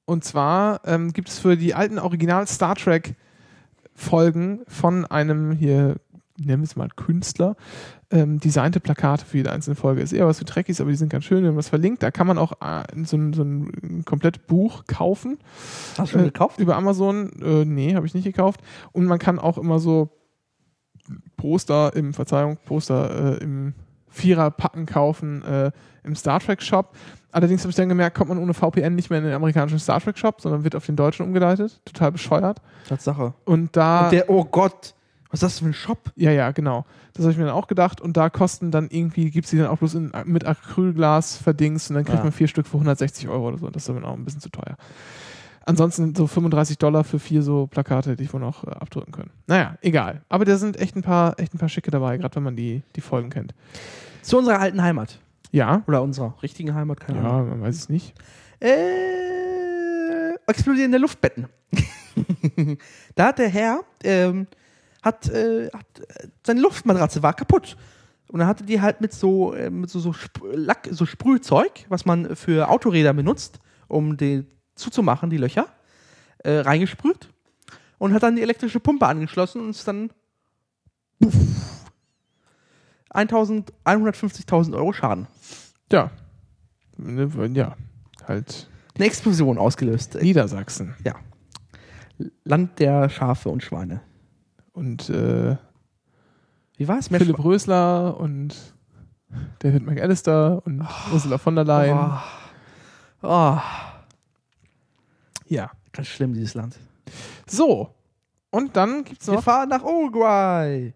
und 0.06 0.24
zwar 0.24 0.82
ähm, 0.86 1.14
gibt 1.14 1.30
es 1.30 1.40
für 1.40 1.58
die 1.58 1.74
alten 1.74 2.00
Original 2.00 2.48
Star 2.48 2.76
Trek 2.76 3.16
Folgen 3.96 4.62
von 4.68 5.06
einem 5.06 5.52
hier 5.52 5.98
nennen 6.38 6.64
wir 6.64 6.68
es 6.68 6.76
mal 6.76 6.90
Künstler, 6.96 7.56
ähm, 8.14 8.40
designte 8.40 8.80
Plakate 8.80 9.26
für 9.26 9.38
jede 9.38 9.52
einzelne 9.52 9.76
Folge. 9.76 10.02
Ist 10.02 10.14
eher 10.14 10.28
was 10.28 10.38
für 10.38 10.46
Trekkies, 10.46 10.80
aber 10.80 10.92
die 10.92 10.96
sind 10.96 11.10
ganz 11.10 11.26
schön. 11.26 11.42
Wir 11.42 11.50
haben 11.50 11.56
das 11.56 11.70
verlinkt. 11.70 12.04
Da 12.04 12.12
kann 12.12 12.28
man 12.28 12.38
auch 12.38 12.54
äh, 12.62 12.84
so, 13.06 13.18
ein, 13.18 13.34
so 13.34 13.42
ein 13.42 14.06
komplett 14.06 14.46
Buch 14.46 14.86
kaufen. 14.86 15.40
Hast 15.98 16.14
du 16.14 16.18
schon 16.18 16.22
Äh, 16.22 16.26
gekauft? 16.26 16.60
Über 16.60 16.76
Amazon. 16.76 17.32
Äh, 17.42 17.66
nee, 17.66 17.96
habe 17.96 18.06
ich 18.06 18.14
nicht 18.14 18.26
gekauft. 18.26 18.62
Und 18.92 19.06
man 19.06 19.18
kann 19.18 19.40
auch 19.40 19.58
immer 19.58 19.80
so 19.80 20.10
Poster 21.38 21.96
im, 21.96 22.14
Verzeihung, 22.14 22.58
Poster 22.66 23.40
äh, 23.40 23.44
im 23.44 23.74
Viererpacken 24.10 24.86
kaufen 24.86 25.44
äh, 25.44 25.72
im 26.04 26.16
Star 26.16 26.40
Trek 26.40 26.62
Shop. 26.62 26.96
Allerdings 27.32 27.62
habe 27.62 27.72
ich 27.72 27.76
dann 27.76 27.90
gemerkt, 27.90 28.16
kommt 28.16 28.30
man 28.30 28.38
ohne 28.38 28.54
VPN 28.54 28.94
nicht 28.94 29.10
mehr 29.10 29.18
in 29.18 29.26
den 29.26 29.34
amerikanischen 29.34 29.80
Star 29.80 30.00
Trek 30.00 30.20
Shop, 30.20 30.40
sondern 30.40 30.64
wird 30.64 30.76
auf 30.76 30.86
den 30.86 30.96
deutschen 30.96 31.26
umgeleitet. 31.26 31.82
Total 31.84 32.12
bescheuert. 32.12 32.62
Tatsache. 32.88 33.34
Und 33.46 33.76
da. 33.76 34.06
Und 34.06 34.12
der, 34.12 34.30
oh 34.30 34.46
Gott, 34.46 34.94
was 35.34 35.42
ist 35.42 35.44
das 35.56 35.60
für 35.60 35.66
ein 35.66 35.74
Shop? 35.74 36.12
Ja, 36.16 36.30
ja, 36.30 36.52
genau. 36.52 36.86
Das 37.14 37.24
habe 37.26 37.32
ich 37.32 37.40
mir 37.40 37.46
dann 37.46 37.56
auch 37.56 37.66
gedacht. 37.66 38.00
Und 38.00 38.16
da 38.18 38.30
kosten 38.30 38.70
dann 38.70 38.88
irgendwie, 38.92 39.32
gibt 39.32 39.46
es 39.46 39.50
die 39.52 39.58
dann 39.58 39.66
auch 39.66 39.80
bloß 39.80 39.96
in, 39.96 40.12
mit 40.26 40.46
Acrylglas 40.46 41.38
verdingst 41.38 41.90
und 41.90 41.96
dann 41.96 42.06
kriegt 42.06 42.20
Ah. 42.20 42.24
man 42.24 42.32
vier 42.32 42.48
Stück 42.48 42.68
für 42.68 42.78
160 42.78 43.28
Euro 43.30 43.48
oder 43.48 43.58
so. 43.58 43.68
Das 43.72 43.82
ist 43.82 43.90
dann 43.90 44.06
auch 44.06 44.14
ein 44.14 44.24
bisschen 44.26 44.42
zu 44.42 44.50
teuer. 44.50 44.78
Ansonsten 45.66 46.14
so 46.14 46.28
35 46.28 46.78
Dollar 46.78 47.04
für 47.04 47.18
vier 47.18 47.42
so 47.42 47.66
Plakate 47.66 48.12
hätte 48.12 48.22
ich 48.22 48.32
wohl 48.32 48.42
noch 48.42 48.64
äh, 48.68 48.70
abdrücken 48.70 49.12
können. 49.12 49.32
Naja, 49.48 49.76
egal. 49.82 50.22
Aber 50.30 50.46
da 50.46 50.58
sind 50.58 50.78
echt 50.78 50.96
ein 50.96 51.02
paar, 51.02 51.40
echt 51.40 51.56
ein 51.56 51.58
paar 51.58 51.70
schicke 51.70 51.90
dabei, 51.90 52.18
gerade 52.18 52.36
wenn 52.36 52.44
man 52.44 52.56
die, 52.56 52.84
die 52.96 53.02
Folgen 53.02 53.32
kennt. 53.32 53.56
Zu 54.22 54.38
unserer 54.38 54.60
alten 54.60 54.84
Heimat. 54.84 55.20
Ja. 55.52 55.82
Oder 55.88 56.04
unserer 56.04 56.36
richtigen 56.44 56.76
Heimat, 56.76 57.00
keine 57.00 57.20
Ahnung. 57.22 57.48
Ja, 57.48 57.56
man 57.56 57.62
weiß 57.64 57.76
es 57.76 57.90
nicht. 57.90 58.14
Äh, 58.60 60.34
explodierende 60.48 60.98
Luftbetten. 61.00 61.48
da 63.16 63.26
hat 63.28 63.40
der 63.40 63.50
Herr, 63.50 63.82
ähm, 64.04 64.48
hat, 65.04 65.30
äh, 65.30 65.70
hat, 65.72 66.00
äh, 66.00 66.28
seine 66.46 66.62
Luftmatratze 66.62 67.22
war 67.22 67.34
kaputt. 67.34 67.78
Und 68.30 68.40
er 68.40 68.48
hatte 68.48 68.64
die 68.64 68.82
halt 68.82 69.02
mit 69.02 69.14
so, 69.14 69.54
äh, 69.54 69.70
mit 69.70 69.90
so, 69.90 70.00
so, 70.00 70.12
Sp 70.18 70.42
Lack, 70.54 70.88
so 70.90 71.06
Sprühzeug, 71.06 71.86
was 71.90 72.06
man 72.06 72.36
für 72.36 72.70
Autoräder 72.70 73.14
benutzt, 73.14 73.60
um 73.88 74.18
die 74.18 74.46
zuzumachen, 74.76 75.30
die 75.30 75.38
Löcher, 75.38 75.68
äh, 76.40 76.58
reingesprüht. 76.60 77.30
Und 78.00 78.14
hat 78.14 78.24
dann 78.24 78.36
die 78.36 78.42
elektrische 78.42 78.80
Pumpe 78.80 79.06
angeschlossen 79.06 79.62
und 79.62 79.70
ist 79.70 79.88
dann 79.88 80.10
puff, 81.20 81.36
150.000 83.14 84.76
Euro 84.76 84.92
Schaden. 84.94 85.28
Ja. 85.92 86.10
Ne, 86.98 87.30
Ja. 87.54 87.76
Halt 88.28 88.68
Eine 88.96 89.06
Explosion 89.06 89.58
ausgelöst. 89.58 90.16
Niedersachsen. 90.16 90.96
Ja. 91.04 91.16
Land 92.44 92.80
der 92.80 93.10
Schafe 93.10 93.50
und 93.50 93.62
Schweine. 93.62 94.02
Und 94.74 95.10
äh, 95.10 95.56
Wie 96.78 96.88
war 96.88 96.98
es? 96.98 97.08
Philipp 97.08 97.44
Rösler 97.44 98.18
und 98.20 98.56
David 99.60 99.86
McAllister 99.86 100.62
und 100.66 100.86
Ursula 101.12 101.38
von 101.38 101.56
der 101.56 101.64
Leyen. 101.64 101.98
Oh. 103.22 103.28
oh, 103.28 103.60
Ja. 105.48 105.72
ganz 105.92 106.08
schlimm, 106.08 106.34
dieses 106.34 106.54
Land. 106.56 106.78
So. 107.48 107.94
Und 108.52 108.76
dann 108.76 109.04
gibt's 109.04 109.28
Wir 109.28 109.36
noch. 109.36 109.44
fahren 109.44 109.70
nach 109.70 109.84
Uruguay. 109.84 110.94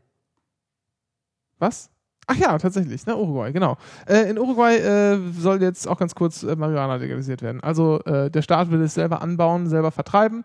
Was? 1.59 1.89
Ach 2.29 2.35
ja, 2.35 2.57
tatsächlich, 2.57 3.05
ne? 3.05 3.15
Uruguay, 3.15 3.53
genau. 3.53 3.77
Äh, 4.05 4.29
in 4.29 4.37
Uruguay 4.37 4.75
äh, 4.75 5.17
soll 5.31 5.61
jetzt 5.61 5.87
auch 5.87 5.97
ganz 5.97 6.13
kurz 6.13 6.43
äh, 6.43 6.57
Marihuana 6.57 6.95
legalisiert 6.95 7.41
werden. 7.41 7.63
Also 7.63 8.01
äh, 8.03 8.29
der 8.29 8.41
Staat 8.41 8.69
will 8.69 8.81
es 8.81 8.95
selber 8.95 9.21
anbauen, 9.21 9.69
selber 9.69 9.91
vertreiben, 9.91 10.43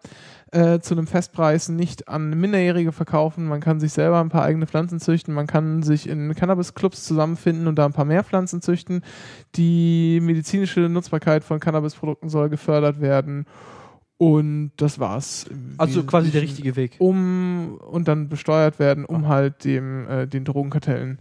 äh, 0.53 0.79
zu 0.79 0.95
einem 0.95 1.09
Festpreis 1.09 1.69
nicht 1.71 2.07
an 2.07 2.39
Minderjährige 2.39 2.93
verkaufen. 2.93 3.47
Man 3.47 3.61
kann 3.61 3.81
sich 3.81 3.93
selber 3.93 4.21
ein 4.21 4.29
paar 4.29 4.45
eigene 4.45 4.69
Pflanzen 4.69 5.01
züchten, 5.01 5.35
man 5.35 5.49
kann 5.49 5.83
sich 5.83 6.09
in 6.09 6.33
Cannabis-Clubs 6.37 7.03
zusammenfinden 7.05 7.67
und 7.67 7.75
da 7.77 7.85
ein 7.85 7.93
paar 7.93 8.05
mehr 8.05 8.23
Pflanzen 8.23 8.63
züchten. 8.63 9.03
Die 9.57 10.21
medizinische 10.23 10.83
Nutzbarkeit 10.83 11.43
von 11.43 11.59
Cannabisprodukten 11.59 12.29
soll 12.29 12.49
gefördert 12.49 13.01
werden. 13.01 13.45
Und 14.19 14.71
das 14.77 15.01
war's. 15.01 15.47
Also 15.79 16.05
quasi 16.05 16.31
der 16.31 16.43
richtige 16.43 16.77
Weg. 16.77 16.95
um 17.01 17.77
und 17.79 18.07
dann 18.07 18.29
besteuert 18.29 18.79
werden, 18.79 19.05
um 19.05 19.27
halt 19.27 19.65
dem 19.65 20.09
äh, 20.09 20.27
den 20.29 20.45
Drogenkartellen 20.45 21.19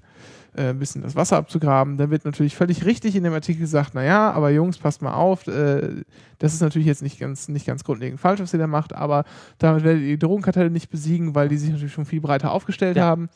äh, 0.55 0.69
ein 0.69 0.79
bisschen 0.79 1.01
das 1.01 1.15
Wasser 1.15 1.37
abzugraben. 1.37 1.97
Dann 1.97 2.09
wird 2.11 2.25
natürlich 2.25 2.55
völlig 2.55 2.85
richtig 2.85 3.15
in 3.15 3.23
dem 3.23 3.33
Artikel 3.33 3.59
gesagt, 3.61 3.93
naja, 3.93 4.31
aber 4.31 4.49
Jungs, 4.49 4.77
passt 4.77 5.01
mal 5.01 5.13
auf, 5.13 5.47
äh, 5.47 6.03
das 6.39 6.53
ist 6.53 6.61
natürlich 6.61 6.87
jetzt 6.87 7.01
nicht 7.01 7.19
ganz, 7.19 7.47
nicht 7.47 7.65
ganz 7.65 7.83
grundlegend 7.83 8.19
falsch, 8.19 8.39
was 8.41 8.53
ihr 8.53 8.59
da 8.59 8.67
macht, 8.67 8.93
aber 8.93 9.23
damit 9.59 9.83
werdet 9.83 10.01
ihr 10.01 10.09
die 10.09 10.19
Drogenkartelle 10.19 10.69
nicht 10.69 10.89
besiegen, 10.89 11.35
weil 11.35 11.47
die 11.49 11.57
sich 11.57 11.69
natürlich 11.71 11.93
schon 11.93 12.05
viel 12.05 12.21
breiter 12.21 12.51
aufgestellt 12.51 12.97
Ja. 12.97 13.05
haben. 13.05 13.29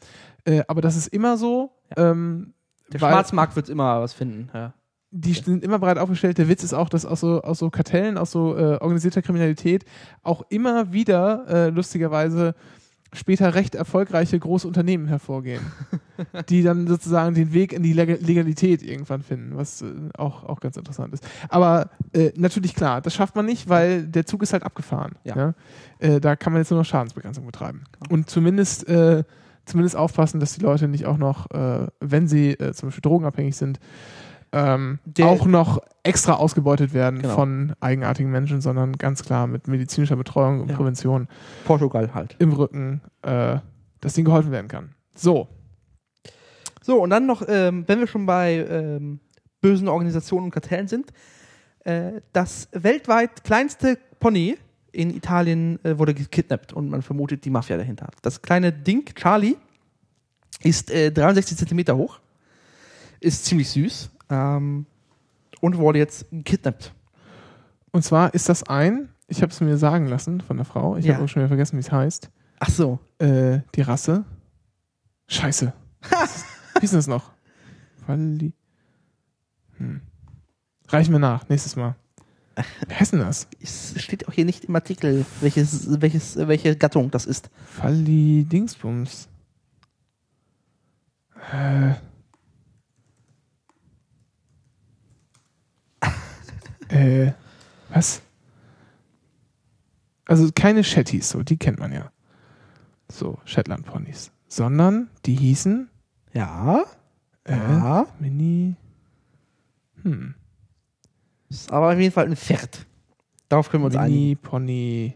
Äh, 0.46 0.64
aber 0.68 0.82
das 0.82 0.96
ist 0.98 1.08
immer 1.08 1.38
so. 1.38 1.72
Ähm, 1.98 2.54
Der 2.92 3.00
Schwarzmarkt 3.00 3.56
wird 3.56 3.70
immer 3.70 4.02
was 4.02 4.14
finden. 4.14 4.50
Ja. 4.54 4.74
die 5.12 5.34
sind 5.34 5.64
immer 5.64 5.80
breit 5.80 5.98
aufgestellt. 5.98 6.38
Der 6.38 6.50
Witz 6.50 6.62
ist 6.64 6.74
auch, 6.74 6.90
dass 6.90 7.06
aus 7.06 7.22
so, 7.22 7.42
aus 7.42 7.60
so 7.60 7.70
Kartellen, 7.70 8.18
aus 8.18 8.32
so 8.32 8.58
äh, 8.58 8.78
organisierter 8.82 9.22
Kriminalität 9.22 9.86
auch 10.24 10.44
immer 10.50 10.92
wieder 10.92 11.46
äh, 11.48 11.70
lustigerweise 11.70 12.54
später 13.14 13.56
recht 13.56 13.76
erfolgreiche 13.76 14.38
große 14.38 14.68
Unternehmen 14.68 15.08
hervorgehen, 15.08 15.62
die 16.50 16.64
dann 16.64 16.88
sozusagen 16.88 17.36
den 17.36 17.54
Weg 17.54 17.74
in 17.74 17.84
die 17.84 17.94
Leg 17.94 18.22
Legalität 18.22 18.84
irgendwann 18.84 19.22
finden, 19.22 19.56
was 19.56 19.82
äh, 19.82 19.86
auch, 20.18 20.44
auch 20.44 20.60
ganz 20.60 20.78
interessant 20.78 21.14
ist. 21.14 21.28
Aber 21.50 21.90
äh, 22.14 22.32
natürlich 22.36 22.76
klar, 22.76 23.02
das 23.02 23.14
schafft 23.14 23.36
man 23.36 23.46
nicht, 23.46 23.70
weil 23.70 24.04
der 24.04 24.26
Zug 24.26 24.44
ist 24.44 24.54
halt 24.54 24.64
abgefahren. 24.64 25.14
Ja. 25.24 25.36
Ja? 25.36 25.54
Äh, 26.00 26.20
da 26.20 26.36
kann 26.36 26.54
man 26.54 26.62
jetzt 26.62 26.72
nur 26.72 26.80
noch 26.80 26.86
Schadensbegrenzung 26.86 27.46
betreiben. 27.46 27.84
Und 28.10 28.30
zumindest, 28.30 28.88
äh, 28.88 29.24
zumindest 29.66 29.96
aufpassen, 29.96 30.40
dass 30.40 30.54
die 30.54 30.62
Leute 30.62 30.88
nicht 30.88 31.06
auch 31.06 31.18
noch, 31.18 31.50
äh, 31.52 31.88
wenn 32.00 32.28
sie 32.28 32.52
äh, 32.52 32.74
zum 32.74 32.90
Beispiel 32.90 33.02
drogenabhängig 33.02 33.56
sind, 33.56 33.80
ähm, 34.56 35.00
Der- 35.06 35.28
auch 35.28 35.46
noch 35.46 35.82
extra 36.04 36.34
ausgebeutet 36.34 36.94
werden 36.94 37.22
Genau. 37.22 37.36
von 37.36 37.74
eigenartigen 37.82 38.32
Menschen, 38.32 38.62
sondern 38.62 38.94
ganz 38.94 39.24
klar 39.24 39.48
mit 39.48 39.68
medizinischer 39.68 40.16
Betreuung 40.16 40.62
und 40.62 40.70
Ja. 40.70 40.76
Prävention 40.78 41.28
Portugal 41.66 42.14
halt. 42.14 42.36
im 42.40 42.54
Rücken, 42.54 43.02
äh, 43.24 43.58
dass 44.02 44.14
denen 44.14 44.26
geholfen 44.26 44.52
werden 44.52 44.68
kann. 44.68 44.96
So, 45.14 45.48
So, 46.82 47.02
und 47.02 47.10
dann 47.10 47.26
noch, 47.26 47.42
ähm, 47.48 47.84
wenn 47.88 48.00
wir 48.00 48.06
schon 48.08 48.28
bei 48.28 48.58
ähm, 48.70 49.20
bösen 49.60 49.88
Organisationen 49.88 50.46
und 50.46 50.52
Kartellen 50.52 50.88
sind, 50.88 51.12
äh, 51.84 52.22
das 52.32 52.70
weltweit 52.74 53.44
kleinste 53.44 53.98
Pony 54.20 54.56
in 54.92 55.10
Italien 55.10 55.84
äh, 55.84 55.98
wurde 55.98 56.14
gekidnappt 56.14 56.74
und 56.74 56.90
man 56.90 57.02
vermutet 57.02 57.44
die 57.44 57.50
Mafia 57.50 57.76
dahinter. 57.78 58.10
Das 58.22 58.44
kleine 58.44 58.72
Ding, 58.72 59.04
Charlie, 59.16 59.56
ist 60.62 60.92
äh, 60.92 61.12
63 61.12 61.58
Zentimeter 61.58 61.98
hoch, 61.98 62.20
ist 63.20 63.46
ziemlich 63.46 63.70
süß 63.72 64.12
ähm, 64.30 64.86
und 65.62 65.78
wurde 65.78 66.00
jetzt 66.00 66.26
gekidnappt. 66.32 66.94
und 67.92 68.04
zwar 68.04 68.34
ist 68.34 68.50
das 68.50 68.64
ein, 68.64 69.10
ich 69.28 69.42
habe 69.42 69.52
es 69.52 69.62
mir 69.62 69.78
sagen 69.78 70.08
lassen 70.08 70.42
von 70.42 70.58
der 70.58 70.66
Frau, 70.66 70.98
ich 70.98 71.06
Ja. 71.06 71.16
habe 71.16 71.24
auch 71.26 71.28
schon 71.30 71.42
wieder 71.42 71.48
vergessen, 71.50 71.78
wie 71.78 71.82
es 71.82 71.92
heißt, 71.92 72.30
Ach 72.60 72.70
so. 72.70 73.00
äh, 73.20 73.60
die 73.76 73.82
Rasse. 73.82 74.26
Scheiße. 75.28 75.74
wie 76.80 76.86
ist 76.86 76.94
das 76.94 77.08
noch? 77.08 77.32
Walli. 78.06 78.54
Hm. 79.78 80.02
Reichen 80.90 81.12
wir 81.14 81.20
nach, 81.20 81.50
nächstes 81.50 81.76
Mal. 81.76 81.96
Wer 82.88 83.00
heißt 83.00 83.12
denn 83.14 83.20
das? 83.20 83.48
Es 83.60 84.00
steht 84.02 84.28
auch 84.30 84.34
hier 84.34 84.46
nicht 84.46 84.66
im 84.66 84.76
Artikel, 84.76 85.26
welches, 85.42 86.00
welches, 86.00 86.38
welche 86.38 86.76
Gattung 86.78 87.12
das 87.12 87.26
ist. 87.26 87.50
Falli 87.66 88.46
Dingsbums. 88.48 89.28
Äh. 91.52 91.96
Äh, 96.90 97.32
was? 97.90 98.22
Also 100.26 100.50
keine 100.56 100.84
Shetties, 100.84 101.30
so, 101.30 101.44
die 101.44 101.58
kennt 101.58 101.80
man 101.80 101.92
ja. 101.92 102.12
So, 103.12 103.40
Shetland-Ponys. 103.46 104.32
Sondern 104.48 105.10
die 105.26 105.36
hießen 105.36 105.90
Ja. 106.34 106.84
äh, 107.44 107.56
Ja. 107.56 108.08
Mini. 108.20 108.76
Hm. 110.04 110.34
Ist 111.50 111.72
aber 111.72 111.92
auf 111.94 112.00
jeden 112.00 112.12
Fall 112.14 112.26
ein 112.26 112.36
Pferd. 112.36 112.86
Darauf 113.50 113.70
können 113.70 113.84
wir 113.84 113.88
uns 113.88 113.96
einigen. 113.96 114.20
Mini-Pony. 114.20 115.16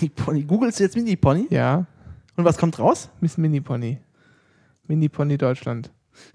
Mini-Pony. 0.00 0.42
Googelst 0.44 0.78
du 0.78 0.84
jetzt 0.84 0.96
Mini-Pony? 0.96 1.46
Ja, 1.50 1.86
Und 2.36 2.44
was 2.44 2.56
kommt 2.58 2.78
raus? 2.78 3.10
Miss 3.20 3.36
Mini-Pony. 3.36 3.98
Mini-Pony 4.86 5.36
Deutschland. 5.38 5.90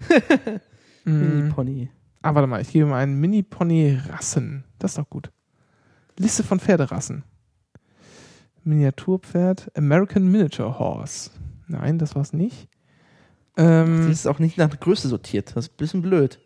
mm. 1.04 1.10
Mini-Pony. 1.10 1.88
Ah, 2.22 2.34
warte 2.34 2.46
mal, 2.46 2.60
ich 2.60 2.70
gebe 2.72 2.86
mal 2.86 2.98
einen 3.02 3.18
Mini-Pony-Rassen. 3.20 4.64
Das 4.78 4.92
ist 4.92 4.98
doch 4.98 5.10
gut. 5.10 5.30
Liste 6.18 6.44
von 6.44 6.60
Pferderassen. 6.60 7.24
Miniaturpferd. 8.64 9.72
American 9.76 10.28
Miniature 10.30 10.78
Horse. 10.78 11.30
Nein, 11.66 11.98
das 11.98 12.14
war's 12.14 12.32
nicht. 12.32 12.68
Ähm, 13.56 13.98
Das 14.08 14.10
ist 14.10 14.26
auch 14.26 14.38
nicht 14.38 14.56
nach 14.56 14.68
der 14.70 14.78
Größe 14.78 15.08
sortiert. 15.08 15.56
Das 15.56 15.66
ist 15.66 15.72
ein 15.72 15.76
bisschen 15.76 16.02
blöd. 16.02 16.38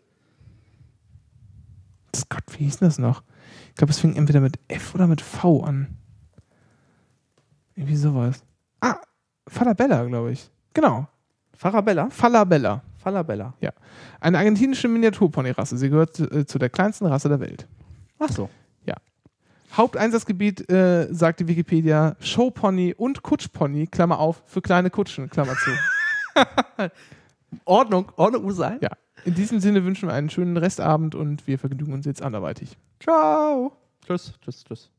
das 2.11 2.27
Gott, 2.27 2.43
wie 2.57 2.63
hieß 2.65 2.77
denn 2.79 2.87
das 2.87 2.97
noch? 2.97 3.23
Ich 3.69 3.75
glaube, 3.75 3.91
es 3.91 3.99
fing 3.99 4.15
entweder 4.15 4.39
mit 4.41 4.59
F 4.67 4.95
oder 4.95 5.05
mit 5.05 5.21
V 5.21 5.61
an. 5.63 5.95
Irgendwie 7.75 7.95
sowas. 7.95 8.43
Ah, 8.81 8.95
Falabella, 9.47 10.03
glaube 10.05 10.31
ich. 10.31 10.49
Genau. 10.73 11.07
Farabella? 11.53 12.09
Falabella. 12.09 12.81
Falabella. 13.07 13.53
Ja. 13.61 13.71
Eine 14.19 14.37
argentinische 14.37 14.87
Miniaturponyrasse. 14.87 15.77
Sie 15.77 15.89
gehört 15.89 16.19
äh, 16.19 16.45
zu 16.45 16.59
der 16.59 16.69
kleinsten 16.69 17.05
Rasse 17.05 17.29
der 17.29 17.39
Welt. 17.39 17.67
Ach 18.19 18.29
so. 18.29 18.49
Haupteinsatzgebiet, 19.77 20.69
äh, 20.71 21.07
sagt 21.13 21.39
die 21.39 21.47
Wikipedia, 21.47 22.15
Showpony 22.19 22.95
und 22.97 23.21
Kutschpony, 23.21 23.87
Klammer 23.87 24.19
auf, 24.19 24.41
für 24.45 24.61
kleine 24.61 24.89
Kutschen, 24.89 25.29
Klammer 25.29 25.55
zu. 25.55 25.71
Ordnung, 27.65 28.11
Ordnung 28.15 28.43
muss 28.43 28.55
sein. 28.57 28.79
Ja. 28.81 28.89
In 29.25 29.35
diesem 29.35 29.59
Sinne 29.59 29.83
wünschen 29.83 30.09
wir 30.09 30.13
einen 30.13 30.29
schönen 30.29 30.57
Restabend 30.57 31.15
und 31.15 31.45
wir 31.47 31.59
vergnügen 31.59 31.93
uns 31.93 32.05
jetzt 32.05 32.21
anderweitig. 32.21 32.77
Ciao. 32.99 33.73
Tschüss, 34.05 34.33
tschüss, 34.41 34.63
tschüss. 34.63 34.89